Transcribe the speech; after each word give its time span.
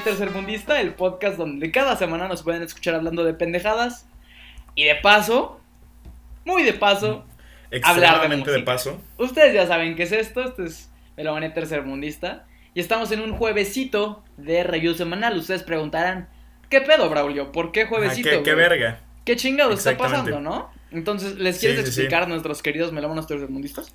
Tercermundista, 0.00 0.80
el 0.80 0.94
podcast 0.94 1.36
donde 1.36 1.70
cada 1.70 1.96
semana 1.96 2.28
nos 2.28 2.42
pueden 2.42 2.62
escuchar 2.62 2.94
hablando 2.94 3.24
de 3.24 3.34
pendejadas 3.34 4.06
y 4.74 4.84
de 4.84 4.96
paso, 4.96 5.60
muy 6.44 6.62
de 6.62 6.72
paso, 6.72 7.24
hablar 7.82 8.28
de, 8.28 8.36
música. 8.36 8.52
de 8.56 8.62
paso. 8.62 9.00
Ustedes 9.18 9.54
ya 9.54 9.66
saben 9.66 9.96
qué 9.96 10.04
es 10.04 10.12
esto, 10.12 10.42
esto 10.42 10.64
es 10.64 10.90
Velomanía 11.16 11.52
Tercermundista 11.52 12.46
y 12.74 12.80
estamos 12.80 13.12
en 13.12 13.20
un 13.20 13.32
juevesito 13.36 14.22
de 14.36 14.64
review 14.64 14.94
semanal. 14.94 15.36
Ustedes 15.36 15.62
preguntarán, 15.62 16.28
¿qué 16.68 16.80
pedo, 16.80 17.08
Braulio? 17.10 17.52
¿Por 17.52 17.72
qué 17.72 17.86
juevesito? 17.86 18.30
¿Qué, 18.30 18.42
qué 18.42 18.54
verga? 18.54 19.00
¿Qué 19.24 19.36
chingado 19.36 19.72
está 19.72 19.96
pasando, 19.96 20.40
no? 20.40 20.70
Entonces, 20.90 21.36
¿les 21.36 21.58
quieres 21.58 21.80
Sí, 21.80 21.86
sí, 21.86 21.92
sí. 21.92 22.00
explicar 22.00 22.24
a 22.24 22.26
nuestros 22.26 22.62
queridos 22.62 22.92
melómanos 22.92 23.26
tercermundistas? 23.26 23.94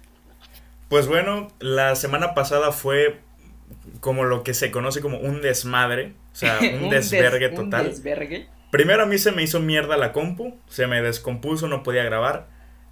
Pues 0.87 1.07
bueno, 1.07 1.47
la 1.59 1.95
semana 1.95 2.33
pasada 2.33 2.71
fue 2.71 3.19
como 3.99 4.23
lo 4.23 4.43
que 4.43 4.53
se 4.53 4.71
conoce 4.71 5.01
como 5.01 5.17
un 5.17 5.41
desmadre, 5.41 6.13
o 6.31 6.35
sea, 6.35 6.59
un, 6.81 6.89
des- 6.89 7.09
desvergue 7.09 7.49
un 7.49 7.55
total. 7.55 7.85
desvergue. 7.89 8.47
Primero 8.71 9.03
a 9.03 9.05
mí 9.05 9.17
se 9.17 9.31
me 9.31 9.43
hizo 9.43 9.59
mierda 9.59 9.95
la 9.97 10.11
compu, 10.11 10.57
se 10.67 10.87
me 10.87 11.01
descompuso, 11.01 11.67
no 11.67 11.81
podía 11.83 12.03
grabar. 12.03 12.47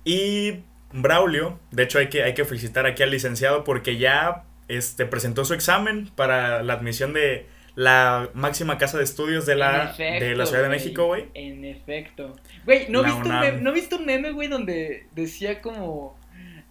Y 0.05 0.59
Braulio, 0.91 1.59
de 1.72 1.84
hecho 1.84 1.99
hay 1.99 2.08
que, 2.09 2.23
hay 2.23 2.34
que 2.34 2.46
felicitar 2.46 2.86
aquí 2.86 3.04
al 3.04 3.12
licenciado 3.12 3.63
porque 3.63 3.98
ya 3.98 4.44
este, 4.68 5.05
presentó 5.05 5.44
su 5.46 5.54
examen 5.54 6.10
para 6.16 6.63
la 6.63 6.74
admisión 6.74 7.13
de 7.13 7.48
la 7.76 8.29
máxima 8.34 8.77
casa 8.77 8.98
de 8.98 9.04
estudios 9.04 9.46
de 9.46 9.55
la, 9.55 9.85
efecto, 9.91 10.26
de 10.26 10.35
la 10.35 10.46
Ciudad 10.46 10.63
de. 10.63 10.70
México, 10.70 11.05
güey. 11.07 11.26
En 11.34 11.66
efecto. 11.66 12.35
Güey, 12.66 12.85
¿no 12.90 13.01
un 13.01 13.63
¿no 13.63 13.74
viste 13.74 13.96
un 13.96 14.05
meme, 14.05 14.32
güey, 14.32 14.48
donde 14.48 15.07
decía 15.16 15.60
como... 15.62 16.18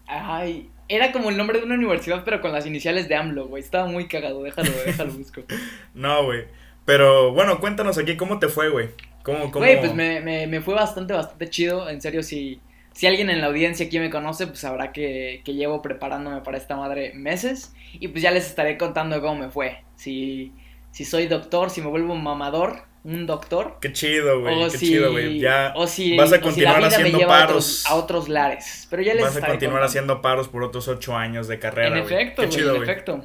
Ay, 0.07 0.71
era 0.95 1.11
como 1.11 1.31
el 1.31 1.37
nombre 1.37 1.59
de 1.59 1.65
una 1.65 1.75
universidad, 1.75 2.23
pero 2.25 2.41
con 2.41 2.53
las 2.53 2.67
iniciales 2.67 3.09
de 3.09 3.15
AMLO, 3.15 3.47
güey. 3.49 3.63
Estaba 3.63 3.87
muy 3.87 4.09
cagado, 4.09 4.43
déjalo, 4.43 4.71
déjalo 4.85 5.13
busco. 5.13 5.43
No, 5.95 6.25
güey. 6.25 6.45
Pero 6.85 7.33
bueno, 7.33 7.61
cuéntanos 7.61 7.97
aquí 7.97 8.17
cómo 8.17 8.39
te 8.39 8.49
fue, 8.49 8.69
güey. 8.69 8.91
¿Cómo, 9.23 9.51
cómo... 9.51 9.65
Güey, 9.65 9.79
pues 9.81 9.95
me, 9.95 10.21
me, 10.21 10.47
me 10.47 10.61
fue 10.61 10.75
bastante, 10.75 11.15
bastante 11.15 11.49
chido. 11.49 11.89
En 11.89 12.03
serio, 12.03 12.23
si, 12.23 12.61
si 12.93 13.07
alguien 13.07 13.31
en 13.31 13.41
la 13.41 13.47
audiencia 13.47 13.87
aquí 13.87 13.99
me 13.99 14.11
conoce, 14.11 14.47
pues 14.47 14.59
sabrá 14.59 14.93
que, 14.93 15.41
que 15.45 15.55
llevo 15.55 15.81
preparándome 15.81 16.43
para 16.43 16.59
esta 16.59 16.77
madre 16.77 17.13
meses. 17.15 17.75
Y 17.95 18.09
pues 18.09 18.23
ya 18.23 18.31
les 18.31 18.47
estaré 18.47 18.77
contando 18.77 19.21
cómo 19.23 19.37
me 19.37 19.49
fue. 19.49 19.79
Si, 19.97 20.53
si 20.91 21.05
soy 21.05 21.27
doctor, 21.27 21.71
si 21.71 21.81
me 21.81 21.89
vuelvo 21.89 22.15
mamador, 22.17 22.83
un 23.05 23.27
doctor. 23.27 23.79
Qué 23.81 23.93
chido, 23.93 24.41
güey. 24.41 24.71
Qué 24.71 24.79
si, 24.79 24.87
chido, 24.87 25.11
güey. 25.13 25.41
Ya 25.41 25.73
o 25.75 25.87
si, 25.87 26.17
vas 26.17 26.33
a 26.33 26.37
si 26.37 26.43
continuar 26.43 26.85
haciendo 26.85 27.19
lleva 27.19 27.37
a 27.37 27.47
paros. 27.47 27.81
otros, 27.81 27.87
a 27.87 27.95
otros 27.95 28.29
lares. 28.29 28.87
Pero 28.91 29.03
ya 29.03 29.15
les 29.15 29.25
vas 29.25 29.37
a 29.37 29.41
continuar 29.41 29.61
contando. 29.61 29.87
haciendo 29.87 30.23
paros 30.23 30.49
por 30.49 30.63
otros 30.63 30.89
ocho 30.89 31.17
años 31.17 31.49
de 31.49 31.59
carrera, 31.59 31.97
En 31.97 32.05
efecto, 32.05 32.43
Qué 32.43 32.49
chido, 32.49 32.77
en 32.77 32.83
efecto. 32.83 33.25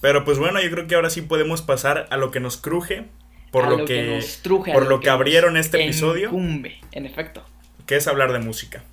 Pero 0.00 0.24
pues 0.24 0.38
bueno, 0.38 0.60
yo 0.62 0.70
creo 0.70 0.86
que 0.86 0.94
ahora 0.94 1.10
sí 1.10 1.22
podemos 1.22 1.62
pasar 1.62 2.06
a 2.10 2.16
lo 2.16 2.30
que 2.30 2.40
nos 2.40 2.56
cruje. 2.56 3.04
Por 3.50 3.64
A 3.64 3.70
lo, 3.70 3.84
que, 3.84 4.04
nos 4.04 4.42
truje, 4.42 4.72
por 4.72 4.86
lo 4.86 5.00
que 5.00 5.10
abrieron 5.10 5.56
este 5.56 5.82
episodio. 5.82 6.30
en 6.30 7.04
efecto. 7.04 7.44
que 7.84 7.96
es 7.96 8.06
hablar 8.06 8.32
de 8.32 8.38
música. 8.38 8.84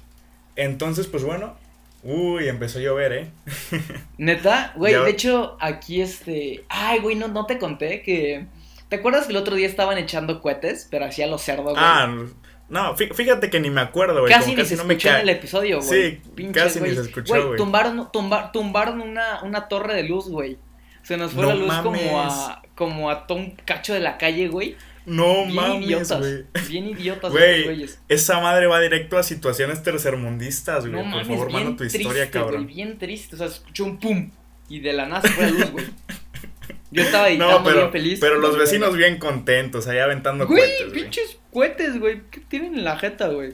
Entonces, 0.55 1.07
pues 1.07 1.23
bueno. 1.23 1.55
Uy, 2.03 2.47
empezó 2.47 2.79
a 2.79 2.81
llover, 2.81 3.11
¿eh? 3.13 3.27
Neta, 4.17 4.71
güey, 4.75 4.93
de 4.93 5.09
hecho, 5.09 5.57
aquí 5.59 6.01
este. 6.01 6.63
Ay, 6.69 6.99
güey, 6.99 7.15
no, 7.15 7.27
no 7.27 7.45
te 7.45 7.57
conté 7.57 8.01
que. 8.01 8.45
¿Te 8.89 8.97
acuerdas 8.97 9.25
que 9.25 9.31
el 9.31 9.37
otro 9.37 9.55
día 9.55 9.67
estaban 9.67 9.97
echando 9.97 10.41
cohetes, 10.41 10.87
pero 10.89 11.05
hacía 11.05 11.27
los 11.27 11.41
cerdos, 11.41 11.73
güey? 11.73 11.75
Ah, 11.77 12.15
no, 12.69 12.95
fí- 12.97 13.13
fíjate 13.13 13.49
que 13.49 13.59
ni 13.59 13.69
me 13.69 13.81
acuerdo, 13.81 14.21
güey. 14.21 14.31
casi 14.33 14.51
ni 14.51 14.55
casi 14.55 14.69
se 14.71 14.75
no 14.77 14.83
me 14.85 14.93
escuchó 14.95 15.15
en 15.15 15.21
el 15.21 15.29
episodio, 15.29 15.81
güey. 15.81 16.11
Sí, 16.11 16.21
Pinches, 16.35 16.63
casi 16.63 16.79
ni 16.79 16.85
güey. 16.85 16.95
se 16.95 17.01
escuchó, 17.03 17.47
güey. 17.47 17.57
Tumbaron, 17.57 18.09
tumba- 18.11 18.51
tumbaron 18.51 19.01
una, 19.01 19.41
una 19.43 19.67
torre 19.67 19.93
de 19.95 20.03
luz, 20.03 20.27
güey. 20.29 20.57
Se 21.03 21.15
nos 21.17 21.31
fue 21.31 21.43
No 21.43 21.49
la 21.49 21.55
luz 21.55 21.73
como 21.83 22.21
a, 22.21 22.61
como 22.75 23.09
a 23.09 23.25
todo 23.27 23.37
un 23.37 23.51
cacho 23.51 23.93
de 23.93 24.01
la 24.01 24.17
calle, 24.17 24.49
güey. 24.49 24.75
No 25.05 25.43
Bien 25.45 25.55
mames, 25.55 25.85
idiotas. 25.85 26.19
güey. 26.19 26.43
Bien 26.67 26.87
idiotas, 26.89 27.31
Güey, 27.31 27.63
güeyes. 27.63 28.01
Esa 28.09 28.41
madre 28.41 28.67
va 28.67 28.81
directo 28.81 29.17
a 29.17 29.23
situaciones 29.23 29.81
tercermundistas, 29.83 30.81
güey. 30.85 30.91
No 30.91 30.99
Por 31.03 31.09
mames, 31.09 31.27
favor, 31.27 31.49
manda 31.51 31.69
tu 31.71 31.77
triste, 31.77 31.99
historia, 32.01 32.29
cabrón. 32.29 32.63
güey, 32.65 32.75
bien 32.75 32.97
triste. 32.97 33.35
O 33.35 33.37
sea, 33.37 33.47
escuchó 33.47 33.85
un 33.85 33.99
pum 33.99 34.31
y 34.67 34.81
de 34.81 34.91
la 34.91 35.05
nada 35.05 35.21
se 35.21 35.29
fue 35.29 35.45
la 35.45 35.51
luz, 35.51 35.71
güey. 35.71 35.85
Yo 36.97 37.03
estaba 37.03 37.29
editando 37.29 37.59
No, 37.59 37.63
pero, 37.63 37.77
bien 37.77 37.91
feliz. 37.91 38.19
pero 38.19 38.35
los 38.39 38.51
güey. 38.51 38.61
vecinos 38.61 38.95
bien 38.97 39.17
contentos, 39.17 39.87
ahí 39.87 39.99
aventando 39.99 40.45
Güey, 40.47 40.59
cohetes, 40.61 40.89
güey. 40.89 41.01
pinches 41.01 41.39
cohetes, 41.51 41.99
güey. 41.99 42.21
¿Qué 42.29 42.41
tienen 42.41 42.75
en 42.75 42.83
la 42.83 42.97
jeta, 42.97 43.29
güey? 43.29 43.53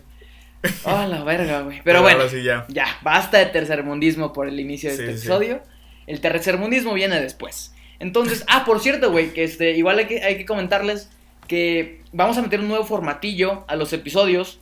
Ah, 0.86 1.06
la 1.08 1.24
verga, 1.24 1.62
güey. 1.62 1.78
Pero, 1.84 1.84
Pero 1.84 2.02
bueno, 2.04 2.20
ahora 2.20 2.30
sí 2.30 2.42
ya. 2.44 2.66
ya, 2.70 2.86
basta 3.02 3.38
de 3.38 3.48
tercermundismo 3.48 4.32
por 4.34 4.48
el 4.48 4.60
inicio 4.60 4.90
de 4.90 4.96
Sí, 4.96 5.02
este 5.04 5.14
sí. 5.18 5.20
episodio. 5.28 5.62
El 6.08 6.20
tercermundismo 6.22 6.94
viene 6.94 7.20
después. 7.22 7.74
Entonces, 8.00 8.44
ah, 8.48 8.64
por 8.66 8.80
cierto, 8.80 9.12
güey, 9.12 9.34
que 9.34 9.44
este, 9.44 9.72
igual 9.72 10.00
hay 10.00 10.06
que, 10.08 10.24
hay 10.24 10.38
que 10.38 10.46
comentarles 10.46 11.10
que 11.48 12.02
vamos 12.14 12.38
a 12.38 12.42
meter 12.42 12.60
un 12.62 12.68
nuevo 12.70 12.86
formatillo 12.86 13.66
a 13.68 13.76
los 13.76 13.92
episodios. 13.94 14.60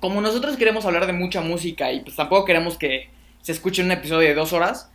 Como 0.00 0.20
nosotros 0.20 0.56
queremos 0.56 0.84
hablar 0.84 1.06
de 1.06 1.12
mucha 1.12 1.40
música 1.40 1.92
y 1.92 2.00
pues 2.00 2.16
tampoco 2.16 2.44
queremos 2.44 2.76
que 2.76 3.08
se 3.40 3.52
escuche 3.52 3.82
un 3.82 3.90
episodio 3.92 4.28
de 4.28 4.34
dos 4.34 4.52
horas, 4.52 4.90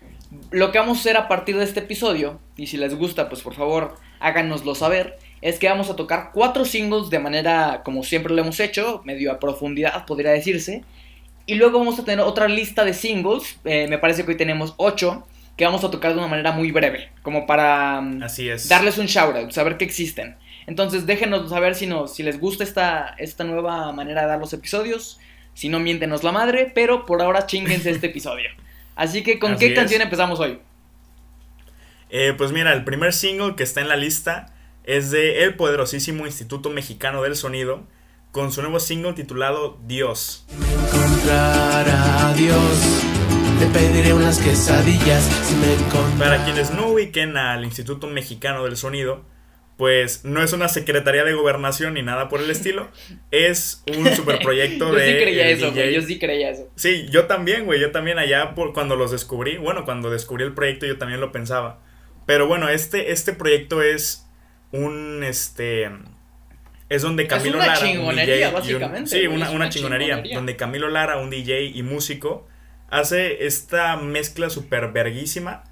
lo 0.52 0.72
que 0.72 0.80
vamos 0.80 0.98
a 0.98 1.02
hacer 1.02 1.18
a 1.18 1.28
partir 1.28 1.58
de 1.58 1.64
este 1.64 1.82
episodio, 1.82 2.40
y 2.56 2.68
si 2.68 2.78
les 2.78 2.96
gusta, 2.96 3.30
pues 3.30 3.42
por 3.42 3.54
favor 3.54 3.96
háganoslo 4.20 4.76
saber, 4.76 5.18
es 5.42 5.60
que 5.60 5.70
vamos 5.70 5.90
a 5.90 5.96
tocar 5.96 6.32
cuatro 6.34 6.66
singles 6.66 7.10
de 7.10 7.20
manera 7.20 7.82
como 7.84 8.04
siempre 8.04 8.34
lo 8.34 8.42
hemos 8.42 8.60
hecho, 8.60 9.02
medio 9.06 9.32
a 9.32 9.40
profundidad 9.40 10.06
podría 10.06 10.32
decirse, 10.32 10.84
y 11.46 11.56
luego 11.56 11.80
vamos 11.80 12.00
a 12.00 12.04
tener 12.06 12.20
otra 12.22 12.48
lista 12.48 12.84
de 12.84 12.94
singles, 12.94 13.60
eh, 13.64 13.88
me 13.88 13.98
parece 13.98 14.26
que 14.26 14.32
hoy 14.32 14.38
tenemos 14.38 14.74
ocho, 14.78 15.26
que 15.56 15.66
vamos 15.66 15.84
a 15.84 15.90
tocar 15.90 16.14
de 16.14 16.20
una 16.20 16.28
manera 16.28 16.52
muy 16.52 16.72
breve, 16.72 17.10
como 17.24 17.48
para 17.48 18.02
mm, 18.02 18.24
Así 18.24 18.48
es. 18.50 18.70
darles 18.70 18.98
un 18.98 19.08
shoutout, 19.08 19.52
saber 19.52 19.78
que 19.78 19.86
existen. 19.86 20.36
Entonces 20.68 21.06
déjenos 21.06 21.50
saber 21.50 21.76
si, 21.76 21.88
nos, 21.88 22.14
si 22.14 22.24
les 22.24 22.40
gusta 22.40 22.64
esta, 22.64 23.16
esta 23.18 23.44
nueva 23.44 23.92
manera 23.94 24.22
de 24.22 24.28
dar 24.28 24.40
los 24.40 24.54
episodios. 24.54 25.20
Si 25.54 25.70
no, 25.70 25.80
miéntenos 25.80 26.24
la 26.24 26.32
madre, 26.32 26.72
pero 26.76 27.06
por 27.06 27.22
ahora 27.22 27.48
chinguense 27.48 27.90
este 27.90 28.08
episodio. 28.08 28.50
Así 28.98 29.24
que, 29.24 29.40
¿con 29.40 29.54
Así 29.54 29.60
qué 29.66 29.74
es. 29.74 29.80
canción 29.80 30.02
empezamos 30.02 30.40
hoy? 30.40 30.60
Eh, 32.10 32.34
pues 32.38 32.52
mira, 32.52 32.74
el 32.74 32.84
primer 32.84 33.14
single 33.14 33.56
que 33.56 33.64
está 33.64 33.80
en 33.80 33.88
la 33.88 33.96
lista 33.96 34.54
es 34.84 35.12
de 35.12 35.44
el 35.44 35.56
poderosísimo 35.56 36.26
Instituto 36.26 36.70
Mexicano 36.70 37.22
del 37.22 37.36
Sonido 37.36 37.84
con 38.32 38.52
su 38.52 38.62
nuevo 38.62 38.80
single 38.80 39.14
titulado 39.14 39.78
Dios. 39.86 40.46
encontrar 40.52 41.86
a 41.90 42.34
Dios. 42.34 43.04
Le 43.60 43.68
pediré 43.68 44.14
unas 44.14 44.40
quesadillas 44.40 45.24
si 45.44 45.56
me. 45.56 45.78
Para 46.20 46.44
quienes 46.44 46.72
no 46.72 46.88
ubiquen 46.88 47.38
al 47.38 47.64
Instituto 47.66 48.08
Mexicano 48.08 48.64
del 48.64 48.78
Sonido, 48.78 49.24
pues 49.78 50.26
no 50.26 50.42
es 50.44 50.54
una 50.54 50.68
secretaría 50.70 51.24
de 51.24 51.34
gobernación 51.34 51.94
ni 51.94 52.02
nada 52.02 52.30
por 52.30 52.42
el 52.42 52.50
estilo, 52.50 52.90
es 53.32 53.84
un 53.98 54.08
superproyecto 54.16 54.88
yo 54.90 54.96
de 54.96 55.12
sí 55.12 55.24
creía 55.24 55.50
eso, 55.50 55.66
DJ. 55.72 55.82
güey. 55.84 55.94
Yo 55.96 56.02
sí 56.02 56.20
creía 56.20 56.50
eso. 56.50 56.68
Sí, 56.76 57.06
yo 57.10 57.26
también, 57.28 57.66
güey, 57.66 57.80
yo 57.80 57.92
también 57.92 58.18
allá 58.20 58.56
por 58.56 58.74
cuando 58.74 58.96
los 58.96 59.12
descubrí, 59.12 59.58
bueno, 59.58 59.86
cuando 59.86 60.10
descubrí 60.10 60.44
el 60.44 60.54
proyecto 60.54 60.86
yo 60.86 60.98
también 60.98 61.22
lo 61.22 61.32
pensaba. 61.32 61.80
Pero 62.26 62.48
bueno, 62.48 62.68
este 62.70 63.12
este 63.12 63.34
proyecto 63.34 63.82
es 63.82 64.26
un 64.72 65.24
este 65.24 65.90
es 66.90 67.02
donde 67.02 67.28
Camilo 67.28 67.58
una 67.58 67.68
Lara, 67.68 67.80
un 67.80 67.86
chingonería, 67.92 68.36
DJ 68.36 68.48
un- 68.48 68.54
básicamente, 68.54 69.10
sí, 69.10 69.28
una, 69.28 69.36
es 69.46 69.50
una 69.52 69.52
una 69.52 69.70
chingonería, 69.70 70.08
chingonería. 70.08 70.36
donde 70.38 70.56
Camilo 70.56 70.90
Lara, 70.90 71.18
un 71.20 71.30
DJ 71.30 71.64
y 71.66 71.84
músico, 71.84 72.48
hace 72.90 73.46
esta 73.46 73.96
mezcla 73.98 74.50
super 74.50 74.92
verguísima 74.92 75.64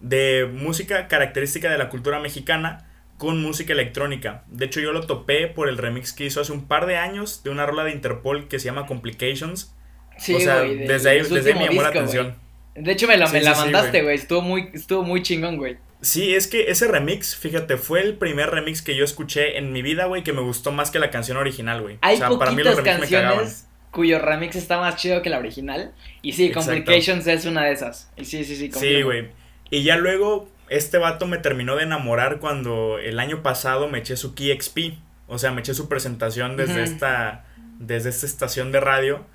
de 0.00 0.48
música 0.52 1.08
característica 1.08 1.70
de 1.70 1.78
la 1.78 1.88
cultura 1.90 2.18
mexicana 2.18 2.88
con 3.22 3.40
música 3.40 3.72
electrónica. 3.72 4.42
De 4.48 4.64
hecho, 4.64 4.80
yo 4.80 4.90
lo 4.90 5.06
topé 5.06 5.46
por 5.46 5.68
el 5.68 5.78
remix 5.78 6.12
que 6.12 6.24
hizo 6.24 6.40
hace 6.40 6.50
un 6.50 6.66
par 6.66 6.86
de 6.86 6.96
años 6.96 7.44
de 7.44 7.50
una 7.50 7.64
rola 7.66 7.84
de 7.84 7.92
Interpol 7.92 8.48
que 8.48 8.58
se 8.58 8.64
llama 8.64 8.84
Complications. 8.86 9.72
Sí, 10.18 10.34
o 10.34 10.40
sea, 10.40 10.58
güey, 10.62 10.78
de- 10.78 10.86
desde 10.88 11.10
ahí, 11.10 11.20
desde 11.22 11.54
me 11.54 11.66
llamó 11.66 11.82
la 11.82 11.88
atención. 11.90 12.34
De 12.74 12.90
hecho, 12.90 13.06
me 13.06 13.16
la, 13.16 13.28
Sí, 13.28 13.34
me 13.34 13.42
la 13.42 13.54
sí, 13.54 13.60
mandaste, 13.60 14.02
güey. 14.02 14.16
Estuvo 14.16 14.42
muy, 14.42 14.70
estuvo 14.74 15.04
muy 15.04 15.22
chingón, 15.22 15.56
güey. 15.56 15.76
Sí, 16.00 16.34
es 16.34 16.48
que 16.48 16.68
ese 16.68 16.88
remix, 16.88 17.36
fíjate, 17.36 17.76
fue 17.76 18.00
el 18.00 18.16
primer 18.16 18.50
remix 18.50 18.82
que 18.82 18.96
yo 18.96 19.04
escuché 19.04 19.56
en 19.56 19.70
mi 19.70 19.82
vida, 19.82 20.06
güey, 20.06 20.24
que 20.24 20.32
me 20.32 20.40
gustó 20.40 20.72
más 20.72 20.90
que 20.90 20.98
la 20.98 21.10
canción 21.10 21.36
original, 21.36 21.80
güey. 21.80 21.98
Hay 22.00 22.16
o 22.16 22.18
sea, 22.18 22.28
para 22.40 22.50
mí 22.50 22.64
los 22.64 22.74
poquitas 22.74 22.94
remix 22.96 23.10
me 23.12 23.16
cagaban. 23.16 23.36
canciones 23.38 23.68
cuyo 23.92 24.18
remix 24.18 24.56
está 24.56 24.80
más 24.80 24.96
chido 24.96 25.22
que 25.22 25.30
la 25.30 25.38
original. 25.38 25.92
Y 26.22 26.32
sí, 26.32 26.46
Exacto. 26.46 26.70
Complications 26.70 27.24
es 27.28 27.44
una 27.44 27.66
de 27.66 27.72
esas. 27.72 28.10
Y 28.16 28.24
sí, 28.24 28.44
sí, 28.44 28.56
sí. 28.56 28.72
Sí, 28.72 29.02
güey. 29.02 29.28
Y 29.70 29.84
ya 29.84 29.96
luego, 29.96 30.48
este 30.72 30.96
vato 30.98 31.26
me 31.26 31.38
terminó 31.38 31.76
de 31.76 31.82
enamorar 31.82 32.38
cuando 32.38 32.98
el 32.98 33.18
año 33.18 33.42
pasado 33.42 33.88
me 33.88 33.98
eché 33.98 34.16
su 34.16 34.34
Key 34.34 34.58
XP. 34.58 34.94
O 35.28 35.38
sea, 35.38 35.52
me 35.52 35.60
eché 35.60 35.74
su 35.74 35.88
presentación 35.88 36.56
desde 36.56 36.82
esta. 36.82 37.44
Desde 37.78 38.10
esta 38.10 38.26
estación 38.26 38.72
de 38.72 38.80
radio. 38.80 39.26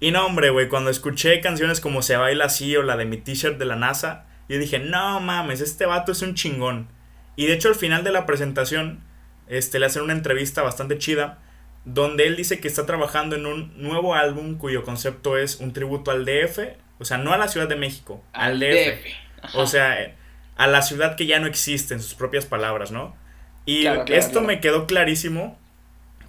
Y 0.00 0.12
no, 0.12 0.24
hombre, 0.24 0.50
güey, 0.50 0.68
cuando 0.68 0.90
escuché 0.90 1.40
canciones 1.40 1.80
como 1.80 2.02
Se 2.02 2.16
baila 2.16 2.46
así 2.46 2.76
o 2.76 2.82
la 2.82 2.96
de 2.96 3.04
mi 3.04 3.16
t-shirt 3.16 3.58
de 3.58 3.64
la 3.64 3.74
NASA, 3.74 4.26
yo 4.48 4.58
dije, 4.58 4.78
no 4.78 5.18
mames, 5.20 5.60
este 5.60 5.84
vato 5.84 6.12
es 6.12 6.22
un 6.22 6.34
chingón. 6.34 6.88
Y 7.34 7.46
de 7.46 7.54
hecho, 7.54 7.68
al 7.68 7.74
final 7.74 8.04
de 8.04 8.12
la 8.12 8.24
presentación, 8.24 9.00
este, 9.48 9.80
le 9.80 9.86
hacen 9.86 10.02
una 10.02 10.12
entrevista 10.12 10.62
bastante 10.62 10.98
chida. 10.98 11.38
Donde 11.84 12.26
él 12.26 12.36
dice 12.36 12.60
que 12.60 12.68
está 12.68 12.86
trabajando 12.86 13.34
en 13.34 13.46
un 13.46 13.82
nuevo 13.82 14.14
álbum 14.14 14.58
cuyo 14.58 14.84
concepto 14.84 15.36
es 15.36 15.56
un 15.56 15.72
tributo 15.72 16.10
al 16.10 16.24
DF. 16.24 16.58
O 16.98 17.04
sea, 17.04 17.18
no 17.18 17.32
a 17.32 17.38
la 17.38 17.48
Ciudad 17.48 17.68
de 17.68 17.76
México, 17.76 18.22
al, 18.32 18.60
DF. 18.60 19.54
O 19.54 19.66
sea, 19.66 20.16
a 20.58 20.66
la 20.66 20.82
ciudad 20.82 21.16
que 21.16 21.26
ya 21.26 21.40
no 21.40 21.46
existe, 21.46 21.94
en 21.94 22.00
sus 22.02 22.14
propias 22.14 22.44
palabras, 22.46 22.90
¿no? 22.92 23.16
Y 23.64 23.82
Claro, 23.82 24.04
claro, 24.04 24.20
esto 24.20 24.32
claro. 24.32 24.46
me 24.48 24.60
quedó 24.60 24.86
clarísimo, 24.86 25.58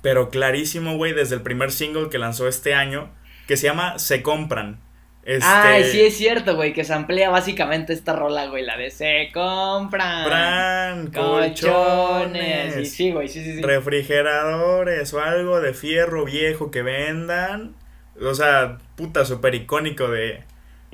pero 0.02 0.30
clarísimo, 0.30 0.96
güey, 0.98 1.14
desde 1.14 1.36
el 1.36 1.42
primer 1.42 1.72
single 1.72 2.10
que 2.10 2.18
lanzó 2.20 2.48
este 2.48 2.74
año, 2.74 3.12
que 3.48 3.58
se 3.58 3.68
llama 3.68 4.00
Se 4.00 4.22
Compran. 4.24 4.80
Este, 5.24 5.46
Ay, 5.46 5.84
sí 5.84 6.02
es 6.02 6.18
cierto, 6.18 6.56
güey, 6.56 6.74
que 6.74 6.84
se 6.86 6.94
amplía 6.94 7.30
básicamente 7.30 7.94
esta 7.94 8.16
rola, 8.16 8.48
güey, 8.48 8.64
la 8.64 8.78
de 8.78 8.90
se 8.92 9.30
compran 9.34 11.12
Compran 11.12 11.12
colchones. 11.12 12.74
colchones, 12.74 12.78
Y 12.78 12.86
sí, 12.86 13.12
güey, 13.12 13.28
sí, 13.28 13.44
sí, 13.44 13.56
sí. 13.56 13.62
refrigeradores 13.62 15.14
o 15.14 15.22
algo 15.22 15.62
de 15.62 15.74
fierro 15.74 16.26
viejo 16.26 16.72
que 16.72 16.82
vendan. 16.84 17.76
O 18.22 18.34
sea, 18.34 18.78
puta, 18.96 19.26
súper 19.26 19.56
icónico 19.56 20.08
de, 20.10 20.44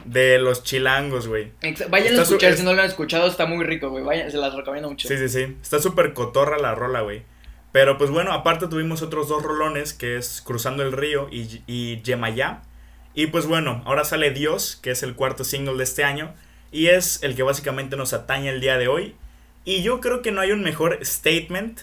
de 0.05 0.39
los 0.39 0.63
chilangos, 0.63 1.27
güey. 1.27 1.51
Vayan 1.89 2.07
a 2.07 2.09
Está 2.11 2.21
escuchar, 2.23 2.51
es- 2.53 2.59
si 2.59 2.65
no 2.65 2.73
lo 2.73 2.81
han 2.81 2.87
escuchado, 2.87 3.27
está 3.27 3.45
muy 3.45 3.65
rico, 3.65 3.89
güey. 3.89 4.03
Vayan, 4.03 4.31
se 4.31 4.37
las 4.37 4.53
recomiendo 4.53 4.89
mucho. 4.89 5.07
Sí, 5.07 5.17
sí, 5.17 5.29
sí. 5.29 5.55
Está 5.61 5.79
súper 5.79 6.13
cotorra 6.13 6.57
la 6.57 6.75
rola, 6.75 7.01
güey. 7.01 7.23
Pero 7.71 7.97
pues 7.97 8.09
bueno, 8.09 8.31
aparte 8.31 8.67
tuvimos 8.67 9.01
otros 9.01 9.27
dos 9.27 9.43
rolones, 9.43 9.93
que 9.93 10.15
es 10.17 10.41
Cruzando 10.45 10.83
el 10.83 10.91
Río 10.93 11.27
y, 11.31 11.61
y 11.67 12.01
Yemayá. 12.03 12.61
Y 13.13 13.27
pues 13.27 13.47
bueno, 13.47 13.81
ahora 13.85 14.03
sale 14.05 14.31
Dios, 14.31 14.77
que 14.81 14.91
es 14.91 15.03
el 15.03 15.15
cuarto 15.15 15.43
single 15.43 15.75
de 15.77 15.83
este 15.83 16.03
año. 16.03 16.33
Y 16.71 16.87
es 16.87 17.21
el 17.23 17.35
que 17.35 17.43
básicamente 17.43 17.95
nos 17.97 18.13
atañe 18.13 18.49
el 18.49 18.61
día 18.61 18.77
de 18.77 18.87
hoy. 18.87 19.15
Y 19.65 19.81
yo 19.83 19.99
creo 20.01 20.21
que 20.21 20.31
no 20.31 20.41
hay 20.41 20.51
un 20.51 20.61
mejor 20.61 20.99
statement, 21.03 21.81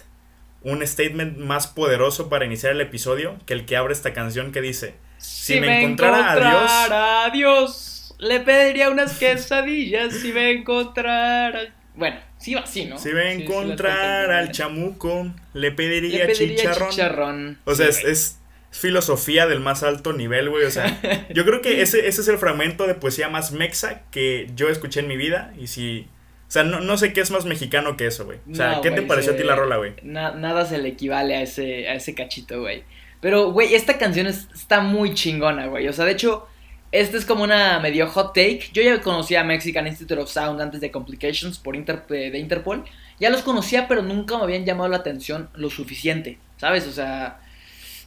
un 0.61 0.85
statement 0.87 1.37
más 1.37 1.67
poderoso 1.67 2.29
para 2.29 2.45
iniciar 2.45 2.71
el 2.71 2.81
episodio 2.81 3.35
que 3.45 3.53
el 3.53 3.65
que 3.65 3.75
abre 3.75 3.93
esta 3.93 4.13
canción 4.13 4.51
que 4.51 4.61
dice, 4.61 4.95
Si, 5.17 5.59
me 5.59 5.67
me 5.67 5.83
encontrara 5.83 6.31
a 6.31 6.35
Dios- 6.35 6.71
a 6.91 7.29
Dios, 7.33 7.92
le 8.19 8.39
pediría 8.41 8.89
unas 8.89 9.17
quesadillas. 9.17 10.13
si 10.13 10.31
me 10.33 10.51
encontrara. 10.51 11.59
Bueno, 11.95 12.17
sí 12.37 12.55
va 12.55 12.61
así, 12.61 12.85
¿no? 12.85 12.97
si 12.97 13.09
me 13.09 13.31
Sí, 13.33 13.37
sí, 13.37 13.43
encontrar 13.43 14.31
al 14.31 14.51
chamuco, 14.51 15.27
le 15.53 15.71
pediría, 15.71 16.25
Le 16.25 16.33
pediría 16.33 16.57
chicharrón. 16.57 16.89
chicharrón. 16.89 17.59
O 17.65 17.75
sea, 17.75 17.91
Sí, 17.91 18.01
es, 18.05 18.09
es 18.09 18.39
filosofía 18.71 19.45
del 19.47 19.59
más 19.59 19.83
alto 19.83 20.13
nivel, 20.13 20.49
güey. 20.49 20.65
O 20.65 20.71
sea, 20.71 20.99
yo 21.33 21.45
creo 21.45 21.61
que 21.61 21.81
ese, 21.81 22.07
ese 22.07 22.21
es 22.21 22.27
el 22.27 22.37
fragmento 22.39 22.87
de 22.87 22.95
poesía 22.95 23.29
más 23.29 23.51
mexa 23.51 24.01
que 24.11 24.49
yo 24.55 24.69
escuché 24.69 25.01
en 25.01 25.07
mi 25.07 25.17
vida. 25.17 25.53
Y 25.59 25.67
si. 25.67 26.07
O 26.47 26.51
sea, 26.53 26.63
no, 26.63 26.81
no 26.81 26.97
sé 26.97 27.13
qué 27.13 27.21
es 27.21 27.31
más 27.31 27.45
mexicano 27.45 27.97
que 27.97 28.05
eso, 28.07 28.25
güey. 28.25 28.37
O 28.51 28.55
sea, 28.55 28.73
No, 28.73 28.81
¿qué 28.81 28.91
te 28.91 29.01
pareció 29.03 29.33
a 29.33 29.35
ti 29.35 29.43
la 29.43 29.55
rola, 29.55 29.77
güey? 29.77 29.93
Na- 30.03 30.33
nada 30.35 30.65
se 30.65 30.77
le 30.77 30.89
equivale 30.89 31.35
a 31.35 31.41
ese, 31.41 31.87
a 31.89 31.95
ese 31.95 32.13
cachito, 32.13 32.59
güey. 32.61 32.83
Pero, 33.21 33.51
güey, 33.51 33.73
esta 33.73 33.97
canción 33.97 34.27
es- 34.27 34.47
está 34.53 34.81
muy 34.81 35.13
chingona, 35.15 35.65
güey. 35.67 35.87
O 35.87 35.93
sea, 35.93 36.05
de 36.05 36.11
hecho, 36.11 36.47
esta 36.93 37.17
es 37.17 37.25
como 37.25 37.43
una 37.43 37.79
medio 37.79 38.07
hot 38.07 38.33
take. 38.33 38.69
Yo 38.71 38.81
ya 38.83 39.01
conocía 39.01 39.41
a 39.41 39.43
Mexican 39.43 39.87
Institute 39.87 40.21
of 40.21 40.29
Sound 40.31 40.61
antes 40.61 40.79
de 40.79 40.91
Complications 40.91 41.57
por 41.59 41.75
Inter- 41.75 42.05
de 42.07 42.37
Interpol. 42.39 42.85
Ya 43.19 43.29
los 43.29 43.41
conocía, 43.41 43.87
pero 43.87 44.01
nunca 44.01 44.37
me 44.37 44.43
habían 44.43 44.63
llamado 44.65 44.89
la 44.89 44.97
atención 44.97 45.49
lo 45.55 45.69
suficiente, 45.69 46.37
¿sabes? 46.57 46.87
O 46.87 46.91
sea, 46.91 47.39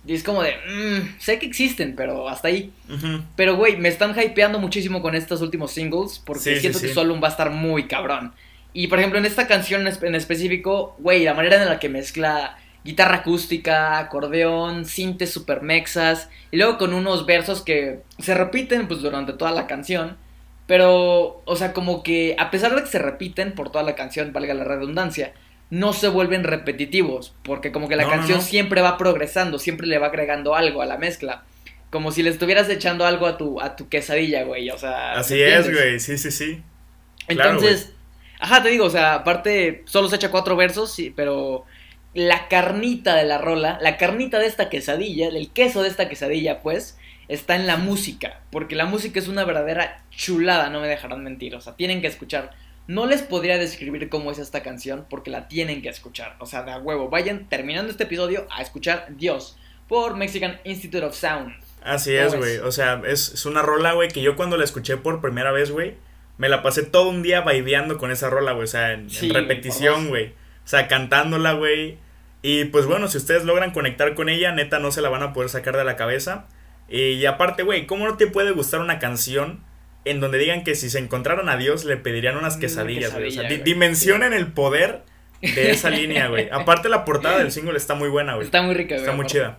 y 0.06 0.14
es 0.14 0.22
como 0.22 0.42
de, 0.42 0.52
mm, 0.52 1.18
sé 1.18 1.38
que 1.38 1.46
existen, 1.46 1.94
pero 1.96 2.28
hasta 2.28 2.48
ahí. 2.48 2.72
Pero, 3.34 3.56
güey, 3.56 3.76
me 3.76 3.88
están 3.88 4.14
hypeando 4.18 4.58
muchísimo 4.60 5.02
con 5.02 5.14
estos 5.14 5.42
últimos 5.42 5.72
singles 5.72 6.20
porque 6.24 6.42
Sí, 6.44 6.54
sí, 6.54 6.60
siento 6.60 6.80
que 6.80 6.88
sí. 6.88 6.94
su 6.94 7.00
álbum 7.00 7.20
va 7.22 7.28
a 7.28 7.30
estar 7.32 7.50
muy 7.50 7.88
cabrón. 7.88 8.32
Y, 8.72 8.86
por 8.88 8.98
ejemplo, 8.98 9.18
en 9.18 9.24
esta 9.26 9.46
canción 9.48 9.86
en 9.88 10.14
específico, 10.14 10.94
güey, 10.98 11.24
la 11.24 11.34
manera 11.34 11.60
en 11.60 11.68
la 11.68 11.78
que 11.80 11.88
mezcla 11.88 12.56
guitarra 12.86 13.16
acústica, 13.18 13.98
acordeón, 13.98 14.86
sintes 14.86 15.32
super 15.32 15.62
mexas, 15.62 16.30
y 16.52 16.56
luego 16.58 16.78
con 16.78 16.94
unos 16.94 17.26
versos 17.26 17.62
que 17.62 18.00
se 18.18 18.34
repiten 18.34 18.88
pues 18.88 19.02
durante 19.02 19.34
toda 19.34 19.52
la 19.52 19.66
canción. 19.66 20.16
Pero, 20.66 21.42
o 21.44 21.56
sea, 21.56 21.72
como 21.72 22.02
que 22.02 22.34
a 22.38 22.50
pesar 22.50 22.74
de 22.74 22.82
que 22.82 22.88
se 22.88 22.98
repiten 22.98 23.52
por 23.54 23.70
toda 23.70 23.84
la 23.84 23.94
canción, 23.94 24.32
valga 24.32 24.54
la 24.54 24.64
redundancia, 24.64 25.32
no 25.70 25.92
se 25.92 26.08
vuelven 26.08 26.44
repetitivos, 26.44 27.34
porque 27.44 27.72
como 27.72 27.88
que 27.88 27.96
la 27.96 28.04
No, 28.04 28.10
canción 28.10 28.38
no. 28.38 28.42
siempre 28.42 28.82
va 28.82 28.96
progresando, 28.98 29.58
siempre 29.58 29.86
le 29.86 29.98
va 29.98 30.08
agregando 30.08 30.54
algo 30.56 30.82
a 30.82 30.86
la 30.86 30.98
mezcla. 30.98 31.44
Como 31.90 32.10
si 32.12 32.22
le 32.22 32.30
estuvieras 32.30 32.68
echando 32.68 33.06
algo 33.06 33.26
a 33.26 33.36
tu, 33.38 33.60
a 33.60 33.76
tu 33.76 33.88
quesadilla, 33.88 34.42
güey, 34.44 34.70
o 34.70 34.78
sea... 34.78 35.14
¿me 35.14 35.20
Así 35.20 35.40
es, 35.42 35.70
güey. 35.70 36.00
Sí, 36.00 36.18
sí, 36.18 36.30
sí. 36.30 36.62
Claro, 37.32 37.60
Entonces, 37.60 37.94
ajá, 38.38 38.62
te 38.62 38.70
digo, 38.70 38.84
o 38.86 38.90
sea, 38.90 39.14
aparte 39.14 39.82
solo 39.86 40.08
se 40.08 40.16
echa 40.16 40.30
cuatro 40.30 40.56
versos, 40.56 40.92
sí, 40.94 41.12
pero 41.14 41.64
la 42.16 42.48
carnita 42.48 43.14
de 43.14 43.24
la 43.24 43.36
rola, 43.36 43.78
la 43.82 43.98
carnita 43.98 44.38
de 44.38 44.46
esta 44.46 44.70
quesadilla, 44.70 45.28
el 45.28 45.50
queso 45.50 45.82
de 45.82 45.88
esta 45.88 46.08
quesadilla, 46.08 46.62
pues, 46.62 46.96
está 47.28 47.56
en 47.56 47.66
la 47.66 47.76
música, 47.76 48.40
porque 48.50 48.74
la 48.74 48.86
música 48.86 49.18
es 49.18 49.28
una 49.28 49.44
verdadera 49.44 50.02
chulada, 50.10 50.70
no 50.70 50.80
me 50.80 50.88
dejarán 50.88 51.22
mentir, 51.22 51.54
o 51.54 51.60
sea, 51.60 51.76
tienen 51.76 52.00
que 52.00 52.06
escuchar. 52.06 52.52
No 52.86 53.04
les 53.04 53.20
podría 53.20 53.58
describir 53.58 54.08
cómo 54.08 54.30
es 54.30 54.38
esta 54.38 54.62
canción, 54.62 55.04
porque 55.10 55.30
la 55.30 55.46
tienen 55.46 55.82
que 55.82 55.90
escuchar, 55.90 56.36
o 56.38 56.46
sea, 56.46 56.62
de 56.62 56.72
a 56.72 56.78
huevo, 56.78 57.10
vayan 57.10 57.50
terminando 57.50 57.90
este 57.90 58.04
episodio 58.04 58.46
a 58.50 58.62
escuchar 58.62 59.08
Dios 59.10 59.58
por 59.86 60.16
Mexican 60.16 60.58
Institute 60.64 61.04
of 61.04 61.14
Sound. 61.14 61.52
Así 61.82 62.16
¿Cómo 62.16 62.28
es, 62.28 62.36
güey. 62.36 62.56
O 62.58 62.72
sea, 62.72 63.02
es, 63.06 63.28
es 63.34 63.44
una 63.44 63.60
rola, 63.60 63.92
güey, 63.92 64.08
que 64.08 64.22
yo 64.22 64.36
cuando 64.36 64.56
la 64.56 64.64
escuché 64.64 64.96
por 64.96 65.20
primera 65.20 65.52
vez, 65.52 65.70
güey, 65.70 65.96
me 66.38 66.48
la 66.48 66.62
pasé 66.62 66.82
todo 66.82 67.10
un 67.10 67.22
día 67.22 67.42
baileando 67.42 67.98
con 67.98 68.10
esa 68.10 68.30
rola, 68.30 68.52
güey. 68.52 68.64
O 68.64 68.68
sea, 68.68 68.92
en, 68.92 69.00
en 69.00 69.10
Sí, 69.10 69.28
repetición, 69.28 70.08
güey. 70.08 70.28
O 70.28 70.68
sea, 70.68 70.88
cantándola, 70.88 71.52
güey. 71.52 71.98
Y 72.48 72.66
pues 72.66 72.86
bueno, 72.86 73.08
si 73.08 73.18
ustedes 73.18 73.44
logran 73.44 73.72
conectar 73.72 74.14
con 74.14 74.28
ella, 74.28 74.52
neta, 74.52 74.78
no 74.78 74.92
se 74.92 75.00
la 75.02 75.08
van 75.08 75.24
a 75.24 75.32
poder 75.32 75.50
sacar 75.50 75.76
de 75.76 75.82
la 75.82 75.96
cabeza. 75.96 76.46
Y 76.88 77.26
aparte, 77.26 77.64
güey, 77.64 77.88
¿cómo 77.88 78.06
no 78.06 78.16
te 78.16 78.28
puede 78.28 78.52
gustar 78.52 78.78
una 78.78 79.00
canción 79.00 79.64
en 80.04 80.20
donde 80.20 80.38
digan 80.38 80.62
que 80.62 80.76
si 80.76 80.88
se 80.88 81.00
encontraran 81.00 81.48
a 81.48 81.56
Dios 81.56 81.84
le 81.84 81.96
pedirían 81.96 82.36
unas 82.36 82.54
Una 82.54 82.60
quesadillas, 82.60 83.12
güey? 83.14 83.26
O 83.26 83.30
sea, 83.32 83.48
dimensionen 83.48 84.32
el 84.32 84.46
poder 84.52 85.02
de 85.42 85.72
esa 85.72 85.90
línea, 85.90 86.28
güey. 86.28 86.48
Aparte, 86.52 86.88
la 86.88 87.04
portada 87.04 87.38
del 87.38 87.50
single 87.50 87.76
está 87.76 87.96
muy 87.96 88.10
buena, 88.10 88.36
güey. 88.36 88.44
Está 88.46 88.62
muy 88.62 88.76
rica, 88.76 88.94
güey. 88.94 89.00
Está 89.00 89.16
muy 89.16 89.26
chida. 89.26 89.58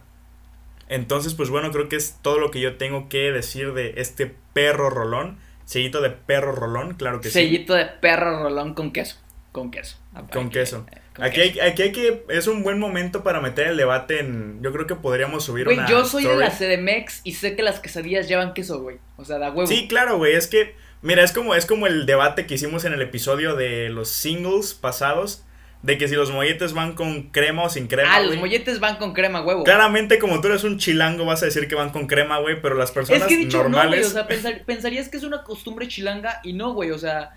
Entonces, 0.88 1.33
pues 1.33 1.50
bueno, 1.50 1.74
creo 1.74 1.90
que 1.90 1.98
es 1.98 2.19
todo 2.22 2.40
lo 2.40 2.51
que 2.51 2.62
yo 2.62 2.78
tengo 2.78 3.10
que 3.10 3.33
decir 3.33 3.74
de 3.74 3.95
este 3.98 4.33
perro 4.54 4.90
rolón. 4.90 5.40
Sellito 5.66 6.00
de 6.00 6.12
perro 6.12 6.54
rolón, 6.54 6.94
claro 6.94 7.19
que 7.19 7.31
Sellito 7.31 7.73
de 7.73 7.83
perro 7.83 8.44
rolón 8.44 8.73
con 8.73 8.94
queso. 8.94 9.18
Con 9.52 9.71
queso. 9.71 9.97
sí. 10.14 10.21
Con 10.31 10.50
queso. 10.50 10.85
eh, 10.90 11.02
Aquí 11.19 11.42
hay, 11.42 11.59
aquí 11.59 11.81
hay 11.81 11.92
que. 11.92 12.24
Es 12.30 12.47
un 12.47 12.64
buen 12.64 12.80
momento 12.80 13.24
para 13.24 13.42
meter 13.42 13.68
el 13.68 13.78
debate 13.78 14.19
en. 14.19 14.59
Yo 14.62 14.71
creo 14.71 14.86
que 14.88 14.95
podríamos 14.95 15.44
subir 15.45 15.66
Güey, 15.66 15.78
una. 15.78 15.88
yo 15.90 16.06
soy 16.06 16.24
de 16.26 16.36
la 16.36 16.50
CDMX 16.52 17.21
y 17.24 17.33
sé 17.33 17.56
que 17.56 17.64
las 17.64 17.80
quesadillas 17.80 18.28
llevan 18.28 18.54
queso, 18.54 18.81
güey. 18.81 18.97
O 19.18 19.26
sea, 19.26 19.38
da 19.40 19.50
huevo. 19.50 19.68
Sí, 19.68 19.88
claro, 19.88 20.18
güey. 20.18 20.33
Es 20.36 20.47
que. 20.47 20.76
Mira, 21.02 21.24
es 21.24 21.31
como, 21.31 21.54
es 21.56 21.66
como 21.66 21.86
el 21.88 22.06
debate 22.06 22.45
que 22.47 22.56
hicimos 22.56 22.83
en 22.86 22.94
el 22.94 23.02
episodio 23.02 23.56
de 23.56 23.90
los 23.90 24.09
singles 24.09 24.74
pasados. 24.74 25.44
De 25.83 26.00
que 26.00 26.07
si 26.07 26.16
los 26.16 26.31
molletes 26.31 26.74
van 26.74 26.94
con 26.94 27.30
crema 27.30 27.64
o 27.64 27.69
sin 27.69 27.86
crema. 27.88 28.16
ah, 28.16 28.19
los 28.19 28.36
molletes 28.36 28.80
van 28.80 28.95
con 28.97 29.14
crema, 29.14 29.42
huevo. 29.44 29.64
Claramente, 29.64 30.18
como 30.18 30.42
tú 30.42 30.47
eres 30.47 30.64
un 30.64 30.80
chilango, 30.80 31.24
vas 31.24 31.44
a 31.44 31.45
decir 31.45 31.68
que 31.68 31.76
van 31.76 31.92
con 31.92 32.07
crema, 32.07 32.40
güey. 32.40 32.59
Pero 32.62 32.74
las 32.76 32.90
personas 32.92 33.21
es 33.21 33.28
que 33.28 33.38
dicho 33.38 33.57
no, 33.57 33.64
güey. 33.66 33.71
normales. 33.74 34.07
O 34.07 34.09
sea, 34.09 34.28
pensar- 34.28 34.64
pensarías 34.66 35.07
que 35.07 35.18
es 35.18 35.24
una 35.24 35.44
costumbre 35.44 35.88
chilanga 35.88 36.42
y 36.44 36.54
no, 36.54 36.74
güey. 36.74 36.90
O 36.90 36.97
sea, 36.97 37.36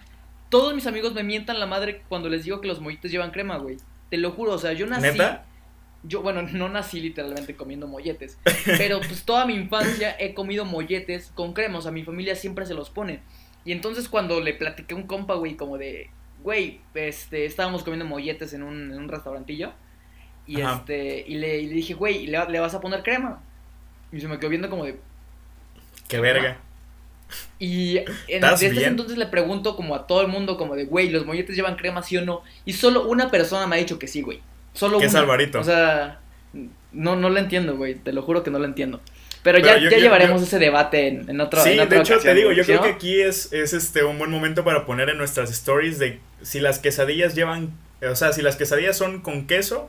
todos 0.50 0.74
mis 0.74 0.86
amigos 0.86 1.14
me 1.14 1.22
mientan 1.22 1.58
la 1.58 1.66
madre 1.66 2.02
cuando 2.08 2.28
les 2.28 2.44
digo 2.44 2.60
que 2.60 2.68
los 2.68 2.80
molletes 2.80 3.10
llevan 3.10 3.30
crema, 3.30 3.56
güey. 3.56 3.78
Te 4.10 4.18
lo 4.18 4.32
juro, 4.32 4.52
o 4.52 4.58
sea, 4.58 4.72
yo 4.72 4.86
nací. 4.86 5.02
¿Neta? 5.02 5.46
Yo, 6.02 6.22
bueno, 6.22 6.42
no 6.42 6.68
nací 6.68 7.00
literalmente 7.00 7.54
comiendo 7.54 7.86
molletes. 7.86 8.38
Pero 8.66 8.98
pues 8.98 9.24
toda 9.24 9.46
mi 9.46 9.54
infancia 9.54 10.16
he 10.18 10.34
comido 10.34 10.64
molletes 10.64 11.30
con 11.34 11.52
crema. 11.52 11.78
O 11.78 11.82
sea, 11.82 11.92
mi 11.92 12.02
familia 12.02 12.34
siempre 12.34 12.66
se 12.66 12.74
los 12.74 12.90
pone. 12.90 13.22
Y 13.64 13.72
entonces 13.72 14.08
cuando 14.08 14.40
le 14.40 14.54
platiqué 14.54 14.94
a 14.94 14.96
un 14.96 15.04
compa, 15.04 15.34
güey, 15.34 15.56
como 15.56 15.78
de, 15.78 16.10
güey, 16.42 16.80
este, 16.94 17.44
estábamos 17.44 17.84
comiendo 17.84 18.04
molletes 18.04 18.52
en 18.52 18.64
un, 18.64 18.92
en 18.92 18.98
un 18.98 19.08
restaurantillo. 19.08 19.72
Y 20.46 20.62
Ajá. 20.62 20.78
este, 20.78 21.24
y 21.28 21.36
le, 21.36 21.60
y 21.60 21.66
le 21.66 21.74
dije, 21.74 21.94
güey, 21.94 22.26
¿le, 22.26 22.44
le 22.48 22.58
vas 22.58 22.74
a 22.74 22.80
poner 22.80 23.04
crema? 23.04 23.40
Y 24.10 24.20
se 24.20 24.26
me 24.26 24.38
quedó 24.40 24.50
viendo 24.50 24.68
como 24.68 24.84
de. 24.84 24.98
Qué 26.08 26.18
verga. 26.18 26.58
Y 27.58 27.98
en, 27.98 28.04
¿Estás 28.28 28.60
desde 28.60 28.76
ese 28.78 28.86
entonces 28.86 29.18
le 29.18 29.26
pregunto 29.26 29.76
como 29.76 29.94
a 29.94 30.06
todo 30.06 30.22
el 30.22 30.28
mundo, 30.28 30.56
como 30.56 30.76
de, 30.76 30.84
güey, 30.84 31.10
¿los 31.10 31.26
molletes 31.26 31.54
llevan 31.56 31.76
crema, 31.76 32.02
sí 32.02 32.16
o 32.16 32.22
no? 32.24 32.42
Y 32.64 32.72
solo 32.74 33.06
una 33.06 33.30
persona 33.30 33.66
me 33.66 33.76
ha 33.76 33.78
dicho 33.78 33.98
que 33.98 34.08
sí, 34.08 34.22
güey. 34.22 34.40
Solo 34.72 34.98
Que 34.98 35.06
es 35.06 35.12
una. 35.12 35.20
Alvarito. 35.22 35.60
O 35.60 35.64
sea, 35.64 36.20
no, 36.92 37.16
no 37.16 37.30
lo 37.30 37.38
entiendo, 37.38 37.76
güey. 37.76 37.94
Te 37.94 38.12
lo 38.12 38.22
juro 38.22 38.42
que 38.42 38.50
no 38.50 38.58
lo 38.58 38.64
entiendo. 38.64 39.00
Pero, 39.42 39.56
Pero 39.62 39.68
ya, 39.68 39.78
yo- 39.78 39.90
ya 39.90 39.96
yo- 39.96 40.02
llevaremos 40.02 40.40
yo- 40.42 40.46
ese 40.46 40.58
debate 40.58 41.08
en, 41.08 41.30
en 41.30 41.40
otro 41.40 41.62
Sí, 41.62 41.70
en 41.70 41.80
otra 41.80 41.96
de 41.96 42.02
hecho 42.02 42.14
ocasión, 42.14 42.34
te 42.34 42.38
digo, 42.38 42.52
yo 42.52 42.62
¿sí 42.62 42.66
creo 42.66 42.78
no? 42.78 42.84
que 42.84 42.90
aquí 42.92 43.20
es, 43.20 43.52
es 43.52 43.72
este 43.72 44.04
un 44.04 44.18
buen 44.18 44.30
momento 44.30 44.64
para 44.64 44.84
poner 44.84 45.08
en 45.08 45.16
nuestras 45.18 45.50
stories 45.50 45.98
de 45.98 46.20
si 46.42 46.60
las 46.60 46.78
quesadillas 46.78 47.34
llevan, 47.34 47.70
o 48.02 48.14
sea, 48.14 48.32
si 48.34 48.42
las 48.42 48.56
quesadillas 48.56 48.98
son 48.98 49.20
con 49.22 49.46
queso 49.46 49.88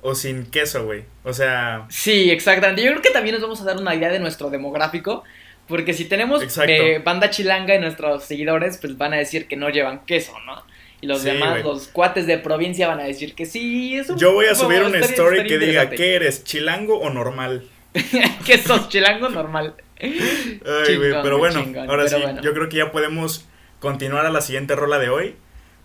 o 0.00 0.14
sin 0.14 0.46
queso, 0.46 0.86
güey. 0.86 1.04
O 1.24 1.34
sea, 1.34 1.84
Sí, 1.90 2.30
exactamente. 2.30 2.82
Yo 2.82 2.90
creo 2.92 3.02
que 3.02 3.10
también 3.10 3.34
nos 3.34 3.42
vamos 3.42 3.60
a 3.60 3.64
dar 3.64 3.76
una 3.76 3.94
idea 3.94 4.08
de 4.10 4.18
nuestro 4.18 4.48
demográfico. 4.48 5.24
Porque 5.70 5.94
si 5.94 6.04
tenemos 6.04 6.42
eh, 6.66 7.00
banda 7.02 7.30
chilanga 7.30 7.74
y 7.74 7.78
nuestros 7.80 8.24
seguidores, 8.24 8.76
pues 8.76 8.98
van 8.98 9.14
a 9.14 9.16
decir 9.16 9.48
que 9.48 9.56
no 9.56 9.70
llevan 9.70 10.04
queso, 10.04 10.32
¿no? 10.44 10.62
Y 11.00 11.06
los 11.06 11.22
Sí, 11.22 11.28
demás, 11.30 11.62
los 11.64 11.88
cuates 11.88 12.26
de 12.26 12.36
provincia 12.36 12.86
van 12.88 13.00
a 13.00 13.04
decir 13.04 13.34
que 13.34 13.46
sí. 13.46 13.96
Es 13.96 14.10
un- 14.10 14.18
yo 14.18 14.34
voy 14.34 14.46
a 14.46 14.54
subir 14.54 14.82
una 14.82 14.98
story 14.98 15.46
que 15.46 15.58
diga. 15.58 15.88
¿qué 15.88 16.16
eres? 16.16 16.44
¿Chilango 16.44 16.98
o 16.98 17.08
normal? 17.08 17.64
que 18.44 18.58
sos 18.58 18.88
chilango 18.90 19.30
normal. 19.30 19.74
Ay, 20.02 20.96
güey, 20.96 21.12
pero 21.22 21.38
bueno, 21.38 21.62
chingón, 21.62 21.88
ahora 21.90 22.04
pero 22.04 22.16
sí, 22.18 22.22
bueno. 22.22 22.42
yo 22.42 22.52
creo 22.52 22.68
que 22.68 22.76
ya 22.76 22.92
podemos 22.92 23.46
continuar 23.80 24.26
a 24.26 24.30
la 24.30 24.40
siguiente 24.42 24.76
rola 24.76 24.98
de 24.98 25.08
hoy. 25.08 25.36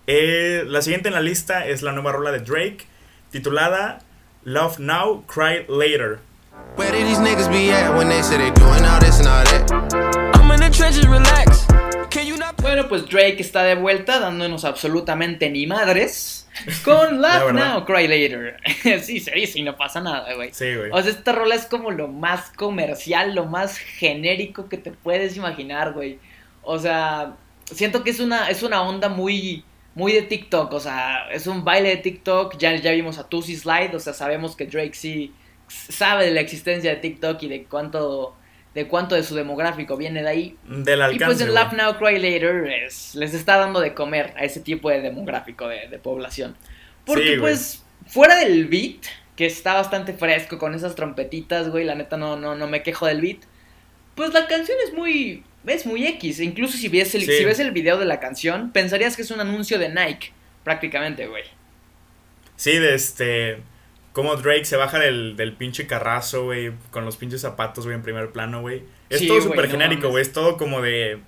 Eh, 0.08 0.64
la 0.68 0.82
siguiente 0.82 1.08
en 1.10 1.14
la 1.16 1.22
lista 1.22 1.66
es 1.68 1.82
la 1.82 1.92
nueva 1.92 2.12
rola 2.12 2.32
de 2.32 2.40
Drake, 2.40 2.86
titulada 3.32 4.00
Love 4.44 4.80
Now, 4.80 5.26
Cry 5.28 5.66
Later. 5.68 6.20
Where 6.76 6.92
did 6.92 7.08
these 7.08 7.20
niggas 7.20 7.50
be 7.50 7.72
at 7.72 7.96
when 7.96 8.10
they 8.10 8.22
say 8.22 8.38
they 8.38 8.52
doing 8.52 8.84
all 8.84 9.00
this 9.00 9.20
and 9.20 9.28
all 9.30 9.44
that? 9.46 9.72
I'm 10.36 10.52
in 10.52 10.60
the 10.60 10.70
trenches, 10.70 11.08
relax. 11.08 11.66
Can 12.10 12.28
you 12.28 12.38
not 12.38 12.58
Bueno, 12.62 12.90
pues 12.90 13.08
Drake 13.08 13.40
está 13.40 13.64
de 13.64 13.76
vuelta 13.76 14.20
dándonos 14.20 14.66
absolutamente 14.66 15.50
ni 15.50 15.68
madres 15.68 16.48
con 16.84 17.22
Laugh. 17.22 17.54
Now, 17.54 17.86
Cry 17.86 18.08
Later. 18.08 18.58
sí, 19.02 19.22
se 19.22 19.32
dice 19.32 19.60
y 19.60 19.64
no 19.64 19.78
pasa 19.78 20.02
nada, 20.02 20.34
güey. 20.34 20.50
Sí, 20.54 20.76
güey. 20.76 20.92
O 20.92 21.02
sea, 21.02 21.12
esta 21.12 21.32
rola 21.32 21.56
es 21.56 21.66
como 21.66 21.92
lo 21.92 22.10
más 22.10 22.50
comercial, 22.58 23.36
lo 23.36 23.46
más 23.46 23.78
genérico 23.78 24.68
que 24.68 24.78
te 24.78 24.92
puedes 24.92 25.38
imaginar, 25.38 25.94
güey. 25.94 26.20
O 26.62 26.78
sea, 26.78 27.36
siento 27.72 28.04
que 28.04 28.10
es 28.10 28.20
una, 28.20 28.50
es 28.50 28.64
una 28.64 28.82
onda 28.82 29.08
muy, 29.08 29.64
muy 29.94 30.12
de 30.12 30.24
TikTok. 30.24 30.74
O 30.74 30.80
sea, 30.82 31.30
es 31.32 31.48
un 31.48 31.64
baile 31.64 31.90
de 31.90 31.98
TikTok. 31.98 32.58
Ya, 32.58 32.76
ya 32.76 32.92
vimos 32.92 33.18
a 33.18 33.30
Tusi 33.30 33.56
Slide. 33.56 33.96
O 33.96 34.00
sea, 34.00 34.14
sabemos 34.14 34.58
que 34.58 34.66
Drake 34.66 34.96
sí 34.96 35.34
sabe 35.68 36.26
de 36.26 36.32
la 36.32 36.42
existencia 36.42 36.92
de 36.92 36.98
TikTok 36.98 37.42
y 37.44 37.48
de 37.48 37.64
cuánto, 37.66 38.36
de 38.74 38.88
cuánto 38.88 39.16
de 39.16 39.24
su 39.24 39.36
demográfico 39.36 39.98
viene 39.98 40.22
de 40.24 40.30
ahí. 40.30 40.58
Del 40.68 41.00
Y 41.00 41.02
alcance. 41.04 41.26
pues 41.26 41.42
en. 41.42 41.54
Laugh 41.54 41.74
Now, 41.74 41.98
Cry 41.98 42.20
Later 42.20 42.66
es- 42.86 43.16
les 43.16 43.34
está 43.34 43.58
dando 43.58 43.80
de 43.80 43.94
comer 43.94 44.34
a 44.38 44.44
ese 44.46 44.60
tipo 44.60 44.90
de 44.90 45.02
demográfico 45.02 45.68
de, 45.68 45.88
de 45.88 45.98
población. 46.00 46.56
Porque 47.06 47.34
Sí, 47.36 47.40
pues 47.40 47.84
fuera 48.08 48.36
del 48.38 48.66
beat, 48.68 49.04
que 49.36 49.46
está 49.46 49.74
bastante 49.74 50.14
fresco 50.14 50.58
con 50.58 50.74
esas 50.76 50.96
trompetitas, 50.96 51.70
güey, 51.70 51.84
la 51.86 51.96
neta 51.96 52.18
no, 52.18 52.38
no, 52.38 52.56
no 52.56 52.68
me 52.68 52.84
quejo 52.84 53.06
del 53.06 53.22
beat. 53.22 53.40
Pues 54.16 54.34
la 54.34 54.48
canción 54.48 54.78
es 54.88 54.94
muy, 54.94 55.44
es 55.68 55.86
muy 55.86 56.08
X. 56.08 56.40
Incluso 56.40 56.78
si 56.78 56.88
ves, 56.88 57.14
el, 57.16 57.26
Sí. 57.26 57.32
si 57.38 57.44
ves 57.46 57.60
el 57.60 57.72
video 57.72 57.98
de 57.98 58.06
la 58.06 58.20
canción, 58.22 58.72
pensarías 58.72 59.16
que 59.18 59.24
es 59.24 59.32
un 59.32 59.42
anuncio 59.42 59.78
de 59.78 59.90
Nike, 59.90 60.32
prácticamente, 60.64 61.28
güey. 61.28 61.44
Sí, 62.56 62.78
de 62.78 62.96
este. 62.96 63.58
Como 64.16 64.38
Drake 64.38 64.64
se 64.64 64.78
baja 64.78 64.98
del, 64.98 65.36
del 65.36 65.52
pinche 65.52 65.88
carrazo, 65.88 66.46
güey. 66.46 66.72
Con 66.90 67.04
los 67.04 67.18
pinches 67.18 67.42
zapatos, 67.42 67.84
güey, 67.84 67.98
en 67.98 68.02
primer 68.02 68.32
plano, 68.32 68.62
güey. 68.62 68.84
Es 69.10 69.20
Sí, 69.20 69.28
todo 69.28 69.42
súper 69.42 69.70
genérico, 69.70 70.08
güey. 70.08 70.22
Es 70.22 70.32
todo 70.32 70.56
como 70.56 70.82
de. 70.82 71.20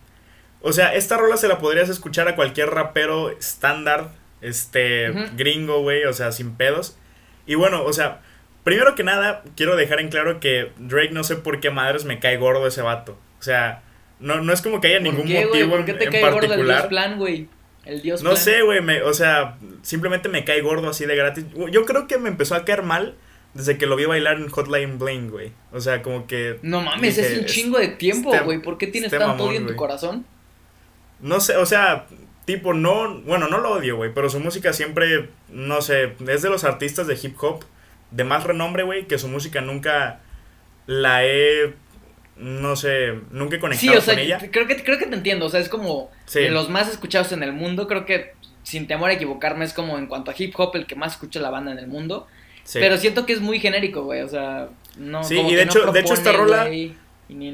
O 0.61 0.71
sea, 0.71 0.95
esta 0.95 1.17
rola 1.17 1.35
se 1.35 1.49
la 1.49 1.57
podrías 1.57 1.89
escuchar 1.89 2.29
a 2.29 2.37
cualquier 2.37 2.69
rapero 2.69 3.29
estándar, 3.29 4.11
este, 4.39 5.11
gringo, 5.35 5.81
güey, 5.81 6.05
o 6.05 6.13
sea, 6.13 6.31
sin 6.31 6.55
pedos. 6.55 6.97
Y 7.45 7.55
bueno, 7.55 7.83
o 7.83 7.91
sea, 7.91 8.21
primero 8.63 8.95
que 8.95 9.03
nada, 9.03 9.43
quiero 9.57 9.75
dejar 9.75 9.99
en 9.99 10.07
claro 10.07 10.39
que 10.39 10.71
Drake 10.77 11.11
no 11.11 11.25
sé 11.25 11.35
por 11.35 11.59
qué 11.59 11.71
madres 11.71 12.05
me 12.05 12.19
cae 12.19 12.37
gordo 12.37 12.67
ese 12.67 12.81
vato. 12.81 13.19
O 13.37 13.43
sea, 13.43 13.83
no, 14.21 14.39
no 14.39 14.53
es 14.53 14.61
como 14.61 14.79
que 14.79 14.87
haya 14.87 14.99
¿Por 14.99 15.03
ningún 15.03 15.27
qué, 15.27 15.45
motivo 15.45 15.71
¿Por 15.71 15.83
qué 15.83 15.91
en, 15.91 15.97
te 15.97 16.03
en 16.05 16.11
cae 16.11 16.21
gordo 16.21 16.39
el 16.39 16.47
particular. 16.47 16.87
Plan, 16.87 17.17
güey? 17.17 17.49
El 17.87 18.01
Dios 18.01 18.21
No 18.21 18.31
Plan. 18.31 18.43
sé, 18.43 18.61
güey, 18.63 18.79
o 19.01 19.13
sea, 19.13 19.57
simplemente 19.81 20.29
me 20.29 20.43
cae 20.43 20.61
gordo 20.61 20.89
así 20.89 21.05
de 21.05 21.15
gratis. 21.15 21.45
Yo 21.71 21.85
creo 21.85 22.07
que 22.07 22.17
me 22.17 22.29
empezó 22.29 22.55
a 22.55 22.65
caer 22.65 22.83
mal 22.83 23.15
desde 23.53 23.77
que 23.77 23.85
lo 23.87 23.95
vi 23.95 24.05
bailar 24.05 24.37
en 24.37 24.49
Hotline 24.49 24.99
Bling, 24.99 25.29
güey. 25.31 25.51
O 25.71 25.79
sea, 25.79 26.01
como 26.03 26.27
que... 26.27 26.59
No 26.61 26.81
mames, 26.81 27.15
dije, 27.15 27.33
es 27.33 27.39
un 27.39 27.45
chingo 27.45 27.79
de 27.79 27.87
tiempo, 27.87 28.33
este- 28.33 28.45
güey. 28.45 28.61
¿Por 28.61 28.77
qué 28.77 28.87
tienes 28.87 29.11
este 29.11 29.23
tanto 29.23 29.45
odio 29.45 29.57
en 29.59 29.67
tu 29.67 29.75
corazón? 29.75 30.25
No 31.21 31.39
sé, 31.39 31.55
o 31.55 31.65
sea, 31.65 32.05
tipo, 32.45 32.73
no... 32.73 33.21
Bueno, 33.21 33.47
no 33.47 33.57
lo 33.59 33.71
odio, 33.71 33.95
güey, 33.95 34.13
pero 34.13 34.29
su 34.29 34.39
música 34.39 34.73
siempre, 34.73 35.29
no 35.49 35.81
sé, 35.81 36.13
es 36.27 36.41
de 36.41 36.49
los 36.49 36.63
artistas 36.65 37.07
de 37.07 37.17
hip 37.21 37.35
hop 37.41 37.63
de 38.11 38.23
más 38.23 38.43
renombre, 38.43 38.83
güey, 38.83 39.07
que 39.07 39.17
su 39.17 39.27
música 39.27 39.61
nunca 39.61 40.19
la 40.85 41.25
he... 41.25 41.73
No 42.39 42.75
sé, 42.75 43.13
nunca 43.31 43.55
he 43.55 43.57
Sí, 43.57 43.61
conectado 43.61 43.97
o 43.97 44.01
sea, 44.01 44.13
con 44.13 44.23
ella. 44.23 44.37
creo 44.51 44.67
que, 44.67 44.83
creo 44.83 44.97
que 44.99 45.05
te 45.07 45.15
entiendo. 45.15 45.45
O 45.45 45.49
sea, 45.49 45.59
es 45.59 45.69
como 45.69 46.11
Sí. 46.25 46.41
de 46.41 46.51
los 46.51 46.69
más 46.69 46.87
escuchados 46.89 47.31
en 47.31 47.41
el 47.43 47.51
mundo. 47.53 47.87
Creo 47.87 48.05
que, 48.05 48.33
sin 48.63 48.85
temor 48.87 49.09
a 49.09 49.13
equivocarme, 49.13 49.65
es 49.65 49.73
como 49.73 49.97
en 49.97 50.07
cuanto 50.07 50.31
a 50.31 50.35
hip 50.37 50.53
hop, 50.57 50.75
el 50.75 50.85
que 50.85 50.95
más 50.95 51.13
escucha 51.13 51.39
la 51.39 51.49
banda 51.49 51.71
en 51.71 51.79
el 51.79 51.87
mundo. 51.87 52.27
Sí. 52.63 52.79
Pero 52.79 52.97
siento 52.97 53.25
que 53.25 53.33
es 53.33 53.39
muy 53.41 53.59
genérico, 53.59 54.03
güey. 54.03 54.21
O 54.21 54.27
sea, 54.27 54.69
no. 54.97 55.23
Sí, 55.23 55.37
como 55.37 55.49
y 55.51 55.55
de 55.55 55.65
no 55.65 55.71
hecho- 55.71 55.91
de 55.91 55.99
hecho 55.99 56.13
esta 56.13 56.31
rola- 56.31 56.65
güey. 56.67 56.93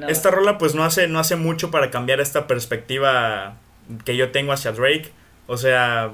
Esta 0.08 0.30
rola 0.30 0.58
pues 0.60 0.76
no 0.76 0.84
hace, 0.84 1.08
no 1.08 1.18
hace 1.20 1.36
mucho 1.36 1.72
para 1.72 1.90
cambiar 1.90 2.20
esta 2.20 2.46
perspectiva 2.46 3.58
que 4.06 4.16
yo 4.18 4.32
tengo 4.32 4.52
hacia 4.54 4.72
Drake. 4.72 5.12
O 5.48 5.58
sea, 5.58 6.12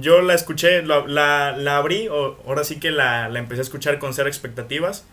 yo 0.00 0.22
la 0.22 0.34
escuché, 0.34 0.82
la, 0.82 1.04
la, 1.06 1.54
la 1.56 1.76
abrí, 1.76 2.08
o, 2.08 2.38
ahora 2.46 2.64
sí 2.64 2.80
que 2.80 2.90
la, 2.90 3.28
la 3.28 3.38
empecé 3.40 3.60
a 3.60 3.64
escuchar 3.64 3.98
con 3.98 4.14
cero 4.14 4.28
expectativas. 4.28 5.06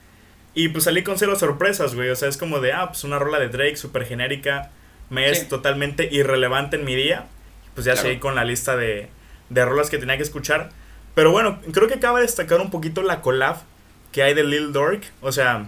Y 0.54 0.70
pues 0.70 0.84
salí 0.84 1.04
con 1.04 1.18
cero 1.18 1.36
sorpresas, 1.38 1.96
güey. 1.96 2.10
O 2.10 2.16
sea, 2.16 2.28
es 2.30 2.38
como 2.38 2.60
de, 2.60 2.74
ah, 2.74 2.88
pues 2.90 3.04
una 3.04 3.20
rola 3.20 3.40
de 3.40 3.48
Drake 3.50 3.78
súper 3.78 4.06
genérica. 4.06 4.72
Me 5.10 5.30
es 5.30 5.48
totalmente 5.48 6.08
irrelevante 6.12 6.76
en 6.78 6.86
mi 6.86 6.96
día. 6.96 7.26
Pues 7.74 7.86
ya 7.86 7.94
Claro. 7.94 8.08
seguí 8.10 8.20
con 8.20 8.36
la 8.36 8.44
lista 8.44 8.76
de, 8.76 9.10
de 9.50 9.66
rolas 9.66 9.90
que 9.90 9.98
tenía 9.98 10.18
que 10.18 10.24
escuchar. 10.24 10.70
Pero 11.16 11.32
bueno, 11.32 11.60
creo 11.74 11.88
que 11.88 11.96
acaba 11.96 12.20
de 12.20 12.26
destacar 12.26 12.60
un 12.62 12.70
poquito 12.72 13.02
la 13.02 13.22
collab 13.22 13.58
que 14.12 14.24
hay 14.24 14.34
de 14.34 14.44
Lil 14.44 14.74
Durk. 14.74 15.04
O 15.22 15.32
sea, 15.32 15.68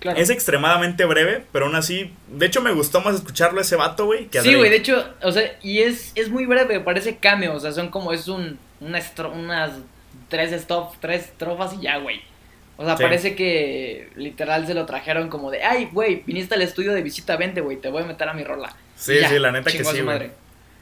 Claro. 0.00 0.18
es 0.20 0.30
extremadamente 0.30 1.04
breve, 1.06 1.44
pero 1.50 1.66
aún 1.66 1.74
así. 1.74 2.12
De 2.28 2.46
hecho, 2.46 2.62
me 2.62 2.70
gustó 2.72 3.00
más 3.00 3.16
escucharlo 3.16 3.58
a 3.58 3.62
ese 3.62 3.74
vato, 3.76 4.04
güey, 4.06 4.26
que 4.28 4.38
a 4.38 4.42
Sí, 4.42 4.54
güey, 4.54 4.70
de 4.70 4.76
hecho, 4.76 5.04
o 5.22 5.32
sea, 5.32 5.58
y 5.62 5.80
es, 5.80 6.12
es 6.14 6.28
muy 6.30 6.46
breve, 6.46 6.78
parece 6.80 7.16
cameo, 7.16 7.54
o 7.54 7.60
sea, 7.60 7.72
son 7.72 7.88
como, 7.88 8.12
es 8.12 8.28
un, 8.28 8.58
una 8.80 8.98
estro- 9.00 9.32
unas 9.32 9.72
tres 10.28 10.52
stop, 10.52 10.94
tres 11.00 11.24
estrofas 11.24 11.74
y 11.74 11.80
ya, 11.82 11.96
güey. 11.98 12.20
O 12.80 12.84
sea, 12.84 12.96
Sí. 12.96 13.02
parece 13.02 13.34
que 13.34 14.08
literal 14.14 14.66
se 14.66 14.72
lo 14.72 14.86
trajeron 14.86 15.28
como 15.28 15.50
de, 15.50 15.62
ay, 15.64 15.88
güey, 15.92 16.22
viniste 16.24 16.54
al 16.54 16.62
estudio 16.62 16.94
de 16.94 17.02
visita, 17.02 17.36
vente, 17.36 17.60
güey, 17.60 17.76
te 17.76 17.90
voy 17.90 18.04
a 18.04 18.06
meter 18.06 18.28
a 18.28 18.32
mi 18.34 18.44
rola. 18.44 18.74
Sí, 18.96 19.18
ya, 19.20 19.28
sí, 19.28 19.38
la 19.38 19.50
neta 19.52 19.70
que 19.70 19.78
sí, 19.78 19.82
güey. 19.84 20.02
madre. 20.02 20.30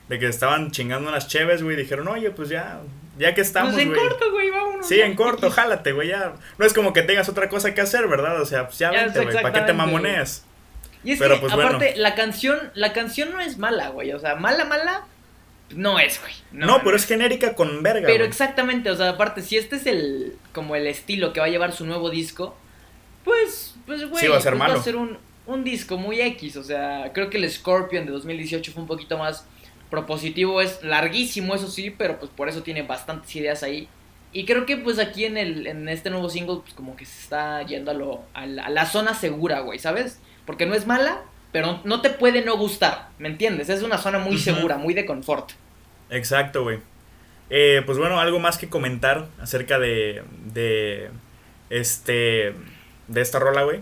De 0.08 0.18
que 0.20 0.28
estaban 0.28 0.70
chingando 0.70 1.08
unas 1.08 1.26
cheves, 1.26 1.62
güey. 1.64 1.74
Dijeron, 1.74 2.06
oye, 2.08 2.30
pues 2.30 2.48
ya, 2.48 2.80
ya 3.18 3.34
que 3.34 3.40
estamos, 3.40 3.72
pues 3.72 3.82
en 3.84 3.92
güey. 3.92 4.00
corto, 4.00 4.30
güey, 4.30 4.50
vámonos. 4.50 4.86
Sí, 4.86 5.00
en 5.00 5.14
corto, 5.16 5.50
jálate, 5.50 5.90
güey, 5.92 6.08
ya. 6.08 6.34
No 6.58 6.66
es 6.66 6.72
como 6.74 6.92
que 6.92 7.02
tengas 7.02 7.28
otra 7.28 7.48
cosa 7.48 7.74
que 7.74 7.80
hacer, 7.80 8.06
¿verdad? 8.06 8.40
O 8.40 8.44
sea, 8.46 8.66
pues 8.66 8.78
ya, 8.78 8.92
Ya, 8.92 9.04
vente, 9.04 9.22
güey. 9.24 9.34
¿Para 9.42 9.52
qué 9.52 9.60
te 9.62 9.72
mamoneas? 9.72 10.44
Y 11.02 11.12
es 11.12 11.18
Pero, 11.18 11.34
que, 11.36 11.40
pues, 11.40 11.52
aparte, 11.52 11.76
bueno. 11.86 11.92
la 12.02 12.14
canción, 12.14 12.58
la 12.74 12.92
canción 12.92 13.32
no 13.32 13.40
es 13.40 13.58
mala, 13.58 13.88
güey, 13.88 14.12
o 14.12 14.18
sea, 14.18 14.34
mala, 14.36 14.64
mala, 14.64 15.06
no 15.70 15.99
es, 15.99 16.20
güey. 16.20 16.32
No, 16.52 16.80
pero 16.85 16.96
es 16.96 17.06
genérica 17.06 17.54
con 17.54 17.82
verga, 17.82 18.06
Pero 18.06 18.18
güey. 18.18 18.28
exactamente, 18.28 18.90
o 18.90 18.96
sea, 18.96 19.11
aparte, 19.11 19.42
si 19.42 19.56
este 19.56 19.76
es 19.76 19.87
el 19.87 20.37
como 20.52 20.76
el 20.76 20.87
estilo 20.87 21.32
que 21.32 21.40
va 21.40 21.46
a 21.46 21.50
llevar 21.50 21.73
su 21.73 21.85
nuevo 21.87 22.08
disco, 22.11 22.56
pues, 23.25 23.75
pues, 23.87 24.08
güey, 24.08 24.23
Sí, 24.25 24.28
va 24.28 24.37
a 24.37 24.40
ser 24.40 24.52
pues 24.52 24.58
malo. 24.61 24.75
va 24.75 24.80
a 24.80 24.85
ser 24.85 24.96
un, 24.96 25.18
un 25.46 25.64
disco 25.64 25.96
muy 25.99 26.20
X, 26.20 26.56
o 26.56 26.62
sea, 26.64 27.11
creo 27.12 27.30
que 27.30 27.38
el 27.38 27.50
Scorpion 27.50 28.06
de 28.06 28.12
2018 28.12 28.73
fue 28.73 28.82
un 28.82 28.88
poquito 28.88 29.18
más 29.18 29.46
propositivo, 29.90 30.61
es 30.61 30.82
larguísimo, 30.82 31.54
eso 31.54 31.68
sí, 31.68 31.90
pero 31.90 32.18
pues 32.18 32.30
por 32.30 32.49
eso 32.49 32.62
tiene 32.62 32.82
bastantes 32.82 33.35
ideas 33.37 33.62
ahí. 33.62 33.88
Y 34.32 34.44
creo 34.44 34.66
que 34.66 34.76
pues 34.76 34.99
aquí 34.99 35.25
en, 35.25 35.37
el, 35.38 35.66
en 35.66 35.88
este 35.88 36.11
nuevo 36.11 36.28
single, 36.28 36.58
pues 36.62 36.75
como 36.75 36.96
que 36.96 37.04
se 37.06 37.20
está 37.23 37.62
yendo 37.62 37.90
a, 37.90 37.94
lo, 37.94 38.23
a, 38.35 38.46
la, 38.46 38.64
a 38.66 38.70
la 38.70 38.85
zona 38.87 39.14
segura, 39.14 39.61
güey, 39.61 39.78
¿sabes? 39.78 40.20
Porque 40.44 40.66
no 40.66 40.75
es 40.75 40.87
mala, 40.87 41.23
pero 41.52 41.80
no 41.84 42.00
te 42.00 42.10
puede 42.10 42.44
no 42.44 42.56
gustar, 42.56 43.08
¿me 43.18 43.28
entiendes? 43.28 43.68
Es 43.68 43.82
una 43.82 43.98
zona 43.98 44.18
muy 44.18 44.38
segura, 44.38 44.76
muy 44.76 44.94
de 44.94 45.06
confort. 45.06 45.52
Exacto, 46.10 46.62
güey. 46.62 46.78
Eh, 47.50 47.82
pues 47.86 47.98
bueno, 47.98 48.20
algo 48.20 48.38
más 48.40 48.58
que 48.58 48.68
comentar 48.68 49.26
acerca 49.40 49.78
de. 49.78 50.22
de. 50.52 51.10
este. 51.70 52.54
de 53.08 53.20
esta 53.20 53.38
rola, 53.38 53.62
güey. 53.62 53.80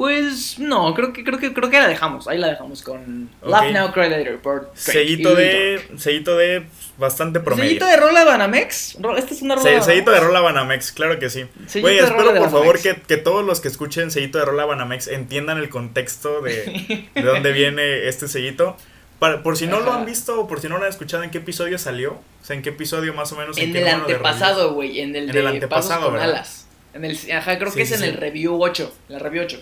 Pues 0.00 0.58
no, 0.58 0.94
creo 0.94 1.12
que 1.12 1.22
creo 1.22 1.38
que 1.38 1.52
creo 1.52 1.68
que 1.68 1.78
la 1.78 1.86
dejamos, 1.86 2.26
ahí 2.26 2.38
la 2.38 2.46
dejamos 2.48 2.80
con 2.82 3.28
Ok. 3.42 3.50
Laugh 3.50 3.70
Now 3.70 3.92
Cry 3.92 4.08
Later 4.08 4.38
por 4.38 4.72
y 4.94 5.22
de. 5.22 5.86
sellito 5.98 6.38
de 6.38 6.64
bastante 6.96 7.38
promedio. 7.40 7.68
Sellito 7.68 7.84
de 7.84 7.96
rola 7.98 8.24
Banamex. 8.24 8.96
Esta 9.18 9.34
es 9.34 9.42
una 9.42 9.56
rola. 9.56 9.82
Se- 9.82 9.82
sellito 9.82 10.10
de 10.10 10.20
rola 10.20 10.40
Banamex, 10.40 10.92
claro 10.92 11.18
que 11.18 11.28
sí. 11.28 11.44
Güey, 11.82 11.98
espero 11.98 12.34
por 12.34 12.50
favor 12.50 12.80
que, 12.80 12.94
que 12.96 13.18
todos 13.18 13.44
los 13.44 13.60
que 13.60 13.68
escuchen 13.68 14.10
sellito 14.10 14.38
de 14.38 14.46
rola 14.46 14.64
Banamex 14.64 15.06
entiendan 15.08 15.58
el 15.58 15.68
contexto 15.68 16.40
de, 16.40 17.06
de 17.14 17.22
dónde 17.22 17.52
viene 17.52 18.08
este 18.08 18.26
sellito. 18.26 18.78
Para, 19.18 19.42
por 19.42 19.58
si 19.58 19.66
no 19.66 19.80
lo 19.80 19.92
han 19.92 20.06
visto 20.06 20.40
o 20.40 20.48
por 20.48 20.62
si 20.62 20.70
no 20.70 20.78
lo 20.78 20.84
han 20.84 20.88
escuchado, 20.88 21.24
¿en 21.24 21.30
qué 21.30 21.36
episodio 21.36 21.76
salió? 21.76 22.12
O 22.12 22.44
sea, 22.44 22.56
¿en 22.56 22.62
qué 22.62 22.70
episodio 22.70 23.12
más 23.12 23.30
o 23.32 23.36
menos? 23.36 23.58
En 23.58 23.70
qué 23.74 23.82
el 23.82 23.88
antepasado, 23.88 24.72
güey, 24.72 25.00
en 25.02 25.14
el 25.14 25.24
En 25.26 25.32
de 25.32 25.40
el 25.40 25.46
antepasado, 25.46 26.10
con 26.10 26.18
alas. 26.18 26.68
En 26.94 27.04
el 27.04 27.18
ajá, 27.32 27.58
creo 27.58 27.70
Sí, 27.70 27.76
que 27.76 27.82
es 27.82 27.88
sí, 27.90 27.94
en 27.96 28.00
sí. 28.00 28.06
el 28.06 28.16
review 28.16 28.62
8, 28.62 28.94
la 29.08 29.18
review 29.18 29.44
8. 29.44 29.60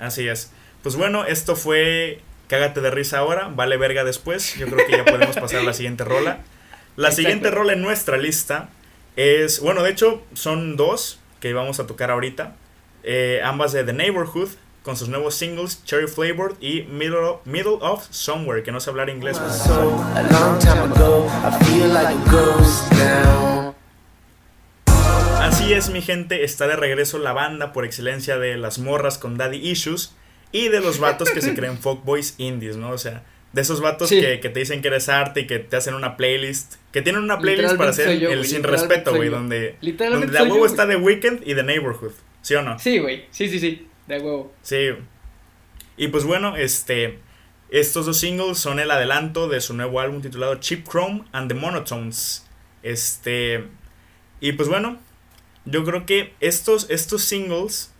Así 0.00 0.26
es. 0.26 0.50
Pues 0.82 0.96
bueno, 0.96 1.24
esto 1.24 1.54
fue 1.56 2.20
Cágate 2.50 2.80
de 2.80 2.90
risa 2.90 3.18
ahora, 3.18 3.48
vale 3.54 3.76
verga 3.76 4.02
después. 4.02 4.56
Yo 4.56 4.66
creo 4.66 4.84
que 4.84 4.90
ya 4.96 5.04
podemos 5.04 5.36
pasar 5.36 5.60
a 5.60 5.62
la 5.62 5.72
siguiente 5.72 6.02
rola. 6.02 6.40
La 6.96 7.08
Exacto. 7.08 7.16
siguiente 7.16 7.50
rola 7.52 7.74
en 7.74 7.80
nuestra 7.82 8.16
lista 8.16 8.70
es, 9.14 9.60
bueno, 9.60 9.84
de 9.84 9.90
hecho 9.90 10.20
son 10.34 10.76
dos 10.76 11.20
que 11.38 11.52
vamos 11.52 11.78
a 11.78 11.86
tocar 11.86 12.10
ahorita. 12.10 12.56
Eh, 13.04 13.40
ambas 13.44 13.70
de 13.72 13.84
The 13.84 13.92
Neighborhood, 13.92 14.48
con 14.82 14.96
sus 14.96 15.08
nuevos 15.08 15.36
singles 15.36 15.84
Cherry 15.84 16.08
Flavored 16.08 16.56
y 16.60 16.82
Middle 16.90 17.18
of, 17.18 17.46
Middle 17.46 17.78
of 17.82 18.04
Somewhere, 18.10 18.64
que 18.64 18.72
no 18.72 18.80
sé 18.80 18.90
hablar 18.90 19.10
inglés. 19.10 19.38
güey. 19.38 19.50
Así 25.60 25.74
es, 25.74 25.90
mi 25.90 26.00
gente, 26.00 26.42
está 26.42 26.66
de 26.66 26.74
regreso 26.74 27.18
la 27.18 27.34
banda 27.34 27.74
por 27.74 27.84
excelencia 27.84 28.38
de 28.38 28.56
las 28.56 28.78
morras 28.78 29.18
con 29.18 29.36
daddy 29.36 29.58
issues 29.58 30.16
y 30.52 30.68
de 30.68 30.80
los 30.80 30.98
vatos 30.98 31.28
que 31.30 31.42
se 31.42 31.54
creen 31.54 31.76
fuckboys 31.76 32.34
indies, 32.38 32.76
¿no? 32.78 32.92
O 32.92 32.96
sea, 32.98 33.24
De 33.52 33.60
esos 33.60 33.82
vatos 33.82 34.08
Sí. 34.08 34.22
que, 34.22 34.40
que 34.40 34.48
te 34.48 34.60
dicen 34.60 34.80
que 34.80 34.88
eres 34.88 35.10
arte 35.10 35.40
y 35.40 35.46
que 35.46 35.58
te 35.58 35.76
hacen 35.76 35.92
una 35.92 36.16
playlist. 36.16 36.76
Que 36.92 37.02
tienen 37.02 37.22
una 37.22 37.38
playlist 37.38 37.76
para 37.76 37.90
hacer 37.90 38.18
yo, 38.18 38.30
el 38.30 38.46
sin 38.46 38.62
respeto, 38.62 39.14
güey. 39.14 39.28
Donde, 39.28 39.76
donde 39.82 40.28
de 40.28 40.38
a 40.38 40.40
soy 40.40 40.48
yo, 40.48 40.54
huevo 40.54 40.64
está 40.66 40.88
The 40.88 40.96
Weeknd 40.96 41.42
y 41.46 41.54
The 41.54 41.62
Neighborhood. 41.62 42.12
¿Sí 42.40 42.54
o 42.54 42.62
no? 42.62 42.78
Sí, 42.78 42.98
güey. 42.98 43.26
Sí, 43.30 43.50
sí, 43.50 43.60
sí. 43.60 43.86
De 44.08 44.18
huevo. 44.18 44.54
Sí. 44.62 44.88
Y 45.98 46.08
pues 46.08 46.24
bueno, 46.24 46.56
este. 46.56 47.18
Estos 47.68 48.06
dos 48.06 48.18
singles 48.18 48.56
son 48.58 48.80
el 48.80 48.90
adelanto 48.90 49.46
de 49.46 49.60
su 49.60 49.74
nuevo 49.74 50.00
álbum 50.00 50.22
titulado 50.22 50.54
Cheap 50.54 50.88
Chrome 50.88 51.24
and 51.32 51.48
the 51.52 51.54
Monotones. 51.54 52.46
Este. 52.82 53.64
Y 54.40 54.52
pues 54.52 54.68
bueno, 54.70 54.98
yo 55.64 55.84
creo 55.84 56.06
que 56.06 56.34
estos, 56.40 56.88
estos 56.90 57.22
singles 57.22 57.92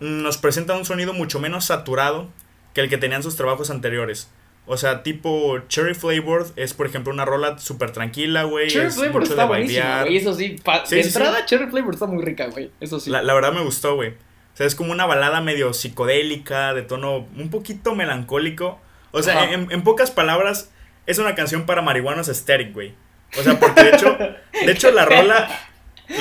nos 0.00 0.38
presentan 0.38 0.78
un 0.78 0.84
sonido 0.84 1.12
mucho 1.12 1.40
menos 1.40 1.64
saturado 1.66 2.28
que 2.74 2.80
el 2.80 2.88
que 2.88 2.98
tenían 2.98 3.22
sus 3.22 3.36
trabajos 3.36 3.70
anteriores. 3.70 4.30
O 4.66 4.76
sea, 4.76 5.02
tipo 5.02 5.58
Cherry 5.68 5.94
Flavored 5.94 6.48
es, 6.56 6.74
por 6.74 6.86
ejemplo, 6.86 7.12
una 7.12 7.24
rola 7.24 7.58
súper 7.58 7.90
tranquila, 7.90 8.42
güey. 8.42 8.68
Cherry 8.68 8.88
es 8.88 8.98
está 8.98 9.46
bailar. 9.46 10.04
güey. 10.04 10.18
Eso 10.18 10.34
sí. 10.34 10.58
Sí, 10.58 10.96
de 10.96 11.02
sí, 11.02 11.10
sí. 11.10 11.18
entrada, 11.18 11.46
Cherry 11.46 11.70
Flavor 11.70 11.94
está 11.94 12.06
muy 12.06 12.22
rica, 12.22 12.48
güey. 12.48 12.70
Eso 12.78 13.00
sí. 13.00 13.08
La, 13.08 13.22
la 13.22 13.32
verdad 13.32 13.52
me 13.52 13.62
gustó, 13.62 13.94
güey. 13.94 14.10
O 14.10 14.56
sea, 14.58 14.66
es 14.66 14.74
como 14.74 14.92
una 14.92 15.06
balada 15.06 15.40
medio 15.40 15.72
psicodélica, 15.72 16.74
de 16.74 16.82
tono 16.82 17.26
un 17.36 17.48
poquito 17.48 17.94
melancólico. 17.94 18.78
O 19.10 19.22
sea, 19.22 19.52
en, 19.52 19.72
en 19.72 19.82
pocas 19.82 20.10
palabras, 20.10 20.70
es 21.06 21.18
una 21.18 21.34
canción 21.34 21.64
para 21.64 21.80
marihuanos 21.80 22.28
aesthetic, 22.28 22.74
güey. 22.74 22.94
O 23.38 23.42
sea, 23.42 23.58
porque 23.58 23.84
de 23.84 23.90
hecho, 23.90 24.18
de 24.66 24.70
hecho 24.72 24.90
la 24.90 25.06
rola, 25.06 25.48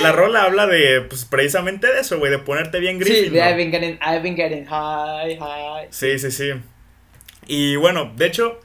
la 0.01 0.11
rola 0.11 0.43
habla 0.43 0.67
de, 0.67 1.01
pues, 1.01 1.25
precisamente 1.25 1.87
de 1.91 1.99
eso, 2.01 2.17
güey, 2.19 2.31
de 2.31 2.39
ponerte 2.39 2.79
bien 2.79 2.97
Sí, 3.01 3.05
Griffin. 3.09 3.33
de 3.33 3.39
¿no? 3.39 3.45
I've 3.49 3.55
been 3.57 3.71
getting, 3.71 3.99
I've 4.01 4.21
been 4.21 4.35
getting 4.35 4.65
high, 4.65 5.37
high. 5.37 5.87
Sí, 5.89 6.19
sí, 6.19 6.31
sí. 6.31 6.51
Y 7.47 7.75
bueno, 7.77 8.11
de 8.15 8.25
hecho, 8.25 8.59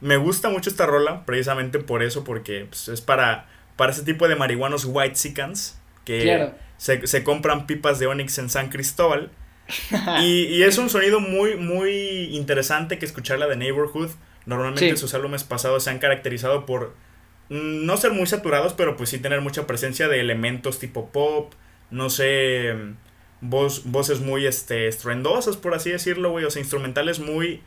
me 0.00 0.16
gusta 0.16 0.48
mucho 0.48 0.68
esta 0.70 0.86
rola, 0.86 1.24
precisamente 1.24 1.78
por 1.78 2.02
eso, 2.02 2.24
porque 2.24 2.66
pues, 2.68 2.88
es 2.88 3.00
para, 3.00 3.46
para 3.76 3.92
ese 3.92 4.02
tipo 4.02 4.26
de 4.28 4.36
marihuanos 4.36 4.84
white 4.86 5.14
sicans 5.16 5.80
que 6.04 6.22
Claro. 6.22 6.54
se, 6.76 7.06
se 7.06 7.22
compran 7.24 7.66
pipas 7.66 7.98
de 7.98 8.06
Onyx 8.06 8.38
en 8.38 8.50
San 8.50 8.68
Cristóbal. 8.70 9.30
y, 10.20 10.44
y 10.46 10.62
es 10.64 10.76
un 10.76 10.90
sonido 10.90 11.20
muy, 11.20 11.56
muy 11.56 12.24
interesante 12.36 12.98
que 12.98 13.06
escuchar 13.06 13.38
la 13.38 13.46
de 13.46 13.56
Neighborhood. 13.56 14.10
Normalmente 14.46 14.90
Sí. 14.90 14.96
sus 14.98 15.14
álbumes 15.14 15.42
pasados 15.44 15.84
se 15.84 15.90
han 15.90 15.98
caracterizado 15.98 16.66
por 16.66 16.94
no 17.48 17.96
ser 17.96 18.12
muy 18.12 18.26
saturados, 18.26 18.72
pero 18.72 18.96
pues 18.96 19.10
sí 19.10 19.18
tener 19.18 19.40
mucha 19.40 19.66
presencia 19.66 20.08
de 20.08 20.20
elementos 20.20 20.78
tipo 20.78 21.10
pop, 21.10 21.52
no 21.90 22.10
sé, 22.10 22.74
mm, 22.74 22.96
voz, 23.42 23.82
voces 23.84 24.20
muy 24.20 24.46
este, 24.46 24.88
estruendosas, 24.88 25.56
por 25.56 25.74
así 25.74 25.90
decirlo, 25.90 26.30
güey, 26.30 26.44
o 26.44 26.50
sea, 26.50 26.60
instrumentales 26.60 27.20
muy, 27.20 27.62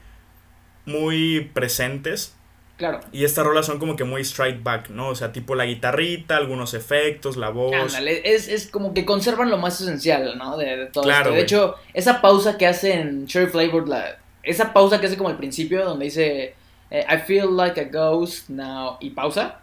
muy 0.85 1.51
presentes. 1.53 2.33
Claro. 2.77 2.99
Y 3.11 3.23
estas 3.23 3.43
rolas 3.43 3.65
son 3.65 3.79
como 3.79 3.95
que 3.95 4.03
muy 4.03 4.21
strike 4.21 4.61
back, 4.61 4.89
¿no? 4.89 5.09
O 5.09 5.15
sea, 5.15 5.31
tipo 5.31 5.55
la 5.55 5.65
guitarrita, 5.65 6.37
algunos 6.37 6.75
efectos, 6.75 7.35
la 7.35 7.49
voz. 7.49 7.73
Ándale, 7.73 8.21
es, 8.35 8.47
es 8.47 8.67
como 8.67 8.93
que 8.93 9.03
conservan 9.03 9.49
lo 9.49 9.57
más 9.57 9.81
esencial, 9.81 10.37
¿no? 10.37 10.57
De, 10.57 10.77
de 10.77 10.85
todo 10.85 11.03
Claro, 11.03 11.29
esto. 11.29 11.33
De 11.33 11.41
hecho, 11.41 11.75
esa 11.95 12.21
pausa 12.21 12.57
que 12.57 12.67
hace 12.67 12.93
en 12.93 13.25
Cherry 13.25 13.49
Flavor, 13.49 13.87
la, 13.87 14.19
esa 14.43 14.73
pausa 14.73 14.99
que 14.99 15.07
hace 15.07 15.17
como 15.17 15.29
al 15.29 15.37
principio, 15.37 15.83
donde 15.83 16.05
dice 16.05 16.55
eh, 16.89 17.05
I 17.09 17.17
feel 17.25 17.55
like 17.55 17.79
a 17.79 17.85
ghost 17.85 18.49
now, 18.49 18.97
y 18.99 19.09
pausa. 19.09 19.59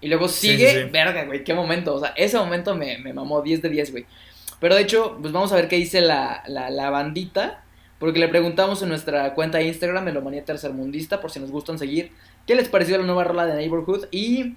Y 0.00 0.08
luego 0.08 0.28
Sí, 0.28 0.48
sigue, 0.50 0.70
sí, 0.70 0.78
sí. 0.84 0.88
verga, 0.90 1.24
güey, 1.24 1.44
qué 1.44 1.54
momento. 1.54 1.94
O 1.94 2.00
sea, 2.00 2.14
ese 2.16 2.36
momento 2.38 2.74
me, 2.74 2.98
me 2.98 3.12
mamó 3.12 3.42
10 3.42 3.62
de 3.62 3.68
10, 3.68 3.90
güey. 3.92 4.06
Pero 4.58 4.74
de 4.74 4.82
hecho, 4.82 5.18
pues 5.20 5.32
vamos 5.32 5.52
a 5.52 5.56
ver 5.56 5.68
qué 5.68 5.76
dice 5.76 6.00
la, 6.00 6.42
la, 6.46 6.70
la 6.70 6.90
bandita. 6.90 7.64
Porque 7.98 8.18
le 8.18 8.28
preguntamos 8.28 8.80
en 8.82 8.88
nuestra 8.88 9.34
cuenta 9.34 9.58
de 9.58 9.64
Instagram, 9.66 10.04
Melomanía 10.04 10.42
Tercermundista, 10.44 11.20
por 11.20 11.30
si 11.30 11.38
nos 11.38 11.50
gustan 11.50 11.78
seguir, 11.78 12.12
qué 12.46 12.54
les 12.54 12.66
pareció 12.68 12.96
la 12.96 13.04
nueva 13.04 13.24
rola 13.24 13.44
de 13.44 13.54
Neighborhood. 13.56 14.06
Y 14.10 14.54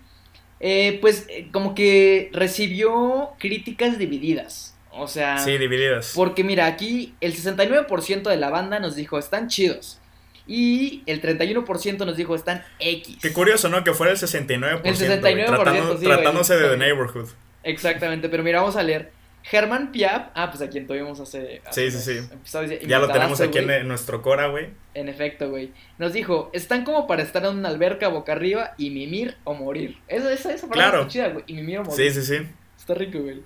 eh, 0.61 0.97
pues 1.01 1.25
eh, 1.27 1.49
como 1.51 1.75
que 1.75 2.29
recibió 2.31 3.31
críticas 3.39 3.97
divididas. 3.97 4.77
O 4.91 5.07
sea, 5.07 5.39
Sí, 5.39 5.57
divididas. 5.57 6.13
porque 6.15 6.43
mira, 6.45 6.67
aquí 6.67 7.15
el 7.19 7.33
69% 7.35 8.29
de 8.29 8.37
la 8.37 8.49
banda 8.49 8.79
nos 8.79 8.95
dijo 8.95 9.17
están 9.19 9.49
chidos. 9.49 9.99
Y 10.45 11.03
el 11.05 11.21
31% 11.21 12.05
nos 12.05 12.17
dijo 12.17 12.35
están 12.35 12.63
X. 12.79 13.17
Qué 13.21 13.31
curioso, 13.31 13.69
¿no? 13.69 13.83
Que 13.83 13.93
fuera 13.93 14.11
el 14.11 14.17
69%. 14.17 14.81
El 14.83 14.95
güey, 14.95 14.95
69%, 14.95 15.45
tratando- 15.45 15.97
sí, 15.97 16.05
güey. 16.05 16.17
tratándose 16.17 16.57
de 16.57 16.69
The. 16.69 16.77
Neighborhood. 16.77 17.29
Exactamente, 17.63 18.27
pero 18.29 18.43
mira, 18.43 18.59
vamos 18.59 18.75
a 18.75 18.83
leer. 18.83 19.11
Germán 19.45 19.91
Piap, 19.91 20.31
ah, 20.35 20.49
pues 20.51 20.61
a 20.61 20.69
quien 20.69 20.87
tuvimos 20.87 21.19
hace. 21.19 21.61
hace 21.65 21.91
Sí, 21.91 21.99
sí, 21.99 22.21
sí. 22.45 22.87
Ya 22.87 22.99
lo 22.99 23.09
tenemos 23.11 23.41
aquí 23.41 23.57
en, 23.57 23.65
güey. 23.65 23.79
en 23.81 23.87
nuestro 23.89 24.21
Cora, 24.21 24.47
güey. 24.47 24.69
En 24.93 25.09
efecto, 25.09 25.49
güey. 25.49 25.71
Nos 25.97 26.13
dijo, 26.13 26.49
están 26.53 26.85
como 26.85 27.07
para 27.07 27.23
estar 27.23 27.43
en 27.45 27.57
una 27.57 27.67
alberca 27.69 28.07
boca 28.07 28.31
arriba 28.31 28.73
y 28.77 28.89
mimir 28.89 29.35
o 29.43 29.53
morir. 29.53 29.97
Esa, 30.07 30.31
esa, 30.31 30.53
esa 30.53 30.67
palabra 30.69 30.91
Claro. 30.91 31.01
está 31.01 31.11
chida, 31.11 31.27
güey. 31.29 31.43
Y 31.47 31.53
mimir 31.55 31.79
o 31.79 31.83
morir. 31.83 32.13
Sí, 32.13 32.21
sí, 32.21 32.37
sí. 32.37 32.47
Está 32.77 32.93
rico, 32.93 33.19
güey. 33.19 33.41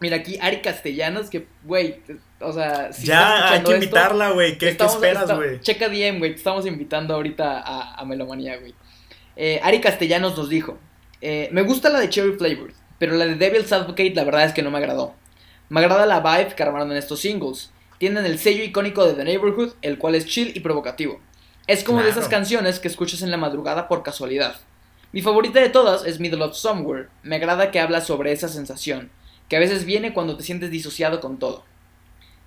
Mira, 0.00 0.16
aquí 0.16 0.38
Ari 0.40 0.60
Castellanos, 0.60 1.30
que, 1.30 1.46
güey, 1.62 2.00
o 2.40 2.52
sea, 2.52 2.92
si 2.92 3.06
ya, 3.06 3.52
hay 3.52 3.62
que 3.62 3.74
invitarla, 3.74 4.30
güey. 4.30 4.58
¿Qué, 4.58 4.76
qué 4.76 4.84
esperas, 4.84 5.34
güey? 5.34 5.60
Checa 5.60 5.88
DM, 5.88 6.18
güey, 6.18 6.32
te 6.32 6.38
estamos 6.38 6.66
invitando 6.66 7.14
ahorita 7.14 7.60
a, 7.60 7.94
a 7.94 8.04
Melomanía, 8.04 8.56
güey. 8.58 8.74
Eh, 9.36 9.60
Ari 9.62 9.80
Castellanos 9.80 10.36
nos 10.36 10.48
dijo, 10.48 10.78
eh, 11.20 11.48
me 11.52 11.62
gusta 11.62 11.90
la 11.90 12.00
de 12.00 12.08
Cherry 12.08 12.34
Flavor, 12.34 12.72
pero 12.98 13.14
la 13.14 13.26
de 13.26 13.34
Devil's 13.34 13.72
Advocate 13.72 14.14
la 14.14 14.24
verdad 14.24 14.44
es 14.44 14.52
que 14.52 14.62
no 14.62 14.70
me 14.70 14.78
agradó. 14.78 15.14
Me 15.68 15.80
agrada 15.80 16.06
la 16.06 16.20
vibe 16.20 16.54
que 16.54 16.62
armaron 16.62 16.90
en 16.92 16.98
estos 16.98 17.20
singles. 17.20 17.70
Tienen 17.98 18.26
el 18.26 18.38
sello 18.38 18.62
icónico 18.62 19.06
de 19.06 19.14
The 19.14 19.24
Neighborhood, 19.24 19.74
el 19.82 19.98
cual 19.98 20.14
es 20.14 20.26
chill 20.26 20.52
y 20.54 20.60
provocativo. 20.60 21.20
Es 21.66 21.82
como 21.82 22.02
de 22.02 22.10
esas 22.10 22.28
canciones 22.28 22.78
que 22.78 22.88
escuchas 22.88 23.22
en 23.22 23.30
la 23.30 23.38
madrugada 23.38 23.88
por 23.88 24.02
casualidad. 24.02 24.56
Mi 25.12 25.22
favorita 25.22 25.60
de 25.60 25.70
todas 25.70 26.04
es 26.04 26.20
Middle 26.20 26.44
of 26.44 26.54
Somewhere. 26.54 27.08
Me 27.22 27.36
agrada 27.36 27.70
que 27.70 27.80
habla 27.80 28.02
sobre 28.02 28.32
esa 28.32 28.48
sensación, 28.48 29.10
que 29.48 29.56
a 29.56 29.60
veces 29.60 29.86
viene 29.86 30.12
cuando 30.12 30.36
te 30.36 30.42
sientes 30.42 30.70
disociado 30.70 31.20
con 31.20 31.38
todo. 31.38 31.64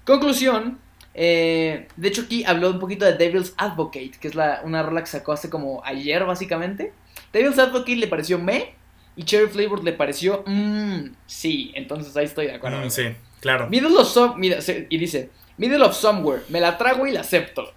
Conclusión. 0.08 0.80
eh, 1.14 1.88
de 1.98 2.08
hecho 2.08 2.22
aquí 2.24 2.44
habló 2.46 2.72
un 2.72 2.80
poquito 2.80 3.04
de 3.06 3.14
Devil's 3.14 3.54
Advocate, 3.58 4.12
que 4.20 4.28
es 4.30 4.36
la, 4.36 4.62
una 4.64 4.82
rola 4.84 5.02
que 5.02 5.08
sacó 5.08 5.34
hace 5.34 5.50
como 5.50 5.84
ayer 5.86 6.24
básicamente. 6.26 6.94
Devil's 7.34 7.60
Advocate 7.60 7.96
le 7.98 8.08
pareció 8.08 8.40
me 8.40 8.74
y 9.16 9.24
Cherry 9.24 9.48
Flavor 9.50 9.84
le 9.84 9.94
pareció 9.94 10.44
mmm, 10.46 11.10
sí, 11.26 11.72
entonces 11.76 12.16
ahí 12.16 12.26
estoy 12.26 12.48
de 12.48 12.54
acuerdo. 12.56 12.86
Mm, 12.86 12.90
sí, 12.90 13.04
claro. 13.42 13.68
Middle 13.70 13.98
of 13.98 14.08
Some- 14.08 14.36
mira, 14.38 14.60
y 14.90 14.98
dice, 14.98 15.30
Middle 15.58 15.84
of 15.84 15.96
Somewhere, 15.96 16.44
me 16.50 16.62
la 16.62 16.78
trago 16.78 17.06
y 17.08 17.12
la 17.12 17.22
acepto. 17.22 17.74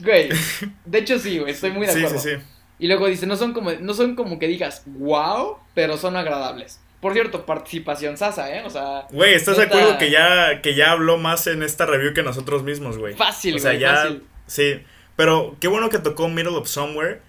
Güey, 0.00 0.28
de 0.84 0.98
hecho 0.98 1.18
sí, 1.18 1.38
güey, 1.38 1.52
estoy 1.52 1.70
muy 1.72 1.86
de 1.86 1.92
Sí, 1.94 1.98
acuerdo. 2.00 2.18
sí, 2.20 2.28
sí. 2.36 2.42
Y 2.78 2.88
luego 2.88 3.06
dice, 3.06 3.26
no 3.26 3.36
son 3.36 3.54
como, 3.54 3.72
no 3.72 3.94
son 3.94 4.14
como 4.14 4.38
que 4.38 4.46
digas, 4.48 4.82
wow, 4.86 5.56
pero 5.74 5.96
son 5.96 6.14
agradables. 6.14 6.78
Por 7.00 7.12
cierto, 7.12 7.44
participación 7.46 8.16
sasa, 8.16 8.54
¿eh? 8.56 8.64
O 8.64 8.70
sea, 8.70 9.06
Güey, 9.10 9.34
¿estás 9.34 9.56
de 9.58 9.64
acuerdo 9.64 9.98
que 9.98 10.10
ya, 10.10 10.60
que 10.62 10.74
ya 10.74 10.92
habló 10.92 11.18
más 11.18 11.46
en 11.46 11.62
esta 11.62 11.86
review 11.86 12.14
que 12.14 12.22
nosotros 12.22 12.62
mismos, 12.62 12.98
güey? 12.98 13.14
fácil, 13.14 13.56
O 13.56 13.58
sea, 13.58 13.74
ya. 13.74 13.94
fácil. 13.96 14.22
Sí. 14.46 14.80
Pero 15.14 15.56
qué 15.60 15.68
bueno 15.68 15.88
que 15.90 15.98
tocó 15.98 16.28
Middle 16.28 16.56
of 16.56 16.68
Somewhere. 16.68 17.20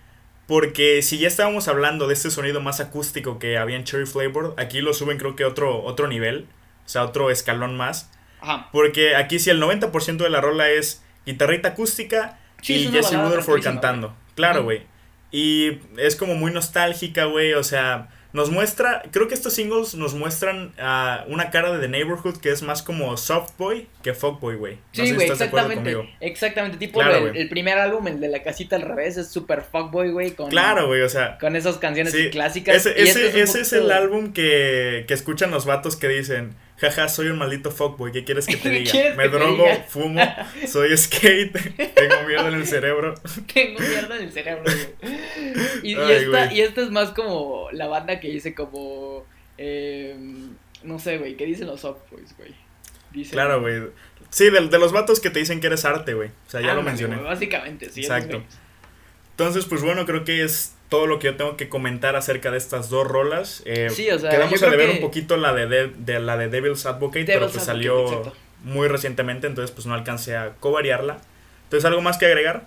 Porque 0.47 1.01
si 1.01 1.17
ya 1.17 1.27
estábamos 1.27 1.67
hablando 1.67 2.07
de 2.07 2.13
este 2.13 2.31
sonido 2.31 2.61
más 2.61 2.79
acústico 2.79 3.37
que 3.37 3.57
había 3.57 3.75
en 3.75 3.83
Cherry 3.83 4.05
Flavor, 4.05 4.55
aquí 4.57 4.79
lo 4.79 4.93
suben 4.93 5.17
creo 5.17 5.35
que 5.35 5.43
otro, 5.43 5.83
otro 5.83 6.07
nivel. 6.07 6.47
O 6.85 6.89
sea, 6.89 7.03
otro 7.03 7.29
escalón 7.29 7.75
más. 7.75 8.09
Ajá. 8.39 8.69
Porque 8.71 9.17
aquí 9.17 9.39
sí 9.39 9.49
el 9.49 9.61
90% 9.61 10.17
de 10.17 10.29
la 10.29 10.39
rola 10.39 10.69
es 10.69 11.03
guitarrita 11.25 11.69
acústica 11.69 12.39
Sí, 12.61 12.75
y 12.75 12.91
Jesse 12.91 13.13
Rutherford 13.13 13.61
cantando. 13.61 14.15
Claro, 14.35 14.63
güey. 14.63 14.83
Y 15.31 15.79
es 15.97 16.15
como 16.15 16.35
muy 16.35 16.51
nostálgica, 16.53 17.25
güey. 17.25 17.53
O 17.53 17.63
sea, 17.63 18.07
nos 18.33 18.51
muestra, 18.51 19.03
creo 19.11 19.27
que 19.27 19.33
estos 19.33 19.53
singles 19.53 19.95
nos 19.95 20.13
muestran 20.13 20.73
ah, 20.79 21.25
una 21.27 21.49
cara 21.49 21.71
de 21.71 21.79
The 21.79 21.87
Neighborhood 21.87 22.37
que 22.37 22.51
es 22.51 22.61
más 22.61 22.83
como 22.83 23.15
soft 23.17 23.51
boy 23.57 23.87
que 24.03 24.13
fuckboy, 24.13 24.55
güey. 24.55 24.75
No 24.75 24.79
Sí, 24.91 25.07
si 25.07 25.13
güey, 25.13 25.31
acuerdo 25.31 25.71
exactamente. 25.71 26.15
Exactamente. 26.19 26.77
Tipo 26.77 26.99
Claro, 26.99 27.27
el, 27.27 27.49
primer 27.49 27.77
álbum, 27.77 28.07
el 28.07 28.19
de 28.19 28.27
la 28.29 28.43
casita 28.43 28.75
al 28.75 28.83
revés, 28.83 29.17
es 29.17 29.29
super 29.29 29.61
fuckboy, 29.61 30.11
güey. 30.11 30.31
Claro, 30.49 30.87
güey, 30.87 31.01
o 31.01 31.09
sea. 31.09 31.37
Con 31.39 31.55
esas 31.55 31.77
canciones 31.77 32.13
Sí, 32.13 32.29
clássicas. 32.29 32.75
ese, 32.75 32.89
y 32.97 33.07
ese, 33.07 33.27
este 33.27 33.37
un 33.37 33.43
ese 33.43 33.61
es 33.61 33.73
el 33.73 33.91
álbum 33.91 34.33
que, 34.33 35.05
que 35.07 35.13
escuchan 35.13 35.51
los 35.51 35.65
vatos 35.65 35.95
que 35.95 36.07
dicen, 36.07 36.55
jaja, 36.79 37.09
soy 37.09 37.27
un 37.27 37.37
maldito 37.37 37.71
fuckboy, 37.71 38.11
¿qué 38.11 38.23
quieres 38.23 38.45
que 38.45 38.55
te 38.57 38.83
¿Qué 38.83 39.03
diga? 39.03 39.15
Me 39.15 39.29
drogo, 39.29 39.63
diga? 39.63 39.83
fumo, 39.87 40.21
soy 40.67 40.95
skate, 40.97 41.51
tengo 41.95 42.15
mierda 42.27 42.47
en 42.49 42.55
el 42.55 42.67
cerebro. 42.67 43.13
Tengo 43.53 43.79
mierda 43.79 44.17
en 44.17 44.23
el 44.23 44.31
cerebro, 44.31 44.63
güey. 44.63 45.13
Y, 45.83 45.95
esta, 45.95 46.27
güey. 46.45 46.57
y 46.57 46.61
esta 46.61 46.81
es 46.81 46.91
más 46.91 47.11
como 47.11 47.69
la 47.71 47.87
banda 47.87 48.19
que 48.19 48.29
dice 48.29 48.53
como. 48.53 49.25
eh, 49.57 50.15
no 50.83 50.99
sé, 50.99 51.17
güey. 51.17 51.35
¿Qué 51.35 51.45
dicen 51.45 51.67
los 51.67 51.81
softboys, 51.81 52.35
güey? 52.37 52.53
Dicen- 53.11 53.31
Claro, 53.33 53.61
güey. 53.61 53.81
Sí, 54.29 54.49
de, 54.49 54.67
de 54.67 54.79
los 54.79 54.91
vatos 54.91 55.19
que 55.19 55.29
te 55.29 55.39
dicen 55.39 55.59
que 55.59 55.67
eres 55.67 55.83
arte, 55.85 56.13
güey. 56.13 56.29
O 56.29 56.49
sea, 56.49 56.61
ya 56.61 56.73
lo 56.75 56.83
mencioné. 56.83 57.15
güey, 57.15 57.27
básicamente, 57.27 57.89
sí. 57.89 58.01
Exacto. 58.01 58.43
Entonces, 59.31 59.65
pues 59.65 59.81
bueno, 59.81 60.05
creo 60.05 60.23
que 60.23 60.43
es 60.43 60.73
todo 60.89 61.05
lo 61.07 61.19
que 61.19 61.25
yo 61.27 61.35
tengo 61.35 61.57
que 61.57 61.67
comentar 61.69 62.15
acerca 62.15 62.49
de 62.51 62.57
estas 62.57 62.89
dos 62.89 63.07
rolas. 63.07 63.61
Eh, 63.65 63.89
Sí, 63.89 64.09
o 64.09 64.17
sea, 64.19 64.29
quedamos 64.29 64.61
a 64.63 64.69
deber 64.69 64.87
que- 64.89 64.95
un 64.95 65.01
poquito 65.01 65.35
la 65.37 65.53
de, 65.53 65.67
de, 65.67 65.87
de 65.97 66.19
la 66.19 66.37
de 66.37 66.47
Devil's 66.49 66.85
Advocate, 66.85 67.25
pero 67.25 67.39
Devil's 67.47 67.53
pues 67.53 67.67
Advocate, 67.67 67.87
salió 67.87 68.07
exacto. 68.19 68.33
muy 68.63 68.87
recientemente, 68.87 69.47
entonces 69.47 69.71
pues 69.75 69.85
no 69.85 69.93
alcancé 69.93 70.37
a 70.37 70.53
covariarla. 70.59 71.17
Entonces, 71.63 71.85
¿algo 71.85 72.01
más 72.01 72.17
que 72.17 72.25
agregar? 72.27 72.65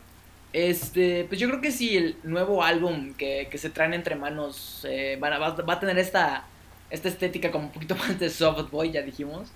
Este, 0.52 1.24
pues 1.28 1.40
yo 1.40 1.48
creo 1.48 1.60
que 1.60 1.70
si 1.70 1.96
el 1.96 2.16
nuevo 2.24 2.64
álbum 2.64 3.14
que, 3.14 3.48
que 3.50 3.56
se 3.58 3.70
traen 3.70 3.94
entre 3.94 4.16
manos 4.16 4.84
eh, 4.88 5.16
van 5.20 5.32
a- 5.32 5.38
va, 5.38 5.50
va 5.54 5.74
a 5.74 5.80
tener 5.80 5.98
esta, 5.98 6.44
esta 6.90 7.08
estética 7.08 7.50
como 7.50 7.66
un 7.66 7.72
poquito 7.72 7.94
más 7.96 8.18
de 8.18 8.28
soft 8.30 8.70
boy, 8.70 8.90
ya 8.90 9.02
dijimos. 9.02 9.52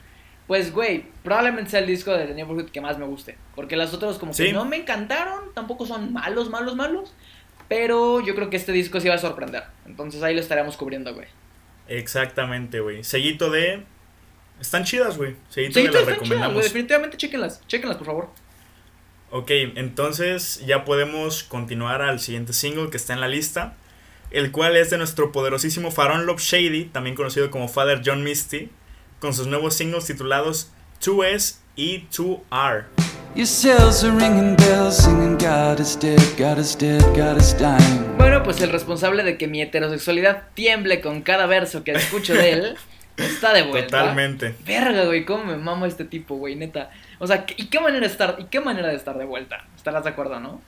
Pues, 0.46 0.72
güey, 0.72 1.06
probablemente 1.22 1.70
sea 1.70 1.80
el 1.80 1.86
disco 1.86 2.12
de 2.12 2.26
The 2.26 2.34
Neighborhood 2.34 2.70
que 2.70 2.80
más 2.80 2.98
me 2.98 3.06
guste. 3.06 3.36
Porque 3.56 3.76
las 3.76 3.92
otras 3.94 4.18
como 4.18 4.32
que 4.32 4.46
Sí. 4.48 4.52
no 4.52 4.64
me 4.66 4.76
encantaron, 4.76 5.52
tampoco 5.54 5.86
son 5.86 6.12
malos, 6.12 6.48
malos, 6.50 6.76
malos. 6.76 7.14
Pero 7.68 8.20
yo 8.20 8.34
creo 8.34 8.50
que 8.50 8.56
este 8.56 8.72
disco 8.72 9.00
sí 9.00 9.08
va 9.08 9.14
a 9.14 9.18
sorprender. 9.18 9.64
Entonces 9.86 10.22
ahí 10.22 10.34
lo 10.34 10.40
estaremos 10.40 10.76
cubriendo, 10.76 11.14
güey. 11.14 11.26
Exactamente, 11.88 12.80
güey. 12.80 13.04
Seguito 13.04 13.50
de. 13.50 13.84
Están 14.60 14.84
chidas, 14.84 15.16
güey. 15.16 15.36
Seguito 15.48 15.74
Sí, 15.80 15.86
de 15.86 15.92
las 15.92 16.02
chidas, 16.02 16.14
recomendamos. 16.14 16.54
güey. 16.54 16.64
Definitivamente 16.64 17.16
chéquenlas, 17.16 17.66
chéquenlas, 17.66 17.96
por 17.96 18.06
favor. 18.06 18.30
Ok, 19.30 19.50
entonces 19.50 20.64
ya 20.64 20.84
podemos 20.84 21.42
continuar 21.42 22.02
al 22.02 22.20
siguiente 22.20 22.52
single 22.52 22.90
que 22.90 22.96
está 22.96 23.14
en 23.14 23.20
la 23.20 23.26
lista, 23.28 23.74
el 24.30 24.52
cual 24.52 24.76
es 24.76 24.90
de 24.90 24.98
nuestro 24.98 25.32
poderosísimo 25.32 25.90
Faron 25.90 26.24
Love 26.26 26.40
Shady, 26.40 26.84
también 26.86 27.16
conocido 27.16 27.50
como 27.50 27.66
Father 27.66 28.00
John 28.04 28.22
Misty, 28.22 28.70
con 29.18 29.34
sus 29.34 29.48
nuevos 29.48 29.74
singles 29.74 30.04
titulados 30.06 30.70
2S 31.02 31.58
y 31.74 32.06
2R. 32.12 32.93
Your 33.36 33.46
cells 33.46 34.04
are 34.04 34.12
ringing 34.12 34.54
bells, 34.54 34.96
singing 34.96 35.36
God 35.36 35.80
is 35.80 35.96
dead, 35.96 36.20
God 36.38 36.56
is 36.56 36.76
dead, 36.76 37.02
God 37.16 37.36
is 37.36 37.52
dying. 37.58 38.16
Bueno, 38.16 38.44
pues 38.44 38.60
el 38.60 38.70
responsable 38.70 39.24
de 39.24 39.36
que 39.36 39.48
mi 39.48 39.60
heterosexualidad 39.60 40.44
tiemble 40.54 41.00
con 41.00 41.22
cada 41.22 41.46
verso 41.46 41.82
que 41.82 41.90
escucho 41.90 42.32
de 42.32 42.52
él 42.52 42.76
está 43.16 43.52
de 43.52 43.62
vuelta. 43.62 43.98
Totalmente. 43.98 44.54
Verga, 44.64 45.06
güey, 45.06 45.24
cómo 45.24 45.46
me 45.46 45.56
mamo 45.56 45.84
este 45.84 46.04
tipo, 46.04 46.36
güey, 46.36 46.54
neta. 46.54 46.92
O 47.18 47.26
sea, 47.26 47.44
¿y 47.56 47.66
qué 47.66 47.80
manera 47.80 48.06
de 48.06 48.12
estar, 48.12 48.36
y 48.38 48.44
qué 48.44 48.60
manera 48.60 48.86
de 48.86 48.94
estar 48.94 49.18
de 49.18 49.24
vuelta? 49.24 49.64
¿Estarás 49.74 50.04
de 50.04 50.10
acuerdo, 50.10 50.38
no? 50.38 50.62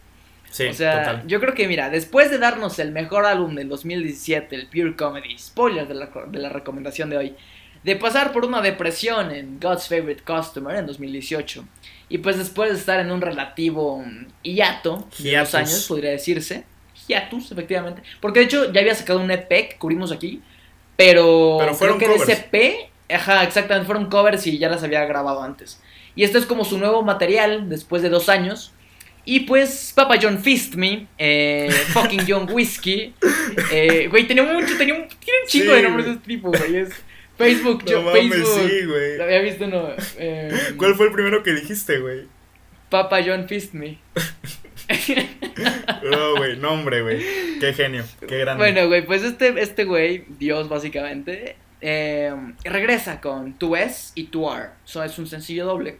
Sí, 0.51 0.67
o 0.67 0.75
sea, 0.75 1.05
total. 1.05 1.27
yo 1.29 1.39
creo 1.39 1.55
que, 1.55 1.69
mira, 1.69 1.89
después 1.89 2.33
de 2.33 2.39
darnos 2.39 2.81
el 2.81 2.91
mejor 2.91 3.27
álbum 3.27 3.55
del 3.55 3.69
2017, 3.69 4.57
el 4.57 4.67
Pure 4.67 4.97
Comedy, 4.97 5.39
spoiler 5.39 5.87
de 5.87 5.95
la, 5.95 6.11
de 6.27 6.39
la 6.41 6.49
recomendación 6.49 7.11
de 7.11 7.17
hoy, 7.17 7.37
de 7.85 7.95
pasar 7.95 8.33
por 8.33 8.45
una 8.45 8.61
depresión 8.61 9.31
en 9.31 9.61
God's 9.61 9.87
Favorite 9.87 10.25
Customer 10.25 10.75
en 10.75 10.87
2018, 10.87 11.65
y 12.09 12.19
pues 12.19 12.39
después 12.39 12.71
de 12.71 12.77
estar 12.79 13.01
en 13.01 13.11
un 13.11 13.21
relativo 13.21 14.05
hiato 14.43 15.09
de 15.19 15.31
Hiatus. 15.31 15.53
dos 15.53 15.55
años, 15.55 15.87
podría 15.89 16.11
decirse, 16.11 16.65
hiatus, 17.09 17.51
efectivamente, 17.53 18.03
porque 18.21 18.41
de 18.41 18.47
hecho 18.47 18.73
ya 18.73 18.81
había 18.81 18.95
sacado 18.95 19.21
un 19.21 19.31
EP 19.31 19.49
que 19.49 19.77
cubrimos 19.79 20.13
aquí, 20.13 20.43
pero, 20.97 21.57
Pero 21.59 21.75
fueron 21.75 21.99
creo 21.99 21.99
que 21.99 22.07
covers. 22.07 22.27
de 22.27 22.33
ese 22.33 22.49
EP, 22.51 22.91
ajá, 23.15 23.45
exactamente, 23.45 23.87
fueron 23.87 24.09
covers 24.09 24.47
y 24.47 24.59
ya 24.59 24.69
las 24.69 24.83
había 24.83 25.05
grabado 25.05 25.43
antes. 25.43 25.81
Y 26.15 26.25
esto 26.25 26.39
es 26.39 26.47
como 26.47 26.65
su 26.65 26.79
nuevo 26.79 27.03
material 27.03 27.69
después 27.69 28.03
de 28.03 28.09
dos 28.09 28.29
años. 28.29 28.73
Y 29.29 29.41
pues 29.41 29.93
Papa 29.95 30.17
John 30.23 30.39
Fist 30.39 30.77
Me, 30.77 31.09
eh, 31.19 31.69
Fucking 31.93 32.25
Young 32.27 32.49
Whiskey, 32.51 33.13
eh, 33.73 34.07
güey, 34.09 34.27
tenía 34.27 34.45
mucho, 34.45 34.77
tenía 34.79 34.95
un, 34.95 35.09
tiene 35.09 35.41
un 35.43 35.49
chingo 35.49 35.65
Sí, 35.75 35.77
de 35.77 35.83
nombres 35.83 36.07
de 36.07 36.13
este 36.13 36.27
tipo, 36.27 36.49
güey. 36.51 36.77
Es 36.77 36.91
Facebook, 37.39 37.85
No 37.85 37.91
yo, 37.91 38.03
mames, 38.03 38.31
Facebook. 38.35 38.69
sí, 38.71 38.85
güey. 38.87 39.17
Lo 39.19 39.25
había 39.25 39.41
visto, 39.41 39.67
no. 39.67 39.89
eh, 40.19 40.53
¿Cuál 40.77 40.95
fue 40.95 41.07
el 41.07 41.13
primero 41.13 41.43
que 41.43 41.53
dijiste, 41.53 41.99
güey? 41.99 42.27
Papa 42.91 43.21
John 43.25 43.49
Fist 43.49 43.75
Me. 43.75 43.99
No, 46.03 46.35
güey, 46.37 46.57
no, 46.57 46.71
hombre, 46.73 47.03
güey. 47.03 47.21
Qué 47.61 47.73
genio, 47.75 48.05
qué 48.27 48.39
grande. 48.39 48.63
Bueno, 48.63 48.87
güey, 48.89 49.05
pues 49.05 49.23
este, 49.23 49.61
este 49.61 49.85
güey, 49.85 50.25
Dios 50.39 50.69
básicamente, 50.69 51.57
eh, 51.81 52.33
regresa 52.65 53.21
con 53.21 53.59
2S 53.59 54.13
y 54.15 54.29
2R. 54.31 54.71
Eso 54.87 55.03
es 55.03 55.19
un 55.19 55.27
sencillo 55.27 55.67
doble. 55.67 55.99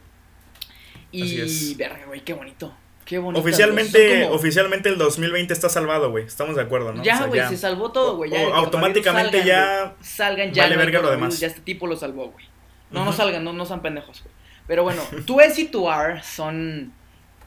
Así 1.09 1.37
Y, 1.37 1.41
es. 1.41 1.77
verga, 1.77 2.05
güey, 2.07 2.21
qué 2.21 2.35
bonito. 2.35 2.75
Qué 3.07 3.19
bonito. 3.19 3.41
oficialmente, 3.41 4.23
como- 4.25 4.35
oficialmente 4.35 4.89
el 4.91 4.99
2020 4.99 5.55
está 5.55 5.71
salvado, 5.71 6.11
güey. 6.11 6.25
Estamos 6.27 6.57
de 6.57 6.63
acuerdo, 6.63 6.93
¿no? 6.93 7.01
O 7.01 7.05
Ya, 7.05 7.17
sea, 7.17 7.27
güey, 7.29 7.41
se 7.49 7.57
salvó 7.57 7.91
todo, 7.93 8.17
güey. 8.17 8.31
automáticamente 8.53 9.39
salgan, 9.39 9.47
ya. 9.47 9.95
Salgan 10.03 10.53
ya. 10.53 10.65
vale 10.65 10.77
verga 10.77 11.01
lo 11.01 11.11
demás. 11.11 11.41
Ya 11.41 11.47
este 11.47 11.61
tipo 11.63 11.87
lo 11.87 11.97
salvó, 11.97 12.29
güey. 12.31 12.45
No, 12.91 13.05
no 13.05 13.13
salgan, 13.15 13.43
no, 13.45 13.53
no 13.55 13.65
sean 13.65 13.81
pendejos, 13.81 14.23
güey. 14.23 14.35
Pero 14.67 14.83
bueno, 14.83 15.03
2S 15.27 15.59
y 15.59 15.69
2R 15.71 16.23
son 16.23 16.93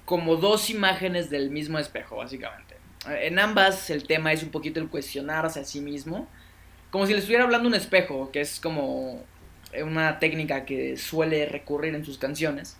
como 0.05 0.37
dos 0.37 0.69
imágenes 0.71 1.29
del 1.29 1.51
mismo 1.51 1.77
espejo, 1.77 2.15
básicamente. 2.15 2.75
En 3.21 3.37
ambas 3.39 3.89
el 3.91 4.05
tema 4.07 4.33
es 4.33 4.41
un 4.43 4.49
poquito 4.49 4.79
el 4.79 4.87
cuestionarse 4.89 5.59
a 5.59 5.65
sí 5.65 5.81
mismo. 5.81 6.27
Como 6.89 7.05
si 7.05 7.13
le 7.13 7.19
estuviera 7.19 7.43
hablando 7.43 7.67
un 7.67 7.75
espejo, 7.75 8.31
que 8.31 8.41
es 8.41 8.59
como 8.59 9.23
una 9.83 10.17
técnica 10.19 10.65
que 10.65 10.97
suele 10.97 11.45
recurrir 11.45 11.93
en 11.93 12.03
sus 12.03 12.17
canciones. 12.17 12.77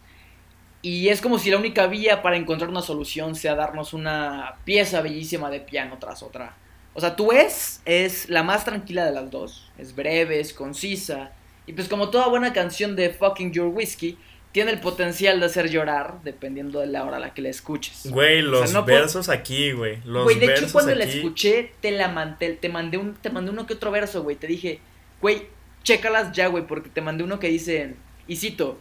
Y 0.81 1.09
es 1.09 1.19
como 1.21 1.39
si 1.39 1.51
la 1.51 1.57
única 1.57 1.87
vía 1.87 2.21
para 2.21 2.37
encontrar 2.37 2.69
una 2.69 2.81
solución 2.81 3.35
sea 3.35 3.55
darnos 3.55 3.93
una 3.93 4.55
pieza 4.63 5.01
bellísima 5.01 5.49
de 5.49 5.59
piano 5.59 5.97
tras 5.99 6.23
otra. 6.23 6.55
O 6.93 7.01
sea, 7.01 7.15
tú 7.15 7.31
es, 7.31 7.81
es 7.85 8.29
la 8.29 8.43
más 8.43 8.63
tranquila 8.65 9.05
de 9.05 9.11
las 9.11 9.29
dos. 9.29 9.69
Es 9.77 9.93
breve, 9.95 10.39
es 10.39 10.53
concisa. 10.53 11.31
Y 11.65 11.73
pues 11.73 11.87
como 11.89 12.09
toda 12.09 12.27
buena 12.27 12.53
canción 12.53 12.95
de 12.95 13.09
Fucking 13.09 13.51
Your 13.51 13.67
Whiskey, 13.67 14.17
tiene 14.51 14.71
el 14.71 14.79
potencial 14.79 15.39
de 15.39 15.45
hacer 15.45 15.69
llorar 15.69 16.21
dependiendo 16.23 16.79
de 16.79 16.87
la 16.87 17.03
hora 17.03 17.17
a 17.17 17.19
la 17.19 17.33
que 17.33 17.41
la 17.41 17.49
escuches. 17.49 18.09
Güey, 18.09 18.41
los 18.41 18.61
O 18.61 18.65
sea, 18.67 18.79
no 18.79 18.85
puedo- 18.85 18.99
versos 18.99 19.29
aquí, 19.29 19.73
güey. 19.73 19.97
Los 20.05 20.23
Güey, 20.23 20.39
de 20.39 20.47
versos 20.47 20.63
hecho 20.65 20.73
cuando 20.73 20.95
la 20.95 21.03
escuché, 21.03 21.73
te 21.81 21.91
la 21.91 22.07
mandé, 22.07 22.53
te 22.53 22.69
mandé 22.69 22.97
un, 22.97 23.13
te 23.15 23.29
mandé 23.29 23.51
uno 23.51 23.67
que 23.67 23.73
otro 23.75 23.91
verso, 23.91 24.23
güey. 24.23 24.37
Te 24.37 24.47
dije, 24.47 24.79
güey, 25.21 25.47
chécalas 25.83 26.31
ya, 26.31 26.47
güey, 26.47 26.65
porque 26.65 26.89
te 26.89 27.01
mandé 27.01 27.23
uno 27.23 27.37
que 27.37 27.49
dice, 27.49 27.95
y 28.27 28.37
cito, 28.37 28.79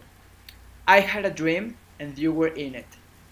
I 0.86 1.00
had 1.04 1.26
a 1.26 1.30
dream 1.30 1.74
and 2.00 2.16
you 2.16 2.32
were 2.32 2.52
in 2.56 2.74
it. 2.74 2.86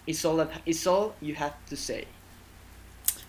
It's 0.05 0.23
all, 0.25 0.37
that, 0.37 0.49
it's 0.65 0.85
all 0.87 1.13
you 1.21 1.35
have 1.37 1.53
to 1.69 1.75
say. 1.75 2.07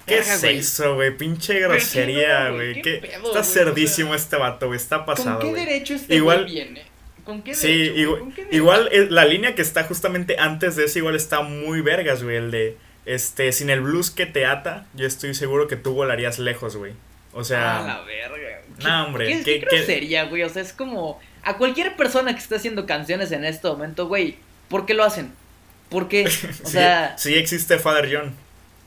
¿Qué 0.07 0.19
es 0.19 0.41
güey. 0.41 0.59
eso, 0.59 0.95
güey? 0.95 1.17
Pinche 1.17 1.61
grosería, 1.61 2.51
güey, 2.51 2.73
güey. 2.73 2.83
qué 2.83 3.01
¿Qué- 3.01 3.09
pedo, 3.09 3.27
Está 3.29 3.45
cerdísimo 3.45 4.15
este 4.15 4.37
vato, 4.37 4.67
güey. 4.69 4.77
Está 4.79 5.05
pasado, 5.05 5.41
¿Con 5.41 5.55
qué 5.55 5.61
derecho 5.61 5.95
este 5.95 6.15
Igual- 6.17 6.43
güey 6.45 6.53
viene? 6.55 6.83
¿Con 7.25 7.43
qué 7.43 7.55
Sí, 7.55 7.67
derecho? 7.69 7.95
igual, 8.01 8.21
¿Con 8.21 8.33
qué 8.33 8.41
derecho? 8.45 8.57
igual 8.57 8.89
eh, 8.93 9.07
la 9.11 9.25
línea 9.27 9.55
que 9.55 9.61
está 9.63 9.85
justamente 9.85 10.37
antes 10.39 10.77
de 10.77 10.85
eso 10.87 10.99
igual 10.99 11.15
está 11.15 11.43
muy 11.43 11.83
vergas, 11.83 12.23
güey. 12.23 12.37
El 12.37 12.51
de, 12.51 12.79
este, 13.05 13.53
sin 13.53 13.69
el 13.69 13.83
blues 13.83 14.11
que 14.11 14.25
te 14.25 14.47
ata, 14.47 14.87
yo 14.95 15.07
estoy 15.07 15.35
seguro 15.35 15.69
que 15.69 15.77
tú 15.77 15.93
volarías 15.93 16.39
lejos, 16.39 16.77
güey. 16.77 16.93
O 17.35 17.41
Ah, 17.41 17.45
sea, 17.45 17.83
la 17.83 18.01
verga. 18.03 18.63
No, 18.83 19.07
hombre, 19.07 19.27
¿Qué, 19.27 19.39
qué- 19.43 19.45
qué 19.61 19.67
qué- 19.69 19.77
grosería, 19.77 20.25
güey? 20.25 20.43
O 20.43 20.49
sea, 20.49 20.63
es 20.63 20.73
como. 20.73 21.21
A 21.43 21.59
cualquier 21.59 21.97
persona 21.97 22.33
que 22.33 22.39
esté 22.41 22.55
haciendo 22.57 22.87
canciones 22.87 23.31
en 23.33 23.45
este 23.45 23.69
momento, 23.69 24.09
güey, 24.09 24.37
¿por 24.69 24.87
qué 24.87 24.95
lo 24.95 25.05
hacen? 25.05 25.33
¿Por 25.89 26.09
qué? 26.09 26.25
O 26.27 26.29
sí, 26.29 26.53
sea, 26.65 27.17
sí 27.19 27.35
existe 27.35 27.79
Father 27.79 28.09
John. 28.13 28.35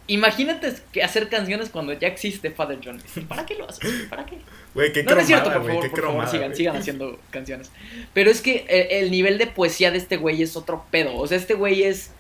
imagínate 0.07 0.73
que 0.91 1.03
hacer 1.03 1.29
canciones 1.29 1.69
cuando 1.69 1.93
ya 1.93 2.07
existe 2.07 2.51
Father 2.51 2.79
John. 2.83 3.01
¿Para 3.27 3.45
qué 3.45 3.55
lo 3.55 3.67
haces? 3.69 4.07
¿Para 4.09 4.25
qué? 4.25 4.37
Güey, 4.73 4.93
qué 4.93 5.03
no, 5.03 5.15
no 5.15 5.21
es 5.21 5.27
cierto, 5.27 5.49
cromada, 5.49 5.61
por 5.63 5.71
favor, 5.71 5.89
por 5.89 5.99
favor, 5.99 6.11
cromada, 6.11 6.31
sigan, 6.31 6.55
sigan 6.55 6.75
haciendo 6.77 7.19
canciones. 7.29 7.71
Pero 8.13 8.29
es 8.31 8.41
que 8.41 8.65
el, 8.69 9.05
el 9.05 9.11
nivel 9.11 9.37
de 9.37 9.47
poesía 9.47 9.91
de 9.91 9.97
este 9.97 10.17
güey 10.17 10.41
es 10.41 10.55
otro 10.55 10.85
pedo. 10.91 11.15
O 11.17 11.27
sea, 11.27 11.37
este 11.37 11.55
güey 11.55 11.83
es. 11.83 12.11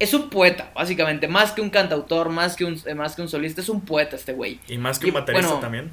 Es 0.00 0.14
un 0.14 0.30
poeta, 0.30 0.72
básicamente. 0.74 1.28
Más 1.28 1.52
que 1.52 1.60
un 1.60 1.68
cantautor, 1.70 2.30
más 2.30 2.56
que 2.56 2.64
un, 2.64 2.80
eh, 2.86 2.94
más 2.94 3.14
que 3.14 3.22
un 3.22 3.28
solista. 3.28 3.60
Es 3.60 3.68
un 3.68 3.82
poeta 3.82 4.16
este 4.16 4.32
güey. 4.32 4.58
Y 4.66 4.78
más 4.78 4.98
que 4.98 5.06
Y, 5.06 5.10
un 5.10 5.14
baterista 5.14 5.46
bueno, 5.46 5.60
también. 5.60 5.90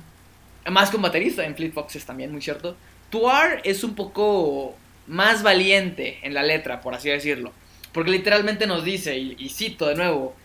Más 0.72 0.90
que 0.90 0.96
un 0.96 1.02
baterista, 1.02 1.46
en 1.46 1.56
Fleet 1.56 1.74
Foxes 1.74 2.06
también, 2.06 2.32
muy 2.32 2.42
cierto. 2.42 2.76
Tuar 3.10 3.62
es 3.64 3.84
un 3.84 3.96
poco 3.96 4.78
más 5.08 5.42
valiente 5.44 6.20
en 6.24 6.34
la 6.34 6.44
letra, 6.44 6.82
por 6.82 6.94
así 6.94 7.10
decirlo. 7.10 7.54
Porque 7.94 8.12
literalmente 8.12 8.68
nos 8.68 8.84
dice, 8.84 9.18
y, 9.18 9.36
y 9.40 9.50
cito 9.50 9.88
de 9.88 9.96
nuevo, 9.96 10.36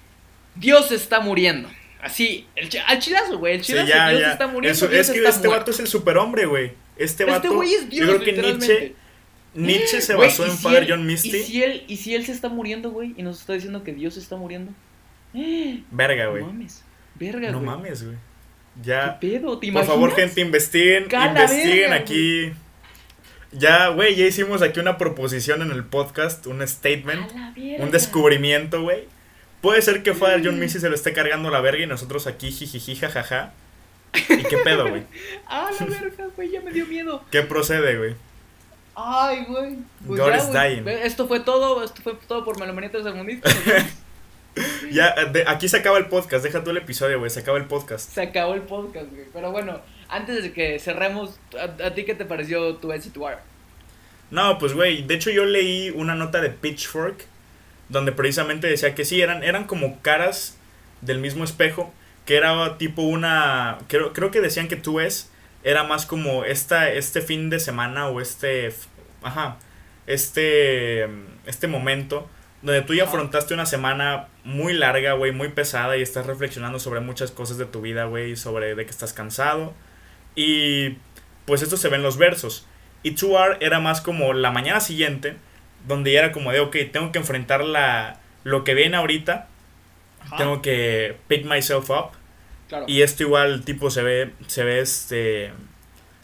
Dios 0.54 0.90
está 0.92 1.20
muriendo. 1.20 1.68
Así, 2.00 2.46
el, 2.56 2.68
chi- 2.68 2.78
al 2.86 2.98
chilazo, 2.98 3.38
güey, 3.38 3.54
el 3.56 3.60
Sí, 3.64 3.72
chilazo, 3.72 3.88
ya, 3.88 4.08
Dios 4.08 4.20
ya. 4.22 4.32
está 4.32 4.46
muriendo. 4.46 4.72
Eso- 4.72 4.88
Dios 4.88 5.06
es 5.08 5.12
que 5.12 5.18
está 5.18 5.30
este 5.30 5.48
muerto. 5.48 5.60
vato 5.60 5.70
es 5.72 5.80
el 5.80 5.86
superhombre, 5.86 6.46
güey. 6.46 6.72
Este 6.96 7.24
vato. 7.24 7.36
Este 7.36 7.48
güey 7.48 7.74
es 7.74 7.88
Dios, 7.90 8.08
yo 8.08 8.18
creo 8.20 8.24
que. 8.24 8.42
Nietzsche, 8.42 8.94
Nietzsche 9.54 10.00
se 10.00 10.14
basó 10.14 10.46
¿y 10.46 10.50
en 10.50 10.56
si 10.56 10.62
Father 10.62 10.82
él- 10.84 10.88
John 10.90 11.06
Misty. 11.06 11.28
¿y 11.36 11.42
si, 11.42 11.62
él, 11.62 11.84
¿Y 11.86 11.96
si 11.98 12.14
él 12.14 12.24
se 12.26 12.32
está 12.32 12.48
muriendo, 12.48 12.90
güey? 12.90 13.14
Y 13.16 13.22
nos 13.22 13.40
está 13.40 13.52
diciendo 13.52 13.84
que 13.84 13.92
Dios 13.92 14.16
está 14.16 14.36
muriendo. 14.36 14.72
Verga, 15.90 16.24
No 16.24 16.30
güey. 16.32 16.42
mames. 16.44 16.84
Verga, 17.14 17.50
No 17.50 17.58
güey. 17.58 17.66
mames, 17.70 18.04
güey. 18.04 18.16
¿Qué 18.16 18.88
Ya. 18.88 19.18
pedo? 19.20 19.58
¿Te 19.58 19.70
Por 19.70 19.84
favor, 19.84 20.14
gente, 20.14 20.40
investiguen. 20.40 21.04
Cala 21.08 21.26
investiguen 21.42 21.90
verga, 21.90 21.96
aquí. 21.96 22.52
Ya, 23.52 23.88
güey, 23.88 24.14
ya 24.16 24.24
hicimos 24.26 24.62
aquí 24.62 24.80
una 24.80 24.96
proposición 24.98 25.60
en 25.62 25.70
el 25.72 25.84
podcast, 25.84 26.46
un 26.46 26.66
statement, 26.66 27.30
un 27.78 27.90
descubrimiento, 27.90 28.82
güey. 28.82 29.04
Puede 29.60 29.82
ser 29.82 30.02
que 30.02 30.14
Father 30.14 30.40
Mm. 30.40 30.44
John 30.44 30.58
Misty 30.58 30.80
se 30.80 30.88
lo 30.88 30.94
esté 30.94 31.12
cargando 31.12 31.50
la 31.50 31.60
verga 31.60 31.82
y 31.82 31.86
nosotros 31.86 32.26
aquí 32.26 32.50
jijiji 32.50 32.96
jajaja. 32.96 33.52
¿Y 34.28 34.42
qué 34.44 34.56
pedo, 34.58 34.88
güey? 34.88 35.04
Ah, 35.46 35.70
la 35.78 35.86
verga, 35.86 36.26
güey, 36.34 36.50
ya 36.50 36.60
me 36.62 36.72
dio 36.72 36.86
miedo. 36.86 37.24
¿Qué 37.30 37.42
procede, 37.42 37.96
güey? 37.98 38.14
Ay, 38.94 39.44
güey. 39.48 39.76
Pues 40.06 40.20
God 40.20 40.28
ya, 40.30 40.36
is 40.36 40.52
dying. 40.52 40.88
Esto 40.88 41.28
fue 41.28 41.40
todo, 41.40 41.82
esto 41.84 42.02
fue 42.02 42.14
todo 42.26 42.44
por 42.44 42.58
Melomanitas 42.58 43.02
Sermonistas. 43.02 43.54
Ya, 44.90 45.14
de- 45.32 45.44
aquí 45.48 45.66
se 45.66 45.78
acaba 45.78 45.96
el 45.96 46.08
podcast, 46.08 46.44
deja 46.44 46.62
tú 46.62 46.70
el 46.70 46.76
episodio, 46.76 47.18
güey, 47.18 47.30
se 47.30 47.40
acaba 47.40 47.56
el 47.56 47.64
podcast. 47.64 48.10
Se 48.12 48.20
acabó 48.20 48.52
el 48.52 48.60
podcast, 48.60 49.08
güey. 49.10 49.24
Pero 49.32 49.50
bueno, 49.50 49.80
antes 50.12 50.42
de 50.42 50.52
que 50.52 50.78
cerremos, 50.78 51.40
¿a, 51.58 51.86
a 51.86 51.94
ti 51.94 52.04
qué 52.04 52.14
te 52.14 52.24
pareció 52.24 52.76
tu 52.76 52.88
S2R? 52.88 53.38
No, 54.30 54.58
pues 54.58 54.72
güey, 54.74 55.02
de 55.02 55.14
hecho 55.14 55.30
yo 55.30 55.44
leí 55.44 55.90
una 55.90 56.14
nota 56.14 56.40
de 56.40 56.50
Pitchfork 56.50 57.26
donde 57.88 58.12
precisamente 58.12 58.66
decía 58.66 58.94
que 58.94 59.04
sí, 59.04 59.20
eran, 59.20 59.42
eran 59.42 59.64
como 59.64 60.00
caras 60.00 60.56
del 61.02 61.18
mismo 61.18 61.44
espejo, 61.44 61.92
que 62.24 62.36
era 62.36 62.78
tipo 62.78 63.02
una, 63.02 63.78
creo, 63.88 64.12
creo 64.12 64.30
que 64.30 64.40
decían 64.40 64.68
que 64.68 64.76
tú 64.76 65.00
es, 65.00 65.30
era 65.62 65.84
más 65.84 66.06
como 66.06 66.44
esta, 66.44 66.90
este 66.90 67.20
fin 67.20 67.50
de 67.50 67.60
semana 67.60 68.08
o 68.08 68.20
este, 68.20 68.72
ajá, 69.22 69.58
este, 70.06 71.06
este 71.46 71.66
momento 71.66 72.28
donde 72.62 72.82
tú 72.82 72.94
ya 72.94 73.04
afrontaste 73.04 73.54
una 73.54 73.66
semana 73.66 74.28
muy 74.44 74.72
larga, 74.72 75.14
güey, 75.14 75.32
muy 75.32 75.48
pesada 75.48 75.96
y 75.96 76.02
estás 76.02 76.26
reflexionando 76.26 76.78
sobre 76.78 77.00
muchas 77.00 77.32
cosas 77.32 77.58
de 77.58 77.66
tu 77.66 77.80
vida, 77.80 78.04
güey, 78.04 78.36
sobre 78.36 78.74
de 78.74 78.84
que 78.84 78.90
estás 78.90 79.12
cansado. 79.12 79.74
Y 80.34 80.96
pues 81.46 81.62
esto 81.62 81.76
se 81.76 81.88
ve 81.88 81.96
en 81.96 82.02
los 82.02 82.16
versos. 82.16 82.66
Y 83.02 83.14
2R 83.14 83.58
era 83.60 83.80
más 83.80 84.00
como 84.00 84.32
la 84.32 84.50
mañana 84.50 84.80
siguiente, 84.80 85.36
donde 85.86 86.12
ya 86.12 86.20
era 86.20 86.32
como 86.32 86.52
de, 86.52 86.60
ok, 86.60 86.76
tengo 86.92 87.12
que 87.12 87.18
enfrentar 87.18 87.64
la, 87.64 88.20
lo 88.44 88.64
que 88.64 88.74
viene 88.74 88.96
ahorita, 88.96 89.48
Ajá, 90.20 90.36
tengo 90.36 90.62
que 90.62 91.16
pick 91.28 91.44
myself 91.44 91.90
up. 91.90 92.10
claro. 92.68 92.84
Y 92.88 93.02
esto 93.02 93.24
igual 93.24 93.64
tipo 93.64 93.90
se 93.90 94.02
ve, 94.02 94.32
se 94.46 94.64
ve 94.64 94.80
este, 94.80 95.52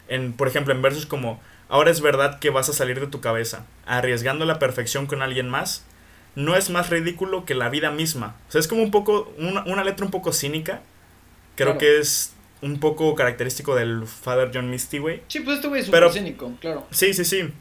en, 0.07 0.33
por 0.33 0.47
ejemplo, 0.47 0.73
en 0.73 0.81
versos 0.81 1.05
como, 1.05 1.41
ahora 1.67 1.91
es 1.91 2.01
verdad 2.01 2.39
que 2.39 2.49
vas 2.49 2.69
a 2.69 2.73
salir 2.73 2.99
de 2.99 3.07
tu 3.07 3.21
cabeza, 3.21 3.65
arriesgando 3.85 4.45
la 4.45 4.59
perfección 4.59 5.05
con 5.05 5.21
alguien 5.21 5.49
más, 5.49 5.85
no 6.35 6.55
es 6.55 6.69
más 6.69 6.89
ridículo 6.89 7.45
que 7.45 7.55
la 7.55 7.69
vida 7.69 7.91
misma. 7.91 8.35
O 8.47 8.51
sea, 8.51 8.59
es 8.61 8.67
como 8.67 8.83
un 8.83 8.91
poco, 8.91 9.33
una, 9.37 9.63
una 9.65 9.83
letra 9.83 10.05
un 10.05 10.11
poco 10.11 10.31
cínica, 10.31 10.81
creo 11.55 11.77
Claro. 11.77 11.79
que 11.79 11.99
es 11.99 12.33
un 12.61 12.79
poco 12.79 13.15
característico 13.15 13.75
del 13.75 14.05
Father 14.05 14.51
John 14.53 14.69
Misty, 14.69 14.97
güey. 14.99 15.21
Sí, 15.27 15.39
pues 15.41 15.57
este 15.57 15.67
güey 15.69 15.81
es 15.81 15.89
Pero- 15.89 16.09
súper 16.09 16.23
cínico, 16.23 16.51
claro. 16.59 16.87
Sí, 16.91 17.13
sí, 17.13 17.23
sí. 17.25 17.51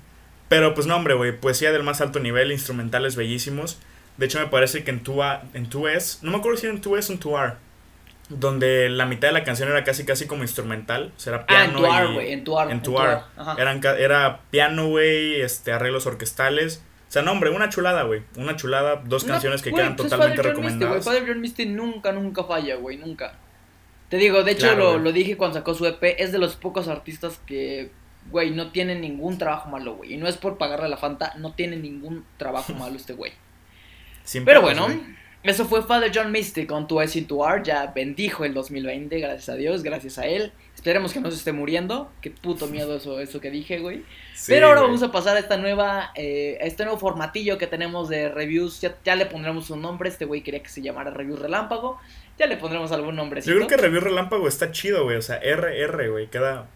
Pero 0.48 0.74
pues 0.74 0.86
no, 0.86 0.96
hombre, 0.96 1.14
güey, 1.14 1.38
poesía 1.38 1.72
del 1.72 1.82
más 1.82 2.00
alto 2.00 2.20
nivel, 2.20 2.50
instrumentales 2.52 3.16
bellísimos. 3.16 3.78
De 4.16 4.26
hecho, 4.26 4.40
me 4.40 4.46
parece 4.46 4.82
que 4.82 4.90
en 4.90 5.02
tu 5.02 5.22
en 5.22 5.68
tu 5.68 5.86
es, 5.88 6.18
no 6.22 6.30
me 6.32 6.38
acuerdo 6.38 6.58
si 6.58 6.66
era 6.66 6.74
en 6.74 6.80
tu 6.80 6.96
es 6.96 7.08
o 7.10 7.12
en 7.12 7.18
tu 7.20 7.36
ar, 7.36 7.58
donde 8.28 8.88
la 8.88 9.06
mitad 9.06 9.28
de 9.28 9.32
la 9.32 9.44
canción 9.44 9.68
era 9.70 9.84
casi 9.84 10.04
casi 10.04 10.26
como 10.26 10.42
instrumental, 10.42 11.12
o 11.16 11.20
sea, 11.20 11.34
era 11.34 11.44
Ah, 11.48 11.64
en 11.64 11.70
piano 11.72 11.92
ar, 11.92 12.10
y- 12.10 12.14
güey, 12.14 12.32
en 12.32 12.44
ar. 12.58 12.70
en 12.70 12.96
ar. 12.98 13.24
Ajá. 13.36 13.56
Eran 13.58 13.80
ca- 13.80 13.96
era 13.98 14.40
piano, 14.50 14.88
güey, 14.88 15.40
este 15.40 15.72
arreglos 15.72 16.06
orquestales. 16.06 16.82
O 17.08 17.10
sea, 17.10 17.22
no, 17.22 17.32
hombre, 17.32 17.48
una 17.50 17.70
chulada, 17.70 18.02
güey. 18.02 18.22
Una 18.36 18.54
chulada, 18.56 18.96
dos 19.04 19.24
Una- 19.24 19.34
canciones 19.34 19.62
que 19.62 19.72
quedan 19.72 19.96
pues 19.96 20.10
totalmente 20.10 20.36
Father 20.42 20.54
John 20.56 20.64
Misty, 20.64 20.78
güey, 20.78 20.88
recomendadas. 20.90 21.04
Father 21.04 21.24
John 21.26 21.40
Misty 21.40 21.66
nunca, 21.66 22.12
nunca 22.12 22.44
falla, 22.44 22.76
güey, 22.76 22.98
nunca. 22.98 23.32
Te 24.08 24.16
digo, 24.16 24.42
de 24.42 24.52
hecho, 24.52 24.66
Claro, 24.68 24.94
lo, 24.94 24.98
lo 24.98 25.12
dije 25.12 25.36
cuando 25.36 25.58
sacó 25.58 25.74
su 25.74 25.86
EP, 25.86 26.02
es 26.18 26.32
de 26.32 26.38
los 26.38 26.56
pocos 26.56 26.88
artistas 26.88 27.40
que, 27.46 27.90
güey, 28.30 28.50
no 28.50 28.70
tienen 28.70 29.00
ningún 29.00 29.38
trabajo 29.38 29.68
malo, 29.68 29.96
güey. 29.96 30.14
Y 30.14 30.16
no 30.16 30.26
es 30.28 30.36
por 30.36 30.56
pagarle 30.56 30.88
la 30.88 30.96
Fanta, 30.96 31.34
no 31.36 31.52
tiene 31.52 31.76
ningún 31.76 32.24
trabajo 32.36 32.72
malo 32.74 32.96
este 32.96 33.12
güey. 33.12 33.32
Sin 34.24 34.44
Pero 34.44 34.62
bueno, 34.62 34.88
eso 35.42 35.66
fue 35.66 35.82
Father 35.82 36.10
John 36.14 36.32
Misty 36.32 36.66
con 36.66 36.88
Tu 36.88 37.00
S 37.00 37.22
to 37.22 37.48
R. 37.48 37.62
Ya 37.62 37.86
bendijo 37.86 38.44
el 38.44 38.54
2020, 38.54 39.20
gracias 39.20 39.48
a 39.48 39.54
Dios, 39.54 39.82
gracias 39.82 40.18
a 40.18 40.26
él. 40.26 40.52
Esperemos 40.74 41.12
que 41.12 41.20
no 41.20 41.30
se 41.30 41.36
esté 41.36 41.52
muriendo. 41.52 42.10
Qué 42.20 42.30
puto 42.30 42.66
miedo 42.66 42.96
eso, 42.96 43.20
eso 43.20 43.40
que 43.40 43.50
dije, 43.50 43.78
güey. 43.78 44.04
Sí, 44.34 44.52
Pero 44.52 44.68
ahora 44.68 44.82
vamos 44.82 45.02
a 45.02 45.12
pasar 45.12 45.36
a 45.36 45.40
esta 45.40 45.56
nueva, 45.56 46.12
eh, 46.14 46.58
a 46.60 46.64
este 46.64 46.84
nuevo 46.84 46.98
formatillo 46.98 47.56
que 47.56 47.66
tenemos 47.66 48.08
de 48.08 48.28
reviews. 48.28 48.80
Ya, 48.80 48.96
ya 49.04 49.14
le 49.14 49.26
pondremos 49.26 49.70
un 49.70 49.80
nombre. 49.82 50.08
Este 50.08 50.24
güey 50.24 50.42
quería 50.42 50.62
que 50.62 50.68
se 50.68 50.82
llamara 50.82 51.10
Reviews 51.10 51.40
Relámpago. 51.40 51.98
Ya 52.38 52.46
le 52.46 52.56
pondremos 52.56 52.92
algún 52.92 53.16
nombrecito. 53.16 53.50
Yo 53.52 53.56
creo 53.56 53.68
que 53.68 53.76
Review 53.76 54.00
Relámpago 54.00 54.46
está 54.48 54.70
chido, 54.70 55.04
güey. 55.04 55.16
O 55.16 55.22
sea, 55.22 55.36
RR, 55.42 56.08
güey. 56.08 56.28
Queda, 56.28 56.66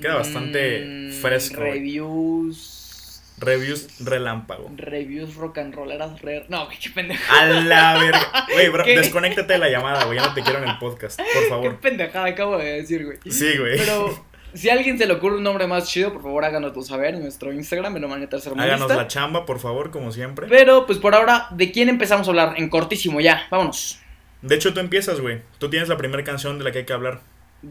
queda 0.00 0.16
bastante 0.16 0.84
Mm, 0.84 1.12
fresco. 1.12 1.60
güey. 1.60 1.72
Reviews. 1.74 3.22
Reviews 3.38 4.04
Relámpago. 4.04 4.68
Reviews 4.76 5.36
rock 5.36 5.58
and 5.58 5.72
rolleras. 5.74 6.20
Re... 6.22 6.44
No, 6.48 6.66
güey, 6.66 6.76
qué 6.78 6.90
pendejo. 6.90 7.22
A 7.32 7.46
la 7.46 7.96
verga. 7.98 8.46
Güey, 8.52 8.68
bro, 8.68 8.84
¿Qué? 8.84 8.96
desconéctate 8.96 9.52
de 9.52 9.58
la 9.60 9.68
llamada, 9.70 10.04
güey. 10.06 10.18
Ya 10.18 10.26
no 10.26 10.34
te 10.34 10.42
quiero 10.42 10.58
en 10.62 10.68
el 10.68 10.76
podcast, 10.78 11.18
por 11.20 11.42
Qué 11.44 11.48
favor. 11.48 11.76
pendejada 11.80 12.26
acabo 12.26 12.58
de 12.58 12.64
decir, 12.82 13.04
güey. 13.04 13.18
Sí, 13.30 13.56
güey. 13.56 13.78
Pero 13.78 14.26
si 14.54 14.68
a 14.70 14.72
alguien 14.72 14.98
se 14.98 15.06
le 15.06 15.12
ocurre 15.14 15.36
un 15.36 15.44
nombre 15.44 15.68
más 15.68 15.88
chido, 15.88 16.12
por 16.12 16.22
favor 16.22 16.44
háganoslo 16.44 16.82
saber 16.82 17.14
en 17.14 17.22
nuestro 17.22 17.52
Instagram, 17.52 17.96
en 17.96 18.08
Manía 18.08 18.28
Tercermundista. 18.28 18.74
Háganos 18.74 18.96
la 18.96 19.06
chamba, 19.06 19.46
por 19.46 19.60
favor, 19.60 19.90
como 19.92 20.10
siempre. 20.10 20.48
Pero 20.48 20.84
pues 20.84 20.98
por 20.98 21.14
ahora, 21.14 21.46
¿de 21.52 21.70
quién 21.70 21.88
empezamos 21.88 22.26
a 22.26 22.30
hablar? 22.30 22.54
En 22.56 22.68
cortísimo 22.68 23.20
ya, 23.20 23.46
vámonos. 23.52 24.00
De 24.42 24.54
hecho, 24.54 24.72
tú 24.72 24.80
empiezas, 24.80 25.20
güey. 25.20 25.42
Tú 25.58 25.68
tienes 25.70 25.88
la 25.88 25.96
primera 25.96 26.22
canción 26.24 26.58
de 26.58 26.64
la 26.64 26.72
que 26.72 26.78
hay 26.78 26.84
que 26.86 26.92
hablar. 26.92 27.20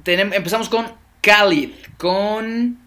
Tenem- 0.03 0.33
empezamos 0.33 0.69
con 0.69 0.85
Khalid, 1.21 1.71
con... 1.97 2.85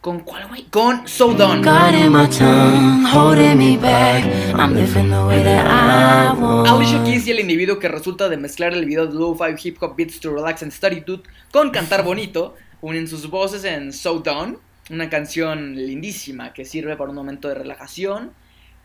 ¿Con 0.00 0.20
cuál, 0.20 0.48
güey? 0.48 0.64
Con 0.70 1.06
So 1.06 1.34
Done. 1.34 1.60
God 1.62 1.92
in 1.92 2.10
my 2.10 2.26
tongue, 2.26 3.04
holding 3.04 3.58
me 3.58 3.76
back. 3.76 4.24
I'm 4.58 4.72
living 4.74 5.10
the 5.10 5.22
way 5.26 5.44
that 5.44 5.66
I 5.66 6.40
want. 6.40 6.66
Alicia 6.68 7.04
Keys 7.04 7.26
y 7.26 7.32
el 7.32 7.40
individuo 7.40 7.78
que 7.78 7.86
resulta 7.86 8.30
de 8.30 8.38
mezclar 8.38 8.72
el 8.72 8.86
video 8.86 9.06
de 9.06 9.12
Low 9.12 9.36
Five 9.36 9.56
Hip 9.62 9.76
Hop 9.82 9.96
Beats 9.98 10.18
to 10.20 10.32
Relax 10.34 10.62
and 10.62 10.72
Study 10.72 11.00
Dude 11.00 11.24
con 11.52 11.68
cantar 11.70 12.02
bonito, 12.02 12.56
unen 12.80 13.08
sus 13.08 13.28
voces 13.28 13.62
en 13.64 13.92
So 13.92 14.20
Done, 14.20 14.56
una 14.88 15.10
canción 15.10 15.76
lindísima 15.76 16.54
que 16.54 16.64
sirve 16.64 16.96
para 16.96 17.10
un 17.10 17.16
momento 17.16 17.48
de 17.48 17.56
relajación, 17.56 18.32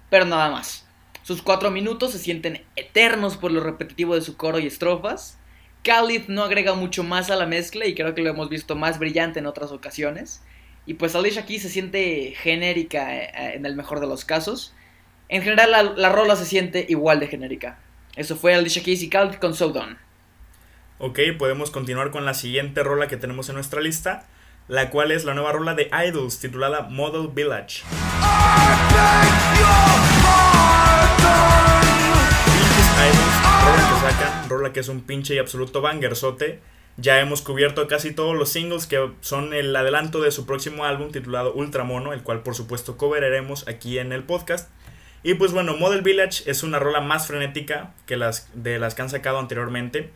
pero 0.10 0.26
nada 0.26 0.52
más. 0.52 0.85
Sus 1.26 1.42
cuatro 1.42 1.72
minutos 1.72 2.12
se 2.12 2.20
sienten 2.20 2.64
eternos 2.76 3.36
por 3.36 3.52
lo 3.52 3.60
repetitivo 3.60 4.14
de 4.14 4.22
su 4.22 4.38
coro 4.38 4.60
y 4.60 4.68
estrofas. 4.68 5.40
Khalid 5.82 6.28
no 6.28 6.44
agrega 6.44 6.76
mucho 6.76 7.04
más 7.04 7.32
a 7.32 7.36
la 7.36 7.48
mezcla 7.48 7.88
y 7.88 7.96
creo 7.96 8.14
que 8.14 8.22
lo 8.22 8.30
hemos 8.30 8.48
visto 8.48 8.76
más 8.76 9.00
brillante 9.00 9.40
en 9.40 9.48
otras 9.48 9.72
ocasiones. 9.72 10.44
Y 10.86 10.94
pues 10.94 11.16
Alicia 11.16 11.48
Keys 11.48 11.64
se 11.64 11.70
siente 11.70 12.36
genérica 12.38 13.16
eh, 13.16 13.56
en 13.56 13.66
el 13.66 13.76
mejor 13.76 14.02
de 14.02 14.06
los 14.06 14.24
casos. 14.24 14.76
En 15.28 15.42
general 15.42 15.72
la, 15.72 15.82
la 15.82 16.10
rola 16.10 16.36
se 16.36 16.46
siente 16.46 16.86
igual 16.90 17.20
de 17.20 17.26
genérica. 17.26 17.80
Eso 18.16 18.36
fue 18.36 18.54
Alicia 18.54 18.84
Keys 18.84 19.02
y 19.02 19.10
Khalid 19.10 19.38
con 19.38 19.56
So 19.56 19.70
Done. 19.70 19.98
Ok, 21.00 21.22
podemos 21.40 21.72
continuar 21.72 22.12
con 22.12 22.26
la 22.26 22.36
siguiente 22.36 22.84
rola 22.84 23.08
que 23.08 23.18
tenemos 23.18 23.50
en 23.50 23.56
nuestra 23.56 23.82
lista. 23.82 24.28
La 24.68 24.92
cual 24.92 25.12
es 25.12 25.26
la 25.26 25.34
nueva 25.34 25.54
rola 25.54 25.74
de 25.74 25.90
Idols 26.08 26.40
titulada 26.40 26.82
Model 26.82 27.30
Village. 27.34 27.82
Rola 34.48 34.74
que 34.74 34.80
es 34.80 34.88
un 34.88 35.02
pinche 35.02 35.36
y 35.36 35.40
absoluto 35.40 35.82
bangerzote. 35.82 36.60
Ya 36.98 37.20
hemos 37.20 37.42
cubierto 37.42 37.88
casi 37.88 38.14
todos 38.14 38.36
los 38.36 38.50
singles 38.50 38.88
que 38.88 39.12
son 39.22 39.54
el 39.54 39.76
adelanto 39.76 40.22
de 40.22 40.32
su 40.32 40.46
próximo 40.46 40.86
álbum 40.86 41.12
titulado 41.12 41.54
Ultramono, 41.54 42.14
el 42.14 42.24
cual 42.24 42.42
por 42.42 42.56
supuesto 42.56 42.96
coveraremos 42.96 43.68
aquí 43.68 44.00
en 44.00 44.14
el 44.14 44.24
podcast. 44.24 44.70
Y 45.24 45.34
pues 45.34 45.52
bueno, 45.52 45.76
Model 45.76 46.04
Village 46.04 46.50
es 46.50 46.64
una 46.64 46.80
rola 46.80 47.02
más 47.02 47.28
frenética 47.28 47.94
que 48.06 48.16
las 48.16 48.50
de 48.54 48.80
las 48.80 48.96
que 48.96 49.02
han 49.02 49.10
sacado 49.10 49.40
anteriormente. 49.40 50.12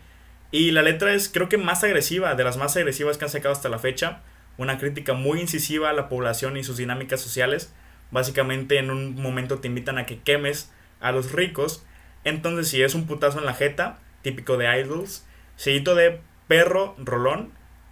Y 0.52 0.72
la 0.72 0.84
letra 0.84 1.14
es 1.14 1.28
creo 1.28 1.50
que 1.50 1.58
más 1.58 1.84
agresiva, 1.84 2.36
de 2.36 2.44
las 2.44 2.58
más 2.58 2.78
agresivas 2.78 3.18
que 3.18 3.26
han 3.26 3.32
sacado 3.32 3.54
hasta 3.54 3.70
la 3.70 3.80
fecha. 3.80 4.22
Una 4.58 4.78
crítica 4.78 5.14
muy 5.14 5.42
incisiva 5.42 5.90
a 5.90 5.94
la 5.94 6.10
población 6.10 6.58
y 6.58 6.64
sus 6.64 6.78
dinámicas 6.78 7.20
sociales. 7.20 7.74
Básicamente 8.12 8.78
en 8.78 8.90
un 8.92 9.16
momento 9.22 9.60
te 9.60 9.68
invitan 9.68 9.98
a 9.98 10.06
que 10.06 10.20
quemes 10.20 10.72
a 11.00 11.12
los 11.12 11.32
ricos. 11.32 11.86
Entonces 12.24 12.68
si 12.70 12.82
es 12.82 12.96
un 12.96 13.08
putazo 13.08 13.40
en 13.40 13.46
la 13.46 13.54
jeta, 13.54 14.00
típico 14.22 14.58
de 14.58 14.80
Idols. 14.82 15.26
Seguito 15.56 15.96
de 15.96 16.22
perro, 16.48 16.96
rolón. 16.98 17.52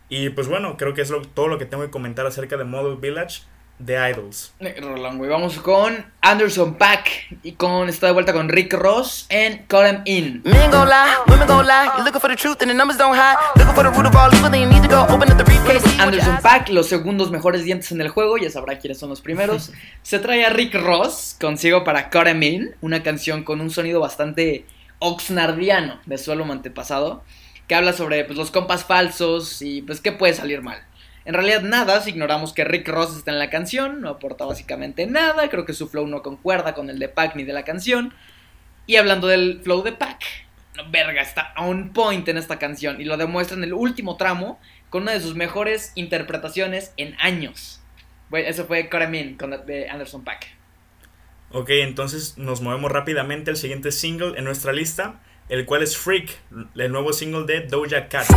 Y 0.10 0.30
pues 0.30 0.48
bueno, 0.48 0.78
creo 0.78 0.94
que 0.94 1.02
es 1.02 1.10
lo- 1.10 1.22
todo 1.22 1.48
lo 1.48 1.58
que 1.58 1.66
tengo 1.66 1.84
que 1.84 1.92
comentar 1.92 2.26
acerca 2.26 2.58
de 2.58 2.64
Model 2.64 2.98
Village 2.98 3.44
de 3.80 4.10
Idols. 4.12 4.54
Eh, 4.60 4.76
Roland, 4.82 5.18
güey. 5.18 5.30
Vamos 5.30 5.60
con 5.60 6.06
Anderson 6.22 6.76
Pack 6.76 7.38
y 7.44 7.52
con 7.54 7.90
está 7.90 8.08
de 8.08 8.14
vuelta 8.14 8.34
con 8.34 8.50
Rick 8.50 8.74
Ross 8.74 9.28
en 9.30 9.66
'em 9.70 10.02
In. 10.06 10.42
Men 10.44 10.72
gon' 10.72 10.88
lie, 10.88 11.14
women 11.28 11.48
gon' 11.48 11.66
lie. 11.66 11.86
You're 11.86 12.04
looking 12.04 12.20
for 12.20 12.30
the 12.30 12.36
truth 12.36 12.62
and 12.62 12.72
the 12.72 12.74
numbers 12.74 12.98
don't 12.98 13.16
hide. 13.16 13.38
Looking 13.56 13.76
for 13.76 13.84
the 13.84 13.92
root 13.92 14.08
of 14.08 14.16
all 14.16 14.34
evil, 14.34 14.50
then 14.50 14.62
you 14.62 14.68
need 14.68 14.82
to 14.82 14.90
go 14.90 15.06
open 15.14 15.32
up 15.32 15.38
the 15.38 15.44
briefcase. 15.44 15.86
Anderson 16.00 16.38
Pack, 16.42 16.70
los 16.70 16.88
segundos 16.88 17.30
mejores 17.30 17.64
dientes 17.64 17.92
en 17.92 18.02
el 18.02 18.10
juego, 18.10 18.38
ya 18.38 18.50
sabrá 18.50 18.80
quiénes 18.80 18.98
son 18.98 19.10
los 19.10 19.22
primeros. 19.22 19.72
Se 20.02 20.20
trae 20.20 20.46
a 20.46 20.50
Rick 20.50 20.74
Ross 20.74 21.36
consigo 21.40 21.84
para 21.84 22.10
'em 22.12 22.44
In, 22.44 22.76
una 22.82 23.04
canción 23.04 23.44
con 23.44 23.62
un 23.62 23.70
sonido 23.70 24.00
bastante 24.00 24.66
oxnardiano 25.00 26.00
de 26.06 26.18
su 26.18 26.32
álbum 26.32 26.50
antepasado, 26.52 27.24
que 27.68 27.76
habla 27.76 27.94
sobre 27.94 28.24
pues, 28.26 28.38
los 28.38 28.50
compas 28.50 28.86
falsos 28.86 29.62
y 29.62 29.84
pues 29.84 30.02
qué 30.02 30.12
puede 30.12 30.34
salir 30.34 30.62
mal. 30.62 30.87
En 31.28 31.34
realidad 31.34 31.62
nada, 31.62 32.00
si 32.00 32.12
ignoramos 32.12 32.54
que 32.54 32.64
Rick 32.64 32.88
Ross 32.88 33.18
está 33.18 33.32
en 33.32 33.40
la 33.40 33.50
canción, 33.50 34.00
no 34.00 34.08
aporta 34.08 34.46
básicamente 34.46 35.06
nada, 35.08 35.50
creo 35.50 35.66
que 35.66 35.74
su 35.74 35.90
flow 35.90 36.08
no 36.08 36.22
concuerda 36.22 36.74
con 36.74 36.90
el 36.90 37.00
de 37.00 37.10
Pac 37.10 37.36
ni 37.36 37.44
de 37.44 37.52
la 37.52 37.64
canción. 37.64 38.14
Y 38.86 38.96
hablando 38.96 39.28
del 39.28 39.60
flow 39.62 39.84
de 39.84 39.92
Pac, 39.92 40.24
no, 40.78 40.90
verga, 40.90 41.22
está 41.22 41.54
on 41.58 41.92
point 41.92 42.26
en 42.30 42.38
esta 42.38 42.60
canción 42.60 43.02
y 43.02 43.04
lo 43.04 43.18
demuestra 43.18 43.58
en 43.58 43.66
el 43.66 43.74
último 43.74 44.16
tramo 44.16 44.58
con 44.90 45.02
una 45.02 45.12
de 45.12 45.20
sus 45.20 45.36
mejores 45.36 45.92
interpretaciones 45.96 46.94
en 46.96 47.14
años. 47.20 47.82
Bueno, 48.30 48.48
eso 48.48 48.64
fue 48.64 48.88
Cut 48.88 49.02
'em 49.02 49.16
In 49.16 49.38
con 49.38 49.50
de 49.66 49.90
Anderson 49.90 50.24
Pack. 50.24 50.48
Ok, 51.52 51.72
entonces 51.72 52.38
nos 52.38 52.62
movemos 52.62 52.90
rápidamente 52.90 53.52
al 53.52 53.58
siguiente 53.58 53.92
single 53.92 54.38
en 54.38 54.46
nuestra 54.46 54.72
lista, 54.72 55.20
el 55.50 55.66
cual 55.66 55.84
es 55.84 55.98
Freak, 55.98 56.40
el 56.76 56.90
nuevo 56.94 57.12
single 57.12 57.46
de 57.46 57.68
Doja 57.68 58.08
Cat. 58.08 58.28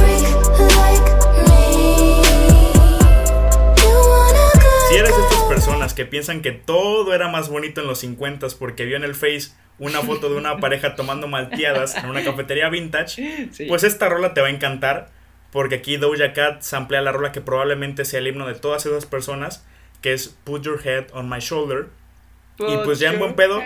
Si 4.91 4.97
eres 4.97 5.17
de 5.17 5.23
estas 5.23 5.43
personas 5.45 5.95
que 5.95 6.05
piensan 6.05 6.43
que 6.43 6.53
todo 6.53 7.15
era 7.15 7.29
más 7.29 7.49
bonito 7.49 7.81
en 7.81 7.87
los 7.87 7.99
50 8.01 8.47
porque 8.59 8.85
vio 8.85 8.97
en 8.97 9.05
el 9.05 9.15
Face 9.15 9.53
una 9.79 10.01
foto 10.03 10.29
de 10.29 10.37
una 10.37 10.59
pareja 10.59 10.95
tomando 10.97 11.27
malteadas 11.29 11.97
en 11.97 12.11
una 12.11 12.23
cafetería 12.25 12.69
vintage, 12.69 13.49
Sí. 13.53 13.67
pues 13.67 13.83
esta 13.85 14.09
rola 14.09 14.35
te 14.35 14.41
va 14.41 14.49
a 14.49 14.51
encantar. 14.51 15.09
Porque 15.53 15.77
aquí 15.77 15.97
Doja 15.97 16.33
Cat 16.33 16.63
samplea 16.63 17.01
la 17.01 17.11
rola 17.11 17.33
que 17.33 17.41
probablemente 17.41 18.05
sea 18.05 18.21
el 18.21 18.29
himno 18.29 18.47
de 18.47 18.55
todas 18.55 18.87
esas 18.87 19.05
personas, 19.07 19.67
que 20.01 20.13
es 20.13 20.29
Put 20.45 20.63
Your 20.63 20.81
Head 20.87 21.07
on 21.13 21.29
My 21.29 21.39
Shoulder. 21.41 21.87
y 22.59 22.77
pues 22.85 22.99
ya 23.01 23.11
en 23.13 23.19
buen 23.19 23.35
pedo- 23.35 23.61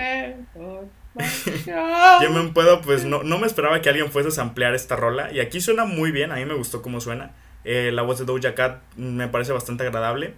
Yo 2.22 2.30
me 2.30 2.48
puedo, 2.52 2.80
pues 2.80 3.04
no, 3.04 3.22
no 3.24 3.38
me 3.38 3.46
esperaba 3.46 3.82
que 3.82 3.88
alguien 3.90 4.10
fuese 4.10 4.28
a 4.28 4.32
samplear 4.32 4.74
esta 4.74 4.94
rola. 4.96 5.30
Y 5.32 5.40
aquí 5.40 5.60
suena 5.60 5.84
muy 5.84 6.10
bien, 6.12 6.30
a 6.32 6.36
mí 6.36 6.44
me 6.44 6.54
gustó 6.54 6.80
cómo 6.80 7.00
suena. 7.00 7.32
Eh, 7.64 7.90
la 7.92 8.02
voz 8.02 8.18
de 8.20 8.24
Doja 8.24 8.54
Cat 8.54 8.80
me 8.96 9.26
parece 9.28 9.52
bastante 9.52 9.84
agradable. 9.84 10.34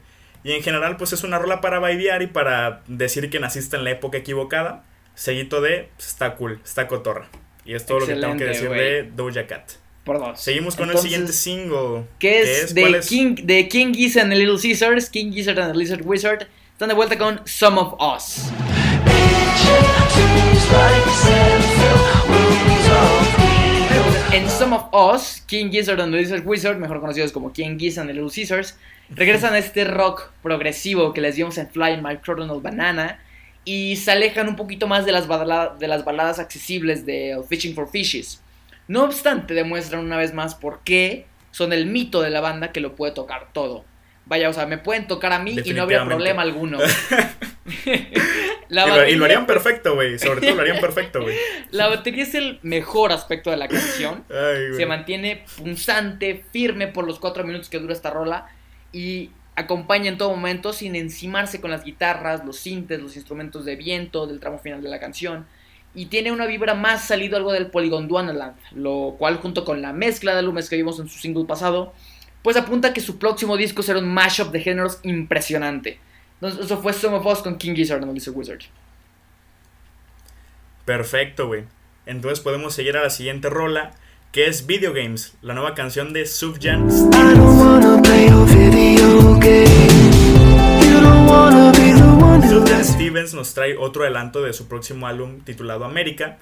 Y 0.47 0.53
en 0.53 0.63
general, 0.63 0.97
pues 0.97 1.13
es 1.13 1.25
una 1.25 1.41
rola 1.41 1.61
para 1.61 1.81
bailear 1.81 2.23
y 2.23 2.29
para 2.29 2.83
decir 2.87 3.31
que 3.31 3.41
naciste 3.41 3.75
en 3.75 3.83
la 3.83 3.91
época 3.91 4.19
equivocada. 4.19 4.85
Seguito 5.17 5.61
de, 5.61 5.89
pues, 5.97 6.07
está 6.07 6.37
cool, 6.37 6.61
está 6.65 6.87
cotorra. 6.87 7.27
Y 7.65 7.75
es 7.75 7.85
todo 7.85 7.99
lo 7.99 8.07
que 8.07 8.15
tengo 8.15 8.37
que 8.37 8.45
decir 8.45 8.71
de 8.71 9.11
Doja 9.17 9.49
Cat. 9.49 9.73
Por 10.05 10.21
dos. 10.21 10.41
Seguimos 10.41 10.77
con 10.77 10.85
Entonces, 10.85 11.05
el 11.05 11.11
siguiente 11.11 11.33
single. 11.33 12.05
Que 12.21 12.43
es, 12.43 12.75
¿Cuál 12.75 12.93
de, 12.93 12.99
es? 12.99 13.09
King, 13.09 13.35
de 13.43 13.67
King 13.67 13.93
Gizzard 13.93 14.23
and 14.23 14.33
the 14.35 14.39
Little 14.39 14.57
Caesars. 14.57 15.11
King 15.11 15.33
Gizzard 15.33 15.59
and 15.59 15.73
the 15.73 15.77
Lizard 15.77 16.03
Wizard. 16.05 16.47
Están 16.71 16.91
de 16.91 16.95
vuelta 16.95 17.19
con 17.19 17.41
Some 17.45 17.81
of 17.81 18.01
Us. 18.01 18.49
En 24.37 24.51
Some 24.51 24.77
of 24.77 24.93
Us, 24.93 25.41
King 25.47 25.71
Gizzard 25.71 25.99
and 25.99 26.13
the 26.13 26.19
Lizard 26.19 26.43
Wizard, 26.45 26.77
mejor 26.77 27.01
conocidos 27.01 27.33
como 27.33 27.55
King 27.55 27.79
Gizzard 27.79 28.03
and 28.03 28.11
the 28.11 28.15
Little 28.15 28.31
Caesars, 28.31 28.77
regresan 29.09 29.55
a 29.55 29.59
este 29.59 29.85
rock 29.85 30.31
progresivo 30.43 31.15
que 31.15 31.23
les 31.23 31.37
dimos 31.37 31.57
en 31.57 31.69
Flying 31.71 32.03
My 32.03 32.19
Cardinal 32.19 32.61
Banana 32.61 33.19
y 33.65 33.97
se 33.97 34.11
alejan 34.11 34.47
un 34.49 34.57
poquito 34.57 34.87
más 34.87 35.07
de 35.07 35.13
las, 35.13 35.27
balada- 35.27 35.75
de 35.79 35.89
las 35.89 36.05
baladas 36.05 36.39
accesibles 36.39 37.07
de 37.07 37.41
Fishing 37.49 37.75
for 37.75 37.89
Fishes. 37.89 38.43
No 38.89 39.05
obstante, 39.05 39.55
demuestran 39.55 40.05
una 40.05 40.19
vez 40.19 40.35
más 40.35 40.55
por 40.55 40.81
qué 40.85 41.25
son 41.51 41.73
el 41.73 41.87
mito 41.87 42.21
de 42.21 42.29
la 42.29 42.43
banda 42.43 42.73
que 42.73 42.81
lo 42.81 42.95
puede 42.95 43.13
tocar 43.15 43.49
todo. 43.55 43.87
Vaya, 44.27 44.51
o 44.51 44.53
sea, 44.53 44.67
me 44.67 44.77
pueden 44.77 45.07
tocar 45.07 45.33
a 45.33 45.39
mí 45.39 45.53
y 45.65 45.73
no 45.73 45.83
habría 45.85 45.99
problema 46.05 46.43
alguno. 46.43 46.79
La 48.69 48.85
Y 48.85 48.89
lo, 48.89 48.95
y 48.95 48.99
batería- 48.99 49.17
lo 49.19 49.25
harían 49.25 49.47
perfecto, 49.47 49.95
güey. 49.95 50.19
Sobre 50.19 50.41
todo 50.41 50.55
lo 50.57 50.61
harían 50.63 50.81
perfecto, 50.81 51.23
güey. 51.23 51.37
La 51.71 51.89
batería 51.89 52.23
es 52.25 52.35
el 52.35 52.59
mejor 52.63 53.13
aspecto 53.13 53.51
de 53.51 53.57
la 53.57 53.69
canción. 53.69 54.25
Ay. 54.31 54.75
Se 54.77 54.87
mantiene 54.87 55.45
punzante, 55.57 56.45
firme 56.53 56.89
por 56.89 57.07
los 57.07 57.19
cuatro 57.19 57.45
minutos 57.45 57.69
que 57.69 57.79
dura 57.79 57.93
esta 57.93 58.11
rola 58.11 58.47
y 58.93 59.31
acompaña 59.55 60.09
en 60.09 60.19
todo 60.19 60.31
momento 60.31 60.73
sin 60.73 60.97
encimarse 60.97 61.61
con 61.61 61.71
las 61.71 61.85
guitarras, 61.85 62.45
los 62.45 62.57
sintes, 62.59 63.01
los 63.01 63.17
instrumentos 63.17 63.65
de 63.65 63.77
viento 63.77 64.27
del 64.27 64.41
tramo 64.41 64.59
final 64.59 64.83
de 64.83 64.89
la 64.89 65.01
canción. 65.01 65.47
Y 65.95 66.07
tiene 66.07 66.31
una 66.31 66.45
vibra 66.45 66.75
más 66.75 67.07
salido 67.09 67.39
algo 67.39 67.53
del 67.53 67.69
Polygon 67.69 68.07
Dwanaland, 68.07 68.57
lo 68.73 69.15
cual 69.19 69.37
junto 69.37 69.65
con 69.65 69.81
la 69.81 69.95
mezcla 69.95 70.33
de 70.33 70.41
álbumes 70.41 70.69
que 70.69 70.77
vimos 70.77 71.01
en 71.01 71.09
su 71.09 71.19
single 71.19 71.47
pasado, 71.47 71.95
pues 72.43 72.57
apunta 72.59 72.89
a 72.89 72.93
que 72.93 73.01
su 73.01 73.19
próximo 73.19 73.57
disco 73.57 73.83
será 73.83 73.99
un 73.99 74.13
mashup 74.13 74.53
de 74.53 74.61
géneros 74.61 75.01
impresionante. 75.05 75.99
Entonces, 76.41 76.67
eso 76.67 76.83
fue 76.83 76.93
Some 76.93 77.17
of 77.17 77.27
Us 77.27 77.39
con 77.39 77.57
King 77.57 77.75
Gizzard 77.75 78.03
and 78.03 78.13
Lizard 78.13 78.37
Wizard. 78.37 78.61
Perfecto, 80.85 81.49
güey. 81.49 81.65
Entonces 82.07 82.41
podemos 82.41 82.75
seguir 82.75 82.97
a 82.97 83.03
la 83.03 83.11
siguiente 83.11 83.51
rola, 83.51 83.93
que 84.31 84.47
es 84.47 84.67
Video 84.67 84.93
Games, 84.93 85.35
la 85.43 85.55
nueva 85.55 85.75
canción 85.75 86.13
de 86.13 86.25
don't 86.27 86.63
Stevens. 86.63 86.95
Stevens 92.85 93.35
nos 93.35 93.55
trae 93.55 93.77
otro 93.77 94.05
adelanto 94.05 94.43
de 94.43 94.53
su 94.53 94.69
próximo 94.69 95.07
álbum 95.09 95.41
titulado 95.41 95.85
América, 95.85 96.39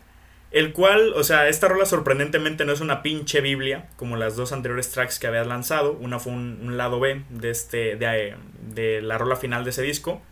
el 0.54 0.72
cual, 0.72 1.12
o 1.16 1.24
sea, 1.24 1.48
esta 1.48 1.66
rola 1.68 1.84
sorprendentemente 1.84 2.64
no 2.64 2.72
es 2.72 2.80
una 2.80 3.02
pinche 3.02 3.40
Biblia, 3.40 3.88
como 3.96 4.16
las 4.16 4.36
dos 4.36 4.52
anteriores 4.52 4.90
tracks 4.92 5.18
que 5.18 5.26
había 5.26 5.44
lanzado. 5.44 5.92
Una 5.92 6.20
fue 6.20 6.32
un, 6.32 6.60
un 6.62 6.76
lado 6.76 7.00
B 7.00 7.24
de, 7.28 7.50
este, 7.50 7.96
de, 7.96 8.36
de 8.60 9.02
la 9.02 9.18
rola 9.18 9.34
final 9.34 9.64
de 9.64 9.70
ese 9.70 9.82
disco. 9.82 10.22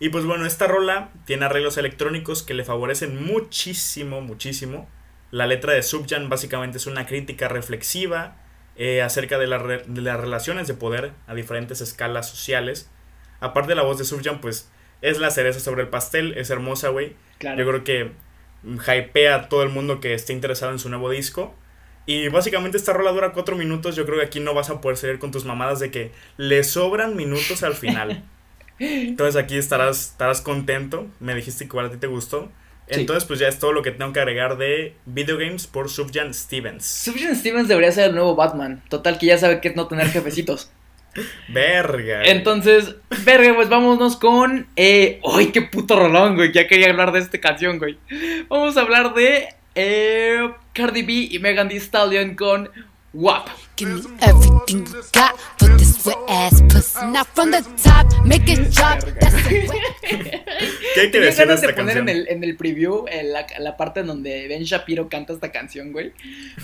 Y 0.00 0.10
pues 0.10 0.24
bueno, 0.24 0.46
esta 0.46 0.66
rola 0.66 1.10
tiene 1.26 1.44
arreglos 1.44 1.76
electrónicos 1.76 2.42
que 2.42 2.54
le 2.54 2.64
favorecen 2.64 3.24
muchísimo, 3.24 4.20
muchísimo. 4.20 4.88
La 5.30 5.46
letra 5.46 5.74
de 5.74 5.82
Subjan 5.82 6.28
básicamente 6.28 6.78
es 6.78 6.86
una 6.86 7.06
crítica 7.06 7.48
reflexiva 7.48 8.36
eh, 8.76 9.02
acerca 9.02 9.38
de, 9.38 9.46
la 9.46 9.58
re- 9.58 9.84
de 9.86 10.00
las 10.00 10.18
relaciones 10.18 10.66
de 10.66 10.74
poder 10.74 11.12
a 11.26 11.34
diferentes 11.34 11.80
escalas 11.80 12.28
sociales. 12.28 12.90
Aparte 13.40 13.74
la 13.74 13.82
voz 13.82 13.98
de 13.98 14.04
Subjan 14.04 14.40
pues 14.40 14.70
es 15.02 15.20
la 15.20 15.30
cereza 15.30 15.60
sobre 15.60 15.82
el 15.82 15.88
pastel, 15.88 16.34
es 16.36 16.50
hermosa, 16.50 16.88
güey. 16.88 17.14
Claro. 17.38 17.58
Yo 17.58 17.68
creo 17.68 17.84
que 17.84 18.12
hypea 18.64 19.34
a 19.34 19.48
todo 19.48 19.62
el 19.62 19.68
mundo 19.68 20.00
que 20.00 20.14
esté 20.14 20.32
interesado 20.32 20.72
en 20.72 20.78
su 20.78 20.88
nuevo 20.88 21.10
disco. 21.10 21.54
Y 22.06 22.28
básicamente 22.28 22.78
esta 22.78 22.92
rola 22.92 23.12
dura 23.12 23.32
cuatro 23.32 23.56
minutos. 23.56 23.94
Yo 23.94 24.06
creo 24.06 24.18
que 24.18 24.24
aquí 24.24 24.40
no 24.40 24.54
vas 24.54 24.70
a 24.70 24.80
poder 24.80 24.96
salir 24.96 25.18
con 25.18 25.30
tus 25.30 25.44
mamadas 25.44 25.78
de 25.78 25.90
que 25.90 26.10
le 26.36 26.64
sobran 26.64 27.16
minutos 27.16 27.62
al 27.62 27.74
final. 27.74 28.24
Entonces 28.78 29.36
aquí 29.36 29.56
estarás, 29.56 30.12
estarás 30.12 30.40
contento. 30.40 31.06
Me 31.20 31.34
dijiste 31.34 31.64
que 31.64 31.68
igual 31.68 31.86
a 31.86 31.90
ti 31.90 31.98
te 31.98 32.06
gustó. 32.06 32.50
Sí. 32.90 33.00
Entonces 33.00 33.24
pues 33.24 33.38
ya 33.38 33.48
es 33.48 33.58
todo 33.58 33.72
lo 33.72 33.82
que 33.82 33.90
tengo 33.90 34.12
que 34.14 34.20
agregar 34.20 34.56
de 34.56 34.94
Video 35.04 35.36
Games 35.36 35.66
por 35.66 35.90
Subjan 35.90 36.32
Stevens. 36.32 36.86
Sufjan 36.86 37.36
Stevens 37.36 37.68
debería 37.68 37.92
ser 37.92 38.08
el 38.08 38.14
nuevo 38.14 38.34
Batman. 38.34 38.82
Total 38.88 39.18
que 39.18 39.26
ya 39.26 39.36
sabe 39.36 39.60
que 39.60 39.68
es 39.68 39.76
no 39.76 39.86
tener 39.86 40.08
jefecitos. 40.08 40.70
Verga. 41.48 42.24
Entonces, 42.24 42.96
verga, 43.24 43.54
pues 43.54 43.68
vámonos 43.68 44.16
con. 44.16 44.66
Eh, 44.76 45.20
¡Ay, 45.24 45.46
qué 45.46 45.62
puto 45.62 45.98
rolón, 45.98 46.36
güey! 46.36 46.52
Ya 46.52 46.66
quería 46.66 46.90
hablar 46.90 47.12
de 47.12 47.20
esta 47.20 47.38
canción, 47.40 47.78
güey. 47.78 47.98
Vamos 48.48 48.76
a 48.76 48.82
hablar 48.82 49.14
de. 49.14 49.48
Eh, 49.74 50.50
Cardi 50.72 51.02
B 51.02 51.12
y 51.30 51.38
Megan 51.38 51.68
Thee 51.68 51.78
Stallion 51.78 52.34
con 52.34 52.68
WAP. 53.12 53.48
Give 53.76 53.90
me 53.94 54.00
everything 54.20 54.86
you 54.86 55.02
got 55.12 55.38
for 55.58 55.76
this 55.76 55.96
wet 55.96 55.97
ass 56.28 56.62
pussy. 56.62 57.06
Now 57.06 57.24
from 57.24 57.50
the 57.50 57.62
top, 57.82 58.06
make 58.24 58.48
it 58.48 58.70
drop. 58.74 59.00
That's. 59.20 59.36
¿Qué 60.94 61.00
hay 61.00 61.10
que 61.10 61.20
decir 61.20 61.40
de 61.40 61.46
ganas 61.46 61.60
de 61.60 61.66
esta 61.68 61.76
poner 61.76 61.98
en 61.98 62.06
canción? 62.06 62.08
el, 62.08 62.28
en 62.28 62.44
el 62.44 62.56
preview 62.56 63.04
en 63.08 63.32
la, 63.32 63.46
la 63.58 63.76
parte 63.76 64.00
en 64.00 64.06
donde 64.06 64.48
Ben 64.48 64.64
Shapiro 64.64 65.08
canta 65.08 65.32
esta 65.32 65.52
canción, 65.52 65.92
güey. 65.92 66.12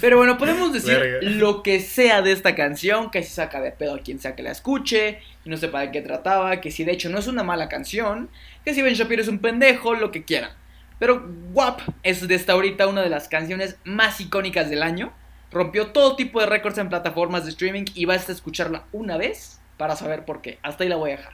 Pero 0.00 0.16
bueno, 0.16 0.38
podemos 0.38 0.72
decir 0.72 0.98
Verga. 0.98 1.18
lo 1.22 1.62
que 1.62 1.80
sea 1.80 2.22
de 2.22 2.32
esta 2.32 2.54
canción, 2.54 3.10
que 3.10 3.22
si 3.22 3.30
saca 3.30 3.60
de 3.60 3.70
pedo 3.70 3.94
a 3.94 3.98
quien 4.00 4.18
sea 4.18 4.34
que 4.34 4.42
la 4.42 4.50
escuche, 4.50 5.18
y 5.44 5.50
no 5.50 5.56
sepa 5.56 5.80
de 5.80 5.92
qué 5.92 6.00
trataba, 6.00 6.60
que 6.60 6.70
si 6.70 6.84
de 6.84 6.92
hecho 6.92 7.08
no 7.10 7.18
es 7.18 7.26
una 7.26 7.42
mala 7.42 7.68
canción, 7.68 8.30
que 8.64 8.74
si 8.74 8.82
Ben 8.82 8.94
Shapiro 8.94 9.22
es 9.22 9.28
un 9.28 9.38
pendejo, 9.38 9.94
lo 9.94 10.10
que 10.10 10.24
quieran. 10.24 10.50
Pero 10.98 11.28
WAP 11.52 11.80
es 12.02 12.26
desde 12.26 12.52
ahorita 12.52 12.86
una 12.86 13.02
de 13.02 13.10
las 13.10 13.28
canciones 13.28 13.76
más 13.84 14.20
icónicas 14.20 14.70
del 14.70 14.82
año. 14.82 15.12
Rompió 15.54 15.92
todo 15.92 16.16
tipo 16.16 16.40
de 16.40 16.46
récords 16.46 16.78
en 16.78 16.88
plataformas 16.88 17.44
de 17.44 17.50
streaming 17.50 17.84
y 17.94 18.06
basta 18.06 18.32
escucharla 18.32 18.86
una 18.90 19.16
vez 19.16 19.60
para 19.76 19.94
saber 19.94 20.24
por 20.24 20.42
qué. 20.42 20.58
Hasta 20.64 20.82
ahí 20.82 20.90
la 20.90 20.96
voy 20.96 21.12
a 21.12 21.16
dejar. 21.16 21.32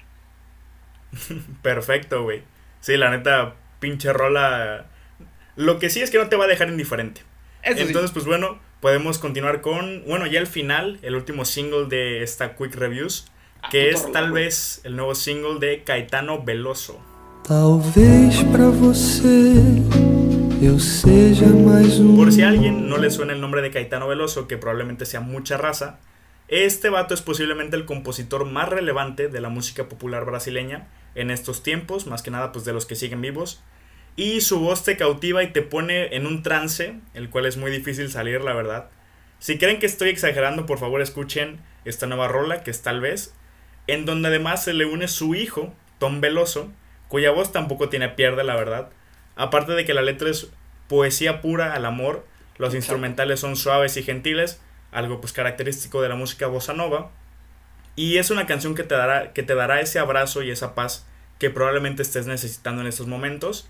Perfecto, 1.63 2.23
güey. 2.23 2.43
Sí, 2.81 2.99
la 2.99 3.11
neta, 3.11 3.55
pinche 3.79 4.13
rola. 4.13 4.89
Lo 5.57 5.79
que 5.79 5.89
sí 5.89 6.03
es 6.03 6.11
que 6.11 6.19
no 6.19 6.29
te 6.29 6.37
va 6.37 6.45
a 6.45 6.49
dejar 6.49 6.69
indiferente. 6.69 7.23
Eso 7.63 7.79
sí. 7.79 7.83
Entonces, 7.87 8.11
pues 8.11 8.27
bueno, 8.27 8.59
podemos 8.81 9.19
continuar 9.19 9.63
con, 9.63 10.05
bueno, 10.07 10.27
ya 10.27 10.39
el 10.39 10.47
final, 10.47 10.99
el 11.01 11.15
último 11.15 11.47
single 11.47 11.87
de 11.87 12.23
esta 12.23 12.57
Quick 12.57 12.75
Reviews, 12.75 13.27
que 13.71 13.87
puto 13.87 14.07
es 14.07 14.13
tal 14.13 14.33
vez 14.33 14.83
el 14.85 14.97
nuevo 14.97 15.15
single 15.15 15.59
de 15.61 15.83
Caetano 15.83 16.43
Veloso. 16.43 17.01
Talvez 17.43 18.43
pra 18.53 18.69
você 18.69 20.20
Por 20.61 22.33
si 22.33 22.43
a 22.43 22.49
alguien 22.51 22.87
no 22.87 22.99
le 22.99 23.11
suena 23.11 23.33
el 23.33 23.41
nombre 23.41 23.63
de 23.63 23.71
Caetano 23.71 24.07
Veloso, 24.07 24.47
que 24.47 24.59
probablemente 24.59 25.07
sea 25.07 25.21
mucha 25.21 25.57
raza, 25.57 26.01
este 26.49 26.91
vato 26.91 27.15
es 27.15 27.23
posiblemente 27.23 27.77
el 27.77 27.87
compositor 27.87 28.45
más 28.45 28.69
relevante 28.69 29.29
de 29.29 29.41
la 29.41 29.49
música 29.49 29.89
popular 29.89 30.27
brasileña 30.27 30.89
en 31.15 31.31
estos 31.31 31.63
tiempos, 31.63 32.07
más 32.07 32.21
que 32.21 32.31
nada 32.31 32.53
pues 32.53 32.67
de 32.67 32.75
los 32.75 32.85
que 32.85 32.95
siguen 32.95 33.23
vivos. 33.23 33.63
Y 34.17 34.43
su 34.43 34.61
voz 34.61 34.85
te 34.85 34.99
cautiva 34.99 35.43
y 35.43 35.51
te 35.51 35.63
pone 35.63 36.15
en 36.15 36.27
un 36.27 36.43
trance, 36.43 37.01
el 37.15 37.31
cual 37.31 37.47
es 37.47 37.57
muy 37.57 37.71
difícil 37.71 38.11
salir, 38.11 38.43
la 38.43 38.53
verdad. 38.53 38.91
Si 39.39 39.57
creen 39.57 39.79
que 39.79 39.87
estoy 39.87 40.11
exagerando, 40.11 40.67
por 40.67 40.79
favor 40.79 41.01
escuchen 41.01 41.61
esta 41.87 42.07
nueva 42.07 42.29
rola, 42.29 42.63
que 42.63 42.71
es 42.71 42.83
tal 42.83 43.01
vez, 43.01 43.33
en 43.87 44.05
donde 44.05 44.29
además 44.29 44.63
se 44.63 44.75
le 44.75 44.85
une 44.85 45.09
su 45.09 45.35
hijo, 45.35 45.73
Tom 45.99 46.21
Veloso, 46.21 46.71
cuya 47.09 47.31
voz 47.31 47.51
tampoco 47.51 47.89
tiene 47.89 48.11
pierde, 48.11 48.45
la 48.45 48.57
verdad. 48.57 48.91
Aparte 49.41 49.73
de 49.73 49.87
que 49.87 49.95
la 49.95 50.03
letra 50.03 50.29
es 50.29 50.51
poesía 50.87 51.41
pura 51.41 51.73
al 51.73 51.87
amor, 51.87 52.27
los 52.59 52.75
instrumentales 52.75 53.41
son 53.41 53.57
suaves 53.57 53.97
y 53.97 54.03
gentiles, 54.03 54.61
algo 54.93 55.23
pues 55.23 55.33
característico 55.33 56.03
de 56.03 56.11
la 56.11 56.15
música 56.15 56.47
bossa 56.47 56.75
nova. 56.75 57.11
Y 57.97 58.19
es 58.19 58.31
una 58.31 58.45
canción 58.45 58.75
que 58.75 58.83
te 58.83 58.95
dará, 58.95 59.33
que 59.33 59.43
te 59.43 59.55
dará 59.55 59.81
ese 59.81 59.99
abrazo 59.99 60.43
y 60.43 60.51
esa 60.51 60.75
paz 60.75 61.07
que 61.39 61.49
probablemente 61.49 62.03
estés 62.03 62.27
necesitando 62.27 62.83
en 62.83 62.89
estos 62.89 63.07
momentos. 63.07 63.67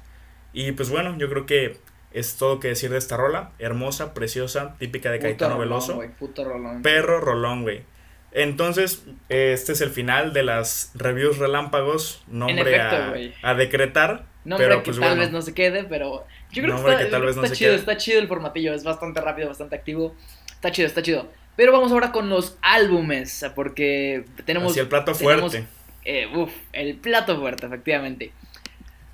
Y 0.52 0.72
pues 0.72 0.90
bueno, 0.90 1.16
yo 1.18 1.28
creo 1.28 1.46
que 1.46 1.76
es 2.10 2.36
todo 2.36 2.58
que 2.58 2.66
decir 2.66 2.90
de 2.90 2.98
esta 2.98 3.16
rola. 3.16 3.52
Hermosa, 3.60 4.12
preciosa, 4.12 4.74
típica 4.80 5.12
de 5.12 5.18
Puto 5.18 5.28
Caetano 5.28 5.54
rolón, 5.54 5.68
Veloso. 5.68 5.94
güey, 5.94 6.08
puto 6.08 6.44
rolón. 6.44 6.82
Perro 6.82 7.20
rolón, 7.20 7.62
güey. 7.62 7.84
Entonces, 8.32 9.04
eh, 9.28 9.52
este 9.54 9.70
es 9.70 9.80
el 9.82 9.90
final 9.90 10.32
de 10.32 10.42
las 10.42 10.90
reviews 10.96 11.38
relámpagos. 11.38 12.24
Nombre 12.26 12.74
efecto, 12.74 12.96
a, 12.96 13.08
güey. 13.10 13.34
a 13.40 13.54
decretar. 13.54 14.29
Nombre 14.44 14.66
pero 14.68 14.78
que 14.82 14.84
pues 14.86 14.98
tal 14.98 15.08
bueno. 15.10 15.22
vez 15.22 15.32
no 15.32 15.42
se 15.42 15.52
quede, 15.54 15.84
pero 15.84 16.26
Yo 16.50 16.62
creo 16.62 16.74
nombre 16.74 16.96
que, 16.96 17.02
está, 17.04 17.16
que 17.18 17.22
creo 17.22 17.34
no 17.34 17.42
está 17.42 17.54
chido, 17.54 17.74
está 17.74 17.96
chido 17.96 18.20
el 18.20 18.28
formatillo, 18.28 18.72
es 18.72 18.84
bastante 18.84 19.20
rápido, 19.20 19.48
bastante 19.48 19.76
activo. 19.76 20.14
Está 20.50 20.72
chido, 20.72 20.86
está 20.86 21.02
chido. 21.02 21.28
Pero 21.56 21.72
vamos 21.72 21.92
ahora 21.92 22.10
con 22.10 22.28
los 22.30 22.56
álbumes, 22.62 23.44
porque 23.54 24.24
tenemos... 24.46 24.72
Así 24.72 24.80
el 24.80 24.88
plato 24.88 25.12
tenemos, 25.12 25.52
fuerte. 25.52 25.68
eh, 26.04 26.26
uf, 26.34 26.50
el 26.72 26.96
plato 26.96 27.38
fuerte, 27.38 27.66
efectivamente. 27.66 28.32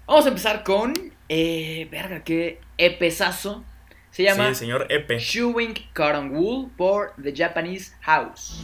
Vamos 0.07 0.27
a 0.27 0.29
empezar 0.29 0.63
con... 0.63 0.93
Eh, 1.29 1.89
verga, 1.91 2.23
qué 2.23 2.61
epesazo. 2.79 3.65
Se 4.13 4.23
llama 4.23 4.49
Sí, 4.51 4.55
señor 4.55 4.87
Epe. 4.91 5.19
Chewing 5.19 5.75
Cotton 5.93 6.31
Wool 6.35 6.71
por 6.77 7.15
The 7.21 7.35
Japanese 7.35 7.93
House. 8.03 8.63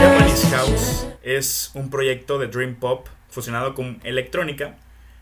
Japanese 0.00 0.46
House 0.50 1.07
es 1.36 1.70
un 1.74 1.90
proyecto 1.90 2.38
de 2.38 2.48
Dream 2.48 2.76
Pop 2.76 3.06
fusionado 3.28 3.74
con 3.74 4.00
electrónica 4.04 4.76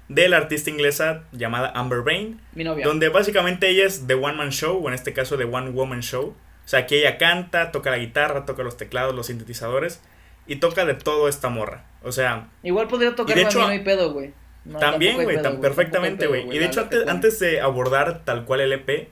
de 0.09 0.29
la 0.29 0.37
artista 0.37 0.71
inglesa 0.71 1.25
llamada 1.33 1.73
Amber 1.75 2.03
Rain, 2.05 2.41
Mi 2.55 2.63
novia. 2.65 2.87
donde 2.87 3.09
básicamente 3.09 3.69
ella 3.69 3.85
es 3.87 4.07
The 4.07 4.15
One 4.15 4.35
Man 4.35 4.51
Show, 4.51 4.85
o 4.85 4.89
en 4.89 4.95
este 4.95 5.13
caso 5.13 5.37
The 5.37 5.45
One 5.45 5.71
Woman 5.71 6.01
Show. 6.01 6.27
O 6.65 6.69
sea, 6.69 6.87
que 6.87 7.01
ella 7.01 7.19
canta, 7.19 7.73
toca 7.73 7.91
la 7.91 7.99
guitarra, 7.99 8.45
toca 8.45 8.63
los 8.63 8.77
teclados, 8.77 9.15
los 9.15 9.27
sintetizadores 9.27 10.01
y 10.47 10.57
toca 10.57 10.85
de 10.85 10.95
todo 10.95 11.29
esta 11.29 11.49
morra. 11.49 11.85
O 12.03 12.13
sea, 12.13 12.49
Igual 12.63 12.89
podría 12.89 13.15
tocar 13.15 13.35
de 13.35 13.43
a 13.43 13.45
mí, 13.45 13.51
hecho, 13.51 13.61
no 13.61 13.67
hay 13.69 13.81
pedo, 13.81 14.13
güey. 14.13 14.33
No, 14.65 14.79
también, 14.79 15.23
güey, 15.23 15.41
tan 15.43 15.61
perfectamente, 15.61 16.27
güey. 16.27 16.49
Y 16.55 16.59
de 16.59 16.67
hecho, 16.67 16.81
antes, 16.81 17.07
antes 17.07 17.39
de 17.39 17.61
abordar 17.61 18.25
tal 18.25 18.45
cual 18.45 18.61
el 18.61 18.73
EP, 18.73 19.09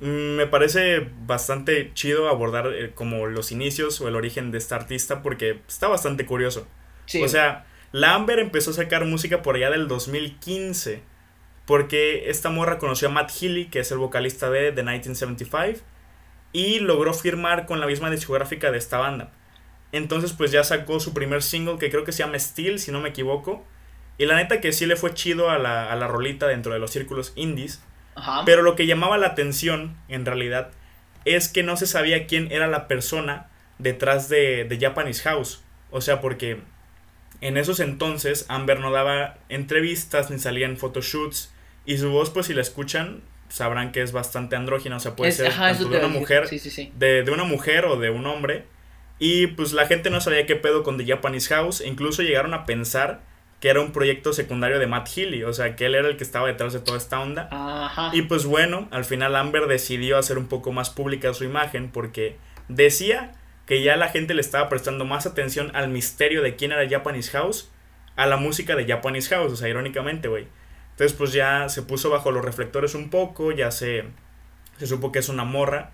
me 0.00 0.46
parece 0.46 1.10
bastante 1.26 1.92
chido 1.94 2.28
abordar 2.28 2.72
eh, 2.74 2.92
como 2.94 3.26
los 3.26 3.50
inicios 3.50 4.00
o 4.00 4.08
el 4.08 4.16
origen 4.16 4.50
de 4.50 4.58
esta 4.58 4.76
artista 4.76 5.22
porque 5.22 5.60
está 5.68 5.88
bastante 5.88 6.26
curioso. 6.26 6.66
Sí, 7.06 7.22
o 7.22 7.28
sea, 7.28 7.66
la 7.92 8.14
Amber 8.14 8.38
empezó 8.38 8.72
a 8.72 8.74
sacar 8.74 9.04
música 9.06 9.42
por 9.42 9.56
allá 9.56 9.70
del 9.70 9.88
2015. 9.88 11.02
Porque 11.66 12.30
esta 12.30 12.48
morra 12.48 12.78
conoció 12.78 13.08
a 13.08 13.10
Matt 13.10 13.30
Healy, 13.30 13.66
que 13.66 13.80
es 13.80 13.90
el 13.90 13.98
vocalista 13.98 14.50
de 14.50 14.70
The 14.70 14.82
1975. 14.82 15.80
Y 16.52 16.78
logró 16.78 17.12
firmar 17.12 17.66
con 17.66 17.80
la 17.80 17.86
misma 17.86 18.10
discográfica 18.10 18.70
de 18.70 18.78
esta 18.78 18.98
banda. 18.98 19.32
Entonces, 19.92 20.32
pues 20.32 20.52
ya 20.52 20.62
sacó 20.62 21.00
su 21.00 21.12
primer 21.12 21.42
single, 21.42 21.78
que 21.78 21.90
creo 21.90 22.04
que 22.04 22.12
se 22.12 22.18
llama 22.22 22.38
Steel, 22.38 22.78
si 22.78 22.92
no 22.92 23.00
me 23.00 23.08
equivoco. 23.08 23.64
Y 24.16 24.26
la 24.26 24.36
neta 24.36 24.60
que 24.60 24.72
sí 24.72 24.86
le 24.86 24.96
fue 24.96 25.12
chido 25.12 25.50
a 25.50 25.58
la, 25.58 25.90
a 25.90 25.96
la 25.96 26.06
rolita 26.06 26.46
dentro 26.46 26.72
de 26.72 26.78
los 26.78 26.92
círculos 26.92 27.32
indies. 27.34 27.82
Ajá. 28.16 28.42
Pero 28.44 28.62
lo 28.62 28.74
que 28.76 28.86
llamaba 28.86 29.18
la 29.18 29.28
atención, 29.28 29.96
en 30.08 30.24
realidad, 30.26 30.70
es 31.24 31.48
que 31.48 31.62
no 31.62 31.76
se 31.76 31.86
sabía 31.86 32.26
quién 32.26 32.50
era 32.50 32.66
la 32.66 32.88
persona 32.88 33.48
detrás 33.78 34.28
de, 34.28 34.64
de 34.64 34.78
Japanese 34.80 35.22
House. 35.22 35.62
O 35.90 36.00
sea, 36.00 36.20
porque 36.20 36.60
en 37.40 37.56
esos 37.56 37.80
entonces 37.80 38.46
Amber 38.48 38.80
no 38.80 38.90
daba 38.90 39.36
entrevistas 39.48 40.30
ni 40.30 40.38
salía 40.38 40.66
en 40.66 40.76
photoshoots. 40.76 41.52
Y 41.84 41.98
su 41.98 42.10
voz, 42.10 42.30
pues 42.30 42.46
si 42.46 42.54
la 42.54 42.62
escuchan, 42.62 43.20
sabrán 43.48 43.92
que 43.92 44.02
es 44.02 44.12
bastante 44.12 44.56
andrógina. 44.56 44.96
O 44.96 45.00
sea, 45.00 45.14
puede 45.14 45.30
Es- 45.30 45.36
ser 45.36 45.48
ajá, 45.48 45.72
tanto 45.72 45.88
de 45.90 45.98
una 45.98 46.08
mujer, 46.08 46.48
Sí, 46.48 46.58
sí, 46.58 46.70
sí. 46.70 46.92
de, 46.96 47.22
de 47.22 47.30
una 47.30 47.44
mujer 47.44 47.84
o 47.84 47.96
de 47.96 48.10
un 48.10 48.26
hombre. 48.26 48.64
Y 49.18 49.46
pues 49.48 49.72
la 49.72 49.86
gente 49.86 50.10
no 50.10 50.20
sabía 50.20 50.46
qué 50.46 50.56
pedo 50.56 50.82
con 50.82 50.96
The 50.98 51.06
Japanese 51.06 51.54
House. 51.54 51.80
E 51.80 51.86
incluso 51.88 52.22
llegaron 52.22 52.54
a 52.54 52.66
pensar 52.66 53.20
que 53.60 53.68
era 53.68 53.80
un 53.80 53.92
proyecto 53.92 54.32
secundario 54.32 54.78
de 54.78 54.86
Matt 54.86 55.08
Healy. 55.08 55.44
O 55.44 55.52
sea, 55.52 55.76
que 55.76 55.86
él 55.86 55.94
era 55.94 56.08
el 56.08 56.16
que 56.16 56.24
estaba 56.24 56.46
detrás 56.46 56.72
de 56.72 56.80
toda 56.80 56.98
esta 56.98 57.20
onda. 57.20 57.48
Ajá. 57.50 58.10
Y 58.12 58.22
pues 58.22 58.44
bueno, 58.44 58.88
al 58.90 59.04
final 59.04 59.36
Amber 59.36 59.66
decidió 59.66 60.18
hacer 60.18 60.38
un 60.38 60.46
poco 60.46 60.72
más 60.72 60.90
pública 60.90 61.32
su 61.34 61.44
imagen 61.44 61.90
porque 61.90 62.36
decía 62.68 63.32
que 63.66 63.82
ya 63.82 63.96
la 63.96 64.08
gente 64.08 64.34
le 64.34 64.40
estaba 64.40 64.68
prestando 64.68 65.04
más 65.04 65.26
atención 65.26 65.70
al 65.74 65.88
misterio 65.88 66.42
de 66.42 66.56
quién 66.56 66.72
era 66.72 66.88
Japanese 66.88 67.30
House 67.32 67.70
a 68.14 68.26
la 68.26 68.36
música 68.36 68.76
de 68.76 68.86
Japanese 68.86 69.34
House, 69.34 69.52
o 69.52 69.56
sea, 69.56 69.68
irónicamente, 69.68 70.28
güey. 70.28 70.46
Entonces 70.92 71.16
pues 71.16 71.32
ya 71.32 71.68
se 71.68 71.82
puso 71.82 72.08
bajo 72.08 72.30
los 72.30 72.44
reflectores 72.44 72.94
un 72.94 73.10
poco, 73.10 73.52
ya 73.52 73.70
se, 73.70 74.04
se 74.78 74.86
supo 74.86 75.12
que 75.12 75.18
es 75.18 75.28
una 75.28 75.44
morra 75.44 75.90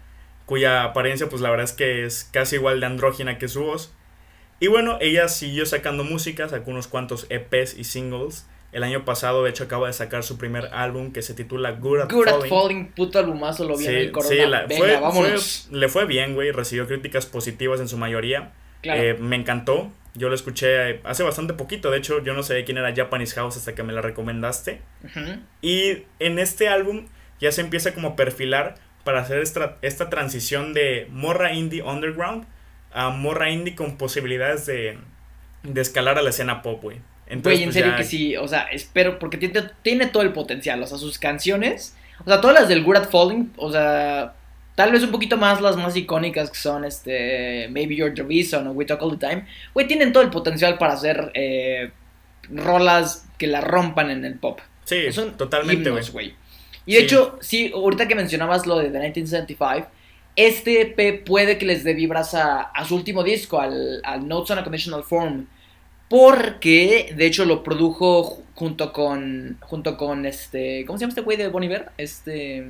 cuya 0.47 0.85
apariencia 0.85 1.29
pues 1.29 1.41
la 1.41 1.51
verdad 1.51 1.65
es 1.65 1.73
que 1.73 2.05
es 2.05 2.29
casi 2.33 2.57
igual 2.57 2.79
de 2.81 2.87
andrógina 2.87 3.39
que 3.39 3.49
su 3.49 3.65
voz. 3.65 3.93
Y 4.63 4.69
bueno, 4.69 4.97
ella 5.01 5.27
siguió 5.27 5.67
sacando 5.67 6.05
música, 6.05 6.49
sacó 6.49 6.71
unos 6.71 6.87
cuantos 6.87 7.27
EPs 7.31 7.77
y 7.77 7.83
singles. 7.83 8.47
El 8.71 8.85
año 8.85 9.05
pasado, 9.05 9.43
de 9.43 9.51
hecho, 9.51 9.65
acaba 9.65 9.89
de 9.89 9.93
sacar 9.93 10.23
su 10.23 10.39
primer 10.39 10.67
álbum 10.73 11.13
que 11.13 11.21
se 11.21 11.35
titula 11.35 11.73
Good 11.73 12.01
at 12.03 12.13
Good 12.13 12.29
at 12.29 12.35
Falling. 12.35 12.49
Falling, 12.49 12.87
puto 12.93 13.19
albumazo, 13.19 13.65
lo 13.65 13.77
vi 13.77 13.87
en 13.87 13.95
el 13.97 14.13
Corona. 14.13 14.31
sí, 14.35 14.41
la- 14.47 14.61
Venga, 14.67 14.77
fue- 14.79 15.01
vámonos. 15.01 15.67
fue- 15.69 15.79
le 15.81 15.89
fue 15.89 16.05
bien, 16.07 16.35
güey. 16.35 16.53
Recibió 16.53 16.87
críticas 16.87 17.27
positivas 17.27 17.81
en 17.81 17.89
su 17.89 17.99
mayoría. 17.99 18.53
Claro. 18.83 19.03
Eh, 19.03 19.15
me 19.15 19.35
encantó. 19.37 19.91
Yo 20.15 20.29
lo 20.29 20.35
escuché 20.37 20.91
eh, 20.91 21.01
hace 21.05 21.23
bastante 21.25 21.55
poquito. 21.55 21.91
De 21.91 21.99
hecho, 21.99 22.23
yo 22.23 22.33
no 22.33 22.45
sabía 22.45 22.65
quién 22.65 22.79
era 22.79 22.95
Japanese 22.95 23.35
House 23.35 23.57
hasta 23.57 23.75
que 23.75 23.83
me 23.83 23.93
la 23.93 24.01
recomendaste. 24.01 24.81
Y 25.61 26.05
en 26.19 26.39
este 26.39 26.69
álbum 26.69 27.07
ya 27.41 27.51
se 27.53 27.61
empieza 27.63 27.95
como 27.95 28.09
a 28.11 28.17
perfilar 28.17 28.77
para 29.05 29.21
hacer 29.23 29.41
esta, 29.41 29.77
esta 29.83 30.09
transición 30.09 30.73
de 30.73 31.09
morra 31.11 31.53
indie 31.53 31.83
underground 31.83 32.47
a 32.95 33.11
morra 33.11 33.51
indie 33.51 33.75
con 33.75 33.97
posibilidades 33.97 34.67
de, 34.67 34.99
de 35.63 35.81
escalar 35.81 36.19
a 36.19 36.23
la 36.23 36.31
escena 36.31 36.63
pop, 36.63 36.83
güey. 36.83 36.99
Entonces, 37.27 37.59
Güey, 37.59 37.63
en 37.63 37.69
pues, 37.69 37.75
serio 37.75 37.91
ya- 37.93 37.97
que 37.97 38.05
sí, 38.05 38.37
o 38.37 38.47
sea, 38.49 38.63
espero, 38.73 39.19
porque 39.19 39.39
tiene, 39.39 39.63
tiene 39.83 40.07
todo 40.07 40.23
el 40.23 40.33
potencial, 40.33 40.83
o 40.83 40.87
sea, 40.87 40.99
sus 40.99 41.19
canciones, 41.19 41.97
o 42.21 42.25
sea, 42.29 42.41
todas 42.41 42.59
las 42.61 42.69
del 42.69 42.83
Good 42.85 42.97
at 42.97 43.11
Falling, 43.11 43.53
o 43.57 43.73
sea, 43.73 44.35
tal 44.75 44.93
vez 44.93 45.03
un 45.03 45.11
poquito 45.11 45.37
más 45.39 45.61
las 45.63 45.77
más 45.77 45.97
icónicas 45.97 46.51
que 46.51 46.59
son, 46.59 46.85
este, 46.85 47.69
Maybe 47.71 47.97
You're 47.97 48.15
the 48.15 48.23
Reason 48.23 48.67
o 48.67 48.73
We 48.73 48.85
Talk 48.85 49.01
All 49.03 49.19
the 49.19 49.27
Time, 49.27 49.47
güey, 49.73 49.87
tienen 49.87 50.13
todo 50.13 50.23
el 50.23 50.31
potencial 50.31 50.77
para 50.79 50.93
hacer 50.95 51.31
eh, 51.35 51.91
rolas 52.51 53.27
que 53.39 53.47
la 53.47 53.61
rompan 53.61 54.11
en 54.11 54.25
el 54.25 54.35
pop. 54.39 54.61
Sí, 54.85 55.11
Son 55.13 55.37
totalmente, 55.37 55.91
güey. 55.91 56.35
Y 56.85 56.95
de 56.95 56.99
Sí. 56.99 57.05
hecho, 57.05 57.39
sí, 57.41 57.71
ahorita 57.73 58.09
que 58.09 58.15
mencionabas 58.17 58.67
lo 58.67 58.77
de 58.79 58.87
The 58.91 58.99
1975, 58.99 59.89
este 60.37 60.81
EP 60.83 61.25
puede 61.25 61.59
que 61.59 61.67
les 61.67 61.85
dé 61.85 61.95
vibras 61.95 62.35
a, 62.35 62.61
a 62.63 62.85
su 62.85 62.95
último 62.97 63.23
disco, 63.23 63.61
al, 63.61 64.01
al 64.05 64.27
Notes 64.29 64.51
on 64.51 64.59
a 64.59 64.65
Conditional 64.65 65.03
Form. 65.05 65.47
Porque, 66.09 67.15
de 67.17 67.27
hecho, 67.27 67.45
lo 67.47 67.63
produjo 67.63 68.23
ju- 68.23 68.43
junto 68.55 68.93
con, 68.93 69.57
junto 69.61 69.97
con 69.97 70.27
este, 70.27 70.85
¿cómo 70.87 70.99
se 70.99 71.03
llama 71.03 71.11
este 71.11 71.23
güey 71.23 71.39
de 71.39 71.49
Bon 71.49 71.63
Iver? 71.63 71.91
Este, 71.97 72.65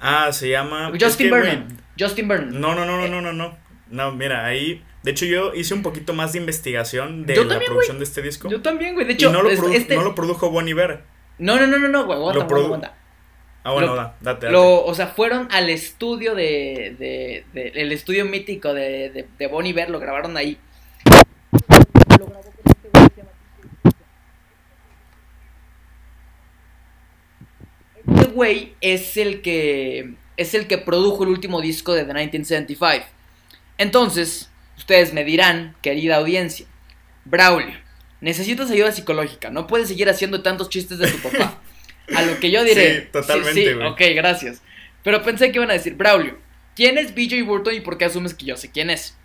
Ah, 0.00 0.30
se 0.32 0.48
llama... 0.50 0.92
Justin 1.00 1.30
Vernon. 1.30 1.66
Justin 1.98 2.28
Vernon. 2.28 2.60
No, 2.60 2.74
no, 2.74 2.84
no, 2.86 2.96
no, 2.98 3.08
no, 3.08 3.20
no, 3.20 3.32
no. 3.32 3.56
No, 3.90 4.12
mira, 4.12 4.46
ahí. 4.46 4.82
De 5.02 5.10
hecho, 5.10 5.26
yo 5.26 5.52
hice 5.54 5.74
un 5.74 5.82
poquito 5.82 6.12
más 6.14 6.32
de 6.32 6.38
investigación 6.38 7.26
de 7.26 7.34
Yo 7.34 7.42
la 7.44 7.50
también, 7.50 7.70
producción 7.72 7.98
de 7.98 8.04
este 8.04 8.22
disco. 8.22 8.48
Yo 8.48 8.62
también, 8.62 8.94
güey. 8.94 9.06
De 9.06 9.12
y 9.12 9.14
hecho, 9.16 9.32
no 9.32 9.42
lo, 9.42 9.50
este- 9.50 9.96
no 9.96 10.02
lo 10.02 10.14
produjo 10.14 10.50
Bon 10.50 10.66
Iver. 10.66 11.02
no, 11.38 11.56
no, 11.58 11.66
no, 11.66 11.78
no, 11.78 11.88
no, 11.88 12.04
güey, 12.06 12.16
aguanta, 12.18 12.38
Lo 12.38 12.44
aguanta, 12.44 12.64
aguanta. 12.66 12.94
Ah, 13.64 13.72
bueno, 13.72 13.88
Lo- 13.88 13.94
da, 13.96 14.16
date, 14.20 14.46
date. 14.46 14.50
Lo, 14.50 14.84
o 14.84 14.94
sea, 14.94 15.06
fueron 15.08 15.48
al 15.52 15.70
estudio 15.70 16.34
de, 16.34 16.96
de, 16.98 17.44
de- 17.52 17.80
el 17.80 17.92
estudio 17.92 18.24
mítico 18.24 18.74
de, 18.74 19.10
de, 19.10 19.26
de 19.38 19.46
Bon 19.46 19.64
Iver, 19.64 19.88
lo 19.90 20.00
grabaron 20.00 20.36
ahí. 20.36 20.58
Este 27.96 28.12
Este 28.14 28.24
güey 28.32 28.74
es 28.80 29.16
el 29.16 29.42
que 29.42 30.14
es 30.36 30.54
el 30.54 30.66
que 30.66 30.78
produjo 30.78 31.24
el 31.24 31.30
último 31.30 31.60
disco 31.60 31.92
de 31.92 32.00
The 32.04 32.14
1975. 32.14 33.06
Entonces, 33.78 34.50
ustedes 34.78 35.12
me 35.12 35.24
dirán, 35.24 35.76
querida 35.82 36.16
audiencia, 36.16 36.66
Braulio, 37.24 37.76
necesitas 38.20 38.70
ayuda 38.70 38.92
psicológica, 38.92 39.50
no 39.50 39.66
puedes 39.66 39.88
seguir 39.88 40.08
haciendo 40.08 40.42
tantos 40.42 40.68
chistes 40.70 40.98
de 40.98 41.08
tu 41.10 41.18
papá. 41.18 41.58
A 42.16 42.22
lo 42.22 42.38
que 42.40 42.50
yo 42.50 42.64
diré. 42.64 43.00
Sí, 43.02 43.06
totalmente, 43.12 43.52
Sí, 43.72 43.78
ok, 43.80 44.00
gracias. 44.14 44.62
Pero 45.02 45.22
pensé 45.22 45.50
que 45.50 45.58
iban 45.58 45.70
a 45.70 45.74
decir, 45.74 45.94
Braulio, 45.94 46.38
¿quién 46.76 46.98
es 46.98 47.14
BJ 47.14 47.42
Burton 47.44 47.74
y 47.74 47.80
por 47.80 47.98
qué 47.98 48.04
asumes 48.04 48.34
que 48.34 48.46
yo 48.46 48.56
sé 48.56 48.70
quién 48.70 48.90
es? 48.90 49.16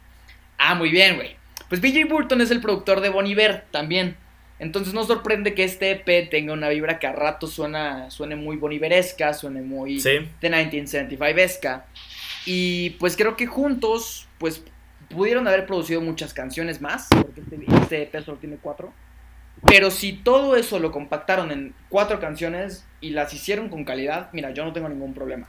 Ah, 0.57 0.75
muy 0.75 0.89
bien, 0.89 1.15
güey. 1.15 1.35
Pues 1.69 1.81
BJ 1.81 2.05
Burton 2.05 2.41
es 2.41 2.49
el 2.51 2.61
productor 2.61 3.01
de 3.01 3.09
Bon 3.09 3.27
Iver 3.27 3.65
también. 3.71 4.15
Entonces 4.59 4.93
no 4.95 5.03
sorprende 5.03 5.53
que 5.53 5.63
este 5.63 5.91
EP 5.91 6.29
tenga 6.31 6.51
una 6.53 6.69
vibra 6.69 6.97
que 6.97 7.05
a 7.05 7.11
rato 7.11 7.45
suena, 7.45 8.09
suene 8.09 8.35
muy 8.35 8.57
boniveresca, 8.57 9.33
suene 9.35 9.61
muy 9.61 9.99
Sí. 9.99 10.27
de 10.41 10.49
1975esca. 10.49 11.83
Y 12.45 12.91
pues 12.91 13.15
creo 13.15 13.35
que 13.35 13.45
juntos, 13.45 14.27
pues 14.39 14.63
pudieron 15.09 15.47
haber 15.47 15.65
producido 15.67 16.01
muchas 16.01 16.33
canciones 16.33 16.81
más, 16.81 17.07
porque 17.09 17.41
este, 17.41 17.57
este 17.81 18.01
EP 18.03 18.23
solo 18.25 18.37
tiene 18.37 18.57
cuatro. 18.59 18.93
Pero 19.65 19.89
si 19.91 20.13
todo 20.13 20.55
eso 20.55 20.79
lo 20.79 20.91
compactaron 20.91 21.51
en 21.51 21.73
cuatro 21.89 22.19
canciones 22.19 22.85
y 23.01 23.09
las 23.09 23.33
hicieron 23.33 23.69
con 23.69 23.83
calidad, 23.85 24.29
mira, 24.33 24.51
yo 24.51 24.63
no 24.63 24.73
tengo 24.73 24.87
ningún 24.89 25.13
problema. 25.13 25.47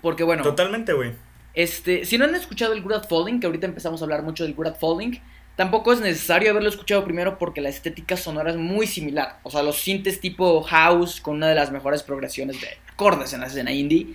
Porque 0.00 0.24
bueno, 0.24 0.42
Totalmente, 0.42 0.92
güey. 0.92 1.12
este, 1.54 2.04
si 2.04 2.18
no 2.18 2.24
han 2.24 2.34
escuchado 2.34 2.72
el 2.72 2.82
Good 2.82 2.92
at 2.92 3.08
Falling, 3.08 3.40
que 3.40 3.46
ahorita 3.46 3.66
empezamos 3.66 4.00
a 4.00 4.04
hablar 4.04 4.22
mucho 4.22 4.42
del 4.44 4.54
Good 4.54 4.66
at 4.66 4.78
Falling, 4.78 5.20
tampoco 5.56 5.92
es 5.92 6.00
necesario 6.00 6.50
haberlo 6.50 6.68
escuchado 6.68 7.04
primero 7.04 7.38
porque 7.38 7.60
la 7.60 7.68
estética 7.68 8.16
sonora 8.16 8.50
es 8.50 8.56
muy 8.56 8.86
similar. 8.86 9.38
O 9.44 9.50
sea, 9.50 9.62
los 9.62 9.76
sintes 9.80 10.20
tipo 10.20 10.62
house 10.62 11.20
con 11.20 11.36
una 11.36 11.48
de 11.48 11.54
las 11.54 11.70
mejores 11.70 12.02
progresiones 12.02 12.60
de 12.60 12.68
acordes 12.92 13.32
en 13.32 13.40
la 13.40 13.46
escena 13.46 13.70
indie. 13.72 14.14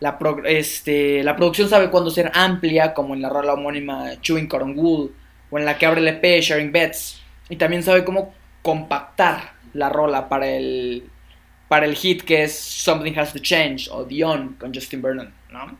La, 0.00 0.18
pro- 0.18 0.44
este, 0.44 1.22
la 1.24 1.34
producción 1.36 1.68
sabe 1.70 1.88
cuándo 1.90 2.10
ser 2.10 2.30
amplia, 2.34 2.92
como 2.92 3.14
en 3.14 3.22
la 3.22 3.30
rola 3.30 3.54
homónima 3.54 4.20
Chewing 4.20 4.48
Cotton 4.48 4.76
Wool, 4.76 5.14
o 5.50 5.58
en 5.58 5.64
la 5.64 5.78
que 5.78 5.86
abre 5.86 6.00
el 6.00 6.08
EP 6.08 6.42
Sharing 6.42 6.72
Beds. 6.72 7.22
Y 7.48 7.56
también 7.56 7.82
sabe 7.82 8.04
cómo 8.04 8.34
compactar 8.62 9.52
la 9.72 9.88
rola 9.88 10.28
para 10.28 10.48
el 10.48 11.04
para 11.68 11.86
el 11.86 11.94
hit 11.96 12.22
que 12.22 12.44
es 12.44 12.56
Something 12.58 13.18
Has 13.18 13.32
to 13.32 13.38
Change 13.38 13.88
o 13.90 14.04
Dion 14.04 14.54
con 14.60 14.72
Justin 14.72 15.02
Vernon, 15.02 15.32
¿no? 15.50 15.78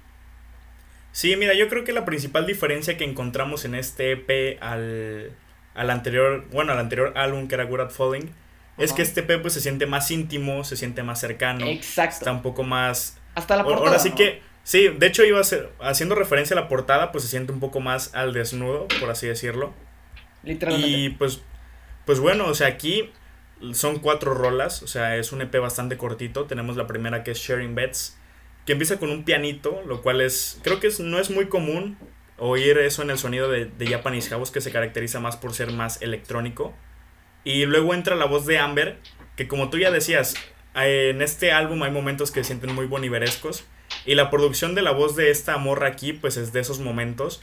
Sí, 1.13 1.37
mira, 1.37 1.55
yo 1.55 1.69
creo 1.69 1.85
que 1.85 1.93
la 1.93 2.05
principal 2.05 2.47
diferencia 2.47 2.97
que 2.97 3.05
encontramos 3.05 3.65
en 3.65 3.77
este 3.77 4.13
EP 4.13 4.59
al, 4.61 5.31
al 5.75 5.91
anterior, 5.91 6.45
bueno, 6.51 6.73
al 6.73 6.81
anterior 6.81 7.13
álbum 7.17 7.47
que 7.47 7.55
era 7.55 7.65
Good 7.65 7.81
at 7.81 7.91
Falling, 7.91 8.31
es 8.79 8.93
que 8.93 9.03
este 9.03 9.21
EP 9.21 9.41
pues 9.41 9.55
se 9.55 9.61
siente 9.61 9.87
más 9.87 10.11
íntimo, 10.11 10.65
se 10.65 10.77
siente 10.77 11.05
más 11.05 11.21
cercano, 11.21 11.67
Exacto. 11.67 12.17
está 12.19 12.33
un 12.33 12.43
poco 12.43 12.65
más... 12.65 13.17
Hasta 13.37 13.57
la 13.57 13.63
portada. 13.63 13.87
Ahora 13.87 14.01
sí 14.01 14.11
¿no? 14.11 14.17
que, 14.17 14.43
sí, 14.65 14.89
de 14.89 15.07
hecho 15.07 15.25
iba 15.25 15.39
a 15.39 15.45
ser, 15.45 15.71
haciendo 15.81 16.17
referencia 16.17 16.57
a 16.57 16.61
la 16.61 16.67
portada, 16.67 17.13
pues 17.13 17.23
se 17.23 17.31
siente 17.31 17.53
un 17.53 17.61
poco 17.61 17.79
más 17.79 18.13
al 18.17 18.33
desnudo, 18.33 18.89
por 18.99 19.11
así 19.11 19.29
decirlo. 19.29 19.73
literalmente. 20.43 20.89
Y 20.89 21.11
pues, 21.11 21.43
pues 22.07 22.21
bueno, 22.21 22.47
o 22.47 22.55
sea, 22.55 22.69
aquí 22.69 23.11
son 23.73 23.99
cuatro 23.99 24.35
rolas, 24.35 24.83
o 24.83 24.87
sea, 24.87 25.17
es 25.17 25.33
un 25.33 25.41
EP 25.43 25.55
bastante 25.59 25.97
cortito. 25.97 26.45
Tenemos 26.45 26.77
la 26.77 26.87
primera 26.87 27.25
que 27.25 27.33
es 27.33 27.39
Sharing 27.39 27.75
Beds, 27.75 28.19
que 28.67 28.73
empieza 28.73 28.99
con 28.99 29.11
un 29.11 29.25
pianito, 29.25 29.83
lo 29.87 30.03
cual 30.03 30.21
es, 30.21 30.61
creo 30.63 30.81
que 30.81 30.89
es, 30.89 31.01
no 31.01 31.19
es 31.19 31.31
muy 31.31 31.47
común 31.47 31.99
oír 32.39 32.79
eso 32.79 33.03
en 33.03 33.11
el 33.11 33.19
sonido 33.19 33.51
de, 33.51 33.67
de 33.67 33.87
Japanese 33.87 34.31
House, 34.31 34.51
que 34.51 34.61
se 34.61 34.73
caracteriza 34.73 35.21
más 35.21 35.37
por 35.37 35.53
ser 35.55 35.73
más 35.73 36.03
electrónico. 36.03 36.75
Y 37.45 37.67
luego 37.67 37.95
entra 37.95 38.17
la 38.17 38.25
voz 38.25 38.47
de 38.47 38.59
Amber, 38.59 38.99
que 39.37 39.49
como 39.49 39.71
tú 39.71 39.79
ya 39.79 39.91
decías, 39.91 40.35
eh, 40.75 41.11
en 41.11 41.23
este 41.23 41.53
álbum 41.53 41.83
hay 41.83 41.91
momentos 41.91 42.31
que 42.31 42.41
se 42.41 42.49
sienten 42.49 42.75
muy 42.75 42.87
boniverescos. 42.87 43.65
Y 44.07 44.15
la 44.15 44.31
producción 44.31 44.75
de 44.75 44.83
la 44.83 44.93
voz 44.93 45.17
de 45.17 45.31
esta 45.31 45.57
morra 45.59 45.89
aquí, 45.89 46.13
pues 46.13 46.37
es 46.37 46.53
de 46.53 46.61
esos 46.61 46.81
momentos. 46.81 47.43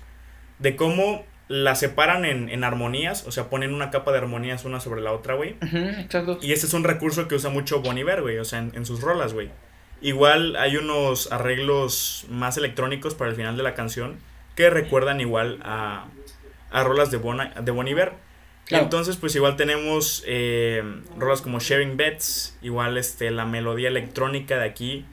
De 0.60 0.76
cómo 0.76 1.26
la 1.52 1.76
separan 1.76 2.24
en, 2.24 2.48
en 2.50 2.64
armonías, 2.64 3.28
o 3.28 3.32
sea, 3.32 3.50
ponen 3.50 3.74
una 3.74 3.92
capa 3.92 4.12
de 4.12 4.20
armonías 4.20 4.64
una 4.64 4.80
sobre 4.80 5.02
la 5.02 5.12
otra, 5.12 5.36
güey. 5.36 5.58
Exacto. 5.62 6.40
Y 6.42 6.54
ese 6.54 6.66
es 6.66 6.74
un 6.74 6.84
recurso 6.86 7.28
que 7.28 7.36
usa 7.36 7.50
mucho 7.50 7.82
Bon 7.82 7.98
Iver, 7.98 8.22
güey, 8.22 8.38
o 8.38 8.46
sea, 8.46 8.60
en, 8.60 8.72
en 8.74 8.86
sus 8.86 9.02
rolas, 9.02 9.34
güey. 9.34 9.50
Igual 10.02 10.56
hay 10.56 10.78
unos 10.78 11.32
arreglos 11.32 12.26
más 12.30 12.58
electrónicos 12.58 13.14
para 13.14 13.30
el 13.30 13.36
final 13.36 13.58
de 13.58 13.64
la 13.64 13.76
canción 13.76 14.18
que 14.56 14.70
recuerdan 14.70 15.22
igual 15.22 15.60
a, 15.64 16.08
a 16.72 16.84
rolas 16.84 17.12
de 17.12 17.18
Bon, 17.18 17.38
de 17.38 17.72
Bon 17.72 17.88
Iver. 17.88 18.14
Claro. 18.66 18.86
Entonces, 18.86 19.18
pues 19.18 19.36
igual 19.36 19.58
tenemos 19.58 20.24
eh, 20.26 20.84
rolas 21.18 21.42
como 21.42 21.60
Sharing 21.60 21.98
Beds, 21.98 22.58
igual 22.62 22.98
este, 22.98 23.30
la 23.30 23.46
melodía 23.46 23.90
electrónica 23.90 24.58
de 24.58 24.66
aquí 24.66 25.06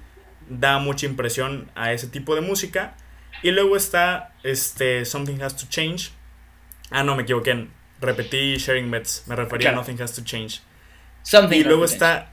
da 0.48 0.78
mucha 0.78 1.06
impresión 1.06 1.70
a 1.74 1.92
ese 1.92 2.06
tipo 2.06 2.34
de 2.34 2.40
música. 2.40 2.96
Y 3.42 3.50
luego 3.50 3.76
está 3.76 4.34
este, 4.42 5.04
Something 5.04 5.42
Has 5.42 5.56
to 5.56 5.66
Change. 5.68 6.12
Ah, 6.90 7.02
no, 7.04 7.16
me 7.16 7.22
equivoqué. 7.22 7.66
Repetí 8.00 8.56
Sharing 8.56 8.90
Beds. 8.90 9.24
Me 9.26 9.36
refería 9.36 9.70
Claro. 9.70 9.78
a 9.78 9.80
Nothing 9.82 10.02
Has 10.02 10.14
to 10.14 10.22
Change. 10.24 10.60
Something 11.22 11.58
Y 11.60 11.64
luego 11.64 11.82
change. 11.86 11.92
está. 11.94 12.30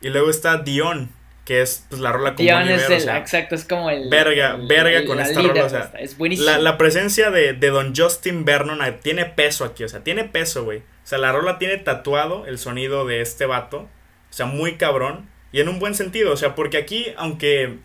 Y 0.00 0.08
luego 0.10 0.30
está 0.30 0.58
Dion, 0.58 1.10
que 1.44 1.62
es 1.62 1.84
pues, 1.88 2.00
la 2.00 2.12
rola 2.12 2.34
con 2.34 2.44
Dion 2.44 2.68
es 2.68 2.88
o 2.88 2.92
el, 2.92 3.00
sea, 3.00 3.18
exacto, 3.18 3.54
es 3.54 3.64
como 3.64 3.90
el. 3.90 4.08
verga, 4.08 4.54
el- 4.56 4.66
verga 4.66 4.98
el- 4.98 5.06
con 5.06 5.18
esta 5.20 5.40
rola, 5.42 5.64
o 5.64 5.68
sea, 5.68 5.92
Es 5.98 6.16
buenísimo. 6.16 6.48
la, 6.50 6.58
la 6.58 6.78
presencia 6.78 7.30
de, 7.30 7.52
de 7.54 7.68
Don 7.70 7.94
Justin 7.96 8.44
Vernon 8.44 8.80
ah, 8.82 8.96
tiene 8.98 9.24
peso 9.26 9.64
aquí, 9.64 9.82
o 9.84 9.88
sea, 9.88 10.04
tiene 10.04 10.24
peso, 10.24 10.64
güey. 10.64 10.78
O 10.78 10.82
sea, 11.08 11.18
la 11.18 11.32
rola 11.32 11.58
tiene 11.58 11.76
tatuado 11.78 12.46
el 12.46 12.58
sonido 12.58 13.06
de 13.06 13.20
este 13.20 13.46
vato. 13.46 13.88
O 14.28 14.32
sea, 14.36 14.46
muy 14.46 14.76
cabrón. 14.76 15.28
Y 15.52 15.60
en 15.60 15.68
un 15.68 15.78
buen 15.78 15.94
sentido, 15.94 16.32
o 16.32 16.36
sea, 16.36 16.54
porque 16.54 16.76
aquí, 16.78 17.06
aunque 17.16 17.78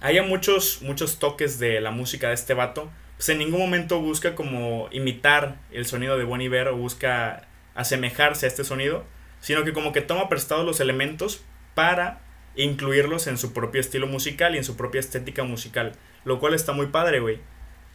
haya 0.00 0.22
muchos, 0.22 0.80
muchos 0.82 1.18
toques 1.18 1.58
de 1.58 1.80
la 1.80 1.90
música 1.90 2.28
de 2.28 2.34
este 2.34 2.54
vato, 2.54 2.90
pues 3.16 3.28
en 3.28 3.38
ningún 3.38 3.60
momento 3.60 4.00
busca 4.00 4.34
como 4.34 4.88
imitar 4.90 5.56
el 5.70 5.86
sonido 5.86 6.18
de 6.18 6.24
Bon 6.24 6.40
Iver 6.40 6.68
o 6.68 6.76
busca 6.76 7.46
asemejarse 7.74 8.46
a 8.46 8.48
este 8.48 8.64
sonido, 8.64 9.04
sino 9.40 9.64
que 9.64 9.72
como 9.72 9.92
que 9.92 10.00
toma 10.00 10.28
prestados 10.28 10.64
los 10.64 10.80
elementos 10.80 11.44
para 11.74 12.20
incluirlos 12.56 13.26
en 13.26 13.38
su 13.38 13.52
propio 13.52 13.80
estilo 13.80 14.06
musical 14.06 14.54
y 14.54 14.58
en 14.58 14.64
su 14.64 14.76
propia 14.76 15.00
estética 15.00 15.44
musical, 15.44 15.92
lo 16.24 16.38
cual 16.38 16.54
está 16.54 16.72
muy 16.72 16.86
padre, 16.86 17.20
güey. 17.20 17.40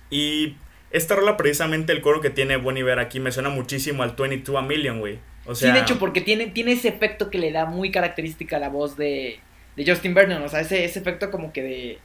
Y 0.09 0.55
esta 0.91 1.15
rola 1.15 1.37
precisamente 1.37 1.93
el 1.93 2.01
coro 2.01 2.21
que 2.21 2.29
tiene 2.29 2.57
Bon 2.57 2.75
Iver 2.75 2.99
aquí 2.99 3.19
me 3.19 3.31
suena 3.31 3.49
muchísimo 3.49 4.03
al 4.03 4.15
22 4.17 4.57
a 4.57 4.65
Million, 4.65 4.99
güey. 4.99 5.19
O 5.45 5.55
sea, 5.55 5.69
sí, 5.69 5.73
de 5.73 5.81
hecho, 5.81 5.99
porque 5.99 6.21
tiene, 6.21 6.47
tiene 6.47 6.73
ese 6.73 6.89
efecto 6.89 7.29
que 7.29 7.37
le 7.37 7.51
da 7.51 7.65
muy 7.65 7.91
característica 7.91 8.57
a 8.57 8.59
la 8.59 8.69
voz 8.69 8.97
de, 8.97 9.39
de 9.75 9.85
Justin 9.85 10.13
Vernon. 10.13 10.43
O 10.43 10.49
sea, 10.49 10.61
ese, 10.61 10.83
ese 10.83 10.99
efecto 10.99 11.31
como 11.31 11.53
que 11.53 11.63
de. 11.63 11.99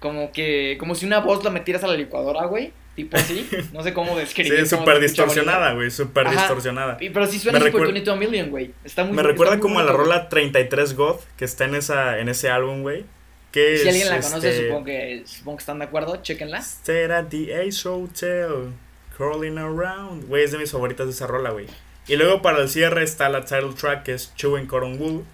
Como 0.00 0.32
que. 0.32 0.76
Como 0.78 0.94
si 0.94 1.06
una 1.06 1.20
voz 1.20 1.42
la 1.44 1.50
metieras 1.50 1.82
a 1.84 1.88
la 1.88 1.94
licuadora, 1.94 2.44
güey. 2.46 2.72
Tipo 2.94 3.16
así. 3.16 3.46
No 3.72 3.82
sé 3.82 3.92
cómo 3.92 4.14
sí, 4.14 4.20
describir. 4.20 4.54
es 4.54 4.70
cómo 4.70 4.82
súper 4.82 5.00
distorsionada, 5.00 5.72
güey, 5.74 5.90
súper 5.90 6.30
distorsionada. 6.30 6.96
Y- 7.00 7.10
Pero 7.10 7.26
sí 7.26 7.38
suena 7.38 7.58
super 7.58 7.72
recuer- 7.74 7.84
22 7.92 8.18
Million, 8.18 8.50
güey. 8.50 8.72
Está 8.84 9.04
muy 9.04 9.14
Me 9.14 9.22
recuerda 9.22 9.54
muy 9.54 9.60
como 9.60 9.80
a 9.80 9.84
la 9.84 9.92
bonito, 9.92 10.04
rola 10.10 10.28
33 10.28 10.94
God 10.96 11.16
que 11.36 11.44
está 11.44 11.64
en 11.66 11.74
esa 11.74 12.18
en 12.18 12.28
ese 12.28 12.48
álbum, 12.50 12.82
güey. 12.82 13.04
Que 13.52 13.76
Si 13.78 13.82
es, 13.82 13.88
alguien 13.88 14.08
la 14.10 14.20
conoce, 14.20 14.48
este, 14.50 14.66
supongo, 14.68 14.84
que, 14.84 15.22
supongo 15.24 15.56
que 15.58 15.60
están 15.62 15.78
de 15.78 15.84
acuerdo. 15.86 16.16
Chéquenla. 16.22 16.60
Stayed 16.62 17.10
at 17.10 17.26
the 17.28 17.54
Ace 17.58 17.88
Hotel, 17.88 18.72
crawling 19.16 19.56
around. 19.58 20.26
Güey, 20.28 20.44
es 20.44 20.52
de 20.52 20.58
mis 20.58 20.70
favoritas 20.72 21.06
de 21.06 21.12
esa 21.12 21.26
rola, 21.26 21.50
güey. 21.50 21.66
Y 22.08 22.16
luego 22.16 22.40
para 22.42 22.58
el 22.60 22.68
cierre 22.68 23.02
está 23.02 23.28
la 23.28 23.44
title 23.44 23.72
track 23.78 24.04
que 24.04 24.12
es 24.14 24.34
Chewing 24.36 24.66
Cotton 24.66 25.00
Wool. 25.00 25.24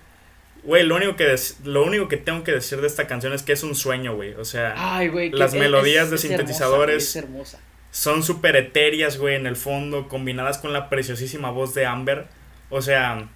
Güey, 0.64 0.84
lo 0.84 0.94
único 0.96 1.16
que 1.16 1.24
des- 1.24 1.58
lo 1.64 1.84
único 1.84 2.06
que 2.08 2.16
tengo 2.16 2.44
que 2.44 2.52
decir 2.52 2.80
de 2.80 2.86
esta 2.86 3.06
canción 3.08 3.32
es 3.32 3.42
que 3.42 3.52
es 3.52 3.62
un 3.64 3.74
sueño, 3.74 4.14
güey. 4.14 4.34
O 4.34 4.44
sea, 4.44 4.74
Ay, 4.76 5.08
güey. 5.08 5.30
que 5.30 5.36
Las 5.36 5.54
es- 5.54 5.60
melodías 5.60 6.08
de 6.10 6.16
es 6.16 6.24
hermosa, 6.24 6.38
sintetizadores. 6.38 7.20
güey, 7.26 7.44
son 7.90 8.22
súper 8.22 8.56
etéreas, 8.56 9.18
güey, 9.18 9.34
en 9.34 9.46
el 9.46 9.56
fondo, 9.56 10.08
combinadas 10.08 10.58
con 10.58 10.72
la 10.72 10.88
preciosísima 10.88 11.50
voz 11.50 11.74
de 11.74 11.84
Amber. 11.86 12.26
O 12.70 12.80
sea, 12.80 13.28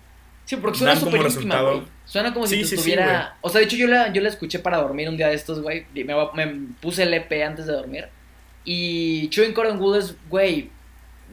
Sí, 0.44 0.56
porque 0.56 0.78
suena 0.78 0.94
dan 0.94 1.00
como 1.02 1.16
íntima, 1.16 1.28
resultado- 1.28 1.70
güey. 1.72 1.82
Suena 2.04 2.32
como 2.32 2.46
Sí, 2.46 2.58
si 2.58 2.62
sí, 2.62 2.68
sí, 2.68 2.74
estuviera... 2.76 3.36
o 3.40 3.48
sea, 3.48 3.58
de 3.58 3.64
hecho 3.66 3.76
yo 3.76 3.88
la, 3.88 4.12
yo 4.12 4.22
la 4.22 4.28
escuché 4.28 4.60
para 4.60 4.78
dormir 4.78 5.08
un 5.08 5.16
día 5.16 5.26
de 5.26 5.34
estos, 5.34 5.60
güey. 5.60 5.86
Me, 5.92 6.04
me 6.34 6.68
puse 6.80 7.02
el 7.02 7.12
EP 7.12 7.42
antes 7.44 7.66
de 7.66 7.72
dormir. 7.72 8.06
Y 8.64 9.28
Chewing 9.30 9.52
Cotton 9.52 9.80
Wool 9.80 9.98
es, 9.98 10.14
güey... 10.28 10.70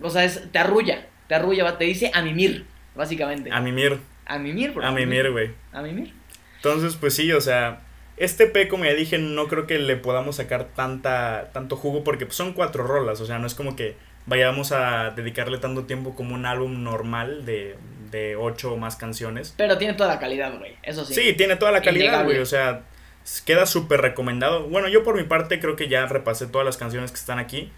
O 0.01 0.09
sea, 0.09 0.23
es, 0.25 0.51
te 0.51 0.57
arrulla. 0.57 1.05
Te 1.27 1.35
arrulla, 1.35 1.77
te 1.77 1.85
dice 1.85 2.09
a 2.13 2.21
mimir, 2.23 2.65
básicamente. 2.95 3.51
a 3.51 3.61
mimir, 3.61 3.99
A 4.25 4.39
mimir, 4.39 4.71
bro. 4.71 4.85
a 4.85 4.91
mimir, 4.91 5.31
güey. 5.31 5.51
A 5.71 5.81
mimir. 5.81 6.13
Entonces, 6.57 6.95
pues 6.95 7.13
sí, 7.13 7.31
o 7.31 7.41
sea, 7.41 7.81
este 8.17 8.47
P, 8.47 8.67
como 8.67 8.85
ya 8.85 8.93
dije, 8.93 9.17
no 9.17 9.47
creo 9.47 9.67
que 9.67 9.79
le 9.79 9.95
podamos 9.97 10.37
sacar 10.37 10.69
tanta, 10.75 11.49
tanto 11.51 11.75
jugo 11.75 12.03
porque 12.03 12.25
pues, 12.25 12.37
son 12.37 12.53
cuatro 12.53 12.85
rolas, 12.85 13.19
o 13.21 13.25
sea, 13.25 13.39
no 13.39 13.47
es 13.47 13.55
como 13.55 13.75
que 13.75 13.95
vayamos 14.25 14.71
a 14.71 15.11
dedicarle 15.11 15.57
tanto 15.57 15.83
tiempo 15.85 16.15
como 16.15 16.35
un 16.35 16.45
álbum 16.45 16.83
normal 16.83 17.45
de, 17.45 17.75
de 18.11 18.35
ocho 18.35 18.73
o 18.73 18.77
más 18.77 18.95
canciones. 18.95 19.53
Pero 19.57 19.77
tiene 19.77 19.95
toda 19.95 20.09
la 20.13 20.19
calidad, 20.19 20.57
güey. 20.57 20.75
Eso 20.83 21.03
sí. 21.03 21.13
Sí, 21.13 21.33
tiene 21.33 21.55
toda 21.57 21.71
la 21.71 21.81
calidad, 21.81 22.23
güey, 22.23 22.39
o 22.39 22.45
sea, 22.45 22.83
queda 23.45 23.65
súper 23.65 24.01
recomendado. 24.01 24.67
Bueno, 24.67 24.87
yo 24.87 25.03
por 25.03 25.15
mi 25.17 25.23
parte 25.23 25.59
creo 25.59 25.75
que 25.75 25.87
ya 25.89 26.05
repasé 26.05 26.47
todas 26.47 26.65
las 26.65 26.77
canciones 26.77 27.11
que 27.11 27.17
están 27.17 27.39
aquí. 27.39 27.71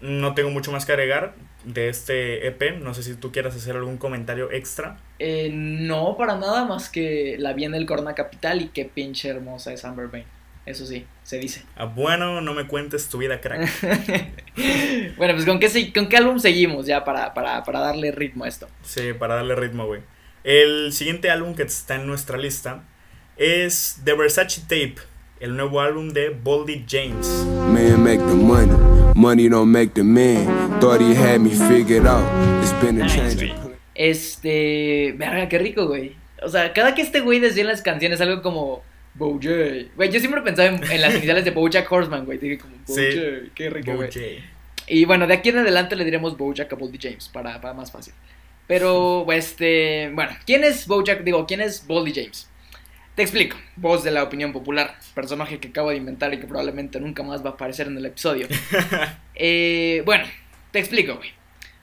No 0.00 0.34
tengo 0.34 0.50
mucho 0.50 0.70
más 0.72 0.86
que 0.86 0.92
agregar 0.92 1.34
de 1.64 1.88
este 1.88 2.46
EP. 2.46 2.78
No 2.80 2.94
sé 2.94 3.02
si 3.02 3.14
tú 3.16 3.32
quieras 3.32 3.56
hacer 3.56 3.74
algún 3.76 3.96
comentario 3.98 4.50
extra. 4.52 4.98
Eh, 5.18 5.50
no, 5.52 6.16
para 6.16 6.36
nada 6.36 6.64
más 6.64 6.88
que 6.88 7.36
la 7.38 7.52
vi 7.52 7.64
en 7.64 7.74
el 7.74 7.84
Corona 7.86 8.14
Capital 8.14 8.62
y 8.62 8.68
qué 8.68 8.84
pinche 8.84 9.28
hermosa 9.28 9.72
es 9.72 9.84
Amber 9.84 10.06
Bain. 10.08 10.24
Eso 10.66 10.84
sí, 10.86 11.06
se 11.22 11.38
dice. 11.38 11.62
Ah, 11.76 11.86
bueno, 11.86 12.40
no 12.42 12.52
me 12.54 12.66
cuentes 12.66 13.08
tu 13.08 13.18
vida, 13.18 13.40
crack. 13.40 13.68
bueno, 15.16 15.34
pues 15.34 15.46
¿con 15.46 15.58
qué, 15.58 15.68
se- 15.68 15.92
¿con 15.92 16.08
qué 16.08 16.16
álbum 16.18 16.38
seguimos 16.38 16.86
ya 16.86 17.04
para, 17.04 17.32
para, 17.34 17.64
para 17.64 17.80
darle 17.80 18.12
ritmo 18.12 18.44
a 18.44 18.48
esto? 18.48 18.68
Sí, 18.82 19.12
para 19.18 19.36
darle 19.36 19.54
ritmo, 19.54 19.86
güey. 19.86 20.02
El 20.44 20.92
siguiente 20.92 21.30
álbum 21.30 21.54
que 21.54 21.62
está 21.62 21.96
en 21.96 22.06
nuestra 22.06 22.36
lista 22.38 22.84
es 23.36 24.00
The 24.04 24.12
Versace 24.14 24.60
Tape, 24.62 24.96
el 25.40 25.56
nuevo 25.56 25.80
álbum 25.80 26.10
de 26.10 26.30
Boldy 26.30 26.84
James. 26.88 27.26
Man 27.72 28.02
make 28.02 28.18
the 28.18 28.34
money, 28.34 28.68
money 29.18 29.48
don't 29.48 29.70
make 29.70 29.94
the 29.94 30.04
man. 30.04 30.46
Thought 30.80 31.00
he 31.00 31.14
had 31.14 31.40
me 31.40 31.50
figured 31.50 32.06
out. 32.06 32.24
It's 32.62 32.72
been 32.80 33.00
a 33.00 33.04
Nice, 33.04 33.52
Este. 33.94 35.12
Verga, 35.16 35.48
qué 35.48 35.58
rico, 35.58 35.86
güey. 35.86 36.14
O 36.40 36.48
sea, 36.48 36.72
cada 36.72 36.94
que 36.94 37.02
este 37.02 37.20
güey 37.20 37.40
decía 37.40 37.62
en 37.62 37.68
las 37.68 37.82
canciones 37.82 38.20
algo 38.20 38.42
como. 38.42 38.82
Bojack. 39.14 39.96
Güey, 39.96 40.10
yo 40.10 40.20
siempre 40.20 40.40
pensaba 40.42 40.68
en, 40.68 40.82
en 40.90 41.00
las 41.00 41.14
iniciales 41.14 41.44
de 41.44 41.50
Bojack 41.50 41.90
Horseman, 41.90 42.24
güey. 42.24 42.38
Dije 42.38 42.58
como, 42.58 42.74
Sí. 42.86 42.94
Bojack, 42.94 43.54
qué 43.54 43.70
rico, 43.70 43.96
güey. 43.96 44.08
Bojay. 44.08 44.44
Y 44.86 45.04
bueno, 45.04 45.26
de 45.26 45.34
aquí 45.34 45.48
en 45.48 45.58
adelante 45.58 45.96
le 45.96 46.04
diremos 46.04 46.38
Bojack 46.38 46.72
a 46.72 46.76
Boldy 46.76 46.98
James 47.00 47.28
para, 47.28 47.60
para 47.60 47.74
más 47.74 47.90
fácil. 47.90 48.14
Pero, 48.68 49.26
este. 49.32 50.10
Bueno, 50.14 50.30
¿quién 50.46 50.62
es 50.62 50.86
Bojack? 50.86 51.24
Digo, 51.24 51.44
¿quién 51.46 51.60
es 51.60 51.84
Boldy 51.86 52.12
James? 52.14 52.47
Te 53.18 53.24
explico. 53.24 53.56
Voz 53.74 54.04
de 54.04 54.12
la 54.12 54.22
opinión 54.22 54.52
popular. 54.52 54.96
Personaje 55.12 55.58
que 55.58 55.68
acabo 55.68 55.90
de 55.90 55.96
inventar 55.96 56.32
y 56.32 56.38
que 56.38 56.46
probablemente 56.46 57.00
nunca 57.00 57.24
más 57.24 57.44
va 57.44 57.50
a 57.50 57.52
aparecer 57.54 57.88
en 57.88 57.96
el 57.96 58.06
episodio. 58.06 58.46
Eh, 59.34 60.02
bueno, 60.04 60.24
te 60.70 60.78
explico, 60.78 61.16
güey. 61.16 61.30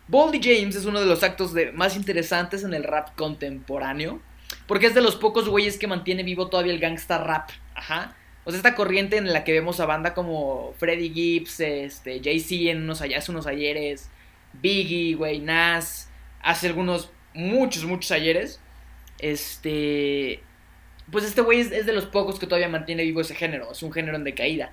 Boldy 0.07 0.39
James 0.41 0.77
es 0.77 0.85
uno 0.85 1.01
de 1.01 1.05
los 1.05 1.23
actos 1.23 1.53
de- 1.53 1.73
más 1.73 1.97
interesantes 1.97 2.63
en 2.63 2.73
el 2.73 2.85
rap 2.85 3.15
contemporáneo. 3.17 4.21
Porque 4.65 4.85
es 4.87 4.95
de 4.95 5.01
los 5.01 5.17
pocos 5.17 5.49
güeyes 5.49 5.77
que 5.77 5.87
mantiene 5.87 6.23
vivo 6.23 6.47
todavía 6.47 6.71
el 6.71 6.79
gangsta 6.79 7.17
rap. 7.17 7.49
Ajá. 7.73 8.15
O 8.45 8.51
sea, 8.51 8.57
esta 8.57 8.75
corriente 8.75 9.17
en 9.17 9.33
la 9.33 9.43
que 9.43 9.51
vemos 9.51 9.81
a 9.81 9.85
banda 9.85 10.13
como 10.13 10.73
Freddie 10.77 11.11
Gibbs, 11.13 11.59
este, 11.59 12.21
Jay-Z 12.23 12.71
en 12.71 12.83
unos, 12.83 13.01
hace 13.01 13.31
unos 13.31 13.45
ayeres, 13.45 14.09
Biggie, 14.53 15.15
güey, 15.15 15.39
Nas, 15.39 16.09
hace 16.41 16.67
algunos 16.67 17.09
muchos, 17.33 17.83
muchos 17.83 18.11
ayeres. 18.11 18.61
Este. 19.19 20.41
Pues 21.11 21.23
este 21.25 21.41
güey 21.41 21.59
es, 21.59 21.71
es 21.71 21.85
de 21.85 21.93
los 21.93 22.05
pocos 22.05 22.39
que 22.39 22.47
todavía 22.47 22.69
mantiene 22.69 23.03
vivo 23.03 23.21
ese 23.21 23.35
género. 23.35 23.71
Es 23.71 23.83
un 23.83 23.91
género 23.91 24.17
en 24.17 24.23
decaída. 24.23 24.71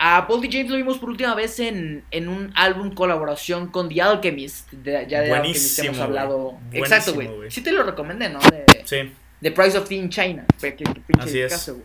A 0.00 0.26
Paul 0.28 0.40
D. 0.40 0.48
James 0.52 0.70
lo 0.70 0.76
vimos 0.76 0.98
por 0.98 1.10
última 1.10 1.34
vez 1.34 1.58
en, 1.58 2.04
en 2.12 2.28
un 2.28 2.52
álbum 2.54 2.94
colaboración 2.94 3.68
con 3.68 3.88
The 3.88 4.00
Alchemist. 4.02 4.70
De, 4.70 5.06
ya 5.08 5.20
de 5.22 5.32
Alchemist 5.32 5.78
hemos 5.80 5.98
hablado. 5.98 6.52
Buenísimo, 6.52 6.84
Exacto, 6.84 7.14
güey. 7.14 7.50
Sí 7.50 7.62
te 7.62 7.72
lo 7.72 7.82
recomendé, 7.82 8.28
¿no? 8.28 8.38
De, 8.38 8.64
Sí. 8.84 9.12
The 9.42 9.50
Price 9.50 9.76
of 9.76 9.88
Tea 9.88 9.98
in 9.98 10.08
China. 10.08 10.44
Fue 10.58 10.74
que, 10.76 10.84
que 10.84 11.00
pinche 11.00 11.24
Así 11.24 11.40
es. 11.40 11.52
caso. 11.52 11.80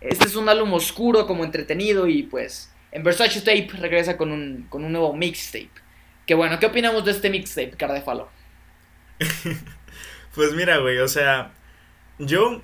Este 0.00 0.24
es 0.26 0.34
un 0.36 0.48
álbum 0.48 0.72
oscuro, 0.72 1.26
como 1.26 1.44
entretenido. 1.44 2.06
Y 2.06 2.22
pues, 2.22 2.72
en 2.90 3.02
Versace 3.02 3.40
Tape 3.40 3.68
regresa 3.78 4.16
con 4.16 4.32
un, 4.32 4.66
con 4.70 4.84
un 4.84 4.92
nuevo 4.92 5.12
mixtape. 5.14 5.70
Que 6.26 6.34
bueno, 6.34 6.58
¿qué 6.58 6.66
opinamos 6.66 7.04
de 7.04 7.10
este 7.10 7.28
mixtape, 7.28 7.72
cara 7.72 7.94
de 7.94 8.00
falo? 8.02 8.30
Pues 10.34 10.54
mira, 10.54 10.78
güey, 10.78 10.96
o 10.98 11.08
sea, 11.08 11.52
yo 12.18 12.62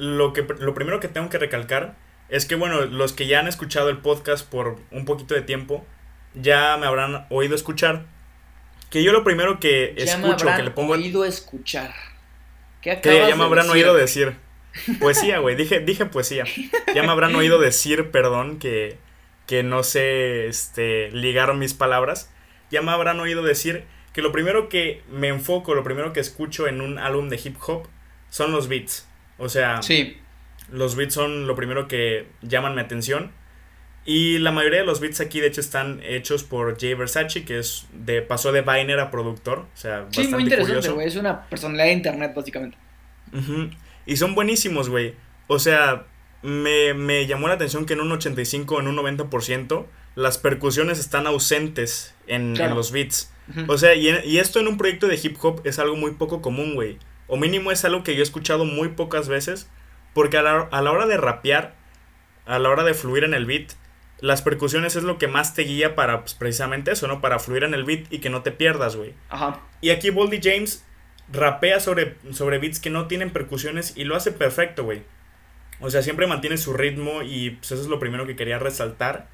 lo 0.00 0.32
que 0.32 0.46
lo 0.58 0.74
primero 0.74 0.98
que 0.98 1.08
tengo 1.08 1.28
que 1.28 1.38
recalcar 1.38 1.94
es 2.30 2.46
que 2.46 2.54
bueno, 2.54 2.86
los 2.86 3.12
que 3.12 3.26
ya 3.26 3.40
han 3.40 3.48
escuchado 3.48 3.90
el 3.90 3.98
podcast 3.98 4.48
por 4.48 4.78
un 4.90 5.04
poquito 5.04 5.34
de 5.34 5.42
tiempo 5.42 5.84
ya 6.34 6.76
me 6.78 6.86
habrán 6.86 7.26
oído 7.28 7.54
escuchar 7.54 8.06
que 8.88 9.04
yo 9.04 9.12
lo 9.12 9.24
primero 9.24 9.60
que 9.60 9.94
Ya 9.96 10.04
escucho, 10.04 10.46
que 10.56 10.62
le 10.62 10.70
pongo 10.70 10.94
oído 10.94 11.24
escuchar. 11.24 11.92
¿Qué 12.80 13.00
que 13.00 13.28
ya 13.28 13.36
me 13.36 13.44
habrán 13.44 13.66
decir? 13.66 13.84
oído 13.84 13.94
decir 13.94 14.36
poesía, 15.00 15.38
güey, 15.38 15.54
dije 15.54 15.80
dije 15.80 16.06
poesía. 16.06 16.44
Ya 16.94 17.02
me 17.02 17.10
habrán 17.10 17.34
oído 17.34 17.58
decir, 17.58 18.10
perdón, 18.10 18.58
que 18.58 18.96
que 19.46 19.62
no 19.62 19.82
sé 19.82 20.46
este 20.46 21.10
ligar 21.10 21.54
mis 21.54 21.74
palabras. 21.74 22.30
Ya 22.70 22.80
me 22.80 22.92
habrán 22.92 23.20
oído 23.20 23.42
decir 23.42 23.84
que 24.12 24.22
lo 24.22 24.32
primero 24.32 24.68
que 24.68 25.02
me 25.10 25.28
enfoco, 25.28 25.74
lo 25.74 25.84
primero 25.84 26.12
que 26.12 26.20
escucho 26.20 26.68
en 26.68 26.80
un 26.80 26.98
álbum 26.98 27.28
de 27.28 27.40
hip 27.42 27.56
hop 27.66 27.86
son 28.30 28.52
los 28.52 28.68
beats. 28.68 29.09
O 29.40 29.48
sea, 29.48 29.82
Sí, 29.82 30.16
los 30.70 30.94
beats 30.94 31.14
son 31.14 31.46
lo 31.48 31.56
primero 31.56 31.88
que 31.88 32.28
llaman 32.42 32.74
mi 32.76 32.80
atención. 32.80 33.32
Y 34.06 34.38
la 34.38 34.50
mayoría 34.50 34.80
de 34.80 34.86
los 34.86 35.00
beats 35.00 35.20
aquí, 35.20 35.40
de 35.40 35.48
hecho, 35.48 35.60
están 35.60 36.00
hechos 36.04 36.42
por 36.42 36.78
Jay 36.80 36.94
Versace, 36.94 37.44
que 37.44 37.58
es 37.58 37.86
de 37.92 38.22
pasó 38.22 38.50
de 38.52 38.62
Viner 38.62 38.98
a 38.98 39.10
productor. 39.10 39.58
O 39.60 39.66
sea, 39.76 40.06
sí, 40.10 40.22
bastante 40.22 40.30
muy 40.30 40.42
interesante, 40.44 40.88
güey. 40.90 41.06
Es 41.08 41.16
una 41.16 41.46
personalidad 41.48 41.84
de 41.86 41.92
internet, 41.92 42.32
básicamente. 42.34 42.78
Ujú. 43.32 43.70
Y 44.06 44.16
son 44.16 44.34
buenísimos, 44.34 44.88
güey. 44.88 45.14
O 45.48 45.58
sea, 45.58 46.06
me, 46.42 46.94
me 46.94 47.26
llamó 47.26 47.48
la 47.48 47.54
atención 47.54 47.84
que 47.84 47.92
en 47.92 48.00
un 48.00 48.10
85, 48.12 48.80
en 48.80 48.88
un 48.88 48.96
90%, 48.96 49.86
las 50.16 50.38
percusiones 50.38 50.98
están 50.98 51.26
ausentes 51.26 52.14
en, 52.26 52.54
Claro. 52.54 52.70
en 52.72 52.76
los 52.76 52.92
beats. 52.92 53.32
O 53.68 53.76
sea, 53.76 53.94
y, 53.94 54.08
en- 54.08 54.20
y 54.24 54.38
esto 54.38 54.60
en 54.60 54.68
un 54.68 54.78
proyecto 54.78 55.08
de 55.08 55.18
hip 55.22 55.36
hop 55.42 55.60
es 55.64 55.78
algo 55.78 55.96
muy 55.96 56.12
poco 56.12 56.40
común, 56.40 56.74
güey. 56.74 56.98
O 57.30 57.38
mínimo 57.38 57.72
es 57.72 57.84
algo 57.86 58.02
que 58.02 58.14
yo 58.14 58.20
he 58.20 58.22
escuchado 58.22 58.66
muy 58.66 58.88
pocas 58.88 59.28
veces. 59.28 59.70
Porque 60.12 60.36
a 60.36 60.42
la, 60.42 60.68
a 60.70 60.82
la 60.82 60.90
hora 60.90 61.06
de 61.06 61.16
rapear, 61.16 61.74
a 62.44 62.58
la 62.58 62.68
hora 62.68 62.84
de 62.84 62.94
fluir 62.94 63.24
en 63.24 63.32
el 63.32 63.46
beat, 63.46 63.70
las 64.20 64.42
percusiones 64.42 64.96
es 64.96 65.04
lo 65.04 65.18
que 65.18 65.28
más 65.28 65.54
te 65.54 65.62
guía 65.62 65.94
para 65.94 66.20
pues, 66.20 66.34
precisamente 66.34 66.90
eso, 66.90 67.06
¿no? 67.06 67.20
Para 67.20 67.38
fluir 67.38 67.64
en 67.64 67.74
el 67.74 67.84
beat 67.84 68.12
y 68.12 68.18
que 68.18 68.28
no 68.28 68.42
te 68.42 68.50
pierdas, 68.50 68.96
güey. 68.96 69.14
Ajá. 69.28 69.60
Y 69.80 69.90
aquí 69.90 70.10
Boldy 70.10 70.40
James 70.42 70.84
rapea 71.32 71.80
sobre, 71.80 72.16
sobre 72.32 72.58
beats 72.58 72.80
que 72.80 72.90
no 72.90 73.06
tienen 73.06 73.30
percusiones 73.30 73.96
y 73.96 74.04
lo 74.04 74.16
hace 74.16 74.32
perfecto, 74.32 74.84
güey. 74.84 75.02
O 75.80 75.88
sea, 75.90 76.02
siempre 76.02 76.26
mantiene 76.26 76.58
su 76.58 76.74
ritmo 76.74 77.22
y 77.22 77.50
pues 77.50 77.72
eso 77.72 77.82
es 77.82 77.88
lo 77.88 77.98
primero 77.98 78.26
que 78.26 78.36
quería 78.36 78.58
resaltar. 78.58 79.28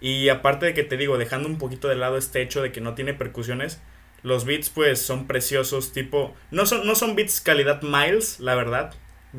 Y 0.00 0.30
aparte 0.30 0.66
de 0.66 0.74
que 0.74 0.82
te 0.82 0.96
digo, 0.96 1.18
dejando 1.18 1.48
un 1.48 1.58
poquito 1.58 1.88
de 1.88 1.96
lado 1.96 2.16
este 2.16 2.40
hecho 2.40 2.62
de 2.62 2.72
que 2.72 2.80
no 2.80 2.94
tiene 2.94 3.12
percusiones, 3.12 3.82
los 4.22 4.44
beats 4.44 4.70
pues 4.70 5.00
son 5.00 5.26
preciosos, 5.26 5.92
tipo... 5.92 6.34
No 6.50 6.66
son, 6.66 6.86
no 6.86 6.94
son 6.94 7.16
beats 7.16 7.40
calidad 7.40 7.82
Miles, 7.82 8.40
la 8.40 8.54
verdad. 8.54 8.94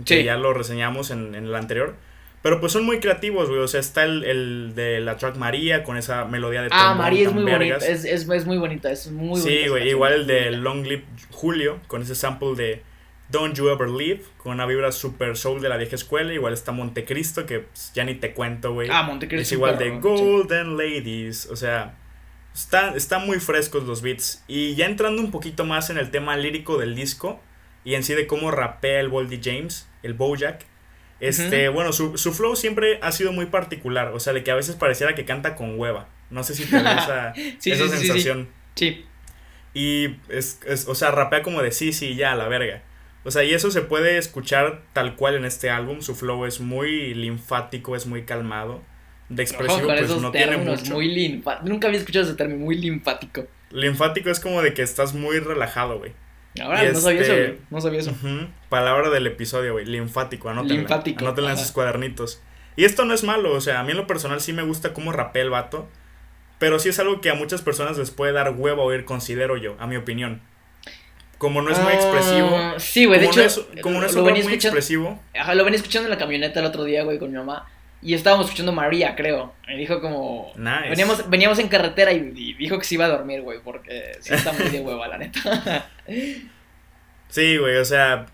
Que 0.05 0.23
ya 0.23 0.37
lo 0.37 0.53
reseñamos 0.53 1.11
en, 1.11 1.35
en 1.35 1.45
el 1.45 1.55
anterior. 1.55 1.95
Pero 2.41 2.59
pues 2.59 2.71
son 2.71 2.85
muy 2.85 2.99
creativos, 2.99 3.49
güey. 3.49 3.61
O 3.61 3.67
sea, 3.67 3.79
está 3.79 4.03
el, 4.03 4.23
el 4.23 4.73
de 4.73 4.99
la 4.99 5.17
track 5.17 5.35
María 5.35 5.83
con 5.83 5.97
esa 5.97 6.25
melodía 6.25 6.61
de 6.63 6.69
Ah, 6.71 6.95
trombón 6.95 6.97
María 6.97 7.27
es 7.27 7.33
muy 7.33 7.43
bonita. 7.43 7.75
Es, 7.77 8.05
es, 8.05 8.27
es 8.27 8.45
muy 8.45 8.57
bonita. 8.57 8.91
Es 8.91 9.11
muy 9.11 9.39
bonita. 9.39 9.47
Sí, 9.47 9.67
güey, 9.67 9.89
igual 9.89 10.13
el 10.13 10.27
de. 10.27 10.51
Long 10.51 10.83
Live 10.83 11.03
Julio, 11.29 11.79
con 11.87 12.01
ese 12.01 12.15
sample 12.15 12.55
de 12.55 12.81
Don't 13.29 13.55
You 13.55 13.69
Ever 13.69 13.89
Leave, 13.89 14.21
con 14.37 14.53
una 14.53 14.65
vibra 14.65 14.91
super 14.91 15.37
soul 15.37 15.61
de 15.61 15.69
la 15.69 15.77
vieja 15.77 15.95
escuela. 15.95 16.33
Igual 16.33 16.53
está 16.53 16.71
Montecristo, 16.71 17.45
que 17.45 17.59
pues, 17.59 17.91
ya 17.93 18.05
ni 18.05 18.15
te 18.15 18.33
cuento, 18.33 18.73
güey. 18.73 18.89
Ah, 18.91 19.03
Montecristo. 19.03 19.43
Es 19.43 19.51
igual 19.51 19.77
de 19.77 19.99
Golden 19.99 20.77
Ladies, 20.77 21.45
o 21.45 21.55
sea, 21.55 21.95
están 22.53 22.95
está 22.95 23.19
muy 23.19 23.39
frescos 23.39 23.83
los 23.83 24.01
beats. 24.01 24.43
Y 24.47 24.75
ya 24.75 24.85
entrando 24.85 25.21
un 25.21 25.31
poquito 25.31 25.65
más 25.65 25.89
en 25.89 25.97
el 25.97 26.11
tema 26.11 26.37
lírico 26.37 26.77
del 26.77 26.95
disco, 26.95 27.39
y 27.83 27.95
en 27.95 28.03
sí 28.03 28.13
de 28.13 28.27
cómo 28.27 28.51
rapea 28.51 28.99
el 28.99 29.09
Boldy 29.09 29.39
James, 29.43 29.89
el 30.03 30.13
Bojack. 30.13 30.65
Este, 31.19 31.69
bueno, 31.69 31.93
su, 31.93 32.17
su 32.17 32.33
flow 32.33 32.55
siempre 32.55 32.99
ha 33.03 33.11
sido 33.11 33.31
muy 33.31 33.45
particular, 33.45 34.07
o 34.13 34.19
sea, 34.19 34.33
de 34.33 34.43
que 34.43 34.51
a 34.51 34.55
veces 34.55 34.75
pareciera 34.75 35.13
que 35.15 35.25
canta 35.25 35.55
con 35.55 35.79
hueva. 35.79 36.09
No 36.31 36.43
sé 36.43 36.55
si 36.55 36.65
te 36.65 36.77
esa, 36.77 37.33
Sí, 37.59 37.71
esa 37.71 37.87
sí, 37.87 37.89
sí, 37.89 37.89
sí, 37.89 37.97
sensación. 38.07 38.49
Sí. 38.75 39.05
Y 39.73 40.17
es, 40.29 40.59
es- 40.65 40.87
o 40.87 40.95
sea, 40.95 41.11
rapea 41.11 41.43
como 41.43 41.61
de 41.61 41.71
sí, 41.71 41.93
sí, 41.93 42.15
ya, 42.15 42.33
a 42.33 42.35
la 42.35 42.47
verga. 42.47 42.83
O 43.23 43.31
sea, 43.31 43.43
y 43.43 43.53
eso 43.53 43.69
se 43.71 43.81
puede 43.81 44.17
escuchar 44.17 44.83
tal 44.93 45.15
cual 45.15 45.35
en 45.35 45.45
este 45.45 45.69
álbum. 45.69 46.01
Su 46.01 46.15
flow 46.15 46.45
es 46.45 46.59
muy 46.59 47.13
linfático, 47.13 47.95
es 47.95 48.07
muy 48.07 48.23
calmado. 48.25 48.81
De 49.31 49.43
expresivo, 49.43 49.77
Ojo 49.77 49.87
pues 49.87 50.21
no 50.21 50.31
tiene 50.31 50.57
mucho. 50.57 50.93
muy. 50.93 51.41
Nunca 51.63 51.87
había 51.87 51.99
escuchado 51.99 52.25
ese 52.25 52.35
término, 52.35 52.59
muy 52.59 52.75
linfático. 52.77 53.47
Linfático 53.71 54.29
es 54.29 54.39
como 54.41 54.61
de 54.61 54.73
que 54.73 54.81
estás 54.81 55.13
muy 55.13 55.39
relajado, 55.39 55.99
güey. 55.99 56.11
Ahora, 56.61 56.83
Y 56.83 56.91
no 56.91 56.99
sabía 56.99 57.21
eso, 57.21 57.31
este- 57.33 57.45
güey. 57.47 57.59
No 57.69 57.79
sabía 57.81 57.99
eso. 58.01 58.13
Palabra 58.67 59.09
del 59.09 59.25
episodio, 59.27 59.71
güey. 59.71 59.85
Linfático, 59.85 60.49
anótenla. 60.49 60.75
Linfático, 60.75 61.23
Anótenla 61.25 61.51
en 61.51 61.57
sus 61.57 61.71
cuadernitos. 61.71 62.41
Y 62.75 62.83
esto 62.83 63.05
no 63.05 63.13
es 63.13 63.23
malo, 63.23 63.53
o 63.53 63.61
sea, 63.61 63.79
a 63.79 63.83
mí 63.83 63.91
en 63.91 63.97
lo 63.97 64.07
personal 64.07 64.41
sí 64.41 64.51
me 64.51 64.63
gusta 64.63 64.91
cómo 64.93 65.13
rapea 65.13 65.43
el 65.43 65.49
vato. 65.49 65.87
Pero 66.59 66.77
sí 66.77 66.89
es 66.89 66.99
algo 66.99 67.21
que 67.21 67.29
a 67.29 67.33
muchas 67.35 67.61
personas 67.61 67.97
les 67.97 68.11
puede 68.11 68.33
dar 68.33 68.53
huevo 68.55 68.81
a 68.81 68.85
oír, 68.85 69.05
considero 69.05 69.55
yo, 69.57 69.75
a 69.79 69.87
mi 69.87 69.95
opinión. 69.95 70.41
Como 71.37 71.61
no 71.61 71.71
es 71.71 71.79
muy 71.79 71.93
Ah, 71.93 71.95
expresivo. 71.95 72.59
Sí, 72.79 73.05
güey. 73.05 73.19
De 73.19 73.25
hecho, 73.27 73.39
no 73.39 73.45
es, 73.45 73.61
como 73.81 73.99
no 73.99 74.05
es 74.05 74.13
lo 74.13 74.23
venía 74.23 74.43
muy 74.43 74.53
escuchando. 74.53 74.77
expresivo. 74.77 75.19
Ajá, 75.33 75.55
lo 75.55 75.63
venía 75.63 75.77
escuchando 75.77 76.07
en 76.07 76.11
la 76.11 76.17
camioneta 76.19 76.59
el 76.59 76.65
otro 76.67 76.83
día, 76.83 77.03
güey, 77.03 77.17
con 77.17 77.31
mi 77.31 77.37
mamá. 77.37 77.67
Y 78.01 78.13
estábamos 78.13 78.47
escuchando 78.47 78.71
María, 78.71 79.15
creo. 79.15 79.53
Me 79.67 79.77
dijo 79.77 80.01
como. 80.01 80.51
Nice. 80.55 80.89
Veníamos, 80.89 81.29
veníamos 81.29 81.59
en 81.59 81.67
carretera 81.67 82.11
y, 82.11 82.33
y 82.35 82.53
dijo 82.53 82.79
que 82.79 82.85
se 82.85 82.95
iba 82.95 83.05
a 83.05 83.09
dormir, 83.09 83.41
güey, 83.41 83.59
porque 83.63 84.17
sí 84.21 84.33
está 84.33 84.51
muy 84.53 84.69
de 84.69 84.81
hueva, 84.81 85.07
la 85.07 85.17
neta. 85.17 85.89
Sí, 87.31 87.55
güey, 87.55 87.77
o 87.77 87.85
sea, 87.85 88.25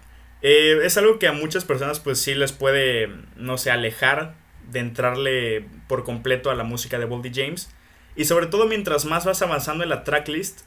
eh, 0.41 0.79
es 0.83 0.97
algo 0.97 1.19
que 1.19 1.27
a 1.27 1.31
muchas 1.31 1.65
personas 1.65 1.99
pues 1.99 2.19
sí 2.19 2.33
les 2.33 2.51
puede, 2.51 3.09
no 3.35 3.59
sé, 3.59 3.69
alejar 3.69 4.33
de 4.71 4.79
entrarle 4.79 5.65
por 5.87 6.03
completo 6.03 6.49
a 6.49 6.55
la 6.55 6.63
música 6.63 6.97
de 6.97 7.05
Boldy 7.05 7.31
James. 7.33 7.69
Y 8.15 8.25
sobre 8.25 8.47
todo 8.47 8.65
mientras 8.65 9.05
más 9.05 9.23
vas 9.23 9.41
avanzando 9.43 9.83
en 9.83 9.89
la 9.89 10.03
tracklist, 10.03 10.61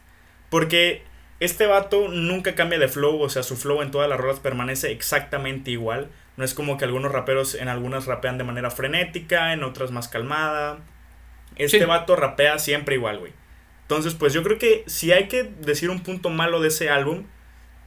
porque 0.49 1.03
este 1.41 1.67
vato 1.67 2.09
nunca 2.09 2.55
cambia 2.55 2.79
de 2.79 2.87
flow, 2.87 3.21
o 3.21 3.29
sea, 3.29 3.43
su 3.43 3.57
flow 3.57 3.83
en 3.83 3.91
todas 3.91 4.09
las 4.09 4.21
rolas 4.21 4.39
permanece 4.39 4.93
exactamente 4.93 5.73
igual. 5.73 6.09
No 6.41 6.47
es 6.47 6.55
como 6.55 6.79
que 6.79 6.87
algunos 6.87 7.13
raperos 7.13 7.55
en 7.55 7.69
algunas 7.69 8.07
rapean 8.07 8.39
de 8.39 8.45
manera 8.45 8.71
frenética, 8.71 9.53
en 9.53 9.63
otras 9.63 9.91
más 9.91 10.09
calmada. 10.09 10.79
Este 11.57 11.81
Sí. 11.81 11.85
vato 11.85 12.17
rapea 12.17 12.59
siempre 12.59 12.95
igual, 12.95 13.19
güey. 13.19 13.33
Entonces, 13.83 14.15
pues 14.15 14.33
yo 14.33 14.43
creo 14.43 14.57
que 14.57 14.83
si 14.87 15.13
hay 15.13 15.29
que 15.29 15.43
decir 15.45 15.91
un 15.91 16.01
punto 16.03 16.31
malo 16.31 16.63
de 16.63 16.69
ese 16.69 16.89
álbum, 16.89 17.25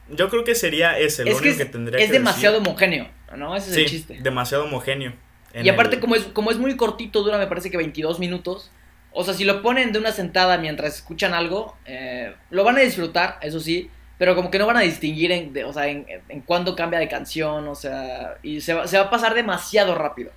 yo 0.08 0.28
creo 0.30 0.44
que 0.44 0.54
sería 0.54 0.96
ese, 0.98 1.24
lo 1.24 1.32
es 1.32 1.38
que 1.38 1.48
único 1.48 1.60
es, 1.62 1.66
que 1.66 1.72
tendría 1.72 1.98
es 2.00 2.06
que 2.06 2.12
demasiado 2.12 2.58
decir. 2.60 2.68
homogéneo, 2.68 3.08
¿no? 3.36 3.56
Ese 3.56 3.70
es 3.70 3.74
Sí, 3.74 3.80
el 3.82 3.88
chiste. 3.88 4.18
demasiado 4.22 4.64
homogéneo. 4.66 5.14
Y 5.52 5.68
aparte, 5.68 5.96
el- 5.96 6.00
como, 6.00 6.14
es, 6.14 6.22
como 6.24 6.52
es 6.52 6.58
muy 6.58 6.76
cortito, 6.76 7.24
dura 7.24 7.38
me 7.38 7.48
parece 7.48 7.72
que 7.72 7.76
22 7.76 8.20
minutos. 8.20 8.70
O 9.10 9.24
sea, 9.24 9.34
si 9.34 9.44
lo 9.44 9.62
ponen 9.62 9.92
de 9.92 9.98
una 9.98 10.12
sentada 10.12 10.58
mientras 10.58 10.94
escuchan 10.94 11.34
algo, 11.34 11.76
eh, 11.86 12.34
lo 12.50 12.62
van 12.62 12.76
a 12.76 12.80
disfrutar, 12.82 13.38
eso 13.42 13.58
sí. 13.58 13.90
Pero 14.18 14.34
como 14.36 14.50
que 14.50 14.58
no 14.58 14.66
van 14.66 14.76
a 14.76 14.80
distinguir 14.80 15.32
en, 15.32 15.52
de- 15.52 15.64
o 15.64 15.72
sea, 15.72 15.88
en, 15.88 16.06
en 16.28 16.40
cuándo 16.42 16.76
cambia 16.76 16.98
de 17.00 17.08
canción, 17.08 17.66
o 17.68 17.74
sea, 17.74 18.36
y 18.42 18.60
se 18.60 18.74
va, 18.74 18.86
se 18.86 18.96
va 18.98 19.04
a 19.04 19.10
pasar 19.10 19.34
demasiado 19.34 19.94
rápido, 19.96 20.30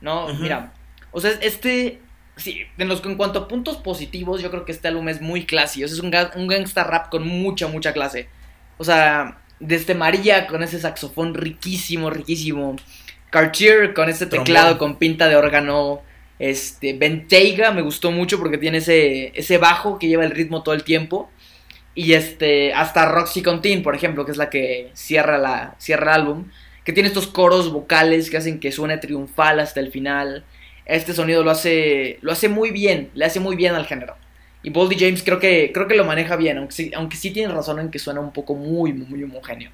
¿no? 0.00 0.28
Mira, 0.34 0.72
o 1.12 1.20
sea, 1.20 1.32
este, 1.40 2.00
sí, 2.36 2.62
en, 2.78 2.88
los, 2.88 3.04
en 3.04 3.14
cuanto 3.16 3.38
a 3.40 3.48
puntos 3.48 3.76
positivos, 3.76 4.42
yo 4.42 4.50
creo 4.50 4.64
que 4.64 4.72
este 4.72 4.88
álbum 4.88 5.08
es 5.08 5.20
muy 5.20 5.46
clásico, 5.46 5.86
es 5.86 5.98
un, 6.00 6.12
un 6.36 6.46
gangsta 6.48 6.84
rap 6.84 7.08
con 7.08 7.26
mucha, 7.26 7.68
mucha 7.68 7.92
clase. 7.92 8.28
O 8.78 8.84
sea, 8.84 9.38
desde 9.60 9.94
María 9.94 10.46
con 10.46 10.62
ese 10.62 10.80
saxofón 10.80 11.34
riquísimo, 11.34 12.10
riquísimo. 12.10 12.76
Cartier 13.30 13.94
con 13.94 14.08
ese 14.08 14.26
Trombón. 14.26 14.44
teclado 14.44 14.78
con 14.78 14.96
pinta 14.96 15.28
de 15.28 15.36
órgano. 15.36 16.02
Este, 16.38 16.94
Bentayga 16.94 17.70
me 17.70 17.82
gustó 17.82 18.10
mucho 18.10 18.38
porque 18.38 18.56
tiene 18.58 18.78
ese, 18.78 19.38
ese 19.38 19.58
bajo 19.58 19.98
que 19.98 20.08
lleva 20.08 20.24
el 20.24 20.30
ritmo 20.30 20.62
todo 20.62 20.74
el 20.74 20.82
tiempo. 20.84 21.30
Y 21.94 22.12
este, 22.12 22.72
hasta 22.72 23.06
Roxy 23.06 23.42
Contin, 23.42 23.82
por 23.82 23.94
ejemplo, 23.94 24.24
que 24.24 24.32
es 24.32 24.36
la 24.36 24.50
que 24.50 24.90
cierra, 24.94 25.38
la, 25.38 25.74
cierra 25.78 26.14
el 26.14 26.20
álbum, 26.20 26.50
que 26.84 26.92
tiene 26.92 27.08
estos 27.08 27.26
coros 27.26 27.72
vocales 27.72 28.30
que 28.30 28.36
hacen 28.36 28.60
que 28.60 28.72
suene 28.72 28.98
triunfal 28.98 29.60
hasta 29.60 29.80
el 29.80 29.90
final. 29.90 30.44
Este 30.86 31.12
sonido 31.12 31.42
lo 31.42 31.50
hace, 31.50 32.18
lo 32.22 32.32
hace 32.32 32.48
muy 32.48 32.70
bien, 32.70 33.10
le 33.14 33.24
hace 33.24 33.40
muy 33.40 33.56
bien 33.56 33.74
al 33.74 33.86
género. 33.86 34.16
Y 34.62 34.70
Boldy 34.70 34.96
James 34.98 35.22
creo 35.22 35.38
que, 35.38 35.72
creo 35.72 35.88
que 35.88 35.94
lo 35.94 36.04
maneja 36.04 36.36
bien, 36.36 36.58
aunque 36.58 36.74
sí, 36.74 36.90
aunque 36.94 37.16
sí 37.16 37.30
tiene 37.30 37.52
razón 37.52 37.80
en 37.80 37.90
que 37.90 37.98
suena 37.98 38.20
un 38.20 38.32
poco 38.32 38.54
muy, 38.54 38.92
muy 38.92 39.22
homogéneo. 39.22 39.70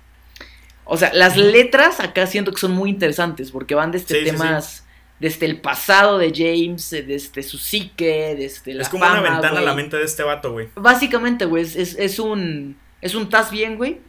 O 0.85 0.97
sea, 0.97 1.13
las 1.13 1.37
letras 1.37 1.99
acá 1.99 2.27
siento 2.27 2.53
que 2.53 2.59
son 2.59 2.73
muy 2.73 2.91
interesantes 2.91 3.51
porque 3.51 3.75
van 3.75 3.91
desde 3.91 4.07
Sí, 4.07 4.21
sí, 4.21 4.31
temas, 4.31 4.86
desde 5.19 5.47
el 5.47 5.61
pasado 5.61 6.19
de 6.19 6.33
James, 6.35 6.93
eh, 6.93 7.03
desde 7.03 7.43
su 7.43 7.59
psique, 7.59 8.35
desde 8.37 8.75
la 8.75 8.83
es 8.83 8.89
como 8.89 9.05
fama, 9.05 9.21
una 9.21 9.31
ventana 9.31 9.61
a 9.61 9.63
la 9.63 9.75
mente 9.75 9.97
de 9.97 10.05
este 10.05 10.23
vato, 10.23 10.53
güey. 10.53 10.69
Básicamente, 10.75 11.47
güey, 11.47 11.63
es, 11.63 11.77
es, 11.77 12.19
un. 12.19 12.77
Es 13.01 13.15
un 13.15 13.29
tas 13.31 13.51
bien, 13.51 13.77
güey. 13.77 14.01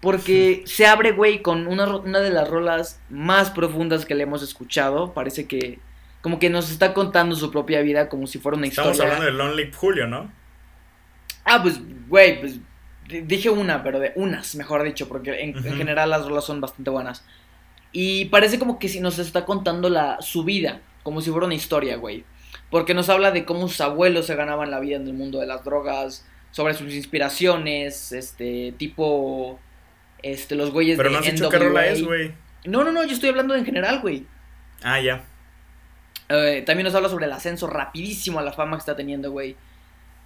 Porque 0.00 0.62
se 0.66 0.86
abre, 0.86 1.12
güey, 1.12 1.42
con 1.42 1.66
una, 1.68 1.86
una 1.96 2.20
de 2.20 2.30
las 2.30 2.48
rolas 2.48 3.00
más 3.10 3.50
profundas 3.50 4.06
que 4.06 4.14
le 4.14 4.24
hemos 4.24 4.42
escuchado. 4.42 5.12
Parece 5.12 5.46
que. 5.46 5.78
Como 6.20 6.38
que 6.38 6.50
nos 6.50 6.70
está 6.70 6.92
contando 6.92 7.34
su 7.34 7.50
propia 7.50 7.80
vida 7.80 8.10
como 8.10 8.26
si 8.26 8.38
fuera 8.38 8.58
una 8.58 8.66
Estamos 8.66 8.92
historia. 8.92 9.14
hablando 9.14 9.32
de 9.32 9.38
Lonely 9.38 9.72
Julio, 9.72 10.06
¿no? 10.06 10.30
Ah, 11.44 11.62
pues, 11.62 11.80
güey, 12.08 12.40
pues. 12.40 12.58
Dije 13.08 13.50
una, 13.50 13.82
pero 13.82 13.98
de 13.98 14.12
unas, 14.14 14.54
mejor 14.54 14.84
dicho, 14.84 15.08
porque 15.08 15.40
en, 15.40 15.56
en 15.66 15.76
general 15.76 16.10
las 16.10 16.26
rolas 16.26 16.44
son 16.44 16.60
bastante 16.60 16.90
buenas. 16.90 17.24
Y 17.92 18.26
parece 18.26 18.58
como 18.58 18.78
que 18.78 18.88
si 18.88 19.00
nos 19.00 19.18
está 19.18 19.44
contando 19.44 19.88
la, 19.88 20.20
su 20.20 20.44
vida, 20.44 20.80
como 21.02 21.20
si 21.20 21.30
fuera 21.30 21.46
una 21.46 21.54
historia, 21.54 21.96
güey. 21.96 22.24
Porque 22.70 22.94
nos 22.94 23.08
habla 23.08 23.32
de 23.32 23.44
cómo 23.44 23.68
sus 23.68 23.80
abuelos 23.80 24.26
se 24.26 24.36
ganaban 24.36 24.70
la 24.70 24.80
vida 24.80 24.96
en 24.96 25.06
el 25.06 25.12
mundo 25.12 25.40
de 25.40 25.46
las 25.46 25.64
drogas, 25.64 26.26
sobre 26.52 26.74
sus 26.74 26.92
inspiraciones, 26.94 28.12
este, 28.12 28.74
tipo, 28.76 29.58
este, 30.22 30.54
los 30.54 30.70
güeyes 30.70 30.96
Pero 30.96 31.10
de 31.10 31.14
no 31.14 31.20
has 31.20 31.26
dicho 31.26 31.48
qué 31.48 31.58
rola 31.58 31.86
es, 31.86 32.04
güey. 32.04 32.32
No, 32.64 32.84
no, 32.84 32.92
no, 32.92 33.04
yo 33.04 33.12
estoy 33.12 33.30
hablando 33.30 33.54
en 33.54 33.64
general, 33.64 34.00
güey. 34.00 34.26
Ah, 34.82 35.00
ya. 35.00 35.24
Eh, 36.28 36.62
también 36.64 36.84
nos 36.84 36.94
habla 36.94 37.08
sobre 37.08 37.26
el 37.26 37.32
ascenso 37.32 37.66
rapidísimo 37.66 38.38
a 38.38 38.42
la 38.42 38.52
fama 38.52 38.76
que 38.76 38.80
está 38.80 38.96
teniendo, 38.96 39.30
güey. 39.32 39.56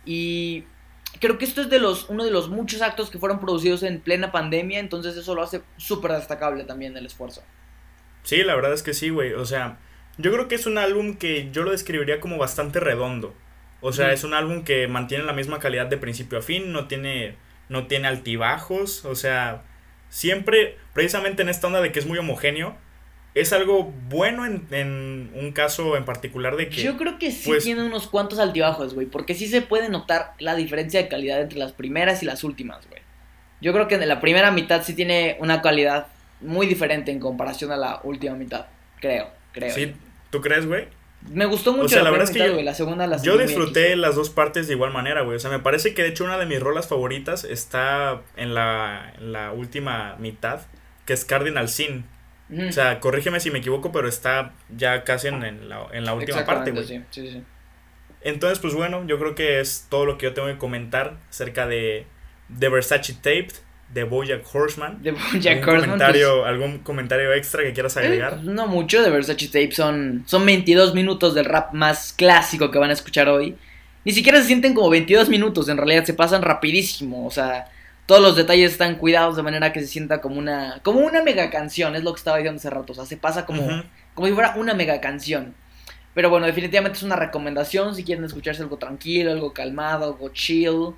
Y 0.05 0.65
creo 1.21 1.39
que 1.39 1.45
esto 1.45 1.63
es 1.63 1.71
de 1.71 1.79
los, 1.79 2.09
uno 2.09 2.25
de 2.25 2.31
los 2.31 2.49
muchos 2.49 2.83
actos 2.83 3.11
que 3.11 3.19
fueron 3.19 3.41
producidos 3.41 3.83
en 3.83 4.01
plena 4.01 4.33
pandemia, 4.33 4.81
entonces 4.81 5.17
eso 5.17 5.35
lo 5.35 5.43
hace 5.43 5.63
súper 5.77 6.13
destacable 6.13 6.65
también 6.65 6.97
el 6.97 7.07
esfuerzo. 7.07 7.43
Sí, 8.23 8.43
la 8.43 8.55
verdad 8.55 8.73
es 8.73 8.83
que 8.83 8.95
sí, 8.95 9.11
güey. 9.11 9.35
O 9.35 9.45
sea, 9.45 9.79
yo 10.17 10.33
creo 10.33 10.49
que 10.49 10.55
es 10.55 10.67
un 10.67 10.79
álbum 10.79 11.17
que 11.17 11.51
yo 11.53 11.63
lo 11.63 11.71
describiría 11.71 12.21
como 12.21 12.39
bastante 12.39 12.81
redondo. 12.81 13.35
O 13.81 13.93
sea, 13.93 14.13
es 14.13 14.25
un 14.25 14.33
álbum 14.33 14.65
que 14.65 14.89
mantiene 14.89 15.25
la 15.25 15.35
misma 15.35 15.59
calidad 15.59 15.87
de 15.87 15.99
principio 15.99 16.39
a 16.39 16.43
fin, 16.43 16.73
no 16.73 16.89
tiene, 16.89 17.37
no 17.69 17.87
tiene 17.87 18.09
altibajos. 18.09 19.05
O 19.05 19.15
sea, 19.15 19.63
siempre, 20.09 20.79
precisamente 20.95 21.43
en 21.43 21.51
esta 21.51 21.67
onda 21.67 21.83
de 21.83 21.93
que 21.93 21.99
es 21.99 22.07
muy 22.07 22.17
homogéneo, 22.17 22.79
es 23.35 23.53
algo 23.53 23.93
bueno 24.09 24.47
en, 24.47 24.67
en 24.71 25.33
un 25.35 25.53
caso 25.53 25.97
en 25.97 26.05
particular 26.05 26.57
de 26.57 26.69
que... 26.69 26.83
Yo 26.83 26.97
creo 26.97 27.19
que 27.19 27.33
sí 27.33 27.49
pues- 27.51 27.65
tiene 27.65 27.83
unos 27.85 28.07
cuantos 28.07 28.39
altibajos, 28.39 28.95
güey, 28.95 29.07
porque 29.07 29.35
sí 29.35 29.49
se 29.49 29.61
puede 29.61 29.89
notar 29.89 30.35
la 30.39 30.55
diferencia 30.55 31.03
de 31.03 31.09
calidad 31.09 31.41
entre 31.41 31.59
las 31.59 31.73
primeras 31.73 32.23
y 32.23 32.27
las 32.27 32.45
últimas, 32.45 32.87
güey. 32.89 33.03
Yo 33.61 33.73
creo 33.73 33.89
que 33.89 33.97
en 33.97 34.09
la 34.09 34.21
primera 34.21 34.51
mitad 34.51 34.83
sí 34.85 34.95
tiene 34.95 35.37
una 35.41 35.63
calidad 35.63 36.07
muy 36.41 36.67
diferente 36.67 37.11
en 37.11 37.19
comparación 37.19 37.73
a 37.73 37.77
la 37.77 38.01
última 38.05 38.35
mitad, 38.37 38.67
creo, 39.01 39.29
creo. 39.53 39.75
Sí, 39.75 39.95
¿tú 40.31 40.41
crees, 40.41 40.67
güey? 40.67 40.87
Me 41.31 41.47
gustó 41.47 41.73
mucho 41.73 41.87
O 41.87 41.89
sea, 41.89 42.03
la 42.03 42.11
primera 42.11 42.19
verdad 42.19 42.31
es 42.31 42.37
que 42.37 42.43
mitad, 42.45 42.59
yo- 42.59 42.65
la 42.65 42.75
segunda 42.75 43.07
la 43.07 43.17
Yo 43.23 43.39
disfruté 43.39 43.97
las 43.97 44.15
dos 44.15 44.29
partes 44.31 44.69
de 44.69 44.75
igual 44.75 44.93
manera, 44.93 45.23
güey. 45.23 45.37
O 45.37 45.41
sea, 45.41 45.51
me 45.51 45.59
parece 45.59 45.95
que 45.95 46.03
de 46.03 46.09
hecho 46.09 46.25
una 46.25 46.37
de 46.37 46.45
mis 46.47 46.61
rolas 46.61 46.87
favoritas 46.87 47.45
está 47.45 48.21
en 48.37 48.53
la, 48.55 49.15
en 49.19 49.33
la 49.33 49.53
última 49.53 50.17
mitad, 50.19 50.61
que 51.07 51.15
es 51.15 51.25
Cardinal 51.25 51.69
Sin. 51.71 52.05
O 52.69 52.73
sea, 52.73 53.01
corrígeme 53.01 53.41
si 53.41 53.51
me 53.51 53.59
equivoco, 53.59 53.93
pero 53.93 54.09
está 54.09 54.53
ya 54.77 55.05
casi 55.05 55.29
en, 55.29 55.43
en 55.45 55.69
la, 55.69 55.87
en 55.93 56.05
la 56.05 56.15
última 56.15 56.45
parte, 56.45 56.71
güey. 56.71 56.87
Sí, 56.87 57.01
sí, 57.11 57.29
sí. 57.31 57.43
Entonces, 58.23 58.59
pues 58.59 58.75
bueno, 58.75 59.07
yo 59.07 59.19
creo 59.19 59.35
que 59.35 59.61
es 59.61 59.87
todo 59.91 60.07
lo 60.07 60.17
que 60.17 60.25
yo 60.25 60.35
tengo 60.35 60.49
que 60.49 60.57
comentar 60.57 61.19
acerca 61.29 61.67
de, 61.67 62.07
de 62.49 62.69
Versace 62.71 63.13
Taped, 63.15 63.53
de 63.93 64.05
Bojack 64.05 64.43
Horseman. 64.53 65.03
De 65.03 65.11
¿Algún 65.11 65.25
Bojack 65.35 65.59
Horseman, 65.69 65.81
comentario, 65.83 66.45
¿Algún 66.47 66.79
comentario 66.79 67.33
extra 67.35 67.63
que 67.63 67.73
quieras 67.73 67.95
pues, 67.95 68.07
agregar? 68.07 68.35
eh, 68.35 68.41
no 68.45 68.67
mucho 68.67 69.03
de 69.03 69.11
Versace 69.11 69.47
Tape, 69.47 69.73
son, 69.73 70.25
son 70.27 70.47
22 70.47 70.95
minutos 70.95 71.35
del 71.35 71.45
rap 71.45 71.73
más 71.75 72.13
clásico 72.13 72.71
que 72.71 72.79
van 72.79 72.91
a 72.91 72.95
escuchar 72.95 73.29
hoy. 73.29 73.57
Ni 74.05 74.13
siquiera 74.13 74.41
se 74.41 74.47
sienten 74.47 74.75
como 74.75 74.91
22 74.91 75.29
minutos, 75.29 75.69
en 75.69 75.77
realidad 75.77 76.05
se 76.05 76.15
pasan 76.15 76.43
rapidísimo, 76.43 77.27
o 77.27 77.31
sea, 77.31 77.67
todos 78.07 78.21
los 78.21 78.37
detalles 78.37 78.73
están 78.73 78.97
cuidados 78.97 79.37
de 79.37 79.43
manera 79.43 79.73
que 79.73 79.81
se 79.81 79.87
sienta 79.87 80.21
como 80.21 80.37
una 80.37 80.81
como 80.83 81.01
una 81.01 81.23
mega 81.23 81.51
canción, 81.51 81.95
es 81.97 82.03
lo 82.05 82.13
que 82.13 82.19
estaba 82.19 82.37
diciendo 82.39 82.59
hace 82.59 82.71
rato, 82.71 82.93
o 82.93 82.95
sea, 82.97 83.07
se 83.07 83.17
pasa 83.17 83.47
como, 83.47 83.63
Ujú. 83.65 83.83
como 84.15 84.27
si 84.29 84.35
fuera 84.35 84.55
una 84.57 84.75
mega 84.75 85.01
canción. 85.01 85.55
Pero 86.15 86.31
bueno, 86.31 86.47
definitivamente 86.47 86.99
es 86.99 87.03
una 87.03 87.17
recomendación 87.17 87.95
si 87.95 88.05
quieren 88.05 88.25
escucharse 88.25 88.63
algo 88.63 88.77
tranquilo, 88.77 89.33
algo 89.33 89.53
calmado, 89.53 90.05
algo 90.05 90.29
chill, 90.29 90.95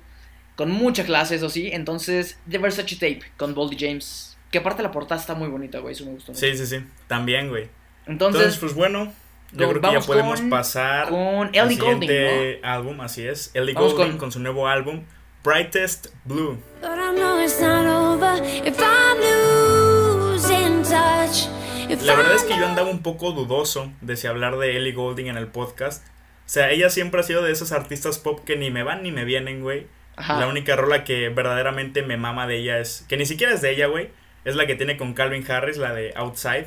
con 0.55 0.69
mucha 0.69 1.05
clase, 1.05 1.35
eso 1.35 1.49
sí. 1.49 1.69
Entonces, 1.73 2.37
The 2.49 2.57
Versace 2.59 2.95
Tape 2.95 3.21
con 3.35 3.55
Boldy 3.55 3.77
James, 3.79 4.37
que 4.51 4.59
aparte 4.59 4.83
la 4.83 4.91
portada 4.91 5.19
está 5.19 5.33
muy 5.33 5.47
bonita, 5.47 5.79
güey, 5.79 5.93
eso 5.93 6.05
me 6.05 6.11
gustó. 6.11 6.33
mucho. 6.33 6.45
Sí, 6.45 6.55
sí, 6.55 6.65
sí. 6.67 6.85
También, 7.07 7.49
güey. 7.49 7.67
Entonces, 8.05 8.41
Entonces, 8.41 8.59
pues 8.59 8.73
bueno, 8.75 9.11
yo 9.53 9.69
creo 9.69 9.81
que 9.81 9.91
ya 9.93 10.01
podemos 10.01 10.39
con- 10.39 10.49
pasar 10.51 11.09
con 11.09 11.47
al 11.47 11.49
Ellie 11.53 11.77
Goulding, 11.77 12.07
siguiente 12.09 12.59
álbum, 12.63 13.01
así 13.01 13.25
es. 13.27 13.49
Ellie 13.55 13.73
Vamos 13.73 13.95
con- 13.95 14.17
con... 14.19 14.31
su 14.31 14.39
nuevo 14.39 14.67
álbum, 14.67 15.01
Brightest 15.47 16.07
Blue. 16.25 16.57
But 16.81 16.99
I 16.99 17.15
know 17.15 17.39
it's 17.39 17.61
not 17.61 17.85
over 17.85 18.43
if 18.43 18.77
I'm 18.81 19.17
losing 19.21 20.83
touch. 20.83 21.47
If 21.89 22.03
La 22.03 22.15
verdad 22.15 22.35
es 22.35 22.43
que 22.43 22.57
yo 22.57 22.65
andaba 22.65 22.89
un 22.89 23.01
poco 23.01 23.31
dudoso 23.31 23.93
de 24.01 24.17
si 24.17 24.27
hablar 24.27 24.57
de 24.57 24.75
Ellie 24.75 24.91
Goulding 24.91 25.27
en 25.27 25.37
el 25.37 25.47
podcast. 25.47 26.05
O 26.05 26.09
sea, 26.49 26.69
ella 26.71 26.89
siempre 26.89 27.21
ha 27.21 27.23
sido 27.23 27.43
de 27.43 27.53
esos 27.53 27.71
artistas 27.71 28.19
pop 28.19 28.43
que 28.43 28.57
ni 28.57 28.71
me 28.71 28.83
van 28.83 29.03
ni 29.03 29.13
me 29.13 29.23
vienen, 29.23 29.61
güey. 29.61 29.87
Ajá. 30.17 30.37
La 30.37 30.47
única 30.47 30.75
rola 30.75 31.05
que 31.05 31.29
verdaderamente 31.29 32.01
me 32.01 32.17
mama 32.17 32.45
de 32.45 32.57
ella 32.57 32.79
es. 32.79 33.05
Que 33.07 33.15
ni 33.15 33.25
siquiera 33.25 33.53
es 33.53 33.61
de 33.61 33.71
ella, 33.71 33.87
güey. 33.87 34.09
Es 34.43 34.57
la 34.57 34.67
que 34.67 34.75
tiene 34.75 34.97
con 34.97 35.13
Calvin 35.13 35.49
Harris, 35.49 35.77
la 35.77 35.93
de 35.93 36.11
Outside. 36.17 36.65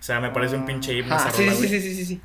O 0.00 0.02
sea, 0.02 0.20
me 0.20 0.30
parece 0.30 0.56
un 0.56 0.64
pinche 0.64 0.94
himno 0.94 1.14
Ajá, 1.14 1.28
esa 1.28 1.36
sí, 1.36 1.44
rola, 1.44 1.56
sí, 1.56 1.66
güey. 1.66 1.68
sí, 1.68 1.80
sí, 1.82 1.94
sí, 1.94 2.06
sí. 2.06 2.20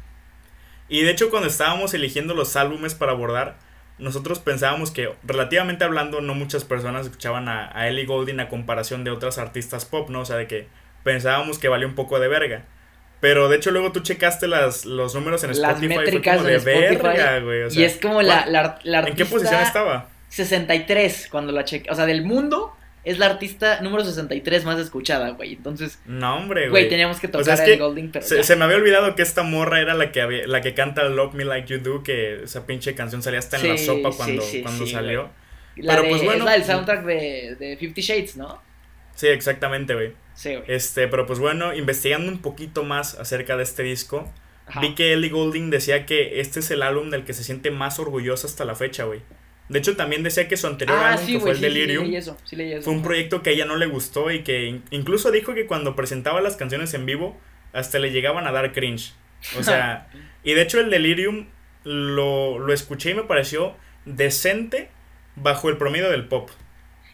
Y 0.88 1.02
de 1.02 1.12
hecho, 1.12 1.30
cuando 1.30 1.50
estábamos 1.50 1.94
eligiendo 1.94 2.36
los 2.36 2.56
álbumes 2.56 2.96
para 2.96 3.12
abordar, 3.12 3.58
nosotros 4.00 4.40
pensábamos 4.40 4.92
que, 4.92 5.14
relativamente 5.24 5.84
hablando, 5.84 6.22
no 6.22 6.34
muchas 6.34 6.64
personas 6.66 7.06
escuchaban 7.06 7.48
a, 7.50 7.70
a 7.78 7.88
Ellie 7.88 8.06
Goulding 8.06 8.40
a 8.40 8.50
comparación 8.50 9.04
de 9.04 9.12
otras 9.12 9.38
artistas 9.38 9.86
pop, 9.86 10.10
¿no? 10.10 10.22
O 10.22 10.26
sea, 10.26 10.38
de 10.38 10.48
que 10.48 10.68
pensábamos 11.04 11.60
que 11.60 11.68
valía 11.70 11.88
un 11.88 11.96
poco 11.96 12.20
de 12.20 12.28
verga. 12.28 12.64
Pero 13.22 13.50
de 13.50 13.58
hecho, 13.58 13.72
luego 13.72 13.92
tú 13.92 14.00
checaste 14.00 14.48
las, 14.48 14.86
los 14.86 15.14
números 15.14 15.44
en 15.44 15.50
Las 15.50 15.58
Spotify. 15.60 15.94
fue 15.94 16.04
métricas 16.06 16.38
como 16.38 16.48
de 16.48 16.60
de 16.60 16.74
Spotify. 16.74 17.04
verga, 17.18 17.40
güey. 17.40 17.64
o 17.64 17.70
sea, 17.70 17.82
y 17.82 17.84
es 17.86 17.98
como 17.98 18.22
la, 18.22 18.42
¿cuál- 18.44 18.54
la, 18.54 18.80
la 18.84 19.00
¿En 19.00 19.06
qué 19.06 19.10
artista 19.24 19.30
posición 19.30 19.62
estaba? 19.62 20.08
63 20.30 21.28
cuando 21.30 21.52
la 21.52 21.66
cheque. 21.66 21.92
O 21.92 21.96
sea, 21.96 22.06
del 22.06 22.24
mundo 22.24 22.74
es 23.04 23.18
la 23.18 23.28
artista 23.28 23.82
número 23.82 24.04
63 24.04 24.66
más 24.66 24.80
escuchada, 24.80 25.30
güey. 25.32 25.54
Entonces, 25.54 26.00
No, 26.06 26.38
hombre, 26.38 26.62
güey, 26.70 26.84
güey. 26.84 26.90
teníamos 26.90 27.20
que 27.20 27.28
O 27.28 27.32
tocar 27.32 27.46
sea, 27.46 27.54
es 27.56 27.60
a 27.62 27.66
que 27.66 27.74
Ellie 27.74 27.84
Goulding, 27.84 28.12
pero 28.12 28.26
se, 28.26 28.36
ya. 28.38 28.44
se 28.44 28.56
me 28.56 28.66
había 28.66 28.78
olvidado 28.78 29.16
que 29.16 29.22
esta 29.22 29.44
morra 29.44 29.80
era 29.80 29.94
la 29.94 30.12
que 30.12 30.22
había- 30.22 30.46
la 30.48 30.62
que 30.62 30.74
canta 30.74 31.04
Love 31.06 31.34
Me 31.34 31.46
Like 31.46 31.68
You 31.74 31.80
Do, 31.80 32.04
que 32.04 32.44
esa 32.44 32.66
pinche 32.66 32.96
canción 32.96 33.24
salía 33.24 33.40
hasta 33.40 33.58
en 33.58 33.70
la 33.70 33.78
sopa 33.78 34.12
cuando, 34.12 34.42
sí, 34.42 34.62
cuando 34.62 34.86
salió. 34.86 35.30
La 35.78 35.94
pero 35.94 36.04
de- 36.04 36.10
pues 36.10 36.24
bueno. 36.24 36.40
Es 36.40 36.46
la 36.46 36.52
del 36.54 36.64
soundtrack 36.66 37.06
de, 37.06 37.56
de 37.60 37.78
Fifty 37.78 38.02
Shades, 38.02 38.36
¿no? 38.38 38.62
Sí, 39.16 39.28
exactamente, 39.28 39.94
güey. 39.94 40.14
Sí, 40.34 40.56
güey. 40.56 40.64
Este, 40.68 41.08
pero 41.08 41.26
pues 41.26 41.40
bueno, 41.40 41.74
investigando 41.74 42.30
un 42.32 42.42
poquito 42.42 42.84
más 42.84 43.16
acerca 43.16 43.56
de 43.58 43.64
este 43.64 43.84
disco, 43.84 44.30
Ajá. 44.68 44.82
vi 44.82 44.94
que 44.96 45.14
Ellie 45.14 45.30
Goulding 45.30 45.70
decía 45.70 46.06
que 46.06 46.40
este 46.42 46.60
es 46.60 46.70
el 46.72 46.84
álbum 46.84 47.10
del 47.10 47.24
que 47.26 47.34
se 47.34 47.44
siente 47.44 47.72
más 47.72 47.98
orgullosa 48.00 48.48
hasta 48.48 48.66
la 48.66 48.76
fecha, 48.76 49.06
güey. 49.06 49.22
De 49.70 49.80
hecho, 49.80 49.96
también 49.96 50.24
decía 50.24 50.48
que 50.48 50.58
su 50.58 50.68
anterior 50.68 50.98
Ah, 51.00 51.14
álbum, 51.14 51.26
sí, 51.26 51.34
que 51.34 51.40
fue 51.40 51.52
el 51.52 51.58
sí, 51.58 51.62
Delirium, 51.64 52.06
leí 52.06 52.16
eso, 52.16 52.38
sí 52.44 52.56
leí 52.56 52.74
eso. 52.74 52.82
fue 52.84 52.94
un 52.94 53.04
proyecto 53.04 53.42
que 53.44 53.52
a 53.52 53.54
ella 53.54 53.66
no 53.66 53.76
le 53.78 53.86
gustó 53.86 54.32
y 54.32 54.44
que 54.44 54.66
in- 54.66 54.84
incluso 54.92 55.32
dijo 55.32 55.54
que 55.54 55.66
cuando 55.68 55.96
presentaba 55.96 56.42
las 56.42 56.56
canciones 56.58 56.94
en 56.96 57.06
vivo, 57.06 57.40
hasta 57.72 58.00
le 58.00 58.12
llegaban 58.12 58.48
a 58.48 58.52
dar 58.52 58.74
cringe. 58.74 59.14
O 59.60 59.64
sea, 59.64 60.10
y 60.44 60.54
de 60.54 60.62
hecho 60.64 60.80
el 60.80 60.90
Delirium 60.90 61.48
lo, 61.84 62.60
lo 62.60 62.74
escuché 62.74 63.12
y 63.12 63.14
me 63.14 63.24
pareció 63.24 63.76
decente 64.06 64.90
bajo 65.36 65.70
el 65.70 65.78
promedio 65.78 66.10
del 66.10 66.28
pop. 66.28 66.50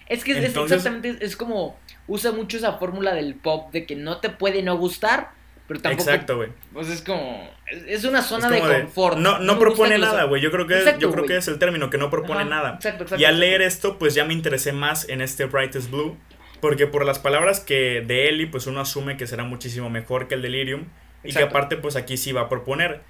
Es 0.07 0.23
que 0.23 0.31
es- 0.31 0.55
exactamente, 0.55 1.17
es 1.25 1.35
como, 1.35 1.77
usa 2.07 2.31
mucho 2.31 2.57
esa 2.57 2.73
fórmula 2.77 3.13
del 3.13 3.35
pop 3.35 3.71
de 3.73 3.85
que 3.85 3.95
no 3.95 4.19
te 4.21 4.29
puede 4.29 4.63
no 4.63 4.77
gustar, 4.77 5.31
pero 5.67 5.81
tampoco... 5.81 6.09
Exacto, 6.09 6.37
güey. 6.37 6.49
Pues 6.73 6.89
es 6.89 7.01
como, 7.01 7.49
es, 7.65 8.03
una 8.05 8.19
Es 8.19 8.25
zona 8.25 8.49
de 8.49 8.59
confort. 8.59 9.17
No, 9.17 9.39
no 9.39 9.57
propone 9.57 9.97
nada, 9.97 10.25
güey. 10.25 10.41
Yo 10.41 10.51
creo 10.51 10.67
que 10.67 10.77
Exacto, 10.77 10.99
yo 10.99 11.11
creo 11.11 11.25
que 11.25 11.37
es 11.37 11.47
el 11.47 11.57
término 11.57 11.89
que 11.89 11.97
no 11.97 12.09
propone 12.09 12.41
Ajá, 12.41 12.49
nada. 12.49 12.73
Exacto, 12.75 13.03
exacto. 13.03 13.21
Y 13.21 13.25
al 13.25 13.39
leer 13.39 13.61
esto, 13.61 13.97
pues 13.97 14.13
ya 14.13 14.25
me 14.25 14.33
interesé 14.33 14.73
más 14.73 15.09
en 15.09 15.21
este 15.21 15.45
Brightest 15.45 15.89
Blue. 15.89 16.17
Porque 16.61 16.87
por 16.87 17.05
las 17.05 17.19
palabras 17.19 17.59
que 17.59 18.01
de 18.05 18.29
Ellie, 18.29 18.47
pues 18.47 18.67
uno 18.67 18.79
asume 18.79 19.17
que 19.17 19.27
será 19.27 19.43
muchísimo 19.43 19.89
mejor 19.89 20.27
que 20.27 20.35
el 20.35 20.41
Delirium. 20.41 20.85
Y 21.23 21.33
que 21.33 21.41
aparte, 21.41 21.77
pues 21.77 21.95
aquí 21.95 22.17
sí 22.17 22.31
va 22.31 22.41
a 22.41 22.49
proponer. 22.49 23.01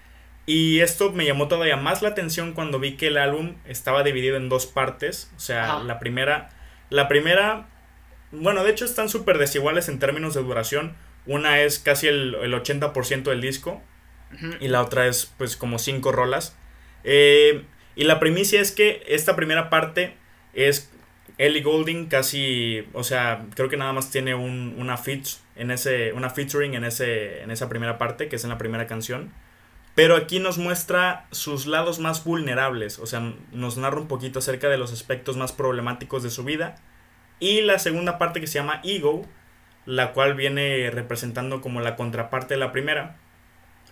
Y 0.45 0.79
esto 0.79 1.11
me 1.11 1.25
llamó 1.25 1.47
todavía 1.47 1.75
más 1.75 2.01
la 2.01 2.09
atención 2.09 2.53
cuando 2.53 2.79
vi 2.79 2.95
que 2.95 3.07
el 3.07 3.17
álbum 3.17 3.55
estaba 3.65 4.03
dividido 4.03 4.37
en 4.37 4.47
dos 4.47 4.65
partes. 4.65 5.31
O 5.35 5.39
sea, 5.39 5.65
Ajá. 5.65 5.83
la 5.83 5.99
primera. 5.99 6.49
La 6.89 7.07
primera. 7.07 7.67
Bueno, 8.31 8.63
de 8.63 8.71
hecho 8.71 8.85
están 8.85 9.09
súper 9.09 9.37
desiguales 9.37 9.89
en 9.89 9.99
términos 9.99 10.33
de 10.33 10.43
duración. 10.43 10.95
Una 11.25 11.61
es 11.61 11.79
casi 11.79 12.07
el, 12.07 12.35
el 12.35 12.53
80% 12.53 13.29
del 13.31 13.41
disco. 13.41 13.81
Y 14.59 14.67
la 14.67 14.81
otra 14.81 15.07
es 15.07 15.27
pues 15.37 15.55
como 15.57 15.79
cinco 15.79 16.11
rolas. 16.11 16.57
Eh, 17.03 17.65
Y 17.95 18.03
la 18.05 18.19
primicia 18.19 18.59
es 18.61 18.71
que 18.73 19.03
esta 19.07 19.35
primera 19.35 19.69
parte 19.69 20.17
es 20.53 20.91
Ellie 21.37 21.61
Goulding 21.63 22.07
casi, 22.07 22.85
o 22.93 23.03
sea, 23.03 23.45
creo 23.55 23.69
que 23.69 23.77
nada 23.77 23.93
más 23.93 24.11
tiene 24.11 24.35
un, 24.35 24.75
una 24.77 24.97
feat 24.97 25.25
en 25.55 25.71
ese, 25.71 26.11
una 26.13 26.29
featuring 26.29 26.73
en 26.75 26.83
ese, 26.85 27.41
en 27.43 27.51
esa 27.51 27.69
primera 27.69 27.97
parte, 27.97 28.27
que 28.29 28.35
es 28.37 28.43
en 28.43 28.49
la 28.49 28.57
primera 28.57 28.87
canción. 28.87 29.33
Pero 29.95 30.15
aquí 30.17 30.39
nos 30.39 30.57
muestra 30.57 31.27
sus 31.31 31.67
lados 31.67 31.99
más 31.99 32.23
vulnerables, 32.25 32.99
o 32.99 33.05
sea, 33.05 33.33
nos 33.51 33.77
narra 33.77 33.99
un 34.01 34.07
poquito 34.09 34.39
acerca 34.39 34.67
de 34.69 34.77
los 34.77 34.91
aspectos 34.91 35.37
más 35.37 35.53
problemáticos 35.53 36.23
de 36.23 36.29
su 36.29 36.43
vida. 36.43 36.75
Y 37.39 37.61
la 37.61 37.79
segunda 37.79 38.17
parte 38.17 38.41
que 38.41 38.47
se 38.47 38.59
llama 38.59 38.81
Ego, 38.83 39.27
la 39.85 40.13
cual 40.13 40.33
viene 40.35 40.89
representando 40.91 41.61
como 41.61 41.81
la 41.81 41.95
contraparte 41.95 42.55
de 42.55 42.59
la 42.59 42.71
primera, 42.71 43.17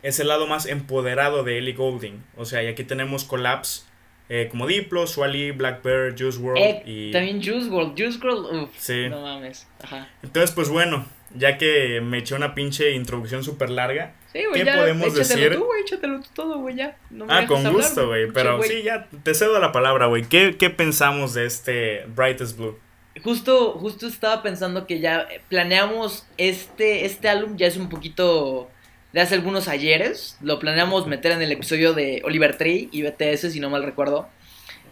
es 0.01 0.19
el 0.19 0.27
lado 0.27 0.47
más 0.47 0.65
empoderado 0.65 1.43
de 1.43 1.57
Ellie 1.59 1.73
Goulding. 1.73 2.23
O 2.35 2.45
sea, 2.45 2.63
y 2.63 2.67
aquí 2.67 2.83
tenemos 2.83 3.23
collabs 3.23 3.87
eh, 4.29 4.47
como 4.49 4.67
Diplo, 4.67 5.05
Swally, 5.07 5.51
Black 5.51 5.83
Bear, 5.83 6.15
Juice 6.17 6.39
World 6.39 6.61
Eh, 6.61 6.83
y... 6.85 7.11
También 7.11 7.43
Juice 7.43 7.69
World. 7.69 7.93
Juice 7.97 8.19
World, 8.25 8.63
uff. 8.63 8.69
Sí. 8.77 9.07
No 9.09 9.21
mames. 9.21 9.67
Ajá. 9.83 10.09
Entonces, 10.23 10.51
pues 10.51 10.69
bueno, 10.69 11.05
ya 11.35 11.57
que 11.57 12.01
me 12.01 12.19
eché 12.19 12.33
una 12.35 12.55
pinche 12.55 12.91
introducción 12.91 13.43
súper 13.43 13.69
larga, 13.69 14.15
Sí, 14.31 14.39
¿qué 14.53 14.65
ya. 14.65 14.75
podemos 14.77 15.07
échatelo 15.09 15.41
decir? 15.41 15.55
tú, 15.55 15.65
güey, 15.65 15.81
échatelo 15.83 16.19
tú 16.21 16.27
todo, 16.33 16.57
güey, 16.59 16.75
ya. 16.75 16.97
No 17.11 17.25
me 17.25 17.33
ah, 17.33 17.45
con 17.45 17.57
hablar, 17.59 17.73
gusto, 17.73 18.07
güey, 18.07 18.31
pero 18.31 18.57
güey. 18.57 18.67
sí, 18.69 18.81
ya 18.83 19.07
te 19.23 19.33
cedo 19.35 19.59
la 19.59 19.71
palabra, 19.71 20.07
güey. 20.07 20.23
¿Qué, 20.23 20.55
¿Qué 20.57 20.69
pensamos 20.71 21.33
de 21.35 21.45
este 21.45 22.05
Brightest 22.07 22.57
Blue? 22.57 22.79
Justo, 23.21 23.73
justo 23.73 24.07
estaba 24.07 24.41
pensando 24.41 24.87
que 24.87 24.99
ya 24.99 25.27
eh, 25.29 25.41
planeamos 25.47 26.25
este, 26.37 27.05
este 27.05 27.29
álbum, 27.29 27.57
ya 27.57 27.67
es 27.67 27.77
un 27.77 27.89
poquito 27.89 28.69
de 29.11 29.21
hace 29.21 29.35
algunos 29.35 29.67
ayeres. 29.67 30.37
Lo 30.41 30.59
planeamos 30.59 31.07
meter 31.07 31.31
en 31.31 31.41
el 31.41 31.51
episodio 31.51 31.93
de 31.93 32.21
Oliver 32.25 32.57
Tree 32.57 32.89
y 32.91 33.03
BTS, 33.03 33.51
si 33.51 33.59
no 33.59 33.69
mal 33.69 33.83
recuerdo. 33.83 34.27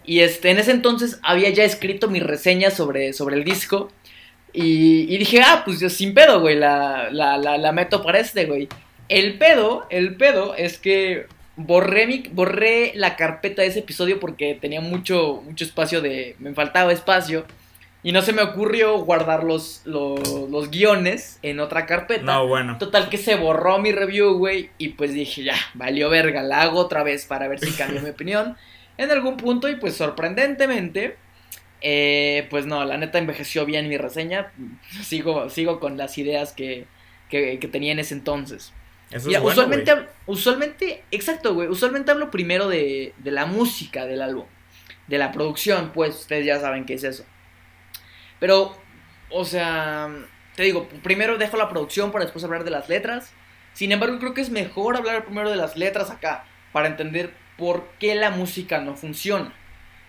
Y 0.04 0.20
este, 0.20 0.50
en 0.50 0.58
ese 0.58 0.70
entonces 0.70 1.18
había 1.22 1.50
ya 1.50 1.64
escrito 1.64 2.08
mi 2.08 2.20
reseña 2.20 2.70
sobre, 2.70 3.12
sobre 3.12 3.36
el 3.36 3.44
disco. 3.44 3.90
Y, 4.52 5.12
y 5.12 5.18
dije, 5.18 5.40
ah, 5.42 5.62
pues 5.64 5.80
yo 5.80 5.88
sin 5.88 6.14
pedo, 6.14 6.40
güey, 6.40 6.56
la, 6.56 7.08
la, 7.10 7.38
la, 7.38 7.58
la 7.58 7.72
meto 7.72 8.02
para 8.02 8.20
este, 8.20 8.44
güey. 8.46 8.68
El 9.08 9.38
pedo, 9.38 9.86
el 9.90 10.16
pedo 10.16 10.54
es 10.54 10.78
que 10.78 11.26
borré, 11.56 12.06
mi, 12.06 12.22
borré 12.32 12.92
la 12.94 13.16
carpeta 13.16 13.62
de 13.62 13.68
ese 13.68 13.80
episodio 13.80 14.20
porque 14.20 14.56
tenía 14.60 14.80
mucho, 14.80 15.42
mucho 15.44 15.64
espacio 15.64 16.00
de... 16.00 16.36
Me 16.38 16.54
faltaba 16.54 16.92
espacio. 16.92 17.44
Y 18.04 18.10
no 18.12 18.20
se 18.22 18.32
me 18.32 18.42
ocurrió 18.42 18.98
guardar 18.98 19.44
los, 19.44 19.82
los, 19.84 20.18
los 20.50 20.70
guiones 20.70 21.38
en 21.42 21.60
otra 21.60 21.86
carpeta. 21.86 22.24
No, 22.24 22.48
bueno. 22.48 22.76
Total 22.78 23.08
que 23.08 23.16
se 23.16 23.36
borró 23.36 23.78
mi 23.78 23.92
review, 23.92 24.34
güey. 24.38 24.70
Y 24.78 24.90
pues 24.90 25.12
dije, 25.14 25.44
ya, 25.44 25.54
valió 25.74 26.10
verga, 26.10 26.42
la 26.42 26.62
hago 26.62 26.80
otra 26.80 27.04
vez 27.04 27.26
para 27.26 27.46
ver 27.48 27.60
si 27.60 27.70
cambio 27.72 28.00
mi 28.02 28.10
opinión. 28.10 28.56
En 28.98 29.10
algún 29.10 29.38
punto, 29.38 29.70
y 29.70 29.76
pues 29.76 29.96
sorprendentemente, 29.96 31.16
eh, 31.80 32.46
pues 32.50 32.66
no, 32.66 32.84
la 32.84 32.98
neta 32.98 33.18
envejeció 33.18 33.64
bien 33.64 33.88
mi 33.88 33.96
reseña. 33.96 34.52
Sigo, 35.02 35.48
sigo 35.48 35.80
con 35.80 35.96
las 35.96 36.18
ideas 36.18 36.52
que, 36.52 36.86
que, 37.30 37.58
que 37.58 37.68
tenía 37.68 37.92
en 37.92 37.98
ese 38.00 38.14
entonces. 38.14 38.72
Eso 39.10 39.30
es 39.38 39.42
bueno, 39.42 39.62
usualmente, 39.62 39.92
hab- 39.92 40.08
usualmente, 40.26 41.04
exacto, 41.10 41.54
güey. 41.54 41.68
Usualmente 41.68 42.10
hablo 42.10 42.30
primero 42.30 42.68
de, 42.68 43.14
de 43.18 43.30
la 43.30 43.46
música 43.46 44.06
del 44.06 44.22
álbum. 44.22 44.44
De 45.06 45.18
la 45.18 45.32
producción, 45.32 45.90
pues 45.92 46.14
ustedes 46.14 46.46
ya 46.46 46.60
saben 46.60 46.84
qué 46.84 46.94
es 46.94 47.04
eso. 47.04 47.24
Pero, 48.42 48.76
o 49.30 49.44
sea, 49.44 50.10
te 50.56 50.64
digo, 50.64 50.88
primero 51.04 51.38
dejo 51.38 51.56
la 51.56 51.68
producción 51.68 52.10
para 52.10 52.24
después 52.24 52.42
hablar 52.42 52.64
de 52.64 52.72
las 52.72 52.88
letras. 52.88 53.32
Sin 53.72 53.92
embargo, 53.92 54.18
creo 54.18 54.34
que 54.34 54.40
es 54.40 54.50
mejor 54.50 54.96
hablar 54.96 55.24
primero 55.24 55.48
de 55.48 55.54
las 55.54 55.76
letras 55.76 56.10
acá, 56.10 56.44
para 56.72 56.88
entender 56.88 57.32
por 57.56 57.86
qué 58.00 58.16
la 58.16 58.30
música 58.30 58.80
no 58.80 58.96
funciona. 58.96 59.54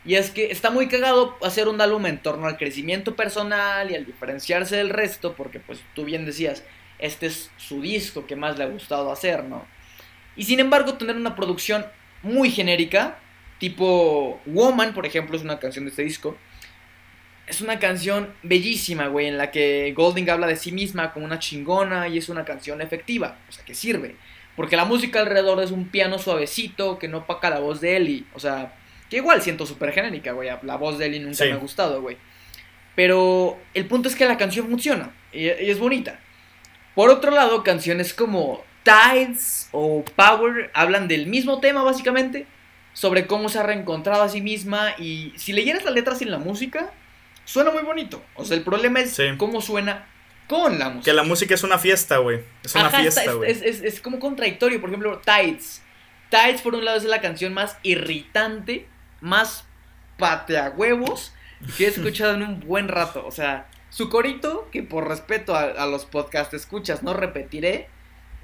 Y 0.03 0.15
es 0.15 0.31
que 0.31 0.49
está 0.49 0.71
muy 0.71 0.87
cagado 0.87 1.37
hacer 1.43 1.67
un 1.67 1.79
álbum 1.79 2.07
en 2.07 2.23
torno 2.23 2.47
al 2.47 2.57
crecimiento 2.57 3.15
personal 3.15 3.91
y 3.91 3.95
al 3.95 4.07
diferenciarse 4.07 4.77
del 4.77 4.89
resto, 4.89 5.35
porque 5.35 5.59
pues 5.59 5.81
tú 5.93 6.03
bien 6.03 6.25
decías, 6.25 6.63
este 6.97 7.27
es 7.27 7.51
su 7.57 7.81
disco 7.81 8.25
que 8.25 8.35
más 8.35 8.57
le 8.57 8.63
ha 8.63 8.67
gustado 8.67 9.11
hacer, 9.11 9.43
¿no? 9.43 9.63
Y 10.35 10.45
sin 10.45 10.59
embargo, 10.59 10.95
tener 10.95 11.17
una 11.17 11.35
producción 11.35 11.85
muy 12.23 12.49
genérica, 12.49 13.19
tipo 13.59 14.41
Woman, 14.47 14.95
por 14.95 15.05
ejemplo, 15.05 15.37
es 15.37 15.43
una 15.43 15.59
canción 15.59 15.85
de 15.85 15.91
este 15.91 16.01
disco. 16.01 16.35
Es 17.45 17.61
una 17.61 17.77
canción 17.79 18.33
bellísima, 18.41 19.07
güey, 19.07 19.27
en 19.27 19.37
la 19.37 19.51
que 19.51 19.93
Golding 19.95 20.29
habla 20.29 20.47
de 20.47 20.55
sí 20.55 20.71
misma 20.71 21.11
como 21.11 21.25
una 21.25 21.39
chingona 21.39 22.07
y 22.07 22.17
es 22.17 22.29
una 22.29 22.45
canción 22.45 22.81
efectiva, 22.81 23.37
o 23.49 23.51
sea, 23.51 23.65
que 23.65 23.75
sirve. 23.75 24.15
Porque 24.55 24.77
la 24.77 24.85
música 24.85 25.19
alrededor 25.19 25.61
es 25.61 25.71
un 25.71 25.89
piano 25.89 26.19
suavecito 26.19 26.99
que 26.99 27.07
no 27.07 27.19
opaca 27.19 27.49
la 27.49 27.59
voz 27.59 27.81
de 27.81 27.97
Ellie, 27.97 28.25
o 28.33 28.39
sea, 28.39 28.73
que 29.09 29.17
igual 29.17 29.41
siento 29.41 29.65
súper 29.65 29.91
genérica, 29.91 30.31
güey, 30.31 30.49
la 30.61 30.77
voz 30.77 30.97
de 30.97 31.07
Ellie 31.07 31.19
nunca 31.19 31.35
Sí. 31.37 31.45
me 31.45 31.53
ha 31.53 31.57
gustado, 31.57 32.01
güey. 32.01 32.17
Pero 32.95 33.59
el 33.73 33.87
punto 33.87 34.07
es 34.07 34.15
que 34.15 34.25
la 34.25 34.37
canción 34.37 34.67
funciona 34.69 35.11
y, 35.31 35.47
es 35.47 35.79
bonita. 35.79 36.19
Por 36.95 37.09
otro 37.09 37.31
lado, 37.31 37.63
canciones 37.63 38.13
como 38.13 38.63
Tides 38.83 39.69
o 39.71 40.05
Power 40.15 40.69
hablan 40.73 41.07
del 41.07 41.25
mismo 41.25 41.59
tema 41.59 41.83
básicamente, 41.83 42.45
sobre 42.93 43.25
cómo 43.25 43.49
se 43.49 43.57
ha 43.57 43.63
reencontrado 43.63 44.21
a 44.21 44.29
sí 44.29 44.41
misma 44.41 44.93
y 44.99 45.33
si 45.35 45.51
leyeras 45.51 45.83
las 45.83 45.95
letras 45.95 46.19
sin 46.19 46.29
la 46.29 46.37
música, 46.37 46.91
suena 47.45 47.71
muy 47.71 47.83
bonito. 47.83 48.23
O 48.35 48.45
sea, 48.45 48.57
el 48.57 48.63
problema 48.63 48.99
es 49.01 49.11
Sí. 49.15 49.23
cómo 49.37 49.61
suena 49.61 50.07
con 50.47 50.77
la 50.79 50.89
música. 50.89 51.05
Que 51.05 51.13
la 51.13 51.23
música 51.23 51.53
es 51.55 51.63
una 51.63 51.77
fiesta, 51.79 52.17
güey. 52.17 52.41
Es 52.63 52.75
una 52.75 52.87
Ajá, 52.87 52.99
fiesta, 52.99 53.23
es- 53.23 53.35
güey. 53.35 53.51
es, 53.51 53.61
es- 53.61 53.81
es 53.81 54.01
como 54.01 54.19
contradictorio. 54.19 54.79
Por 54.81 54.89
ejemplo, 54.89 55.19
Tides. 55.23 55.81
Tides, 56.29 56.61
por 56.61 56.75
un 56.75 56.83
lado, 56.85 56.97
es 56.97 57.03
la 57.05 57.21
canción 57.21 57.53
más 57.53 57.77
irritante, 57.83 58.87
más 59.21 59.65
pateahuevos 60.17 61.33
que 61.77 61.85
he 61.85 61.87
escuchado 61.87 62.33
en 62.33 62.43
un 62.43 62.59
buen 62.59 62.87
rato. 62.87 63.25
O 63.25 63.31
sea, 63.31 63.67
su 63.89 64.09
corito, 64.09 64.67
que 64.71 64.83
por 64.83 65.07
respeto 65.07 65.55
a, 65.55 65.61
a 65.63 65.85
los 65.87 66.05
podcast 66.05 66.53
escuchas 66.53 67.03
no 67.03 67.13
repetiré. 67.13 67.87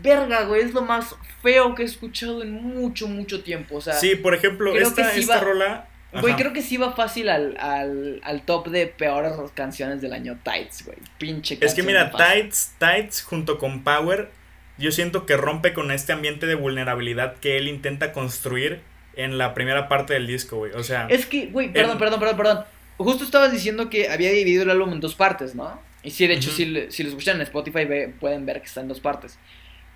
Verga, 0.01 0.43
güey, 0.43 0.61
es 0.61 0.73
lo 0.73 0.81
más 0.81 1.15
feo 1.41 1.75
que 1.75 1.81
he 1.81 1.85
escuchado 1.85 2.41
en 2.41 2.53
mucho, 2.53 3.07
mucho 3.07 3.43
tiempo. 3.43 3.75
O 3.77 3.81
sea, 3.81 3.95
Sí, 3.95 4.15
por 4.15 4.33
ejemplo, 4.33 4.73
esta, 4.77 5.11
sí 5.11 5.21
esta 5.21 5.35
va- 5.35 5.41
rola. 5.41 5.87
Güey, 6.11 6.35
creo 6.35 6.53
que 6.53 6.61
sí 6.61 6.77
va 6.77 6.93
fácil 6.93 7.29
al, 7.29 7.55
al, 7.59 8.19
al 8.23 8.41
top 8.43 8.67
de 8.69 8.87
peores 8.87 9.33
canciones 9.53 10.01
del 10.01 10.13
año 10.13 10.39
Tides, 10.43 10.85
güey. 10.85 10.97
Pinche 11.17 11.57
Es 11.61 11.73
que 11.73 11.83
mira. 11.83 12.11
Tides, 12.11 12.73
Tides 12.79 13.21
junto 13.21 13.57
con 13.59 13.83
Power, 13.83 14.29
yo 14.77 14.91
siento 14.91 15.25
que 15.25 15.37
rompe 15.37 15.73
con 15.73 15.91
este 15.91 16.13
ambiente 16.13 16.45
de 16.47 16.55
vulnerabilidad 16.55 17.35
que 17.37 17.57
él 17.57 17.67
intenta 17.67 18.11
construir 18.13 18.81
en 19.15 19.37
la 19.37 19.53
primera 19.53 19.87
parte 19.89 20.13
del 20.13 20.25
disco, 20.27 20.57
güey. 20.57 20.71
O 20.73 20.83
sea, 20.83 21.07
Es 21.09 21.25
que, 21.25 21.47
güey, 21.47 21.71
perdón, 21.73 21.91
El- 21.93 21.97
perdón, 21.99 22.19
perdón, 22.19 22.37
perdón. 22.37 22.65
Justo 22.97 23.23
estabas 23.23 23.51
diciendo 23.51 23.89
que 23.89 24.09
había 24.09 24.31
dividido 24.31 24.63
el 24.63 24.69
álbum 24.71 24.91
en 24.93 24.99
dos 25.01 25.15
partes, 25.15 25.55
¿no? 25.55 25.79
Y 26.03 26.11
sí, 26.11 26.27
de 26.27 26.35
hecho, 26.35 26.49
Ujú. 26.49 26.57
si, 26.57 26.65
le- 26.65 26.91
si 26.91 27.03
lo 27.03 27.09
escuchan 27.09 27.35
en 27.37 27.41
Spotify 27.43 27.85
ve- 27.85 28.13
pueden 28.19 28.45
ver 28.45 28.59
que 28.61 28.67
está 28.67 28.81
en 28.81 28.87
dos 28.87 28.99
partes. 29.01 29.37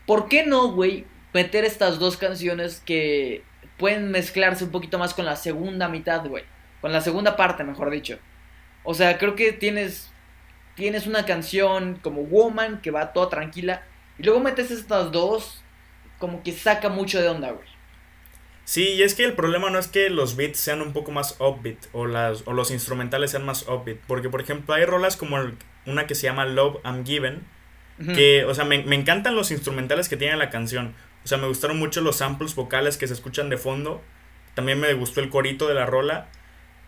¿Por 0.05 0.27
qué 0.27 0.45
no, 0.45 0.71
güey, 0.73 1.05
meter 1.33 1.63
estas 1.65 1.97
dos 1.99 2.17
canciones 2.17 2.81
que 2.85 3.43
pueden 3.83 4.11
mezclarse 4.11 4.63
un 4.63 4.71
poquito 4.71 4.97
más 4.97 5.13
con 5.13 5.25
la 5.25 5.35
segunda 5.35 5.89
mitad, 5.89 6.25
güey? 6.25 6.45
Con 6.79 6.93
la 6.93 7.01
segunda 7.01 7.35
parte, 7.35 7.65
mejor 7.65 7.89
dicho. 7.91 8.17
O 8.85 8.93
sea, 8.93 9.17
creo 9.17 9.35
que 9.35 9.51
tienes, 9.51 10.09
tienes 10.75 11.05
una 11.05 11.25
canción 11.25 11.99
como 12.01 12.21
Woman 12.23 12.79
que 12.81 12.91
va 12.91 13.11
toda 13.11 13.27
tranquila. 13.29 13.83
Y 14.17 14.23
luego 14.23 14.39
metes 14.39 14.71
estas 14.71 15.11
dos, 15.11 15.61
como 16.17 16.43
que 16.43 16.53
saca 16.53 16.87
mucho 16.87 17.21
de 17.21 17.27
onda, 17.27 17.51
güey. 17.51 17.67
sí, 18.63 18.83
y 18.91 19.03
es 19.03 19.15
que 19.15 19.25
el 19.25 19.33
problema 19.33 19.69
no 19.69 19.79
es 19.79 19.87
que 19.89 20.09
los 20.09 20.37
beats 20.37 20.59
sean 20.59 20.81
un 20.81 20.93
poco 20.93 21.11
más 21.11 21.35
upbeat 21.39 21.77
o, 21.91 22.05
las, 22.05 22.43
o 22.47 22.53
los 22.53 22.71
instrumentales 22.71 23.31
sean 23.31 23.45
más 23.45 23.67
upbeat. 23.67 23.97
Porque, 24.07 24.29
por 24.29 24.39
ejemplo, 24.41 24.73
hay 24.73 24.85
rolas 24.85 25.17
como 25.17 25.37
el- 25.39 25.57
una 25.85 26.07
que 26.07 26.15
se 26.15 26.23
llama 26.27 26.45
Love 26.45 26.77
I'm 26.85 27.05
Given, 27.05 27.43
que, 28.15 28.43
o 28.45 28.53
sea, 28.55 28.65
me, 28.65 28.81
me 28.83 28.95
encantan 28.95 29.35
los 29.35 29.51
instrumentales 29.51 30.09
que 30.09 30.17
tiene 30.17 30.35
la 30.37 30.49
canción. 30.49 30.95
O 31.23 31.27
sea, 31.27 31.37
me 31.37 31.47
gustaron 31.47 31.77
mucho 31.79 32.01
los 32.01 32.17
samples 32.17 32.55
vocales 32.55 32.97
que 32.97 33.07
se 33.07 33.13
escuchan 33.13 33.49
de 33.49 33.57
fondo. 33.57 34.01
También 34.55 34.79
me 34.79 34.93
gustó 34.93 35.21
el 35.21 35.29
corito 35.29 35.67
de 35.67 35.73
la 35.73 35.85
rola. 35.85 36.29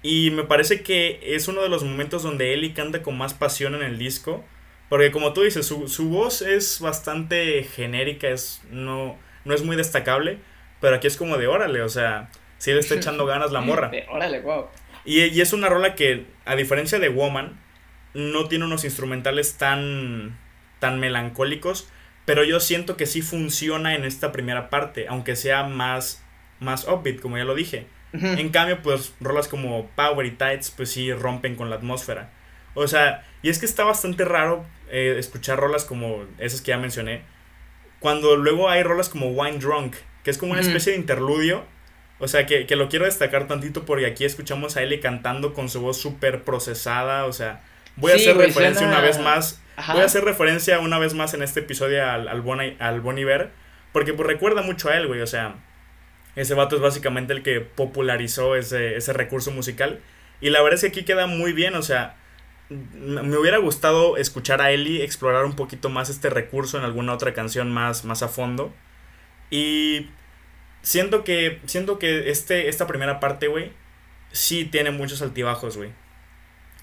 Y 0.02 0.32
me 0.32 0.44
parece 0.44 0.82
que 0.82 1.20
es 1.24 1.48
uno 1.48 1.62
de 1.64 1.70
los 1.70 1.84
momentos 1.84 2.24
donde 2.24 2.54
Ellie 2.54 2.74
canta 2.74 3.02
con 3.02 3.18
más 3.18 3.34
pasión 3.34 3.76
en 3.76 3.82
el 3.82 3.98
disco. 3.98 4.44
Porque 4.90 5.12
como 5.12 5.34
tú 5.34 5.42
dices, 5.42 5.66
su, 5.66 5.88
su 5.88 6.10
voz 6.10 6.42
es 6.42 6.80
bastante 6.80 7.64
genérica, 7.64 8.28
es, 8.28 8.62
no, 8.70 9.18
no 9.46 9.54
es 9.54 9.64
muy 9.64 9.76
destacable. 9.76 10.38
Pero 10.82 10.98
aquí 10.98 11.08
es 11.08 11.18
como 11.18 11.38
de 11.38 11.48
órale, 11.48 11.82
o 11.82 11.90
sea, 11.90 12.30
sí 12.58 12.72
le 12.72 12.80
está 12.80 12.96
echando 12.96 13.26
ganas 13.26 13.52
la 13.52 13.62
morra. 13.62 13.90
Órale, 14.10 14.42
wow. 14.42 14.68
Y, 15.06 15.24
y 15.24 15.42
es 15.42 15.54
una 15.54 15.70
rola 15.70 15.96
que, 15.96 16.26
a 16.46 16.56
diferencia 16.56 17.00
de 17.00 17.10
Woman, 17.10 17.60
no 18.14 18.48
tiene 18.48 18.66
unos 18.66 18.84
instrumentales 18.86 19.58
tan, 19.58 20.38
tan 20.80 21.00
melancólicos, 21.00 21.90
pero 22.26 22.44
yo 22.44 22.60
siento 22.60 22.98
que 22.98 23.06
sí 23.06 23.22
funciona 23.22 23.96
en 23.96 24.04
esta 24.04 24.32
primera 24.32 24.70
parte, 24.70 25.06
aunque 25.08 25.36
sea 25.36 25.64
más, 25.64 26.24
más 26.60 26.88
upbeat, 26.88 27.20
como 27.20 27.38
ya 27.38 27.44
lo 27.46 27.56
dije. 27.56 27.88
En 28.14 28.50
cambio, 28.50 28.82
pues 28.82 29.14
rolas 29.20 29.48
como 29.50 29.88
Power 29.96 30.26
y 30.26 30.32
Tides, 30.32 30.72
pues 30.72 30.90
sí 30.92 31.12
rompen 31.12 31.56
con 31.56 31.70
la 31.70 31.76
atmósfera. 31.76 32.32
O 32.74 32.88
sea, 32.88 33.26
y 33.42 33.50
es 33.50 33.60
que 33.60 33.66
está 33.66 33.84
bastante 33.84 34.24
raro 34.24 34.66
eh, 34.90 35.16
escuchar 35.20 35.60
rolas 35.60 35.84
como 35.84 36.24
esas 36.40 36.62
que 36.62 36.70
ya 36.70 36.78
mencioné, 36.78 37.24
cuando 38.00 38.36
luego 38.38 38.70
hay 38.70 38.84
rolas 38.84 39.10
como 39.10 39.28
Wine 39.32 39.58
Drunk, 39.60 39.96
que 40.24 40.32
es 40.32 40.38
como 40.38 40.54
una 40.54 40.62
especie 40.62 40.94
de 40.94 41.00
interludio 41.00 41.66
O 42.20 42.28
sea, 42.30 42.46
que, 42.46 42.66
que 42.66 42.78
lo 42.78 42.88
quiero 42.88 43.04
destacar 43.06 43.48
tantito 43.48 43.84
porque 43.84 44.06
aquí 44.06 44.24
escuchamos 44.24 44.78
a 44.78 44.84
Ellie 44.84 45.02
cantando 45.02 45.54
con 45.54 45.68
su 45.70 45.82
voz 45.82 45.98
súper 46.00 46.44
procesada. 46.44 47.26
O 47.26 47.34
sea, 47.34 47.62
voy 47.98 48.14
a 48.14 48.16
hacer 48.16 48.38
referencia 48.38 48.84
suena- 48.88 48.98
una 49.00 49.02
vez 49.02 49.20
más. 49.20 49.62
Voy 49.92 50.02
a 50.02 50.06
hacer 50.06 50.24
referencia 50.24 50.80
una 50.80 51.00
vez 51.00 51.14
más 51.14 51.34
en 51.34 51.44
este 51.44 51.62
episodio 51.62 52.10
al, 52.10 52.28
al, 52.28 52.78
al. 52.80 53.52
Porque 53.92 54.14
pues 54.14 54.28
recuerda 54.28 54.62
mucho 54.62 54.90
a 54.90 54.98
él, 54.98 55.08
güey. 55.08 55.22
O 55.22 55.28
sea, 55.28 55.56
ese 56.36 56.54
vato 56.54 56.76
es 56.76 56.82
básicamente 56.82 57.34
el 57.34 57.44
que 57.44 57.62
popularizó 57.62 58.56
ese, 58.56 58.96
ese 58.96 59.14
recurso 59.14 59.52
musical. 59.52 60.00
Y 60.42 60.50
la 60.50 60.62
verdad 60.62 60.76
es 60.76 60.82
que 60.82 60.88
aquí 60.88 61.04
queda 61.04 61.28
muy 61.28 61.54
bien. 61.54 61.76
O 61.76 61.82
sea, 61.82 62.16
me 62.70 63.38
hubiera 63.38 63.58
gustado 63.58 64.18
escuchar 64.18 64.62
a 64.62 64.72
Ellie 64.72 65.04
explorar 65.04 65.46
un 65.46 65.56
poquito 65.56 65.90
más 65.90 66.10
este 66.10 66.30
recurso 66.30 66.78
en 66.78 66.84
alguna 66.84 67.14
otra 67.14 67.34
canción 67.34 67.72
más, 67.72 68.06
más 68.06 68.24
a 68.24 68.28
fondo. 68.28 68.74
Y 69.50 70.10
siento 70.82 71.24
que, 71.24 71.62
siento 71.66 72.00
que 72.00 72.30
este, 72.30 72.70
esta 72.70 72.88
primera 72.88 73.20
parte, 73.20 73.48
güey, 73.48 73.72
sí 74.32 74.66
tiene 74.66 74.92
muchos 74.92 75.22
altibajos, 75.22 75.78
güey. 75.78 75.92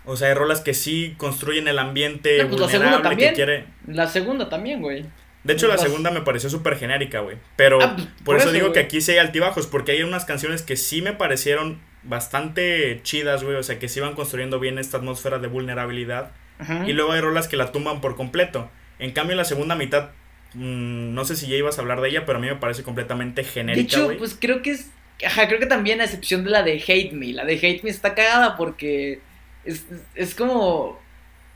O 0.05 0.17
sea, 0.17 0.29
hay 0.29 0.35
rolas 0.35 0.61
que 0.61 0.75
sí 0.75 1.15
construyen 1.17 1.69
el 1.69 1.79
ambiente 1.79 2.43
No, 2.43 2.49
pues 2.49 2.61
la 2.61 2.69
segunda 2.69 2.93
vulnerable 2.97 3.27
que 3.29 3.33
quiere. 3.35 3.65
La 3.87 4.09
segunda 4.09 4.49
también, 4.49 4.81
güey. 4.83 5.05
De 5.45 5.53
hecho, 5.55 5.67
la 5.69 5.79
segunda 5.79 6.11
me 6.11 6.21
pareció 6.23 6.49
súper 6.51 6.77
genérica, 6.77 7.21
güey. 7.21 7.37
Pero 7.57 7.79
Ah, 7.83 7.95
pues, 7.97 8.07
por, 8.09 8.25
por 8.25 8.37
eso, 8.37 8.45
eso, 8.47 8.53
digo 8.55 8.73
que 8.73 8.81
aquí 8.81 9.01
sí 9.01 9.13
hay 9.13 9.19
altibajos, 9.19 9.67
porque 9.67 9.93
hay 9.93 10.03
unas 10.03 10.25
canciones 10.25 10.63
que 10.63 10.77
sí 10.77 11.03
me 11.03 11.13
parecieron 11.13 11.81
bastante 12.05 13.01
chidas, 13.03 13.43
güey. 13.45 13.57
O 13.57 13.63
sea, 13.63 13.79
que 13.79 13.89
sí 13.89 13.99
iban 14.01 14.15
construyendo 14.15 14.61
bien 14.61 14.79
esta 14.79 14.99
atmósfera 14.99 15.39
de 15.39 15.49
vulnerabilidad. 15.49 16.31
Ajá. 16.59 16.85
Y 16.87 16.93
luego 16.93 17.13
hay 17.13 17.21
rolas 17.21 17.49
que 17.49 17.57
la 17.57 17.73
tumban 17.73 18.01
por 18.01 18.17
completo. 18.17 18.71
En 19.01 19.11
cambio, 19.13 19.35
la 19.37 19.45
segunda 19.45 19.75
mitad, 19.75 20.11
mm, 20.55 21.13
no 21.15 21.25
sé 21.25 21.35
si 21.37 21.49
ya 21.49 21.57
ibas 21.57 21.79
a 21.79 21.83
hablar 21.83 22.01
de 22.01 22.09
ella, 22.11 22.25
pero 22.25 22.39
a 22.39 22.41
mí 22.41 22.47
me 22.47 22.57
parece 22.57 22.83
completamente 22.85 23.43
De 23.43 23.49
genérica, 23.49 23.83
hecho, 23.97 24.05
güey. 24.07 24.19
pues 24.19 24.37
creo 24.41 24.63
que 24.63 24.71
es. 24.73 24.91
Ajá, 25.27 25.49
creo 25.49 25.59
que 25.61 25.67
también 25.67 26.01
a 26.01 26.05
excepción 26.05 26.45
de 26.45 26.51
la 26.51 26.63
de 26.63 26.75
Hate 26.87 27.13
Me. 27.13 27.33
La 27.33 27.45
de 27.45 27.55
Hate 27.55 27.83
Me 27.83 27.91
está 27.91 28.15
cagada 28.15 28.57
porque. 28.57 29.21
Es, 29.65 29.87
es 30.15 30.35
como. 30.35 31.01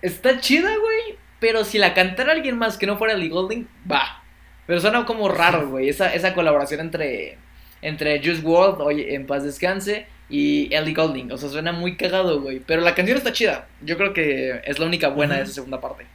Está 0.03 0.41
chida, 0.41 0.71
güey. 0.77 1.19
Pero 1.41 1.65
si 1.65 1.79
la 1.79 1.95
cantara 1.95 2.33
alguien 2.33 2.57
más 2.57 2.79
que 2.79 2.87
no 2.87 2.97
fuera 2.97 3.15
Lee 3.15 3.29
Golding, 3.29 3.67
va. 3.91 4.23
Pero 4.67 4.81
suena 4.81 5.05
como 5.05 5.29
raro, 5.29 5.69
güey. 5.69 5.89
Esa, 5.89 6.15
esa 6.15 6.35
colaboración 6.35 6.81
entre. 6.81 7.39
Entre 7.83 8.19
Juice 8.21 8.41
WRLD, 8.43 8.81
oye, 8.81 9.15
en 9.15 9.27
paz 9.27 9.45
descanse, 9.45 10.07
y 10.31 10.75
Ellie 10.75 10.95
Golding. 10.95 11.31
O 11.31 11.37
sea, 11.37 11.51
suena 11.51 11.73
muy 11.73 11.97
cagado, 11.97 12.41
güey. 12.41 12.59
Pero 12.61 12.81
la 12.81 12.95
canción 12.95 13.19
está 13.19 13.33
chida. 13.33 13.69
Yo 13.83 13.97
creo 13.99 14.13
que 14.15 14.63
es 14.65 14.79
la 14.79 14.87
única 14.87 15.09
buena 15.09 15.37
de 15.37 15.43
esa 15.43 15.53
segunda 15.53 15.81
parte. 15.81 16.07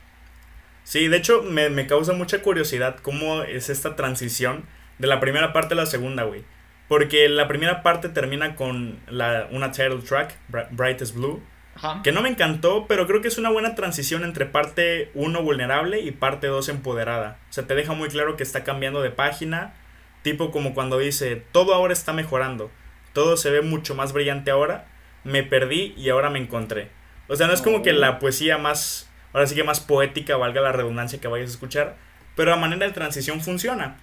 Sí, 0.84 1.08
de 1.08 1.18
hecho, 1.18 1.44
me, 1.44 1.70
me 1.70 1.86
causa 1.88 2.14
mucha 2.14 2.42
curiosidad 2.42 2.98
cómo 2.98 3.44
es 3.44 3.70
esta 3.70 3.96
transición 3.96 4.66
de 4.98 5.08
la 5.08 5.20
primera 5.20 5.54
parte 5.54 5.76
a 5.76 5.78
la 5.78 5.86
segunda, 5.86 6.24
güey. 6.24 6.44
Porque 6.88 7.30
la 7.30 7.48
primera 7.48 7.84
parte 7.84 8.10
termina 8.10 8.56
con 8.56 9.00
la, 9.08 9.48
una 9.52 9.72
title 9.72 10.00
track, 10.00 10.36
Bri- 10.52 10.68
Bright 10.72 11.02
as 11.04 11.14
Blue, 11.14 11.42
Ajá. 11.76 12.02
que 12.04 12.12
no 12.12 12.22
me 12.22 12.30
encantó, 12.30 12.86
pero 12.88 13.08
creo 13.08 13.22
que 13.22 13.28
es 13.30 13.38
una 13.38 13.50
buena 13.50 13.76
transición 13.76 14.24
entre 14.24 14.46
parte 14.46 15.10
1 15.14 15.42
vulnerable 15.42 16.00
y 16.02 16.12
parte 16.12 16.48
2 16.48 16.70
empoderada. 16.70 17.40
O 17.50 17.54
sea, 17.54 17.66
te 17.66 17.76
deja 17.76 17.94
muy 17.94 18.10
claro 18.10 18.36
que 18.38 18.44
está 18.44 18.64
cambiando 18.64 19.02
de 19.02 19.10
página, 19.10 19.74
tipo 20.22 20.52
como 20.52 20.74
cuando 20.74 20.98
dice, 21.00 21.44
todo 21.52 21.74
ahora 21.74 21.94
está 21.94 22.14
mejorando, 22.14 22.70
todo 23.14 23.38
se 23.38 23.50
ve 23.52 23.62
mucho 23.62 23.96
más 23.96 24.14
brillante 24.14 24.52
ahora, 24.52 24.88
me 25.24 25.44
perdí 25.44 25.94
y 25.98 26.10
ahora 26.10 26.30
me 26.30 26.40
encontré. 26.40 26.90
O 27.28 27.36
sea, 27.36 27.48
no 27.48 27.54
es 27.54 27.62
como 27.62 27.82
que 27.84 27.94
la 27.94 28.20
poesía 28.20 28.58
más, 28.58 29.10
ahora 29.34 29.48
sí 29.48 29.56
que 29.56 29.64
más 29.64 29.80
poética, 29.80 30.36
valga 30.38 30.62
la 30.62 30.72
redundancia 30.74 31.20
que 31.22 31.28
vayas 31.30 31.50
a 31.50 31.54
escuchar, 31.54 31.96
pero 32.36 32.54
a 32.54 32.58
manera 32.58 32.86
de 32.86 32.92
transición 32.94 33.42
funciona. 33.42 33.98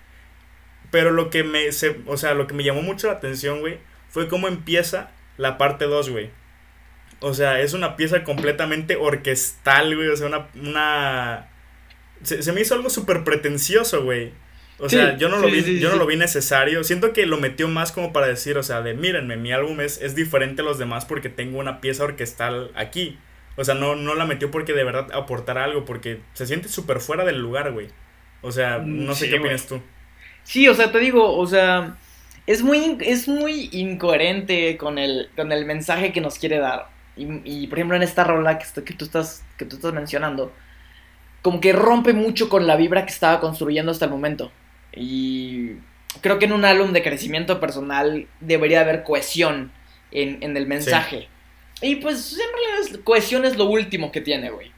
Pero 0.91 1.11
lo 1.11 1.29
que 1.31 1.45
me, 1.45 1.71
se- 1.73 2.01
o 2.07 2.17
sea, 2.17 2.35
lo 2.35 2.47
que 2.47 2.55
me 2.55 2.65
llamó 2.65 2.83
mucho 2.83 3.09
la 3.09 3.15
atención, 3.15 3.61
güey, 3.61 3.79
fue 4.09 4.29
cómo 4.29 4.49
empieza 4.49 5.11
la 5.37 5.59
parte 5.59 5.85
2, 5.85 6.09
güey. 6.09 6.31
O 7.21 7.35
sea, 7.35 7.61
es 7.61 7.73
una 7.75 7.97
pieza 7.97 8.25
completamente 8.25 8.97
orquestal, 8.97 9.97
güey. 9.97 10.09
O 10.09 10.17
sea, 10.17 10.29
una. 10.29 10.49
una... 10.55 11.51
Se, 12.23 12.43
se 12.43 12.53
me 12.53 12.61
hizo 12.63 12.75
algo 12.75 12.91
súper 12.91 13.25
pretencioso, 13.25 14.05
güey. 14.05 14.35
O 14.79 14.89
Sí, 14.89 14.97
sea, 14.97 15.17
yo 15.17 15.29
no, 15.29 15.39
lo 15.39 15.51
vi, 15.51 15.63
sí, 15.63 15.79
yo 15.79 15.91
no 15.91 15.97
lo 15.97 16.07
vi 16.07 16.17
necesario. 16.17 16.85
Siento 16.85 17.13
que 17.13 17.27
lo 17.27 17.39
metió 17.39 17.69
más 17.69 17.93
como 17.93 18.13
para 18.13 18.29
decir, 18.29 18.59
o 18.59 18.63
sea, 18.63 18.83
de 18.83 18.95
mírenme, 18.95 19.37
mi 19.37 19.53
álbum 19.53 19.81
es, 19.81 20.01
es 20.03 20.15
diferente 20.15 20.63
a 20.63 20.65
los 20.65 20.79
demás 20.79 21.05
porque 21.07 21.29
tengo 21.31 21.59
una 21.59 21.81
pieza 21.81 22.05
orquestal 22.05 22.73
aquí. 22.77 23.19
O 23.57 23.65
sea, 23.65 23.75
no, 23.75 23.97
no 23.97 24.15
la 24.15 24.27
metió 24.27 24.51
porque 24.51 24.73
de 24.75 24.85
verdad 24.85 25.09
aportara 25.13 25.65
algo, 25.65 25.85
porque 25.85 26.23
se 26.35 26.47
siente 26.47 26.69
súper 26.69 27.01
fuera 27.01 27.25
del 27.25 27.41
lugar, 27.41 27.73
güey. 27.73 27.89
O 28.43 28.53
sea, 28.53 28.79
Mm, 28.79 29.05
no 29.05 29.15
sé 29.17 29.29
qué 29.29 29.37
opinas 29.37 29.67
tú. 29.67 29.83
Sí, 30.43 30.69
o 30.69 30.75
sea, 30.75 30.91
te 30.93 30.99
digo, 30.99 31.37
o 31.37 31.47
sea, 31.47 31.99
es 32.47 32.63
muy, 32.63 32.99
es 33.03 33.29
muy 33.29 33.69
incoherente 33.73 34.77
con 34.79 34.99
el, 34.99 35.31
con 35.37 35.53
el 35.53 35.67
mensaje 35.67 36.13
que 36.13 36.21
nos 36.21 36.39
quiere 36.39 36.59
dar. 36.59 36.98
Y, 37.19 37.43
y, 37.45 37.67
por 37.67 37.79
ejemplo, 37.79 37.97
en 37.97 38.03
esta 38.03 38.25
rola 38.25 38.59
que, 38.59 38.95
tú 38.95 39.05
estás, 39.05 39.45
que 39.59 39.65
tú 39.65 39.77
estás 39.77 39.93
mencionando, 39.93 40.53
como 41.43 41.61
que 41.61 41.73
rompe 41.73 42.13
mucho 42.13 42.49
con 42.49 42.67
la 42.67 42.77
vibra 42.77 43.05
que 43.05 43.13
estaba 43.13 43.41
construyendo 43.41 43.91
hasta 43.93 44.05
el 44.05 44.11
momento. 44.13 44.53
Y 44.95 45.73
creo 46.21 46.39
que 46.39 46.45
en 46.47 46.53
un 46.53 46.65
álbum 46.65 46.93
de 46.93 47.03
crecimiento 47.03 47.61
personal 47.61 48.27
debería 48.41 48.81
haber 48.81 49.03
cohesión 49.03 49.73
en, 50.13 50.43
en 50.43 50.57
el 50.57 50.67
mensaje. 50.67 51.29
Y 51.83 51.97
pues 51.97 52.33
en 52.33 52.39
realidad 52.39 52.93
es- 52.93 52.99
cohesión 53.05 53.45
es 53.45 53.57
lo 53.57 53.67
último 53.67 54.11
que 54.13 54.21
tiene, 54.21 54.51
güey. 54.51 54.73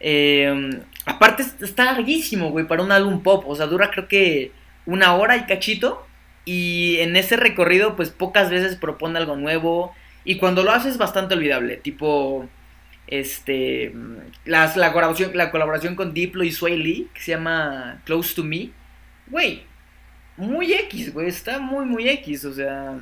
Eh, 0.00 0.80
aparte 1.06 1.42
es- 1.42 1.62
está 1.62 1.84
larguísimo, 1.86 2.50
güey, 2.50 2.66
para 2.66 2.82
un 2.82 2.92
álbum 2.92 3.22
pop. 3.22 3.44
O 3.46 3.54
sea, 3.56 3.66
dura 3.66 3.90
creo 3.90 4.08
que 4.08 4.52
una 4.84 5.14
hora 5.14 5.36
y 5.36 5.44
cachito. 5.46 6.06
Y 6.44 6.98
en 6.98 7.16
ese 7.16 7.36
recorrido, 7.36 7.96
pues 7.96 8.10
pocas 8.10 8.50
veces 8.50 8.76
propone 8.76 9.18
algo 9.18 9.34
nuevo. 9.36 9.94
Y 10.26 10.36
cuando 10.36 10.62
lo 10.62 10.72
hace 10.72 10.90
es 10.90 10.98
bastante 10.98 11.34
olvidable. 11.34 11.76
Tipo, 11.78 12.46
este, 13.06 13.94
las, 14.44 14.76
la, 14.76 14.92
colaboración, 14.92 15.30
la 15.34 15.50
colaboración 15.50 15.94
con 15.94 16.12
Diplo 16.12 16.44
y 16.44 16.50
Sway 16.52 16.76
Lee, 16.76 17.08
que 17.14 17.20
se 17.20 17.30
llama 17.30 18.02
Close 18.04 18.34
to 18.34 18.42
Me. 18.44 18.70
Güey, 19.28 19.62
muy 20.36 20.74
X, 20.74 21.14
güey, 21.14 21.28
está 21.28 21.60
muy, 21.60 21.86
muy 21.86 22.08
X. 22.08 22.44
O 22.44 22.52
sea, 22.52 22.98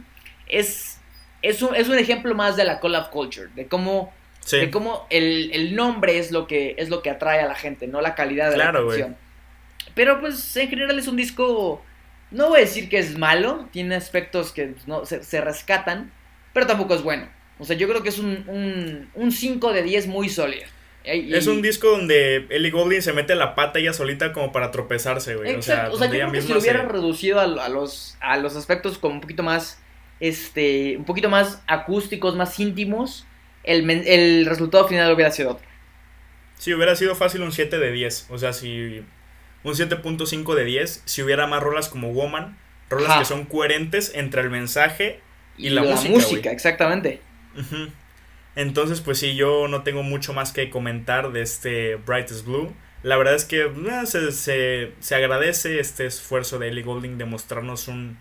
es, 0.47 1.01
es, 1.43 1.63
un, 1.63 1.75
es 1.75 1.89
un 1.89 1.99
ejemplo 1.99 2.35
más 2.35 2.57
de 2.57 2.65
la 2.65 2.79
collab 2.79 3.11
culture, 3.11 3.49
de 3.57 3.67
cómo 3.67 4.13
Sí. 4.41 4.59
de 4.59 4.71
cómo 4.71 5.07
el, 5.09 5.51
el 5.55 5.75
nombre 5.75 6.19
es 6.19 6.31
lo 6.31 6.47
que 6.47 6.75
es 6.77 6.91
lo 6.91 7.01
que 7.01 7.09
atrae 7.09 7.41
a 7.41 7.47
la 7.47 7.55
gente, 7.55 7.87
no 7.87 8.03
la 8.03 8.15
calidad 8.15 8.51
de 8.51 8.57
Claro, 8.57 8.83
la 8.83 8.89
canción. 8.89 9.17
Pero 9.95 10.21
pues 10.21 10.55
en 10.59 10.69
general 10.69 10.99
es 10.99 11.09
un 11.09 11.17
disco, 11.17 11.83
no 12.31 12.49
voy 12.51 12.59
a 12.59 12.61
decir 12.61 12.91
que 12.91 12.99
es 12.99 13.17
malo, 13.17 13.71
tiene 13.73 13.95
aspectos 13.95 14.53
que 14.53 14.75
no 14.87 15.07
se, 15.07 15.23
se 15.23 15.41
rescatan, 15.41 16.13
pero 16.55 16.67
tampoco 16.67 16.95
es 16.95 17.03
bueno. 17.03 17.29
O 17.59 17.65
sea, 17.67 17.77
yo 17.77 17.87
creo 17.89 18.03
que 18.03 18.09
es 18.09 18.19
un, 18.19 18.45
un, 18.49 19.11
un 19.15 19.31
5 19.33 19.73
de 19.75 19.83
10 19.83 20.07
muy 20.07 20.31
sólido. 20.31 20.65
Y- 21.05 21.35
Es 21.35 21.47
un 21.47 21.61
disco 21.61 21.91
donde 21.91 22.47
Ellie 22.49 22.71
Goulding 22.71 23.03
se 23.03 23.13
mete 23.13 23.35
la 23.35 23.55
pata 23.55 23.79
ella 23.79 23.93
solita 23.93 24.33
como 24.33 24.51
para 24.53 24.71
tropezarse, 24.71 25.37
güey. 25.37 25.51
Exacto, 25.51 25.95
O 25.95 25.99
sea, 25.99 26.07
yo 26.07 26.13
creo 26.15 26.33
que 26.33 26.41
si 26.41 26.53
lo 26.53 26.59
hubiera 26.59 26.81
se- 26.81 26.89
reducido 26.89 27.39
a, 27.41 27.43
a 27.45 27.69
los, 27.69 28.17
a 28.21 28.39
los 28.39 28.57
aspectos 28.57 28.97
como 28.97 29.17
un 29.17 29.21
poquito 29.21 29.43
más, 29.43 29.79
este, 30.21 30.97
un 30.97 31.05
poquito 31.05 31.29
más 31.29 31.63
acústicos, 31.67 32.35
más 32.37 32.59
íntimos, 32.59 33.27
el, 33.65 33.89
el 33.91 34.47
resultado 34.47 34.89
final 34.89 35.13
hubiera 35.13 35.31
sido 35.31 35.51
otro. 35.53 35.67
Sí, 36.57 36.73
hubiera 36.73 36.97
sido 36.97 37.15
fácil 37.15 37.43
un 37.43 37.53
7 37.53 37.79
de 37.79 37.93
10. 37.93 38.29
O 38.31 38.39
sea, 38.39 38.53
si. 38.53 39.05
Un 39.65 39.75
7.5 39.75 40.55
de 40.55 40.65
10. 40.65 41.03
Si 41.05 41.23
hubiera 41.23 41.47
más 41.47 41.63
rolas 41.63 41.89
como 41.89 42.13
Woman. 42.13 42.57
Rolas 42.91 43.11
Ajá. 43.11 43.19
que 43.21 43.25
son 43.25 43.45
coherentes 43.47 44.13
entre 44.15 44.43
el 44.43 44.51
mensaje 44.51 45.21
y 45.57 45.71
la, 45.71 45.83
música. 45.83 46.51
güey. 46.51 46.55
exactamente. 46.55 47.21
Entonces, 48.57 49.01
pues 49.01 49.19
sí, 49.19 49.35
yo 49.35 49.69
no 49.69 49.83
tengo 49.83 50.03
mucho 50.03 50.33
más 50.33 50.53
que 50.53 50.71
comentar 50.71 51.33
de 51.33 51.43
este 51.43 51.97
Brightest 51.97 52.47
Blue. 52.47 52.73
La 53.03 53.17
verdad 53.17 53.35
es 53.35 53.45
que 53.45 53.63
eh, 53.67 54.07
se, 54.07 54.33
se- 54.33 54.93
se 55.01 55.15
agradece 55.15 55.81
este 55.81 56.07
esfuerzo 56.07 56.59
de 56.59 56.69
Ellie 56.69 56.83
Goulding 56.85 57.19
de 57.19 57.25
mostrarnos 57.27 57.89
un, 57.89 58.17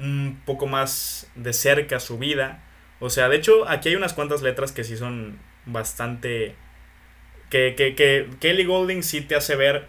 un 0.00 0.40
poco 0.44 0.66
más 0.66 1.30
de 1.36 1.52
cerca 1.52 2.00
su 2.00 2.18
vida. 2.18 2.64
O 3.00 3.10
sea, 3.10 3.28
de 3.28 3.36
hecho, 3.36 3.68
aquí 3.68 3.90
hay 3.90 3.94
unas 3.96 4.14
cuantas 4.14 4.42
letras 4.42 4.72
que 4.72 4.84
sí 4.84 4.96
son 4.96 5.38
bastante... 5.66 6.56
Que, 7.50 7.74
que, 7.76 7.94
que, 7.94 8.28
que 8.40 8.50
Ellie 8.50 8.66
Goulding 8.66 9.02
sí 9.02 9.22
te 9.22 9.34
hace 9.36 9.56
ver 9.56 9.86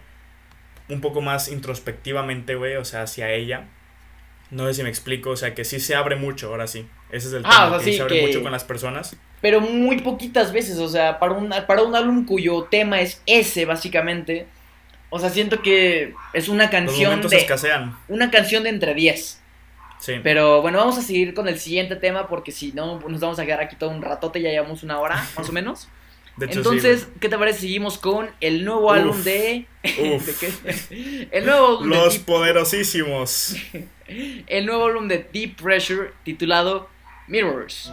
un 0.88 1.00
poco 1.00 1.20
más 1.20 1.48
introspectivamente, 1.48 2.54
güey, 2.54 2.76
o 2.76 2.84
sea, 2.84 3.02
hacia 3.02 3.30
ella. 3.32 3.68
No 4.50 4.66
sé 4.66 4.74
si 4.74 4.82
me 4.82 4.88
explico, 4.88 5.30
o 5.30 5.36
sea, 5.36 5.54
que 5.54 5.64
sí 5.64 5.78
se 5.80 5.94
abre 5.94 6.16
mucho, 6.16 6.48
ahora 6.48 6.66
sí. 6.66 6.86
Ese 7.10 7.28
es 7.28 7.34
el 7.34 7.42
Ah, 7.44 7.50
tema, 7.50 7.66
o 7.66 7.70
sea, 7.70 7.78
que 7.78 7.84
sí, 7.84 7.96
se 7.96 8.02
abre 8.02 8.20
que- 8.20 8.26
mucho 8.26 8.42
con 8.42 8.52
las 8.52 8.64
personas. 8.64 9.16
Pero 9.40 9.60
muy 9.60 10.00
poquitas 10.00 10.52
veces, 10.52 10.78
o 10.78 10.88
sea, 10.88 11.18
para 11.18 11.32
un, 11.32 11.54
para 11.66 11.82
un 11.82 11.94
álbum 11.94 12.26
cuyo 12.26 12.64
tema 12.64 13.00
es 13.00 13.22
ese, 13.26 13.64
básicamente. 13.64 14.46
O 15.08 15.18
sea, 15.18 15.30
siento 15.30 15.62
que 15.62 16.14
es 16.34 16.48
una 16.48 16.68
canción 16.70 17.20
de. 17.22 17.36
escasean. 17.36 17.96
Una 18.08 18.30
canción 18.30 18.62
de 18.64 18.68
entre 18.70 18.94
10. 18.94 19.40
Sí. 19.98 20.14
Pero 20.22 20.62
bueno, 20.62 20.78
vamos 20.78 20.96
a 20.98 21.02
seguir 21.02 21.34
con 21.34 21.46
el 21.48 21.58
siguiente 21.58 21.94
tema 21.96 22.26
porque 22.28 22.52
si 22.52 22.72
no 22.72 23.00
nos 23.06 23.20
vamos 23.20 23.38
a 23.38 23.44
quedar 23.44 23.60
aquí 23.60 23.76
todo 23.76 23.90
un 23.90 24.02
ratote, 24.02 24.40
ya 24.40 24.50
llevamos 24.50 24.82
una 24.82 24.98
hora, 24.98 25.16
más 25.36 25.48
o 25.48 25.52
menos. 25.52 25.88
De 26.40 26.46
hecho, 26.46 26.60
Entonces, 26.60 27.00
sí, 27.00 27.06
¿qué 27.20 27.28
te 27.28 27.36
parece? 27.36 27.60
Seguimos 27.60 27.98
con 27.98 28.30
el 28.40 28.64
nuevo 28.64 28.86
Uf. 28.86 28.92
álbum 28.92 29.22
de. 29.24 29.66
Uf. 29.84 30.24
¿de 30.26 30.34
qué? 30.40 31.28
El 31.32 31.44
nuevo 31.44 31.66
álbum 31.66 31.88
güey. 31.88 32.00
de 32.00 32.04
Los 32.06 32.18
poderosísimos. 32.18 33.56
el 34.46 34.64
nuevo 34.64 34.86
álbum 34.86 35.06
de 35.06 35.28
Deep 35.30 35.56
Pressure 35.62 36.12
titulado 36.24 36.88
Mirrors. 37.28 37.92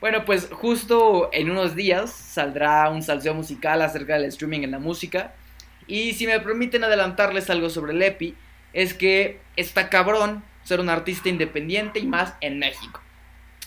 Bueno, 0.00 0.24
pues 0.24 0.48
justo 0.50 1.30
en 1.32 1.52
unos 1.52 1.76
días 1.76 2.10
saldrá 2.10 2.90
un 2.90 3.04
salseo 3.04 3.34
musical 3.34 3.80
acerca 3.80 4.14
del 4.14 4.24
streaming 4.24 4.62
en 4.62 4.72
la 4.72 4.80
música. 4.80 5.36
Y 5.86 6.14
si 6.14 6.26
me 6.26 6.40
permiten 6.40 6.82
adelantarles 6.82 7.48
algo 7.48 7.70
sobre 7.70 7.92
el 7.92 8.02
EPI, 8.02 8.34
es 8.72 8.92
que 8.92 9.38
está 9.54 9.88
cabrón 9.88 10.42
ser 10.64 10.80
un 10.80 10.88
artista 10.88 11.28
independiente 11.28 11.98
y 12.00 12.06
más 12.06 12.34
en 12.40 12.58
México. 12.58 13.00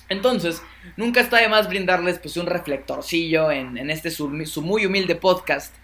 Entonces, 0.09 0.61
nunca 0.95 1.19
está 1.21 1.37
de 1.37 1.49
más 1.49 1.67
brindarles 1.67 2.19
pues 2.19 2.37
un 2.37 2.45
reflectorcillo 2.45 3.51
en, 3.51 3.77
en 3.77 3.89
este 3.89 4.09
su, 4.11 4.45
su 4.45 4.61
muy 4.61 4.85
humilde 4.85 5.15
podcast. 5.15 5.75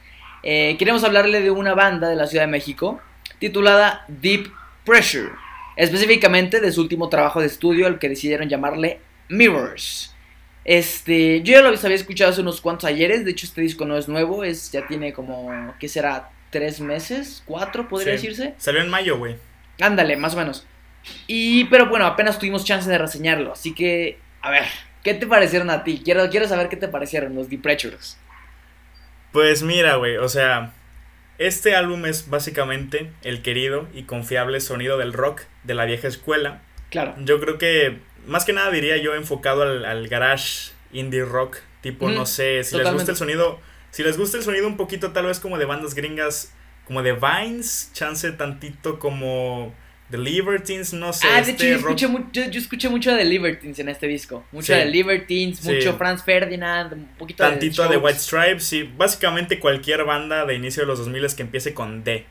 Eh, 0.43 0.75
queremos 0.79 1.03
hablarle 1.03 1.41
de 1.41 1.51
una 1.51 1.73
banda 1.73 2.09
de 2.09 2.15
la 2.15 2.27
Ciudad 2.27 2.45
de 2.45 2.51
México 2.51 3.01
titulada 3.39 4.05
Deep 4.07 4.51
Pressure. 4.85 5.31
Específicamente 5.75 6.59
de 6.61 6.71
su 6.71 6.81
último 6.81 7.09
trabajo 7.09 7.41
de 7.41 7.47
estudio, 7.47 7.87
al 7.87 7.99
que 7.99 8.07
decidieron 8.09 8.47
llamarle 8.47 8.99
Mirrors. 9.29 10.13
Este, 10.65 11.41
yo 11.41 11.53
ya 11.53 11.61
lo 11.61 11.69
había 11.69 11.95
escuchado 11.95 12.31
hace 12.31 12.41
unos 12.41 12.61
cuantos 12.61 12.85
ayeres. 12.85 13.25
De 13.25 13.31
hecho, 13.31 13.45
este 13.45 13.61
disco 13.61 13.83
no 13.85 13.97
es 13.97 14.07
nuevo, 14.07 14.43
es 14.43 14.71
ya 14.71 14.87
tiene 14.87 15.11
como, 15.11 15.73
¿qué 15.79 15.89
será? 15.89 16.29
¿Tres 16.51 16.79
meses? 16.79 17.41
¿Cuatro 17.45 17.89
podría 17.89 18.17
Sí. 18.17 18.27
decirse? 18.27 18.53
Salió 18.57 18.81
en 18.81 18.89
mayo, 18.89 19.17
güey. 19.17 19.35
Ándale, 19.81 20.15
más 20.15 20.35
o 20.35 20.37
menos. 20.37 20.65
Y, 21.27 21.65
pero 21.65 21.87
bueno, 21.87 22.05
apenas 22.05 22.39
tuvimos 22.39 22.65
chance 22.65 22.89
de 22.89 22.97
reseñarlo. 22.97 23.53
Así 23.53 23.73
que, 23.73 24.19
a 24.41 24.49
ver, 24.49 24.63
¿qué 25.03 25.13
te 25.13 25.27
parecieron 25.27 25.69
a 25.69 25.83
ti? 25.83 26.01
Quiero, 26.03 26.29
quiero 26.29 26.47
saber 26.47 26.69
qué 26.69 26.77
te 26.77 26.87
parecieron 26.87 27.35
los 27.35 27.49
Deep 27.49 27.61
Pressures. 27.61 28.17
Pues 29.31 29.63
mira, 29.63 29.95
güey, 29.95 30.17
o 30.17 30.29
sea, 30.29 30.73
este 31.37 31.75
álbum 31.75 32.05
es 32.05 32.29
básicamente 32.29 33.11
el 33.23 33.41
querido 33.41 33.87
y 33.93 34.03
confiable 34.03 34.59
sonido 34.61 34.97
del 34.97 35.13
rock 35.13 35.41
de 35.63 35.73
la 35.73 35.85
vieja 35.85 36.07
escuela. 36.07 36.61
Claro. 36.89 37.15
Yo 37.19 37.39
creo 37.39 37.57
que, 37.57 37.99
más 38.27 38.45
que 38.45 38.53
nada 38.53 38.69
diría 38.69 38.97
yo 38.97 39.15
enfocado 39.15 39.63
al, 39.63 39.85
al 39.85 40.07
garage 40.07 40.71
indie 40.91 41.25
rock, 41.25 41.57
tipo, 41.81 42.09
no 42.09 42.25
sé, 42.25 42.63
si 42.63 42.77
les 42.77 42.91
gusta 42.91 43.11
el 43.11 43.17
sonido, 43.17 43.59
si 43.89 44.03
les 44.03 44.17
gusta 44.17 44.37
el 44.37 44.43
sonido 44.43 44.67
un 44.67 44.77
poquito 44.77 45.11
tal 45.11 45.25
vez 45.25 45.39
como 45.39 45.57
de 45.57 45.65
bandas 45.65 45.95
gringas, 45.95 46.53
como 46.85 47.01
de 47.01 47.13
Vines, 47.13 47.91
chance 47.93 48.31
tantito 48.31 48.99
como 48.99 49.73
The 50.11 50.17
Libertines, 50.17 50.93
no 50.93 51.11
sé, 51.11 51.25
ah, 51.27 51.41
de 51.41 51.51
este 51.51 51.51
hecho, 51.53 51.63
yo 51.65 51.73
rock- 51.87 51.95
escuché, 51.99 52.07
mu- 52.07 52.31
yo, 52.31 52.45
yo 52.49 52.59
escuché 52.59 52.89
mucho 52.89 53.15
de 53.15 53.25
Libertines 53.25 53.79
en 53.79 53.89
este 53.89 54.05
disco. 54.07 54.45
Mucho 54.51 54.73
Sí. 54.73 54.79
de 54.79 54.85
Libertines, 54.85 55.57
Sí. 55.59 55.71
mucho 55.73 55.97
Franz 55.97 56.23
Ferdinand, 56.23 56.93
un 56.93 57.07
poquito 57.17 57.43
tantito 57.43 57.81
de 57.83 57.87
Strokes. 57.87 58.05
White 58.05 58.19
Stripes 58.19 58.73
y 58.73 58.83
básicamente 58.83 59.59
cualquier 59.59 60.03
banda 60.03 60.45
de 60.45 60.53
inicio 60.55 60.83
de 60.83 60.87
los 60.87 60.99
2000 60.99 61.35
que 61.35 61.41
empiece 61.41 61.73
con 61.73 62.03
D. 62.03 62.25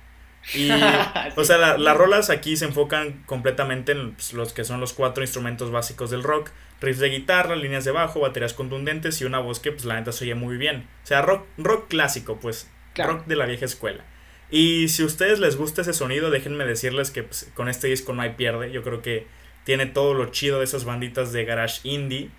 Y, 0.54 0.70
o 1.36 1.40
Sí. 1.40 1.44
sea, 1.46 1.58
la- 1.58 1.78
las 1.78 1.96
rolas 1.96 2.30
aquí 2.30 2.56
se 2.56 2.66
enfocan 2.66 3.22
completamente 3.26 3.92
en 3.92 4.12
pues, 4.14 4.32
los 4.32 4.52
que 4.52 4.64
son 4.64 4.78
los 4.80 4.92
cuatro 4.92 5.22
instrumentos 5.24 5.70
básicos 5.72 6.10
del 6.10 6.22
rock. 6.22 6.50
Riffs 6.80 6.98
de 6.98 7.10
guitarra, 7.10 7.54
líneas 7.56 7.84
de 7.84 7.92
bajo, 7.92 8.18
baterías 8.20 8.54
contundentes 8.54 9.20
y 9.20 9.24
una 9.24 9.38
voz 9.38 9.60
que 9.60 9.70
pues 9.72 9.84
la 9.84 9.94
neta 9.94 10.10
se 10.12 10.24
oye 10.24 10.34
muy 10.34 10.56
bien. 10.56 10.88
O 11.04 11.06
sea, 11.06 11.22
rock, 11.22 11.46
rock 11.58 11.88
clásico, 11.88 12.38
pues. 12.40 12.68
Claro. 12.92 13.14
Rock 13.14 13.26
de 13.26 13.36
la 13.36 13.46
vieja 13.46 13.64
escuela. 13.64 14.04
Y 14.52 14.88
si 14.88 15.02
a 15.02 15.06
ustedes 15.06 15.40
les 15.40 15.56
gusta 15.56 15.80
ese 15.82 15.92
sonido, 15.94 16.30
déjenme 16.30 16.64
decirles 16.64 17.10
que 17.10 17.24
pues, 17.24 17.50
con 17.54 17.68
este 17.68 17.88
disco 17.88 18.12
no 18.12 18.22
hay 18.22 18.30
pierde. 18.34 18.70
Yo 18.70 18.82
creo 18.84 19.02
que 19.02 19.26
tiene 19.64 19.86
todo 19.86 20.14
lo 20.14 20.26
chido 20.26 20.58
de 20.58 20.64
esas 20.64 20.84
banditas 20.84 21.32
de 21.32 21.44
garage 21.44 21.80
indie. 21.82 22.30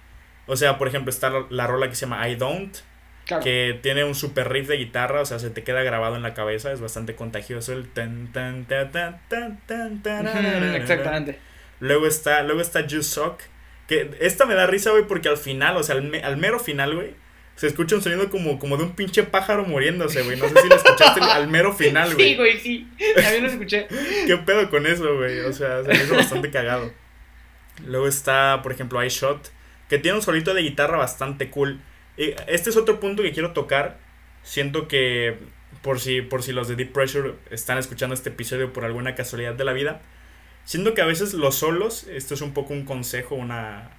O 0.46 0.56
sea, 0.56 0.78
por 0.78 0.88
ejemplo, 0.88 1.10
está 1.10 1.30
la, 1.30 1.46
la 1.50 1.68
rola 1.68 1.90
que 1.90 1.96
se 1.96 2.06
llama 2.06 2.28
I 2.30 2.36
Don't, 2.36 2.76
Claro. 3.26 3.42
que 3.42 3.80
tiene 3.82 4.04
un 4.04 4.16
super 4.16 4.50
riff 4.52 4.68
de 4.68 4.76
guitarra, 4.76 5.22
o 5.22 5.26
sea, 5.26 5.40
se 5.40 5.50
te 5.50 5.64
queda 5.64 5.82
grabado 5.82 6.18
en 6.18 6.24
la 6.24 6.34
cabeza, 6.34 6.74
es 6.74 6.82
bastante 6.82 7.16
contagioso 7.16 7.72
el 7.72 7.88
tan 7.90 8.34
tan 8.34 8.66
tan 8.66 8.92
tan 8.92 9.22
tan 9.30 9.62
tan 9.64 10.02
tan 10.04 10.28
Exactamente. 10.76 11.40
Luego 11.80 12.06
está, 12.06 12.44
luego 12.44 12.60
está 12.60 12.86
You 12.86 13.02
Suck, 13.02 13.40
que 13.88 14.12
esta 14.20 14.46
me 14.46 14.56
da 14.56 14.68
risa, 14.68 14.92
güey, 14.92 15.08
porque 15.08 15.30
al 15.30 15.38
final, 15.38 15.78
o 15.78 15.84
sea, 15.84 15.96
al, 15.96 16.02
me- 16.04 16.22
al 16.22 16.36
mero 16.36 16.60
final, 16.60 16.96
güey, 16.96 17.16
se 17.56 17.68
escucha 17.68 17.96
un 17.96 18.02
sonido 18.02 18.30
como, 18.30 18.58
como 18.60 18.78
de 18.78 18.84
un 18.84 18.92
pinche 18.96 19.24
pájaro 19.24 19.64
muriéndose, 19.66 20.24
güey. 20.24 20.38
No 20.40 20.50
sé 20.50 20.62
si 20.62 20.68
lo 20.70 20.76
escuchaste 20.76 21.22
al- 21.22 21.48
mero 21.48 21.74
final, 21.74 22.14
güey. 22.16 22.30
Sí, 22.30 22.36
güey, 22.36 22.60
sí. 22.60 22.88
También 23.16 23.44
lo 23.44 23.50
escuché. 23.50 23.88
¿Qué 24.28 24.38
pedo 24.38 24.70
con 24.70 24.86
eso, 24.88 25.16
güey? 25.18 25.40
O 25.42 25.54
sea, 25.54 25.84
se 25.84 25.90
me 25.90 26.04
hizo 26.04 26.16
bastante 26.16 26.50
cagado. 26.52 26.92
Luego 27.86 28.08
está, 28.08 28.62
por 28.64 28.72
ejemplo, 28.72 29.04
iShot, 29.04 29.52
que 29.90 29.98
tiene 30.00 30.18
un 30.18 30.24
solito 30.24 30.54
de 30.54 30.62
guitarra 30.62 30.98
bastante 30.98 31.50
cool. 31.50 31.80
Y 32.18 32.34
este 32.48 32.70
es 32.70 32.78
otro 32.78 33.00
punto 33.00 33.24
que 33.24 33.32
quiero 33.32 33.52
tocar. 33.54 33.98
Siento 34.44 34.88
que, 34.88 35.38
por 35.82 36.00
si, 36.00 36.22
por 36.22 36.44
si 36.44 36.52
los 36.54 36.68
de 36.68 36.76
Deep 36.76 36.92
Pressure 36.92 37.34
están 37.50 37.78
escuchando 37.78 38.14
este 38.14 38.30
episodio 38.30 38.74
por 38.74 38.84
alguna 38.86 39.16
casualidad 39.16 39.54
de 39.54 39.64
la 39.64 39.74
vida, 39.74 40.02
siento 40.66 40.94
que 40.94 41.02
a 41.02 41.06
veces 41.06 41.34
los 41.34 41.56
solos, 41.56 42.06
esto 42.08 42.34
es 42.34 42.42
un 42.42 42.54
poco 42.54 42.74
un 42.74 42.84
consejo, 42.86 43.36
una, 43.36 43.90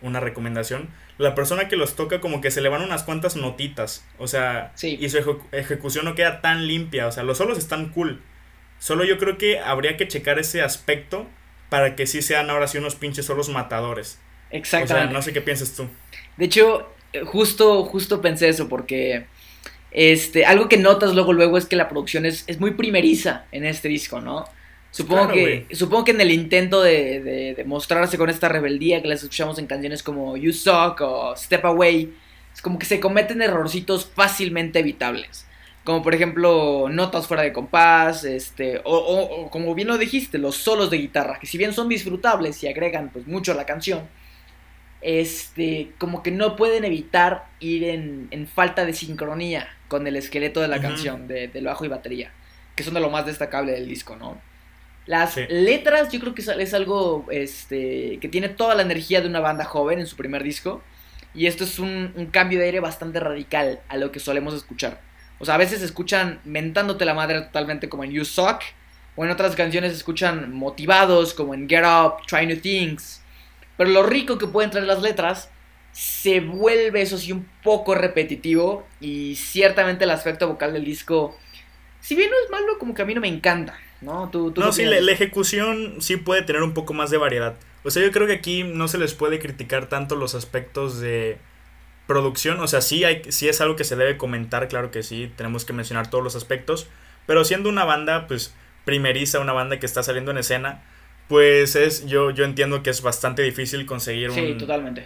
una 0.00 0.20
recomendación, 0.20 0.88
la 1.20 1.34
persona 1.34 1.68
que 1.68 1.76
los 1.76 1.96
toca 1.96 2.20
como 2.20 2.40
que 2.40 2.50
se 2.50 2.60
le 2.60 2.68
van 2.68 2.82
unas 2.82 3.02
cuantas 3.02 3.36
notitas, 3.36 4.04
o 4.18 4.26
sea, 4.26 4.72
Sí. 4.74 4.96
y 5.00 5.08
su 5.10 5.18
ejecu- 5.18 5.42
ejecución 5.52 6.04
no 6.04 6.14
queda 6.14 6.40
tan 6.40 6.66
limpia, 6.66 7.06
o 7.06 7.12
sea, 7.12 7.22
los 7.22 7.38
solos 7.38 7.58
están 7.58 7.90
cool. 7.90 8.22
Solo 8.78 9.04
yo 9.04 9.18
creo 9.18 9.36
que 9.36 9.58
habría 9.58 9.96
que 9.96 10.08
checar 10.08 10.38
ese 10.38 10.62
aspecto 10.62 11.26
para 11.68 11.94
que 11.94 12.06
sí 12.06 12.22
sean 12.22 12.48
ahora 12.50 12.66
sí 12.66 12.78
unos 12.78 12.94
pinches 12.94 13.26
solos 13.26 13.48
matadores. 13.50 14.18
O 14.50 14.56
Exactamente. 14.56 15.08
sea, 15.08 15.12
no 15.12 15.22
sé 15.22 15.32
qué 15.32 15.40
piensas 15.42 15.72
tú. 15.76 15.86
De 16.36 16.46
hecho, 16.46 16.88
eh, 17.12 17.20
justo, 17.24 17.84
justo 17.84 18.20
pensé 18.22 18.48
eso 18.48 18.68
porque 18.68 19.26
este, 19.92 20.46
algo 20.46 20.68
que 20.68 20.76
notas 20.78 21.14
luego 21.14 21.32
luego 21.32 21.58
es 21.58 21.66
que 21.66 21.76
la 21.76 21.88
producción 21.88 22.24
es, 22.26 22.44
es 22.46 22.58
muy 22.60 22.72
primeriza 22.72 23.44
en 23.52 23.64
este 23.64 23.88
disco, 23.88 24.20
¿no? 24.20 24.46
Supongo 24.90 25.28
Claro, 25.28 25.34
que 25.68 25.74
supongo 25.76 26.04
que 26.04 26.10
en 26.12 26.20
el 26.20 26.30
intento 26.32 26.82
de, 26.82 27.20
de- 27.20 27.54
de 27.54 27.64
mostrarse 27.64 28.18
con 28.18 28.28
esta 28.28 28.48
rebeldía 28.48 29.00
que 29.02 29.08
las 29.08 29.20
escuchamos 29.22 29.58
en 29.58 29.66
canciones 29.66 30.02
como 30.02 30.36
You 30.36 30.52
Suck 30.52 31.00
o 31.02 31.36
Step 31.36 31.64
Away, 31.64 32.12
es 32.52 32.60
como 32.62 32.78
que 32.78 32.86
se 32.86 32.98
cometen 33.00 33.40
errorcitos 33.42 34.06
fácilmente 34.06 34.80
evitables. 34.80 35.46
Como 35.84 36.02
por 36.02 36.14
ejemplo 36.14 36.88
notas 36.90 37.26
fuera 37.26 37.42
de 37.42 37.52
compás, 37.52 38.24
este, 38.24 38.78
o, 38.84 38.96
o- 38.96 39.44
o 39.46 39.50
como 39.50 39.74
bien 39.74 39.88
lo 39.88 39.96
dijiste, 39.98 40.38
los 40.38 40.56
solos 40.56 40.90
de 40.90 40.98
guitarra, 40.98 41.38
que 41.40 41.46
si 41.46 41.56
bien 41.58 41.72
son 41.72 41.88
disfrutables 41.88 42.62
y 42.62 42.68
agregan 42.68 43.10
pues 43.10 43.26
mucho 43.26 43.52
a 43.52 43.54
la 43.54 43.66
canción, 43.66 44.08
este, 45.00 45.92
como 45.98 46.22
que 46.22 46.30
no 46.30 46.56
pueden 46.56 46.84
evitar 46.84 47.46
ir 47.60 47.84
en, 47.84 48.28
en 48.30 48.46
falta 48.46 48.84
de 48.84 48.92
sincronía 48.92 49.68
con 49.88 50.06
el 50.06 50.16
esqueleto 50.16 50.60
de 50.60 50.68
la 50.68 50.80
canción, 50.80 51.26
de, 51.28 51.48
del 51.48 51.64
bajo 51.64 51.84
y 51.84 51.88
batería, 51.88 52.32
que 52.76 52.82
son 52.84 52.94
de 52.94 53.00
lo 53.00 53.10
más 53.10 53.26
destacable 53.26 53.72
del 53.72 53.88
disco, 53.88 54.16
¿no? 54.16 54.42
Las 55.10 55.34
Sí. 55.34 55.42
letras 55.48 56.10
yo 56.12 56.20
creo 56.20 56.34
que 56.36 56.42
es, 56.42 56.48
es 56.48 56.72
algo 56.72 57.26
este, 57.32 58.18
que 58.20 58.28
tiene 58.28 58.48
toda 58.48 58.76
la 58.76 58.82
energía 58.82 59.20
de 59.20 59.26
una 59.26 59.40
banda 59.40 59.64
joven 59.64 59.98
en 59.98 60.06
su 60.06 60.14
primer 60.14 60.44
disco, 60.44 60.82
y 61.34 61.46
esto 61.46 61.64
es 61.64 61.80
un, 61.80 62.12
un 62.14 62.26
cambio 62.26 62.60
de 62.60 62.66
aire 62.66 62.78
bastante 62.80 63.18
radical 63.18 63.80
a 63.88 63.96
lo 63.96 64.12
que 64.12 64.20
solemos 64.20 64.54
escuchar. 64.54 65.00
O 65.40 65.44
sea, 65.44 65.54
a 65.56 65.58
veces 65.58 65.82
escuchan 65.82 66.40
mentándote 66.44 67.04
la 67.04 67.14
madre 67.14 67.40
totalmente 67.40 67.88
como 67.88 68.04
en 68.04 68.12
You 68.12 68.24
Suck, 68.24 68.60
o 69.16 69.24
en 69.24 69.30
otras 69.32 69.56
canciones 69.56 69.92
escuchan 69.92 70.52
motivados 70.54 71.34
como 71.34 71.54
en 71.54 71.68
Get 71.68 71.84
Up, 71.84 72.24
Try 72.28 72.46
New 72.46 72.60
Things. 72.60 73.20
Pero 73.76 73.90
lo 73.90 74.04
rico 74.04 74.38
que 74.38 74.46
pueden 74.46 74.70
traer 74.70 74.86
las 74.86 75.02
letras 75.02 75.50
se 75.92 76.38
vuelve, 76.40 77.02
eso 77.02 77.18
sí, 77.18 77.32
un 77.32 77.48
poco 77.64 77.94
repetitivo. 77.96 78.86
Y 79.00 79.34
ciertamente 79.34 80.04
el 80.04 80.10
aspecto 80.10 80.46
vocal 80.46 80.72
del 80.72 80.84
disco, 80.84 81.36
si 82.00 82.14
bien 82.14 82.30
no 82.30 82.36
es 82.44 82.50
malo, 82.50 82.78
como 82.78 82.94
que 82.94 83.02
a 83.02 83.04
mí 83.04 83.14
no 83.14 83.20
me 83.20 83.28
encanta. 83.28 83.76
¿No? 84.00 84.28
¿Tú, 84.30 84.50
tú 84.52 84.60
No, 84.60 84.72
sí, 84.72 84.84
la, 84.84 85.00
la 85.00 85.12
ejecución 85.12 85.96
sí 86.00 86.16
puede 86.16 86.42
tener 86.42 86.62
un 86.62 86.72
poco 86.74 86.94
más 86.94 87.10
de 87.10 87.18
variedad. 87.18 87.54
O 87.84 87.90
sea, 87.90 88.02
yo 88.02 88.10
creo 88.12 88.26
que 88.26 88.34
aquí 88.34 88.62
no 88.64 88.88
se 88.88 88.98
les 88.98 89.14
puede 89.14 89.38
criticar 89.38 89.88
tanto 89.88 90.16
los 90.16 90.34
aspectos 90.34 91.00
de 91.00 91.38
producción. 92.06 92.60
O 92.60 92.66
sea, 92.68 92.80
sí, 92.80 93.04
hay, 93.04 93.22
sí 93.28 93.48
es 93.48 93.60
algo 93.60 93.76
que 93.76 93.84
se 93.84 93.96
debe 93.96 94.16
comentar, 94.16 94.68
claro 94.68 94.90
que 94.90 95.02
sí, 95.02 95.32
tenemos 95.36 95.64
que 95.64 95.72
mencionar 95.72 96.10
todos 96.10 96.24
los 96.24 96.36
aspectos. 96.36 96.88
Pero 97.26 97.44
siendo 97.44 97.68
una 97.68 97.84
banda, 97.84 98.26
pues, 98.26 98.54
primeriza, 98.84 99.38
una 99.40 99.52
banda 99.52 99.78
que 99.78 99.86
está 99.86 100.02
saliendo 100.02 100.30
en 100.30 100.38
escena, 100.38 100.82
pues 101.28 101.76
es, 101.76 102.06
yo, 102.06 102.30
yo 102.32 102.44
entiendo 102.44 102.82
que 102.82 102.90
es 102.90 103.02
bastante 103.02 103.42
difícil 103.42 103.86
conseguir 103.86 104.30
un- 104.52 104.58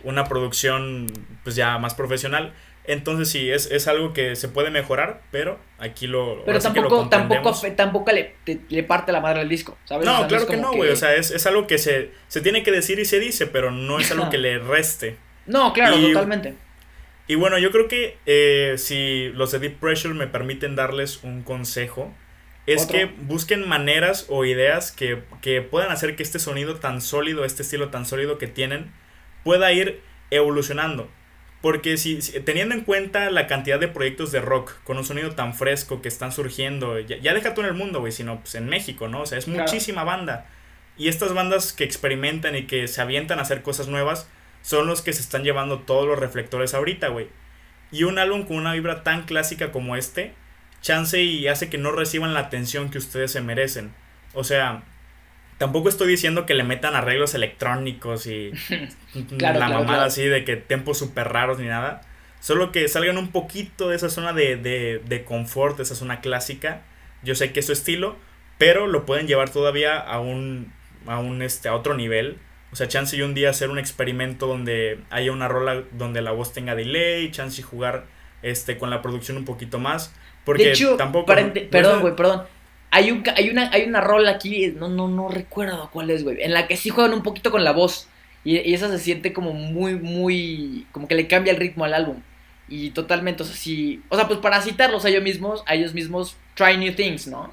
una 0.05 0.25
producción, 0.25 1.07
pues 1.43 1.55
ya 1.57 1.77
más 1.79 1.95
profesional. 1.95 2.55
Entonces 2.87 3.31
sí, 3.31 3.51
es, 3.51 3.71
es 3.71 3.89
algo 3.89 4.13
que 4.13 4.37
se 4.37 4.49
puede 4.49 4.71
mejorar, 4.71 5.23
pero 5.31 5.59
aquí 5.79 6.07
lo... 6.07 6.43
Pero 6.45 6.59
que 6.59 6.65
lo 6.69 6.73
tampoco, 6.75 7.09
tampoco, 7.09 7.53
tampoco 7.75 8.13
le, 8.13 8.35
te- 8.45 8.61
le 8.69 8.83
parte 8.83 9.11
la 9.11 9.21
madre 9.21 9.41
al 9.41 9.49
disco, 9.49 9.79
¿sabes? 9.85 10.07
O 10.07 10.11
No, 10.11 10.19
sea, 10.19 10.27
claro 10.29 10.47
que 10.47 10.57
no, 10.59 10.73
güey. 10.75 10.91
O 10.91 10.97
sea, 10.97 11.15
es, 11.15 11.31
es 11.31 11.47
algo 11.47 11.67
que 11.67 11.79
se, 11.79 12.11
se 12.29 12.43
tiene 12.43 12.63
que 12.63 12.71
decir 12.71 12.99
y 12.99 13.07
se 13.07 13.21
dice, 13.21 13.47
pero 13.47 13.71
no 13.71 13.99
es 14.01 14.11
algo 14.11 14.29
que 14.29 14.37
le 14.39 14.59
reste. 14.59 15.17
No, 15.47 15.73
claro, 15.73 15.99
y- 15.99 16.13
totalmente. 16.13 16.55
Y 17.27 17.37
bueno, 17.37 17.57
yo 17.59 17.71
creo 17.71 17.89
que 17.89 18.19
eh, 18.27 18.75
si 18.77 19.31
los 19.33 19.51
de 19.51 19.59
Deep 19.61 19.79
Pressure 19.81 20.13
me 20.13 20.27
permiten 20.27 20.77
darles 20.77 21.25
un 21.25 21.43
consejo, 21.43 22.13
es 22.67 22.85
Otro. 22.85 22.99
que 22.99 23.05
busquen 23.23 23.67
maneras 23.67 24.27
o 24.29 24.45
ideas 24.45 24.93
que, 24.93 25.23
que 25.41 25.63
puedan 25.63 25.91
hacer 25.91 26.17
que 26.17 26.23
este 26.23 26.39
sonido 26.39 26.77
tan 26.77 27.01
sólido, 27.01 27.47
este 27.47 27.63
estilo 27.63 27.89
tan 27.89 28.05
sólido 28.05 28.37
que 28.37 28.47
tienen, 28.47 28.93
pueda 29.43 29.73
ir 29.73 30.03
evolucionando. 30.31 31.09
Porque 31.65 31.97
si, 31.97 32.21
si- 32.21 32.39
teniendo 32.41 32.75
en 32.75 32.83
cuenta 32.83 33.31
la 33.31 33.47
cantidad 33.47 33.81
de 33.81 33.89
proyectos 33.89 34.31
de 34.33 34.43
rock 34.43 34.73
con 34.85 34.99
un 34.99 35.05
sonido 35.07 35.31
tan 35.31 35.55
fresco 35.55 36.03
que 36.03 36.09
están 36.09 36.31
surgiendo, 36.31 37.01
ya, 37.01 37.17
ya 37.17 37.33
deja 37.33 37.55
tú 37.55 37.63
en 37.63 37.69
el 37.69 37.73
mundo, 37.73 38.01
güey, 38.01 38.13
sino 38.13 38.39
pues 38.41 38.55
en 38.57 38.67
México, 38.67 39.09
¿no? 39.09 39.23
O 39.23 39.27
sea, 39.27 39.39
es 39.39 39.47
Claro. 39.47 39.63
muchísima 39.63 40.05
banda. 40.05 40.45
Y 40.99 41.09
estas 41.09 41.33
bandas 41.33 41.73
que 41.73 41.85
experimentan 41.85 42.55
y 42.55 42.67
que 42.67 42.87
se 42.87 43.01
avientan 43.01 43.39
a 43.39 43.43
hacer 43.43 43.63
cosas 43.63 43.89
nuevas 43.89 44.29
son 44.61 44.87
los 44.87 45.01
que 45.01 45.15
se 45.15 45.23
están 45.23 45.43
llevando 45.43 45.79
todos 45.79 46.07
los 46.07 46.19
reflectores 46.19 46.75
ahorita, 46.75 47.09
güey. 47.09 47.29
Y 47.91 48.03
un 48.05 48.19
álbum 48.19 48.45
con 48.45 48.59
una 48.59 48.75
vibra 48.75 49.03
tan 49.03 49.23
clásica 49.23 49.73
como 49.73 49.97
este, 49.97 50.35
chance 50.83 51.23
y 51.23 51.49
hace 51.49 51.71
que 51.71 51.79
no 51.79 51.93
reciban 51.93 52.35
la 52.35 52.41
atención 52.41 52.91
que 52.91 52.99
ustedes 52.99 53.33
se 53.33 53.41
merecen. 53.41 53.95
O 54.35 54.45
sea, 54.45 54.83
tampoco 55.59 55.89
estoy 55.89 56.09
diciendo 56.09 56.47
que 56.47 56.55
le 56.55 56.65
metan 56.65 56.95
arreglos 56.95 57.35
electrónicos 57.35 58.27
y 58.27 58.51
Claro, 59.39 59.59
la 59.61 59.67
claro, 59.67 59.73
mamada 59.75 59.85
claro. 59.87 60.03
así 60.05 60.25
de 60.25 60.45
que 60.45 60.57
tempos 60.57 60.99
súper 60.99 61.29
raros 61.29 61.59
ni 61.59 61.67
nada. 61.67 62.03
Solo 62.41 62.73
que 62.73 62.87
salgan 62.89 63.17
un 63.17 63.31
poquito 63.33 63.89
de 63.89 63.97
esa 63.97 64.11
zona 64.11 64.33
de, 64.33 64.57
de, 64.57 65.01
de 65.07 65.25
confort, 65.25 65.77
de 65.79 65.85
esa 65.85 65.95
zona 65.95 66.21
clásica. 66.21 66.83
Yo 67.23 67.35
sé 67.35 67.53
que 67.53 67.61
es 67.61 67.67
su 67.67 67.73
estilo, 67.73 68.17
pero 68.59 68.87
lo 68.87 69.07
pueden 69.07 69.27
llevar 69.27 69.49
todavía 69.51 69.99
a 69.99 70.21
un, 70.21 70.73
a 71.07 71.19
un 71.19 71.41
este, 71.41 71.69
a 71.69 71.75
otro 71.75 71.95
nivel. 71.95 72.37
O 72.71 72.77
sea, 72.77 72.89
chance 72.89 73.17
y 73.17 73.23
un 73.23 73.35
día 73.35 73.51
hacer 73.51 73.71
un 73.71 73.79
experimento 73.79 74.47
donde 74.47 74.99
haya 75.11 75.33
una 75.33 75.49
rola 75.49 75.85
donde 75.93 76.21
la 76.21 76.33
voz 76.33 76.53
tenga 76.53 76.75
delay, 76.75 77.31
chance 77.31 77.61
y 77.61 77.65
jugar 77.65 78.05
este, 78.43 78.77
con 78.77 78.91
la 78.91 79.01
producción 79.01 79.37
un 79.39 79.45
poquito 79.47 79.79
más. 79.79 80.13
Porque 80.45 80.65
de 80.65 80.73
hecho, 80.73 80.97
tampoco. 80.97 81.27
para 81.27 81.43
no- 81.45 81.53
perdón, 81.71 82.01
güey, 82.03 82.15
perdón. 82.17 82.43
Hay, 82.97 83.11
un, 83.11 83.25
hay, 83.37 83.51
una, 83.51 83.71
hay 83.73 83.83
una 83.85 84.01
rola 84.01 84.31
aquí, 84.31 84.69
no, 84.77 84.89
no, 84.89 85.09
no 85.09 85.29
recuerdo 85.29 85.91
cuál 85.93 86.11
es, 86.11 86.23
güey, 86.23 86.41
en 86.43 86.53
la 86.53 86.67
que 86.69 86.77
sí 86.77 86.91
juegan 86.91 87.13
un 87.13 87.23
poquito 87.23 87.51
con 87.51 87.65
la 87.65 87.73
voz. 87.73 88.09
Y, 88.45 88.59
y 88.59 88.75
esa 88.75 88.89
se 88.89 88.99
siente 88.99 89.33
como 89.33 89.53
muy, 89.53 89.95
muy. 89.97 90.87
como 90.93 91.09
que 91.09 91.15
le 91.15 91.27
cambia 91.27 91.53
el 91.53 91.59
ritmo 91.59 91.85
al 91.85 91.95
álbum. 91.95 92.19
Y 92.69 92.91
totalmente, 92.91 93.43
o 93.43 93.47
sea, 93.47 93.57
sí. 93.57 94.03
O 94.11 94.17
sea, 94.17 94.27
pues 94.29 94.39
para 94.39 94.63
citarlos 94.63 95.05
a 95.05 95.09
ellos 95.09 95.23
mismos, 95.23 95.63
a 95.67 95.75
ellos 95.75 95.93
mismos, 95.93 96.37
try 96.55 96.77
new 96.77 96.95
things, 96.95 97.27
¿no? 97.27 97.53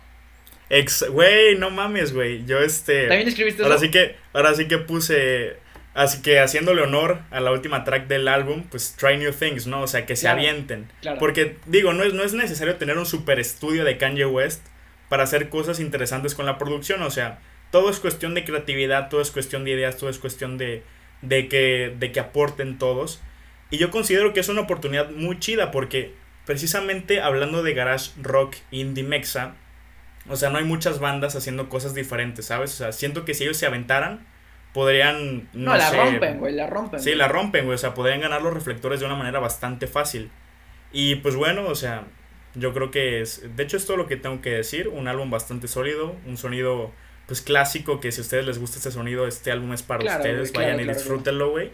Ex, 0.69 1.05
güey, 1.09 1.57
no 1.57 1.69
mames, 1.69 2.13
güey. 2.13 2.45
Yo 2.45 2.59
este. 2.59 3.07
¿También 3.07 3.27
escribiste 3.27 3.63
Ahora 3.63 3.75
eso? 3.75 3.85
sí 3.85 3.91
que, 3.91 4.15
ahora 4.33 4.53
sí 4.53 4.67
que 4.67 4.77
puse. 4.77 5.57
Así 5.93 6.21
que 6.21 6.39
haciéndole 6.39 6.81
honor 6.83 7.19
a 7.31 7.41
la 7.41 7.51
última 7.51 7.83
track 7.83 8.07
del 8.07 8.29
álbum, 8.29 8.63
pues 8.69 8.95
try 8.97 9.17
new 9.17 9.33
things, 9.33 9.67
¿no? 9.67 9.81
O 9.81 9.87
sea, 9.87 10.05
que 10.05 10.15
se 10.15 10.21
Claro, 10.21 10.39
avienten. 10.39 10.87
claro. 11.01 11.19
Porque, 11.19 11.57
digo, 11.65 11.91
no 11.91 12.03
es, 12.03 12.13
no 12.13 12.23
es 12.23 12.33
necesario 12.33 12.75
tener 12.77 12.97
un 12.97 13.05
super 13.05 13.39
estudio 13.39 13.83
de 13.83 13.97
Kanye 13.97 14.25
West 14.25 14.65
para 15.11 15.23
hacer 15.23 15.49
cosas 15.49 15.81
interesantes 15.81 16.35
con 16.35 16.45
la 16.45 16.57
producción. 16.57 17.01
O 17.01 17.11
sea, 17.11 17.39
todo 17.69 17.89
es 17.89 17.99
cuestión 17.99 18.33
de 18.33 18.45
creatividad, 18.45 19.09
todo 19.09 19.19
es 19.19 19.29
cuestión 19.29 19.65
de 19.65 19.71
ideas, 19.71 19.97
todo 19.97 20.09
es 20.09 20.19
cuestión 20.19 20.57
de, 20.57 20.83
de, 21.21 21.49
que, 21.49 21.93
de 21.99 22.13
que 22.13 22.21
aporten 22.21 22.77
todos. 22.77 23.21
Y 23.71 23.77
yo 23.77 23.91
considero 23.91 24.31
que 24.31 24.39
es 24.39 24.47
una 24.47 24.61
oportunidad 24.61 25.09
muy 25.09 25.37
chida 25.37 25.69
porque, 25.69 26.15
precisamente 26.45 27.19
hablando 27.19 27.61
de 27.61 27.73
garage 27.73 28.11
rock 28.21 28.55
indie 28.71 29.03
mexa, 29.03 29.55
o 30.29 30.37
sea, 30.37 30.49
no 30.49 30.59
hay 30.59 30.63
muchas 30.63 30.99
bandas 30.99 31.35
haciendo 31.35 31.67
cosas 31.67 31.93
diferentes, 31.93 32.45
¿sabes? 32.45 32.71
O 32.75 32.77
sea, 32.77 32.93
siento 32.93 33.25
que 33.25 33.33
si 33.33 33.43
ellos 33.43 33.57
se 33.57 33.65
aventaran, 33.65 34.25
podrían. 34.73 35.49
No, 35.51 35.71
No, 35.71 35.75
la 35.75 35.89
sé, 35.89 35.97
rompen, 35.97 36.39
güey, 36.39 36.53
la 36.53 36.67
rompen. 36.67 37.01
Sí, 37.01 37.15
la 37.15 37.27
rompen, 37.27 37.65
güey. 37.65 37.75
O 37.75 37.77
sea, 37.77 37.93
podrían 37.93 38.21
ganar 38.21 38.41
los 38.41 38.53
reflectores 38.53 39.01
de 39.01 39.07
una 39.07 39.15
manera 39.17 39.41
bastante 39.41 39.87
fácil. 39.87 40.31
Y 40.93 41.15
pues 41.15 41.35
bueno, 41.35 41.65
o 41.67 41.75
sea, 41.75 42.05
yo 42.55 42.73
creo 42.73 42.91
que 42.91 43.21
es. 43.21 43.55
De 43.55 43.63
hecho, 43.63 43.77
es 43.77 43.85
todo 43.85 43.97
lo 43.97 44.07
que 44.07 44.17
tengo 44.17 44.41
que 44.41 44.51
decir. 44.51 44.87
Un 44.87 45.07
álbum 45.07 45.29
bastante 45.29 45.67
sólido, 45.67 46.15
un 46.27 46.37
sonido 46.37 46.91
pues 47.27 47.41
clásico. 47.41 47.99
Que 47.99 48.11
si 48.11 48.21
a 48.21 48.23
ustedes 48.23 48.45
les 48.45 48.59
gusta 48.59 48.77
este 48.77 48.91
sonido, 48.91 49.27
este 49.27 49.51
álbum 49.51 49.73
es 49.73 49.83
para 49.83 50.01
Claro, 50.01 50.19
ustedes. 50.19 50.51
güey, 50.51 50.51
claro, 50.65 50.77
Vayan 50.77 50.89
y 50.89 50.93
disfrútenlo, 50.93 51.51
güey. 51.51 51.71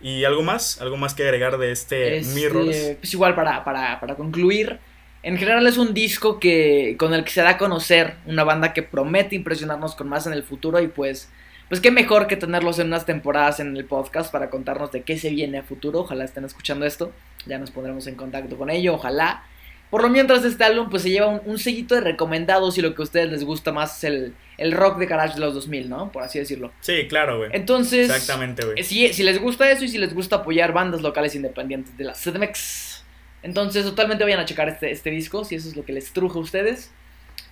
¿Y 0.00 0.24
algo 0.24 0.42
más? 0.42 0.80
¿Algo 0.80 0.96
más 0.96 1.14
que 1.14 1.22
agregar 1.22 1.58
de 1.58 1.70
este, 1.70 2.18
Este, 2.18 2.34
Mirrors? 2.34 2.96
Pues 3.00 3.14
igual 3.14 3.34
para, 3.34 3.64
para, 3.64 4.00
para 4.00 4.16
concluir, 4.16 4.78
en 5.22 5.36
general 5.38 5.64
es 5.66 5.78
un 5.78 5.94
disco 5.94 6.40
que 6.40 6.96
con 6.98 7.14
el 7.14 7.22
que 7.24 7.30
se 7.30 7.40
da 7.42 7.50
a 7.50 7.58
conocer 7.58 8.16
una 8.26 8.42
banda 8.42 8.72
que 8.72 8.82
promete 8.82 9.36
impresionarnos 9.36 9.94
con 9.94 10.08
más 10.08 10.26
en 10.26 10.32
el 10.32 10.42
futuro 10.42 10.80
y 10.80 10.88
pues 10.88 11.28
pues 11.68 11.80
qué 11.80 11.90
mejor 11.90 12.26
que 12.26 12.36
tenerlos 12.36 12.78
en 12.80 12.88
unas 12.88 13.06
temporadas 13.06 13.58
en 13.60 13.74
el 13.76 13.86
podcast 13.86 14.30
para 14.30 14.50
contarnos 14.50 14.92
de 14.92 15.02
qué 15.04 15.16
se 15.16 15.30
viene 15.30 15.58
a 15.58 15.62
futuro. 15.62 16.00
Ojalá 16.00 16.24
estén 16.24 16.44
escuchando 16.44 16.84
esto, 16.84 17.12
ya 17.46 17.58
nos 17.58 17.70
pondremos 17.70 18.06
en 18.08 18.16
contacto 18.16 18.58
con 18.58 18.68
ello, 18.68 18.94
ojalá. 18.94 19.44
Por 19.92 20.00
lo 20.02 20.08
mientras 20.08 20.42
este 20.42 20.64
álbum 20.64 20.88
pues 20.88 21.02
se 21.02 21.10
lleva 21.10 21.26
un, 21.26 21.42
un 21.44 21.58
sellito 21.58 21.94
de 21.94 22.00
recomendados 22.00 22.78
y 22.78 22.80
lo 22.80 22.94
que 22.94 23.02
a 23.02 23.04
ustedes 23.04 23.30
les 23.30 23.44
gusta 23.44 23.72
más 23.72 23.98
es 23.98 24.04
el, 24.04 24.34
el 24.56 24.72
rock 24.72 24.96
de 24.98 25.04
garage 25.04 25.34
de 25.34 25.40
los 25.40 25.52
2000, 25.52 25.90
¿no? 25.90 26.10
Por 26.10 26.22
así 26.22 26.38
decirlo. 26.38 26.72
Sí, 26.80 27.06
claro, 27.10 27.36
güey. 27.36 27.50
Entonces, 27.52 28.08
Exactamente, 28.08 28.64
güey. 28.64 28.82
Si, 28.84 29.12
si 29.12 29.22
les 29.22 29.38
gusta 29.38 29.70
eso 29.70 29.84
y 29.84 29.88
si 29.88 29.98
les 29.98 30.14
gusta 30.14 30.36
apoyar 30.36 30.72
bandas 30.72 31.02
locales 31.02 31.34
independientes 31.34 31.94
de 31.98 32.04
la 32.04 32.14
CDMX, 32.14 33.04
entonces 33.42 33.84
totalmente 33.84 34.24
vayan 34.24 34.40
a 34.40 34.46
checar 34.46 34.70
este, 34.70 34.90
este 34.90 35.10
disco 35.10 35.44
si 35.44 35.56
eso 35.56 35.68
es 35.68 35.76
lo 35.76 35.84
que 35.84 35.92
les 35.92 36.10
truje 36.14 36.38
a 36.38 36.40
ustedes. 36.40 36.90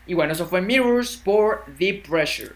Y 0.07 0.15
bueno, 0.15 0.33
eso 0.33 0.47
fue 0.47 0.63
Mirrors 0.63 1.19
por 1.19 1.67
Deep 1.79 2.09
Pressure. 2.09 2.53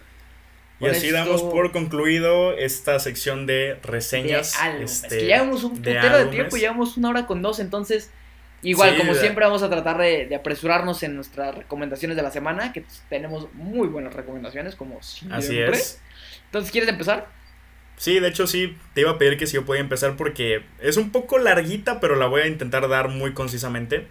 Y 0.79 0.87
así 0.87 1.05
esto- 1.05 1.15
damos 1.19 1.43
por 1.43 1.71
concluido 1.71 2.53
esta 2.57 2.97
sección 2.97 3.45
de 3.45 3.53
de 3.53 3.79
reseñas. 3.83 4.57
este, 4.81 5.07
es 5.07 5.13
que 5.13 5.25
llevamos 5.27 5.63
un 5.63 5.79
de 5.79 5.93
de, 5.93 6.25
tiempo, 6.31 6.57
llevamos 6.57 6.97
una 6.97 7.09
hora 7.09 7.27
con 7.27 7.43
dos, 7.43 7.59
entonces 7.59 8.09
igual 8.69 8.91
Sí, 8.91 8.97
como 8.97 9.13
siempre 9.13 9.45
vamos 9.45 9.63
a 9.63 9.69
tratar 9.69 9.97
de, 9.97 10.25
de 10.25 10.35
apresurarnos 10.35 11.01
en 11.03 11.15
nuestras 11.15 11.55
recomendaciones 11.55 12.17
de 12.17 12.23
la 12.23 12.31
semana, 12.31 12.73
que 12.73 12.83
tenemos 13.09 13.53
muy 13.53 13.87
buenas 13.87 14.13
recomendaciones 14.13 14.75
como 14.75 15.01
siempre. 15.01 15.37
Así 15.37 15.59
es. 15.59 16.01
Entonces, 16.45 16.71
¿quieres 16.71 16.89
empezar? 16.89 17.27
Sí, 17.97 18.19
de 18.19 18.27
hecho 18.27 18.45
sí, 18.45 18.77
te 18.93 19.01
iba 19.01 19.11
a 19.11 19.17
pedir 19.17 19.37
que 19.37 19.47
si 19.47 19.53
yo 19.53 19.65
podía 19.65 19.81
empezar 19.81 20.17
porque 20.17 20.63
es 20.81 20.97
un 20.97 21.11
poco 21.11 21.37
larguita, 21.37 21.99
pero 22.01 22.15
la 22.15 22.25
voy 22.27 22.41
a 22.41 22.47
intentar 22.47 22.87
dar 22.89 23.07
muy 23.07 23.33
concisamente. 23.33 24.07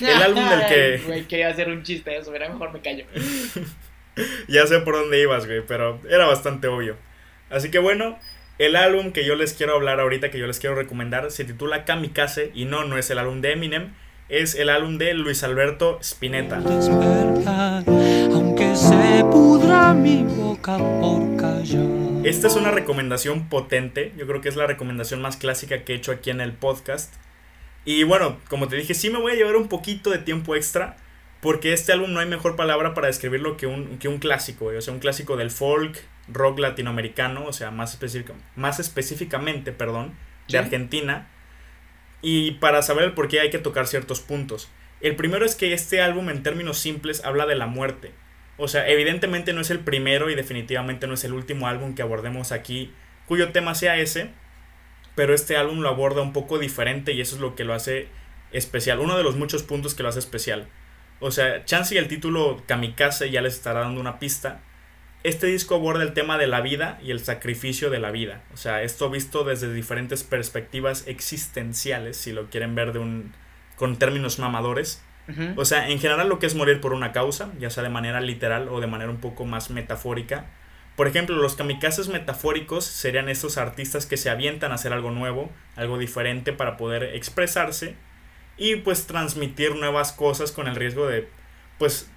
El 0.00 0.22
álbum 0.22 0.48
del 0.48 0.66
que- 0.66 1.02
Güey, 1.06 1.24
quería 1.24 1.48
hacer 1.48 1.68
un 1.68 1.82
chiste 1.82 2.10
de 2.10 2.18
eso, 2.18 2.34
era 2.34 2.48
mejor 2.48 2.72
me 2.72 2.80
callo. 2.80 3.04
Ya 4.48 4.66
sé 4.66 4.80
por 4.80 4.94
dónde 4.94 5.20
ibas, 5.20 5.46
güey, 5.46 5.62
pero 5.64 6.00
era 6.10 6.26
bastante 6.26 6.66
obvio. 6.66 6.96
Así 7.50 7.70
que 7.70 7.78
bueno, 7.78 8.18
el 8.58 8.74
álbum 8.74 9.12
que 9.12 9.24
yo 9.24 9.36
les 9.36 9.54
quiero 9.54 9.74
hablar 9.74 10.00
ahorita, 10.00 10.30
que 10.30 10.38
yo 10.38 10.46
les 10.46 10.58
quiero 10.58 10.74
recomendar, 10.74 11.30
se 11.30 11.44
titula 11.44 11.84
Kamikaze 11.84 12.50
y 12.54 12.64
no, 12.64 12.84
no 12.84 12.98
es 12.98 13.08
el 13.10 13.18
álbum 13.18 13.40
de 13.40 13.52
Eminem, 13.52 13.92
es 14.28 14.56
el 14.56 14.68
álbum 14.68 14.98
de 14.98 15.14
Luis 15.14 15.44
Alberto 15.44 15.98
Spinetta. 16.02 16.60
despertar, 16.60 17.84
aunque 17.86 18.74
se 18.74 19.24
pudra 19.30 19.94
mi 19.94 20.24
boca 20.24 20.76
por 20.76 21.36
callar. 21.36 21.86
Esta 22.24 22.48
es 22.48 22.56
una 22.56 22.72
recomendación 22.72 23.48
potente, 23.48 24.12
yo 24.18 24.26
creo 24.26 24.40
que 24.40 24.48
es 24.48 24.56
la 24.56 24.66
recomendación 24.66 25.22
más 25.22 25.36
clásica 25.36 25.84
que 25.84 25.92
he 25.92 25.96
hecho 25.96 26.10
aquí 26.10 26.30
en 26.30 26.40
el 26.40 26.52
podcast. 26.52 27.14
Y 27.84 28.02
bueno, 28.02 28.38
como 28.50 28.66
te 28.66 28.76
dije, 28.76 28.92
sí 28.92 29.08
me 29.08 29.20
voy 29.20 29.32
a 29.32 29.36
llevar 29.36 29.56
un 29.56 29.68
poquito 29.68 30.10
de 30.10 30.18
tiempo 30.18 30.56
extra, 30.56 30.96
porque 31.40 31.72
este 31.72 31.92
álbum 31.92 32.12
no 32.12 32.18
hay 32.18 32.26
mejor 32.26 32.56
palabra 32.56 32.92
para 32.92 33.06
describirlo 33.06 33.56
que 33.56 33.68
un, 33.68 33.98
que 33.98 34.08
un 34.08 34.18
clásico, 34.18 34.66
o 34.66 34.80
sea, 34.80 34.92
un 34.92 34.98
clásico 34.98 35.36
del 35.36 35.52
folk, 35.52 35.96
rock 36.32 36.58
latinoamericano, 36.58 37.44
o 37.46 37.52
sea, 37.52 37.70
más, 37.70 37.92
específica- 37.94 38.34
más 38.56 38.80
específicamente, 38.80 39.72
perdón, 39.72 40.08
de 40.46 40.52
Sí. 40.52 40.56
Argentina. 40.56 41.28
Y 42.22 42.52
para 42.52 42.82
saber 42.82 43.04
el 43.04 43.12
por 43.12 43.28
qué 43.28 43.40
hay 43.40 43.50
que 43.50 43.58
tocar 43.58 43.86
ciertos 43.86 44.20
puntos. 44.20 44.68
El 45.00 45.14
primero 45.16 45.44
es 45.44 45.54
que 45.54 45.72
este 45.72 46.02
álbum 46.02 46.30
en 46.30 46.42
términos 46.42 46.78
simples 46.78 47.24
habla 47.24 47.46
de 47.46 47.54
la 47.54 47.66
muerte. 47.66 48.12
O 48.56 48.66
sea, 48.66 48.88
evidentemente 48.88 49.52
no 49.52 49.60
es 49.60 49.70
el 49.70 49.78
primero 49.78 50.30
y 50.30 50.34
definitivamente 50.34 51.06
no 51.06 51.14
es 51.14 51.22
el 51.24 51.32
último 51.32 51.68
álbum 51.68 51.94
que 51.94 52.02
abordemos 52.02 52.50
aquí 52.50 52.92
cuyo 53.26 53.52
tema 53.52 53.74
sea 53.76 53.96
ese, 53.98 54.30
pero 55.14 55.32
este 55.34 55.56
álbum 55.56 55.80
lo 55.80 55.88
aborda 55.88 56.22
un 56.22 56.32
poco 56.32 56.58
diferente 56.58 57.12
y 57.12 57.20
eso 57.20 57.36
es 57.36 57.40
lo 57.40 57.54
que 57.54 57.62
lo 57.64 57.74
hace 57.74 58.08
especial, 58.50 58.98
uno 58.98 59.16
de 59.16 59.22
los 59.22 59.36
muchos 59.36 59.62
puntos 59.62 59.94
que 59.94 60.02
lo 60.02 60.08
hace 60.08 60.18
especial. 60.18 60.66
O 61.20 61.30
sea, 61.30 61.64
chance 61.64 61.94
y 61.94 61.98
el 61.98 62.08
título 62.08 62.62
Kamikaze 62.66 63.30
ya 63.30 63.42
les 63.42 63.54
estará 63.54 63.80
dando 63.80 64.00
una 64.00 64.18
pista. 64.18 64.60
Este 65.24 65.48
disco 65.48 65.74
aborda 65.74 66.02
el 66.04 66.12
tema 66.12 66.38
de 66.38 66.46
la 66.46 66.60
vida 66.60 66.98
y 67.02 67.10
el 67.10 67.20
sacrificio 67.20 67.90
de 67.90 67.98
la 67.98 68.10
vida. 68.10 68.42
O 68.54 68.56
sea, 68.56 68.82
esto 68.82 69.10
visto 69.10 69.44
desde 69.44 69.72
diferentes 69.72 70.22
perspectivas 70.22 71.04
existenciales, 71.06 72.16
si 72.16 72.32
lo 72.32 72.50
quieren 72.50 72.74
ver 72.74 72.92
de 72.92 73.00
un 73.00 73.32
con 73.76 73.96
términos 73.96 74.38
mamadores. 74.38 75.02
O 75.56 75.66
sea, 75.66 75.90
en 75.90 76.00
general 76.00 76.30
lo 76.30 76.38
que 76.38 76.46
es 76.46 76.54
morir 76.54 76.80
por 76.80 76.94
una 76.94 77.12
causa, 77.12 77.50
ya 77.60 77.68
sea 77.68 77.82
de 77.82 77.90
manera 77.90 78.22
literal 78.22 78.68
o 78.68 78.80
de 78.80 78.86
manera 78.86 79.10
un 79.10 79.18
poco 79.18 79.44
más 79.44 79.68
metafórica. 79.68 80.46
Por 80.96 81.06
ejemplo, 81.06 81.36
los 81.36 81.54
kamikazes 81.54 82.08
metafóricos 82.08 82.86
serían 82.86 83.28
estos 83.28 83.58
artistas 83.58 84.06
que 84.06 84.16
se 84.16 84.30
avientan 84.30 84.72
a 84.72 84.76
hacer 84.76 84.94
algo 84.94 85.10
nuevo, 85.10 85.52
algo 85.76 85.98
diferente 85.98 86.54
para 86.54 86.78
poder 86.78 87.14
expresarse 87.14 87.94
y 88.56 88.76
pues 88.76 89.06
transmitir 89.06 89.76
nuevas 89.76 90.12
cosas 90.12 90.50
con 90.50 90.66
el 90.66 90.76
riesgo 90.76 91.06
de 91.06 91.28
pues 91.78 92.10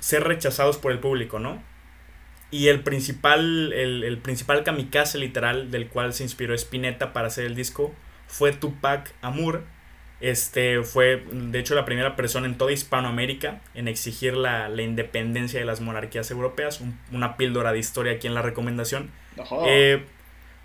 ser 0.00 0.24
rechazados 0.24 0.78
por 0.78 0.90
el 0.90 0.98
público, 0.98 1.38
¿no? 1.38 1.62
Y 2.50 2.68
el 2.68 2.80
principal, 2.82 3.72
el, 3.74 4.04
el 4.04 4.18
principal 4.18 4.64
kamikaze 4.64 5.18
literal 5.18 5.70
del 5.70 5.88
cual 5.88 6.14
se 6.14 6.22
inspiró 6.22 6.54
Spinetta 6.54 7.12
para 7.12 7.28
hacer 7.28 7.44
el 7.44 7.54
disco 7.54 7.94
fue 8.26 8.52
Tupac 8.52 9.12
Amur, 9.22 9.64
Este 10.20 10.82
fue, 10.82 11.22
de 11.30 11.58
hecho, 11.60 11.74
la 11.76 11.84
primera 11.84 12.16
persona 12.16 12.46
en 12.46 12.58
toda 12.58 12.72
Hispanoamérica 12.72 13.60
en 13.74 13.86
exigir 13.86 14.34
la, 14.36 14.68
la 14.68 14.82
independencia 14.82 15.60
de 15.60 15.66
las 15.66 15.80
monarquías 15.80 16.30
europeas. 16.32 16.80
Un- 16.80 16.98
una 17.12 17.36
píldora 17.36 17.72
de 17.72 17.78
historia 17.78 18.14
aquí 18.14 18.26
en 18.26 18.34
la 18.34 18.42
recomendación. 18.42 19.10
Eh, 19.68 20.04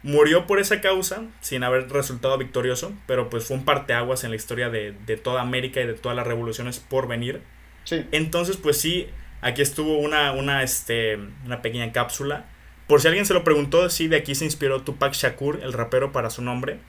murió 0.02 0.48
por 0.48 0.60
esa 0.60 0.82
causa 0.82 1.24
sin 1.42 1.64
haber 1.64 1.88
resultado 1.90 2.38
victorioso, 2.38 2.94
pero 3.08 3.30
pues 3.30 3.46
fue 3.46 3.58
un 3.58 3.66
parteaguas 3.66 4.24
en 4.24 4.32
la 4.32 4.36
historia 4.38 4.70
de, 4.70 4.94
de 5.06 5.18
toda 5.18 5.42
América 5.42 5.82
y 5.82 5.88
de 5.88 5.94
todas 5.94 6.16
las 6.16 6.26
revoluciones 6.28 6.80
por 6.80 7.08
venir. 7.08 7.42
sí. 7.84 8.06
Entonces, 8.12 8.58
pues 8.58 8.80
sí, 8.82 9.08
aquí 9.44 9.61
estuvo 9.61 9.98
una, 9.98 10.32
una, 10.32 10.64
este, 10.64 11.18
una 11.45 11.61
pequeña 11.61 11.91
cápsula. 11.91 12.45
Por 12.88 13.02
si 13.02 13.07
alguien 13.07 13.26
se 13.26 13.34
lo 13.34 13.44
preguntó, 13.44 13.90
sí, 13.90 14.07
de 14.07 14.18
aquí 14.18 14.36
se 14.36 14.45
inspiró 14.45 14.82
Tupac 14.82 15.14
Shakur, 15.14 15.60
el 15.64 15.74
rapero, 15.74 16.11
para 16.11 16.30
su 16.30 16.41
nombre. 16.41 16.80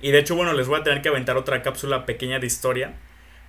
Y 0.00 0.10
de 0.10 0.18
hecho, 0.18 0.34
bueno, 0.34 0.52
les 0.52 0.66
voy 0.66 0.80
a 0.80 0.82
tener 0.82 1.02
que 1.02 1.08
aventar 1.08 1.36
otra 1.36 1.62
cápsula 1.62 2.06
pequeña 2.06 2.38
de 2.38 2.46
historia. 2.46 2.94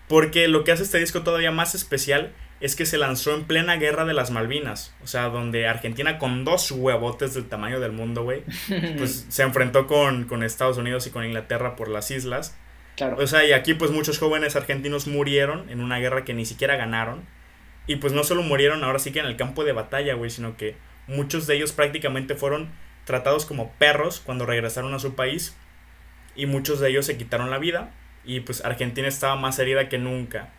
Porque 0.07 0.47
lo 0.47 0.63
que 0.63 0.71
hace 0.71 0.83
este 0.83 0.99
disco 0.99 1.23
todavía 1.23 1.51
más 1.51 1.75
especial 1.75 2.31
es 2.59 2.75
que 2.75 2.85
se 2.85 2.97
lanzó 2.97 3.35
en 3.35 3.43
plena 3.43 3.75
guerra 3.75 4.05
de 4.05 4.13
las 4.13 4.31
Malvinas. 4.31 4.95
O 5.03 5.07
sea, 5.07 5.29
donde 5.29 5.67
Argentina 5.67 6.17
con 6.17 6.45
dos 6.45 6.71
huevotes 6.71 7.33
del 7.33 7.47
tamaño 7.47 7.79
del 7.79 7.91
mundo, 7.91 8.23
güey, 8.23 8.43
pues 8.97 9.25
se 9.29 9.43
enfrentó 9.43 9.85
con, 9.87 10.25
con 10.25 10.43
Estados 10.43 10.77
Unidos 10.77 11.05
y 11.07 11.11
con 11.11 11.25
Inglaterra 11.25 11.75
por 11.75 11.89
las 11.89 12.09
islas. 12.11 12.57
Claro. 12.95 13.17
O 13.19 13.27
sea, 13.27 13.45
y 13.45 13.51
aquí 13.51 13.73
pues 13.73 13.91
muchos 13.91 14.17
jóvenes 14.17 14.55
argentinos 14.55 15.05
murieron 15.05 15.69
en 15.69 15.81
una 15.81 15.99
guerra 15.99 16.25
que 16.25 16.33
ni 16.33 16.45
siquiera 16.45 16.77
ganaron. 16.77 17.25
Y 17.87 17.95
pues 17.97 18.13
no 18.13 18.23
solo 18.23 18.41
murieron 18.43 18.83
ahora 18.83 18.99
sí 18.99 19.11
que 19.11 19.19
en 19.19 19.25
el 19.25 19.37
campo 19.37 19.63
de 19.63 19.71
batalla, 19.71 20.13
güey, 20.13 20.29
sino 20.29 20.57
que 20.57 20.75
muchos 21.07 21.47
de 21.47 21.55
ellos 21.55 21.71
prácticamente 21.71 22.35
fueron 22.35 22.69
tratados 23.05 23.45
como 23.45 23.71
perros 23.73 24.21
cuando 24.23 24.45
regresaron 24.45 24.93
a 24.93 24.99
su 24.99 25.15
país. 25.15 25.55
Y 26.35 26.45
muchos 26.45 26.79
de 26.79 26.89
ellos 26.89 27.05
se 27.05 27.17
quitaron 27.17 27.49
la 27.49 27.57
vida. 27.57 27.91
Y 28.25 28.41
pues 28.41 28.63
Argentina 28.65 29.07
estaba 29.07 29.37
más 29.37 29.57
herida 29.59 29.87
que 29.89 29.97
nunca. 29.97 30.49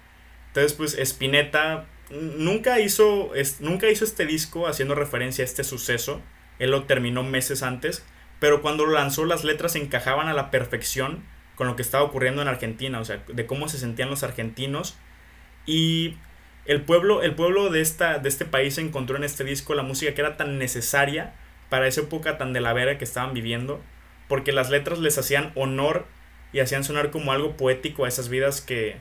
Entonces 0.49 0.73
pues 0.73 0.95
Spinetta 0.99 1.85
nunca 2.11 2.81
hizo, 2.81 3.35
es- 3.35 3.61
nunca 3.61 3.89
hizo 3.91 4.05
este 4.07 4.25
disco 4.25 4.67
haciendo 4.67 4.95
referencia 4.95 5.45
a 5.45 5.47
este 5.47 5.65
suceso. 5.65 6.23
Él 6.59 6.71
lo 6.71 6.85
terminó 6.85 7.23
meses 7.23 7.63
antes. 7.63 8.05
Pero 8.41 8.63
cuando 8.63 8.87
lo 8.87 8.93
lanzó 8.93 9.25
las 9.27 9.45
letras 9.45 9.77
encajaban 9.77 10.29
a 10.29 10.33
la 10.33 10.51
perfección 10.51 11.25
con 11.57 11.67
lo 11.67 11.77
que 11.77 11.83
estaba 11.83 12.05
ocurriendo 12.05 12.41
en 12.41 12.49
Argentina, 12.49 13.01
o 13.01 13.05
sea, 13.05 13.23
de 13.27 13.47
cómo 13.47 13.69
se 13.69 13.79
sentían 13.79 14.09
los 14.11 14.23
argentinos. 14.23 14.97
Y 15.67 16.17
el 16.69 16.83
pueblo, 16.83 17.23
el 17.23 17.35
pueblo 17.35 17.71
de, 17.71 17.81
esta, 17.81 18.19
de 18.19 18.29
este 18.29 18.45
país 18.45 18.77
encontró 18.77 19.17
en 19.17 19.25
este 19.25 19.43
disco 19.43 19.75
la 19.75 19.83
música 19.83 20.13
que 20.15 20.21
era 20.21 20.37
tan 20.37 20.59
necesaria 20.59 21.35
para 21.71 21.87
esa 21.87 22.03
época 22.03 22.37
tan 22.37 22.53
de 22.53 22.61
la 22.61 22.75
vera 22.75 22.99
que 22.99 23.05
estaban 23.05 23.33
viviendo, 23.33 23.81
porque 24.29 24.53
las 24.53 24.69
letras 24.69 24.99
les 24.99 25.17
hacían 25.17 25.51
honor 25.55 26.05
y 26.53 26.61
hacían 26.61 26.85
sonar 26.85 27.11
como 27.11 27.33
algo 27.33 27.57
poético 27.57 28.05
a 28.05 28.09
esas 28.09 28.29
vidas 28.29 28.61
que, 28.61 28.97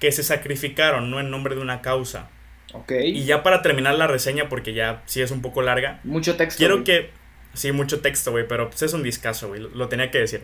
que 0.00 0.10
se 0.10 0.24
sacrificaron, 0.24 1.08
no 1.08 1.20
en 1.20 1.30
nombre 1.30 1.54
de 1.54 1.60
una 1.60 1.82
causa. 1.82 2.30
Ok. 2.72 2.90
Y 3.04 3.24
ya 3.24 3.44
para 3.44 3.62
terminar 3.62 3.94
la 3.94 4.08
reseña, 4.08 4.48
porque 4.48 4.74
ya 4.74 5.02
sí 5.06 5.22
es 5.22 5.30
un 5.30 5.40
poco 5.40 5.62
larga, 5.62 6.00
Mucho 6.02 6.36
texto. 6.36 6.58
Quiero 6.58 6.82
que. 6.82 7.10
Sí, 7.52 7.70
mucho 7.70 8.00
texto, 8.00 8.32
güey, 8.32 8.48
pero 8.48 8.68
pues 8.68 8.82
es 8.82 8.92
un 8.92 9.04
discazo, 9.04 9.46
güey. 9.46 9.60
Lo, 9.60 9.68
lo 9.68 9.88
tenía 9.88 10.10
que 10.10 10.18
decir. 10.18 10.42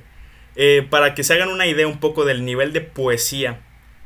Eh, 0.54 0.86
para 0.88 1.16
que 1.16 1.24
se 1.24 1.34
hagan 1.34 1.48
una 1.48 1.66
idea 1.66 1.88
un 1.88 1.98
poco 1.98 2.24
del 2.24 2.44
nivel 2.44 2.72
de 2.72 2.80
poesía 2.80 3.60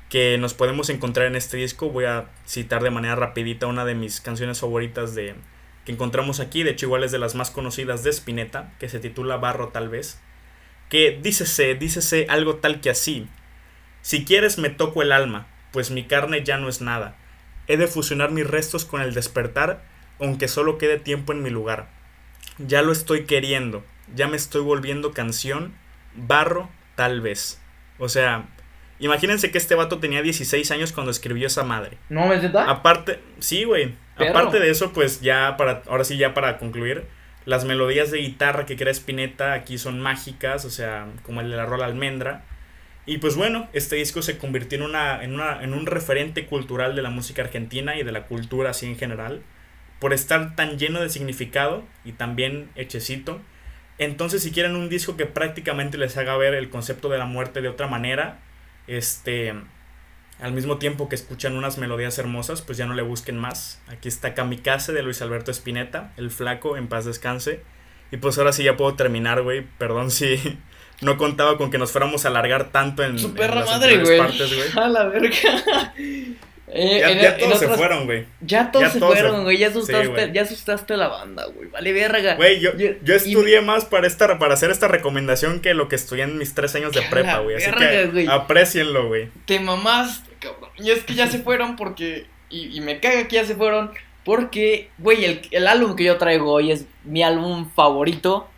que 0.09 0.39
nos 0.39 0.55
podemos 0.55 0.91
encontrar 0.91 1.27
en 1.27 1.37
este 1.37 1.57
disco, 1.57 1.91
voy 1.91 2.05
a 2.05 2.31
citar 2.47 2.83
de 2.83 2.91
manera 2.91 3.17
rapidita 3.17 3.67
una 3.67 3.85
de 3.85 3.95
mis 3.95 4.21
canciones 4.21 4.61
favoritas 4.61 5.15
de 5.15 5.35
que 5.85 5.93
encontramos 5.93 6.41
aquí. 6.41 6.63
De 6.63 6.71
hecho, 6.71 6.87
igual 6.87 7.05
es 7.05 7.13
de 7.13 7.19
las 7.19 7.35
más 7.35 7.51
conocidas 7.51 8.03
de 8.03 8.11
Spinetta, 8.11 8.73
que 8.79 8.89
se 8.89 9.01
titula 9.01 9.37
Barro 9.37 9.69
tal 9.69 9.89
vez. 9.89 10.21
Que 10.89 11.19
dícese, 11.23 11.75
dícese 11.75 12.27
algo 12.29 12.57
tal 12.57 12.81
que 12.81 12.91
así. 12.91 13.27
Si 14.03 14.25
quieres 14.25 14.59
me 14.59 14.71
toco 14.71 15.03
el 15.03 15.13
alma, 15.13 15.47
pues 15.73 15.91
mi 15.91 16.05
carne 16.05 16.45
ya 16.45 16.59
no 16.59 16.69
es 16.69 16.81
nada. 16.81 17.17
He 17.67 17.77
de 17.77 17.87
fusionar 17.87 18.31
mis 18.31 18.47
restos 18.47 18.85
con 18.85 19.01
el 19.01 19.15
despertar, 19.15 19.83
aunque 20.21 20.49
solo 20.49 20.79
quede 20.79 20.99
tiempo 20.99 21.33
en 21.33 21.43
mi 21.43 21.51
lugar. 21.51 21.89
Ya 22.59 22.83
lo 22.83 22.93
estoy 22.93 23.25
queriendo, 23.25 23.85
ya 24.15 24.29
me 24.29 24.37
estoy 24.37 24.63
volviendo 24.63 25.13
canción, 25.13 25.75
barro 26.15 26.69
tal 26.95 27.21
vez. 27.21 27.61
O 27.99 28.09
sea, 28.09 28.47
imagínense 28.99 29.51
que 29.51 29.59
este 29.59 29.75
vato 29.75 29.99
tenía 29.99 30.23
16 30.23 30.71
años 30.71 30.93
cuando 30.93 31.11
escribió 31.11 31.47
esa 31.47 31.65
madre. 31.65 31.99
¿No 32.09 32.27
me 32.27 32.37
neta? 32.37 32.69
Aparte, 32.71 33.21
sí, 33.39 33.65
güey. 33.65 33.95
Aparte 34.17 34.61
de 34.61 34.71
eso, 34.71 34.93
pues 34.93 35.21
ya 35.21 35.57
para, 35.57 35.83
ahora 35.87 36.05
sí, 36.05 36.17
ya 36.17 36.35
para 36.35 36.59
concluir, 36.59 37.05
las 37.47 37.65
melodías 37.65 38.11
de 38.11 38.19
guitarra 38.19 38.65
que 38.65 38.77
crea 38.77 38.93
Spinetta 38.93 39.53
aquí 39.53 39.77
son 39.77 40.01
mágicas, 40.01 40.65
o 40.65 40.71
sea, 40.71 41.09
como 41.25 41.41
el 41.41 41.51
de 41.51 41.57
la 41.57 41.67
rola 41.67 41.87
almendra. 41.87 42.45
Y 43.07 43.19
pues 43.19 43.37
bueno, 43.37 43.69
este 43.75 43.97
disco 43.97 44.23
se 44.23 44.39
convirtió 44.39 44.79
en, 44.79 44.85
una, 44.85 45.23
en, 45.23 45.35
una, 45.35 45.63
en 45.63 45.75
un 45.75 45.85
referente 45.85 46.47
cultural 46.47 46.97
de 46.97 47.03
la 47.03 47.11
música 47.11 47.43
argentina 47.43 47.97
y 47.97 48.03
de 48.03 48.13
la 48.13 48.25
cultura 48.25 48.71
así 48.71 48.87
en 48.87 48.97
general, 48.97 49.43
por 49.99 50.15
estar 50.15 50.57
tan 50.57 50.79
lleno 50.79 51.01
de 51.01 51.11
significado 51.11 51.85
y 52.05 52.13
también 52.13 52.71
hechecito. 52.77 53.41
Entonces, 53.99 54.43
si 54.43 54.53
quieren 54.53 54.75
un 54.75 54.89
disco 54.89 55.17
que 55.17 55.27
prácticamente 55.27 55.99
les 55.99 56.17
haga 56.17 56.37
ver 56.37 56.55
el 56.55 56.71
concepto 56.71 57.11
de 57.11 57.19
la 57.19 57.27
muerte 57.27 57.61
de 57.61 57.69
otra 57.69 57.89
manera, 57.89 58.39
este, 58.87 59.55
al 60.41 60.53
mismo 60.53 60.79
tiempo 60.79 61.09
que 61.09 61.15
escuchan 61.15 61.57
unas 61.57 61.79
melodías 61.79 62.19
hermosas, 62.19 62.63
pues 62.63 62.79
ya 62.79 62.87
no 62.87 62.95
le 62.95 63.03
busquen 63.03 63.39
más. 63.39 63.81
Aquí 63.89 64.09
está 64.09 64.35
Kamikaze 64.35 64.93
de 64.93 65.03
Luis 65.03 65.23
Alberto 65.23 65.51
Spinetta, 65.51 66.13
el 66.17 66.31
flaco, 66.31 66.77
en 66.77 66.89
paz 66.89 67.05
descanse. 67.05 67.63
Y 68.11 68.17
pues 68.19 68.39
ahora 68.39 68.53
sí 68.53 68.63
ya 68.65 68.77
puedo 68.77 68.95
terminar, 68.95 69.43
güey. 69.43 69.67
Perdón 69.79 70.11
si 70.11 70.59
no 71.01 71.17
contaba 71.17 71.57
con 71.59 71.71
que 71.71 71.79
nos 71.79 71.91
fuéramos 71.91 72.25
a 72.25 72.29
alargar 72.29 72.71
tanto 72.71 73.03
en, 73.03 73.19
Su 73.19 73.29
en 73.29 73.35
las 73.37 73.67
madre, 73.67 73.95
anteriores 73.97 74.09
güey. 74.09 74.19
partes, 74.19 74.55
güey. 74.55 74.69
A 74.85 74.89
la 74.89 75.05
verga. 75.05 75.95
Eh, 76.77 76.99
Ya, 77.01 77.11
en- 77.11 77.19
ya 77.21 77.29
en 77.35 77.39
todos 77.39 77.59
se 77.61 77.69
fueron, 77.69 78.05
güey. 78.05 78.27
Ya 78.41 78.73
todos 78.73 78.87
Ya 78.87 78.91
se 78.93 78.99
todos 78.99 79.15
fueron, 79.15 79.45
güey. 79.45 79.59
Ya 79.59 79.69
Sí, 79.69 79.79
asustaste, 79.79 80.09
güey. 80.09 80.33
ya 80.33 80.43
asustaste 80.43 80.95
a 80.95 80.97
la 80.97 81.07
banda, 81.09 81.47
güey. 81.47 81.69
Vale, 81.69 81.93
verga. 81.93 82.35
Güey, 82.35 82.59
yo, 82.59 82.77
Yo- 82.77 82.95
yo 83.01 83.15
y- 83.15 83.17
estudié 83.17 83.61
más 83.61 83.85
para, 83.85 84.09
esta, 84.09 84.39
para 84.41 84.55
hacer 84.55 84.71
esta 84.73 84.89
recomendación 84.89 85.61
que 85.61 85.73
lo 85.75 85.87
que 85.89 85.95
estudié 85.95 86.25
en 86.25 86.37
mis 86.37 86.53
tres 86.55 86.75
años 86.75 86.93
de 86.93 87.05
¡A 87.05 87.11
prepa, 87.11 87.39
güey. 87.39 87.57
Así 87.57 87.67
verga, 87.67 87.91
que 87.91 88.07
güey! 88.09 88.27
aprecienlo, 88.29 89.07
güey. 89.07 89.29
Te 89.47 89.61
mamaste, 89.61 90.31
cabrón. 90.41 90.71
Y 90.77 90.91
es 90.91 91.05
que 91.05 91.15
ya 91.15 91.29
se 91.29 91.39
fueron 91.39 91.77
porque. 91.77 92.27
Y, 92.51 92.77
y 92.77 92.81
me 92.81 92.99
caga 92.99 93.29
que 93.29 93.37
ya 93.37 93.45
se 93.45 93.55
fueron. 93.55 93.93
Porque, 94.25 94.91
güey, 94.99 95.25
el, 95.25 95.43
el 95.53 95.67
álbum 95.69 95.95
que 95.95 96.03
yo 96.05 96.17
traigo 96.19 96.51
hoy 96.51 96.73
es 96.73 96.87
mi 97.05 97.23
álbum 97.23 97.71
favorito. 97.77 98.49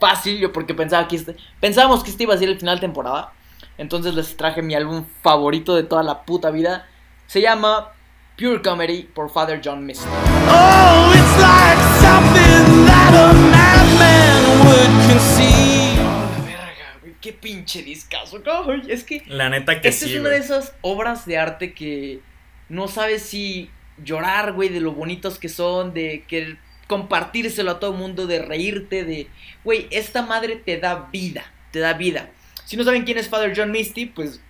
Fácil, 0.00 0.38
yo 0.40 0.52
porque 0.52 0.74
pensaba 0.74 1.06
que 1.08 1.16
este. 1.16 1.36
Pensábamos 1.60 2.02
que 2.02 2.10
este 2.10 2.24
iba 2.24 2.34
a 2.34 2.38
ser 2.38 2.48
el 2.48 2.58
final 2.58 2.76
de 2.76 2.80
temporada. 2.80 3.32
Entonces 3.78 4.14
les 4.14 4.36
traje 4.36 4.60
mi 4.62 4.74
álbum 4.74 5.04
favorito 5.22 5.76
de 5.76 5.82
toda 5.84 6.02
la 6.02 6.24
puta 6.24 6.50
vida. 6.50 6.88
Se 7.26 7.40
llama 7.40 7.92
Pure 8.36 8.62
Comedy 8.62 9.02
por 9.02 9.30
Father 9.30 9.60
John 9.62 9.84
Misty. 9.84 10.06
Oh, 10.48 11.12
it's 11.14 11.40
like 11.40 11.80
something 12.00 12.86
that 12.86 13.12
a 13.14 13.32
madman 13.32 14.66
would 14.66 15.10
conceive. 15.10 15.98
La 15.98 16.44
verga, 16.44 16.98
güey. 17.00 17.14
Qué 17.20 17.32
pinche 17.32 17.82
discazo, 17.82 18.42
cabrón. 18.42 18.82
Es 18.88 19.04
que. 19.04 19.22
La 19.26 19.48
neta 19.48 19.80
que 19.80 19.88
Esta 19.88 20.06
sí, 20.06 20.12
es 20.14 20.20
una 20.20 20.28
güey. 20.28 20.40
de 20.40 20.44
esas 20.44 20.74
obras 20.82 21.26
de 21.26 21.38
arte 21.38 21.74
que 21.74 22.20
no 22.68 22.88
sabes 22.88 23.22
si 23.22 23.70
llorar, 24.02 24.52
güey, 24.52 24.68
de 24.68 24.80
lo 24.80 24.92
bonitos 24.92 25.38
que 25.38 25.48
son, 25.48 25.94
de 25.94 26.24
querer 26.28 26.58
compartírselo 26.86 27.70
a 27.72 27.80
todo 27.80 27.92
el 27.92 27.98
mundo, 27.98 28.26
de 28.26 28.42
reírte, 28.42 29.04
de... 29.04 29.28
Güey, 29.64 29.86
esta 29.90 30.22
madre 30.22 30.56
te 30.56 30.78
da 30.78 31.08
vida, 31.10 31.44
te 31.70 31.78
da 31.78 31.94
vida. 31.94 32.28
Si 32.64 32.76
no 32.76 32.84
saben 32.84 33.04
quién 33.04 33.16
es 33.18 33.28
Father 33.28 33.54
John 33.56 33.70
Misty, 33.70 34.06
pues 34.06 34.40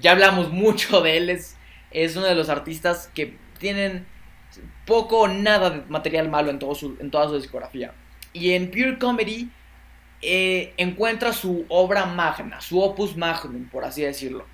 ya 0.00 0.12
hablamos 0.12 0.50
mucho 0.50 1.00
de 1.00 1.16
él. 1.16 1.30
Es, 1.30 1.56
es 1.94 2.16
uno 2.16 2.26
de 2.26 2.34
los 2.34 2.48
artistas 2.48 3.10
que 3.14 3.36
tienen 3.58 4.06
poco 4.86 5.20
o 5.20 5.28
nada 5.28 5.70
de 5.70 5.82
material 5.88 6.28
malo 6.28 6.50
en, 6.50 6.58
todo 6.58 6.74
su, 6.74 6.96
en 7.00 7.10
toda 7.10 7.28
su 7.28 7.36
discografía. 7.36 7.92
Y 8.32 8.52
en 8.52 8.70
Pure 8.70 8.98
Comedy 8.98 9.50
eh, 10.20 10.72
encuentra 10.76 11.32
su 11.32 11.64
obra 11.68 12.06
magna, 12.06 12.60
su 12.60 12.80
opus 12.80 13.16
magnum, 13.16 13.68
por 13.68 13.84
así 13.84 14.02
decirlo. 14.02 14.46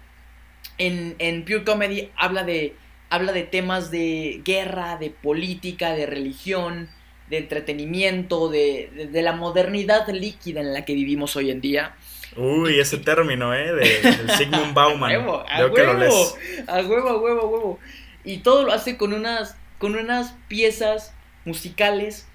En, 0.79 1.17
en 1.19 1.45
Pure 1.45 1.65
Comedy 1.65 2.11
habla 2.17 2.45
de, 2.45 2.77
habla 3.11 3.33
de 3.33 3.43
temas 3.43 3.91
de 3.91 4.41
guerra, 4.45 4.97
de 4.97 5.11
política, 5.11 5.93
de 5.93 6.07
religión, 6.07 6.89
de 7.29 7.39
entretenimiento, 7.39 8.49
de, 8.49 8.91
de- 8.95 9.07
de 9.09 9.23
la 9.23 9.33
modernidad 9.33 10.09
líquida 10.09 10.61
en 10.61 10.73
la 10.73 10.85
que 10.85 10.95
vivimos 10.95 11.37
hoy 11.37 11.51
en 11.51 11.61
día. 11.61 11.95
Uy, 12.37 12.79
ese 12.79 12.99
término, 12.99 13.55
¿eh? 13.55 13.73
De, 13.73 14.01
del 14.01 14.31
Sigmund 14.33 14.75
Bauman. 14.75 15.11
A 15.15 15.19
huevo, 15.19 15.45
a 15.49 15.59
Veo 15.59 15.75
que 15.75 15.83
lo 15.83 15.93
huevo, 15.93 16.01
lees. 16.01 16.69
a 16.69 16.77
huevo, 16.81 17.09
a 17.09 17.17
huevo, 17.19 17.41
a 17.41 17.47
huevo. 17.47 17.79
Y 18.25 18.39
todo 18.39 18.65
lo 18.65 18.73
hace 18.73 18.97
con 18.97 19.13
unas, 19.13 19.57
con 19.79 19.95
unas 19.97 20.35
piezas 20.49 21.13
musicales 21.45 22.27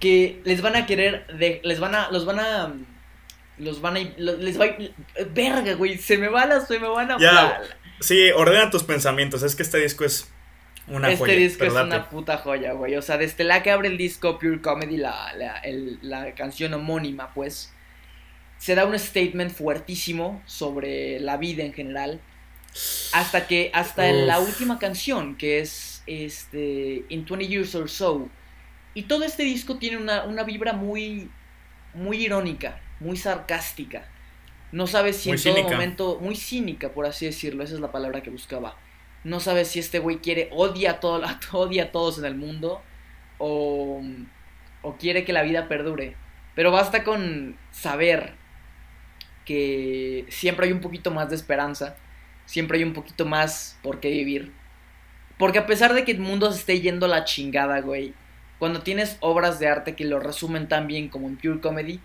que 0.00 0.40
les 0.44 0.60
van 0.62 0.76
a 0.76 0.86
querer, 0.86 1.26
de, 1.28 1.60
les 1.64 1.80
van 1.80 1.94
a, 1.94 2.10
los 2.10 2.26
van 2.26 2.40
a, 2.40 2.74
los 3.58 3.80
van 3.80 3.96
a, 3.96 4.00
les 4.18 4.60
va 4.60 4.64
a, 4.66 4.76
verga, 5.32 5.74
güey, 5.74 5.96
se 5.98 6.18
me 6.18 6.28
van 6.28 6.52
a, 6.52 6.60
se 6.60 6.78
me 6.78 6.88
van 6.88 7.12
a, 7.12 7.18
Ya, 7.18 7.60
Sí, 8.00 8.30
ordena 8.34 8.70
tus 8.70 8.82
pensamientos. 8.82 9.42
Es 9.42 9.56
que 9.56 9.62
este 9.62 9.78
disco 9.78 10.04
es 10.04 10.30
una 10.86 11.08
este 11.10 11.18
joya. 11.18 11.34
disco 11.34 11.64
es 11.64 11.72
una 11.72 12.10
puta 12.10 12.36
joya, 12.36 12.72
güey. 12.72 12.94
O 12.96 13.02
sea, 13.02 13.16
desde 13.16 13.42
la 13.44 13.62
que 13.62 13.70
abre 13.70 13.88
el 13.88 13.96
disco 13.96 14.38
Pure 14.38 14.60
Comedy, 14.60 14.98
la, 14.98 15.32
la, 15.34 15.56
el- 15.60 15.98
la 16.02 16.34
canción 16.34 16.74
homónima, 16.74 17.32
pues. 17.32 17.72
Se 18.58 18.74
da 18.74 18.84
un 18.84 18.98
statement 18.98 19.52
fuertísimo 19.52 20.42
sobre 20.46 21.20
la 21.20 21.36
vida 21.36 21.62
en 21.64 21.72
general. 21.72 22.20
Hasta 23.12 23.46
que, 23.46 23.70
hasta 23.72 24.12
la 24.12 24.38
última 24.38 24.78
canción, 24.78 25.36
que 25.36 25.60
es 25.60 26.02
este, 26.06 27.04
In 27.08 27.24
20 27.24 27.48
Years 27.48 27.74
or 27.74 27.88
So. 27.88 28.28
Y 28.94 29.04
todo 29.04 29.24
este 29.24 29.44
disco 29.44 29.78
tiene 29.78 29.96
una, 29.96 30.24
una 30.24 30.42
vibra 30.42 30.72
muy, 30.72 31.30
muy 31.94 32.24
irónica, 32.24 32.80
muy 33.00 33.16
sarcástica. 33.16 34.06
No 34.72 34.86
sabes 34.86 35.16
si 35.16 35.30
Muy 35.30 35.38
en 35.38 35.54
todo 35.54 35.62
momento, 35.70 36.18
muy 36.20 36.36
cínica, 36.36 36.90
por 36.90 37.06
así 37.06 37.26
decirlo, 37.26 37.64
esa 37.64 37.74
es 37.74 37.80
la 37.80 37.92
palabra 37.92 38.22
que 38.22 38.30
buscaba. 38.30 38.76
No 39.24 39.40
sabes 39.40 39.68
si 39.68 39.78
este 39.78 39.98
güey 39.98 40.18
quiere, 40.18 40.50
odia 40.52 40.92
a, 40.92 41.00
todo, 41.00 41.22
odia 41.52 41.84
a 41.84 41.92
todos 41.92 42.18
en 42.18 42.26
el 42.26 42.36
mundo 42.36 42.82
o, 43.38 44.02
o 44.82 44.96
quiere 44.96 45.24
que 45.24 45.32
la 45.32 45.42
vida 45.42 45.68
perdure. 45.68 46.16
Pero 46.54 46.72
basta 46.72 47.04
con 47.04 47.56
saber 47.70 48.34
que 49.46 50.26
siempre 50.28 50.66
hay 50.66 50.72
un 50.72 50.80
poquito 50.82 51.10
más 51.10 51.30
de 51.30 51.36
esperanza, 51.36 51.96
siempre 52.44 52.76
hay 52.76 52.84
un 52.84 52.92
poquito 52.92 53.24
más 53.24 53.78
por 53.82 54.00
qué 54.00 54.10
vivir. 54.10 54.52
Porque 55.38 55.58
a 55.58 55.66
pesar 55.66 55.94
de 55.94 56.04
que 56.04 56.12
el 56.12 56.20
mundo 56.20 56.52
se 56.52 56.58
esté 56.58 56.80
yendo 56.80 57.08
la 57.08 57.24
chingada, 57.24 57.80
güey, 57.80 58.12
cuando 58.58 58.82
tienes 58.82 59.16
obras 59.20 59.58
de 59.58 59.68
arte 59.68 59.96
que 59.96 60.04
lo 60.04 60.20
resumen 60.20 60.68
tan 60.68 60.86
bien 60.86 61.08
como 61.08 61.28
en 61.28 61.36
Pure 61.36 61.60
Comedy, 61.60 62.00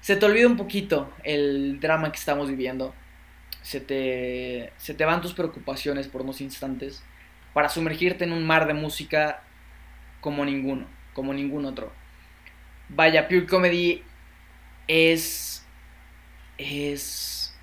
se 0.00 0.16
te 0.16 0.26
olvida 0.26 0.46
un 0.46 0.56
poquito 0.56 1.12
el 1.24 1.80
drama 1.80 2.10
que 2.10 2.18
estamos 2.18 2.48
viviendo. 2.48 2.94
Se 3.62 3.80
te, 3.80 4.72
se 4.76 4.94
te 4.94 5.04
van 5.04 5.20
tus 5.20 5.34
preocupaciones 5.34 6.08
por 6.08 6.22
unos 6.22 6.40
instantes 6.40 7.04
para 7.52 7.68
sumergirte 7.68 8.24
en 8.24 8.32
un 8.32 8.44
mar 8.44 8.66
de 8.66 8.74
música 8.74 9.42
como 10.20 10.44
ninguno, 10.44 10.86
como 11.14 11.32
ningún 11.32 11.64
otro. 11.64 11.92
Vaya, 12.88 13.28
Pure 13.28 13.46
Comedy 13.46 14.02
es. 14.88 15.51
Es. 16.62 17.54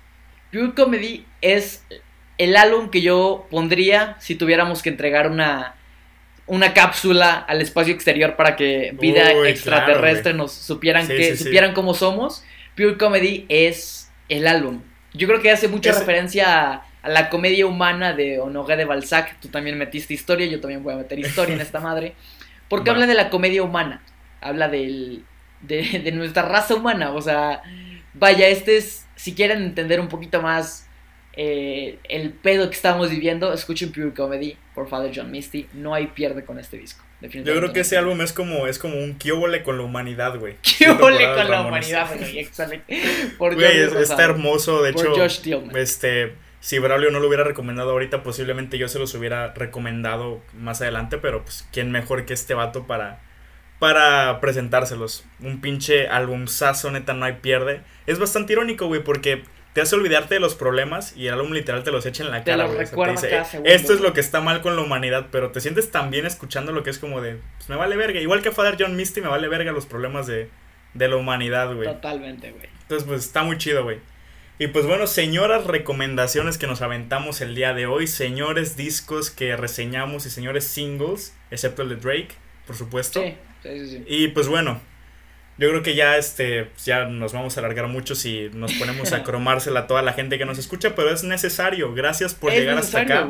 Pure 0.52 0.74
Comedy 0.74 1.26
es 1.40 1.84
el 2.38 2.56
álbum 2.56 2.90
que 2.90 3.02
yo 3.02 3.46
pondría 3.50 4.16
si 4.20 4.34
tuviéramos 4.34 4.82
que 4.82 4.90
entregar 4.90 5.30
una. 5.30 5.74
Una 6.46 6.74
cápsula 6.74 7.34
al 7.38 7.60
espacio 7.60 7.94
exterior 7.94 8.34
para 8.34 8.56
que 8.56 8.96
vida 8.98 9.30
Uy, 9.40 9.48
extraterrestre 9.50 10.32
claro, 10.32 10.38
nos 10.38 10.52
supieran 10.52 11.06
Sí, 11.06 11.14
que 11.16 11.24
sí, 11.30 11.36
sí. 11.36 11.44
supieran 11.44 11.74
cómo 11.74 11.94
somos. 11.94 12.42
Pure 12.74 12.96
Comedy 12.98 13.46
es 13.48 14.10
el 14.28 14.48
álbum. 14.48 14.82
Yo 15.14 15.28
creo 15.28 15.40
que 15.40 15.52
hace 15.52 15.68
mucha 15.68 15.92
referencia 15.92 16.72
a, 16.72 16.86
a 17.02 17.08
la 17.08 17.30
comedia 17.30 17.66
humana 17.66 18.14
de 18.14 18.40
Honoré 18.40 18.76
de 18.76 18.84
Balzac. 18.84 19.38
Tú 19.40 19.48
también 19.48 19.78
metiste 19.78 20.12
historia, 20.12 20.46
yo 20.46 20.58
también 20.60 20.82
voy 20.82 20.94
a 20.94 20.96
meter 20.96 21.20
historia 21.20 21.54
en 21.54 21.60
esta 21.60 21.78
madre. 21.88 22.14
Porque 22.68 22.90
habla 22.90 23.06
de 23.06 23.14
la 23.14 23.30
comedia 23.30 23.62
humana. 23.62 24.02
Habla 24.40 24.68
del, 24.68 25.24
de, 25.60 26.00
de 26.02 26.10
nuestra 26.12 26.42
raza 26.42 26.74
humana. 26.74 27.12
O 27.12 27.22
sea, 27.22 27.62
vaya, 28.14 28.48
este 28.48 28.76
es, 28.76 29.06
si 29.16 29.34
quieren 29.34 29.62
entender 29.62 30.00
un 30.00 30.08
poquito 30.08 30.42
más 30.42 30.86
eh, 31.34 31.98
el 32.08 32.32
pedo 32.32 32.68
que 32.70 32.76
estamos 32.76 33.10
viviendo, 33.10 33.52
escuchen 33.52 33.92
Pure 33.92 34.12
Comedy 34.14 34.56
por 34.74 34.88
Father 34.88 35.12
John 35.14 35.30
Misty. 35.30 35.66
No 35.74 35.94
hay 35.94 36.08
pierde 36.08 36.44
con 36.44 36.58
este 36.58 36.76
disco. 36.76 37.04
Yo 37.20 37.54
creo 37.56 37.72
que 37.74 37.80
ese 37.80 37.98
álbum 37.98 38.20
es 38.22 38.32
como, 38.32 38.66
es 38.66 38.78
como 38.78 38.96
un 38.96 39.16
kiobole 39.18 39.62
con 39.62 39.76
la 39.76 39.84
humanidad, 39.84 40.38
güey. 40.38 40.56
¿Qué 40.62 40.70
Siento 40.70 41.04
ole 41.04 41.18
por 41.18 41.24
Adal 41.26 41.46
con 41.46 41.50
la 41.50 41.60
humanidad, 41.66 42.08
güey? 42.16 42.38
Excelente. 42.40 43.00
Por 43.36 43.54
Güey, 43.56 43.78
es- 43.78 43.92
está 43.94 44.24
hermoso. 44.24 44.82
De 44.82 44.92
Por 44.94 45.02
hecho, 45.06 45.14
Josh 45.16 45.40
Tillman. 45.40 45.76
este, 45.76 46.32
si 46.60 46.78
Braulio 46.78 47.10
no 47.10 47.20
lo 47.20 47.28
hubiera 47.28 47.44
recomendado 47.44 47.90
ahorita, 47.90 48.22
posiblemente 48.22 48.78
yo 48.78 48.88
se 48.88 48.98
los 48.98 49.14
hubiera 49.14 49.52
recomendado 49.52 50.40
más 50.54 50.80
adelante. 50.80 51.18
Pero 51.18 51.42
pues, 51.44 51.68
¿quién 51.72 51.90
mejor 51.92 52.24
que 52.24 52.32
este 52.32 52.54
vato 52.54 52.86
para, 52.86 53.20
para 53.80 54.38
presentárselos? 54.40 55.24
Un 55.40 55.60
pinche 55.60 56.06
albumzazo, 56.06 56.92
neta, 56.92 57.14
no 57.14 57.24
hay 57.24 57.34
pierde. 57.42 57.80
Es 58.06 58.20
bastante 58.20 58.52
irónico, 58.52 58.86
güey, 58.86 59.02
porque 59.02 59.42
te 59.72 59.80
hace 59.80 59.94
olvidarte 59.96 60.34
de 60.34 60.40
los 60.40 60.54
problemas 60.54 61.16
y 61.16 61.26
el 61.28 61.34
álbum 61.34 61.52
literal 61.52 61.82
te 61.82 61.90
los 61.90 62.04
echa 62.06 62.22
en 62.24 62.30
la 62.30 62.44
Te 62.44 62.50
cara, 62.52 62.64
los 62.64 62.74
güey. 62.74 62.84
O 62.84 62.86
sea, 62.86 62.90
recuerda 62.90 63.20
te 63.20 63.30
cada 63.30 63.42
"Eh, 63.42 63.46
segundo, 63.46 63.70
esto 63.70 63.92
es 63.92 63.98
güey". 63.98 64.08
lo 64.10 64.14
que 64.14 64.20
está 64.20 64.40
mal 64.40 64.60
con 64.62 64.76
la 64.76 64.82
humanidad, 64.82 65.26
pero 65.32 65.50
te 65.50 65.60
sientes 65.60 65.90
tan 65.90 66.10
bien 66.10 66.26
escuchando 66.26 66.70
lo 66.72 66.82
que 66.84 66.90
es 66.90 66.98
como 66.98 67.20
de, 67.20 67.38
pues 67.56 67.68
me 67.68 67.76
vale 67.76 67.96
verga. 67.96 68.20
Igual 68.20 68.42
que 68.42 68.52
Father 68.52 68.76
John 68.78 68.94
Misty, 68.96 69.20
me 69.20 69.28
vale 69.28 69.48
verga 69.48 69.72
los 69.72 69.86
problemas 69.86 70.26
de, 70.26 70.48
de 70.94 71.08
la 71.08 71.16
humanidad, 71.16 71.74
güey. 71.74 71.88
Totalmente, 71.88 72.50
güey. 72.52 72.68
Entonces, 72.82 73.06
pues 73.08 73.24
está 73.24 73.42
muy 73.44 73.58
chido, 73.58 73.82
güey. 73.84 73.98
Y 74.58 74.66
pues 74.66 74.84
bueno, 74.84 75.06
señoras 75.06 75.64
recomendaciones 75.66 76.58
que 76.58 76.66
nos 76.66 76.82
aventamos 76.82 77.40
el 77.40 77.54
día 77.54 77.72
de 77.72 77.86
hoy, 77.86 78.06
señores 78.06 78.76
discos 78.76 79.30
que 79.30 79.56
reseñamos 79.56 80.26
y 80.26 80.30
señores 80.30 80.64
singles, 80.66 81.34
excepto 81.50 81.80
el 81.80 81.88
de 81.88 81.96
Drake, 81.96 82.34
por 82.66 82.76
supuesto. 82.76 83.22
Sí, 83.22 83.36
sí, 83.62 83.68
sí. 83.80 83.88
sí. 83.90 84.04
Y 84.06 84.28
pues 84.28 84.48
bueno, 84.48 84.80
yo 85.58 85.68
creo 85.68 85.82
que 85.82 85.94
ya 85.94 86.16
este 86.16 86.70
ya 86.84 87.04
nos 87.06 87.32
vamos 87.32 87.56
a 87.56 87.60
alargar 87.60 87.86
mucho 87.88 88.14
si 88.14 88.48
nos 88.54 88.72
ponemos 88.74 89.12
a 89.12 89.22
cromársela 89.24 89.80
a 89.80 89.86
toda 89.86 90.02
la 90.02 90.12
gente 90.14 90.38
que 90.38 90.44
nos 90.46 90.58
escucha, 90.58 90.94
pero 90.94 91.10
es 91.10 91.22
necesario. 91.24 91.92
Gracias 91.94 92.34
por 92.34 92.52
Es 92.52 92.60
llegar 92.60 92.78
hasta 92.78 93.00
acá. 93.00 93.28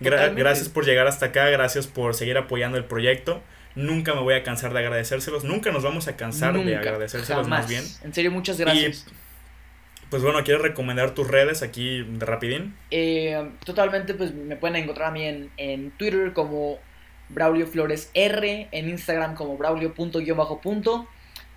Gra- 0.00 0.34
gracias 0.34 0.68
por 0.68 0.84
llegar 0.84 1.06
hasta 1.06 1.26
acá, 1.26 1.48
gracias 1.48 1.86
por 1.86 2.14
seguir 2.14 2.36
apoyando 2.38 2.76
el 2.78 2.84
proyecto. 2.84 3.42
Nunca 3.76 4.14
me 4.14 4.20
voy 4.20 4.34
a 4.34 4.42
cansar 4.42 4.72
de 4.72 4.80
agradecérselos, 4.80 5.44
nunca 5.44 5.70
nos 5.70 5.84
vamos 5.84 6.08
a 6.08 6.16
cansar 6.16 6.52
de 6.54 6.74
agradecérselos 6.76 7.44
jamás. 7.44 7.60
más 7.60 7.68
bien. 7.68 7.84
En 8.02 8.12
serio, 8.12 8.32
muchas 8.32 8.58
gracias. 8.58 9.06
Pues 10.10 10.24
bueno, 10.24 10.42
¿quieres 10.42 10.60
recomendar 10.60 11.14
tus 11.14 11.28
redes 11.28 11.62
aquí 11.62 12.02
de 12.02 12.26
rapidín? 12.26 12.74
Eh, 12.90 13.48
totalmente, 13.64 14.12
pues 14.14 14.34
me 14.34 14.56
pueden 14.56 14.74
encontrar 14.74 15.10
a 15.10 15.12
mí 15.12 15.24
en, 15.24 15.50
en 15.56 15.92
Twitter 15.92 16.32
como 16.32 16.80
Braulio 17.30 17.66
Flores 17.66 18.10
R, 18.14 18.68
en 18.70 18.88
Instagram 18.88 19.34
como 19.34 19.56
braulio.guión-punto. 19.56 21.06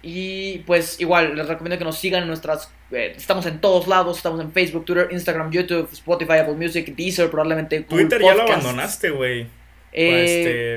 Y 0.05 0.57
pues 0.59 0.99
igual, 0.99 1.35
les 1.35 1.47
recomiendo 1.47 1.77
que 1.77 1.85
nos 1.85 1.97
sigan 1.97 2.23
en 2.23 2.27
nuestras... 2.27 2.69
eh, 2.91 3.13
estamos 3.15 3.45
en 3.45 3.61
todos 3.61 3.87
lados, 3.87 4.17
estamos 4.17 4.41
en 4.41 4.51
Facebook, 4.51 4.83
Twitter, 4.83 5.07
Instagram, 5.11 5.49
YouTube, 5.51 5.87
Spotify, 5.93 6.39
Apple 6.39 6.55
Music, 6.55 6.93
Deezer, 6.95 7.29
probablemente 7.29 7.79
Google 7.79 8.05
Twitter 8.05 8.21
ya 8.21 8.35
lo 8.35 8.41
abandonaste, 8.43 9.11
güey. 9.11 9.47
Eh, 9.93 10.25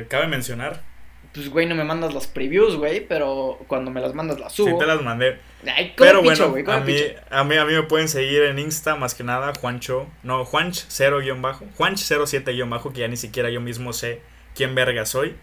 Este, 0.05 0.09
cabe 0.09 0.29
mencionar. 0.29 0.83
Pues 1.35 1.51
güey, 1.51 1.67
no 1.67 1.75
me 1.75 1.83
mandas 1.85 2.15
las 2.15 2.29
previews, 2.29 2.77
güey, 2.77 3.01
pero 3.07 3.59
cuando 3.67 3.91
me 3.91 4.01
las 4.01 4.15
mandas 4.15 4.39
las 4.41 4.53
Sí 4.53 4.63
subo. 4.65 4.79
te 4.79 4.87
las 4.87 5.03
mandé. 5.03 5.39
Ay, 5.67 5.93
Pero 5.97 6.23
picho, 6.23 6.51
bueno, 6.51 6.73
a, 6.73 6.81
mí, 6.81 6.95
a, 7.29 7.45
mí, 7.45 7.57
a 7.57 7.65
mí 7.65 7.73
me 7.75 7.83
pueden 7.83 8.09
seguir 8.09 8.45
en 8.45 8.59
Insta 8.61 8.95
más 8.95 9.15
que 9.15 9.25
nada, 9.25 9.53
Juancho. 9.61 10.07
No, 10.23 10.45
Juanch 10.45 10.85
0 10.89 11.19
guion 11.21 11.43
bajo. 11.43 11.67
Juanch 11.77 11.99
07 11.99 12.53
guion 12.53 12.71
bajo, 12.71 12.93
que 12.93 13.01
ya 13.01 13.09
ni 13.09 13.17
siquiera 13.17 13.51
yo 13.51 13.61
mismo 13.61 13.93
sé 13.93 14.21
quién 14.57 14.75
verga 14.75 15.07
soy. 15.07 15.37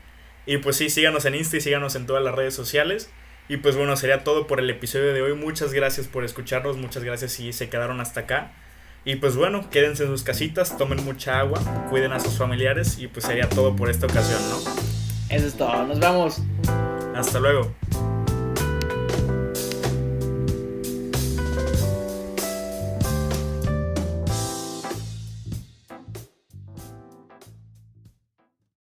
Y 0.46 0.58
pues 0.58 0.76
sí, 0.76 0.90
síganos 0.90 1.26
en 1.26 1.36
Insta 1.36 1.58
y 1.58 1.62
síganos 1.62 1.96
en 1.96 2.06
todas 2.06 2.24
las 2.24 2.36
redes 2.36 2.54
sociales. 2.54 3.10
Y 3.48 3.58
pues 3.58 3.76
bueno, 3.76 3.96
sería 3.96 4.24
todo 4.24 4.48
por 4.48 4.60
el 4.60 4.70
episodio 4.70 5.14
de 5.14 5.22
hoy. 5.22 5.34
Muchas 5.34 5.74
gracias 5.74 6.08
por 6.08 6.24
escucharnos, 6.24 6.78
muchas 6.78 7.04
gracias 7.04 7.32
si 7.34 7.54
se 7.54 7.70
quedaron 7.70 8.02
hasta 8.02 8.22
acá. 8.22 8.52
Y 9.06 9.18
pues 9.18 9.36
bueno, 9.36 9.70
quédense 9.70 10.04
en 10.04 10.10
sus 10.10 10.24
casitas, 10.24 10.78
tomen 10.78 11.04
mucha 11.04 11.40
agua, 11.40 11.60
cuiden 11.90 12.14
a 12.14 12.20
sus 12.20 12.38
familiares 12.38 12.98
y 13.00 13.08
pues 13.08 13.26
sería 13.26 13.50
todo 13.50 13.76
por 13.76 13.90
esta 13.90 14.06
ocasión, 14.06 14.42
¿no? 14.50 14.58
Eso 15.30 15.48
es 15.48 15.58
todo, 15.58 15.86
nos 15.86 16.00
vemos. 16.00 16.42
Hasta 17.14 17.40
luego. 17.40 17.74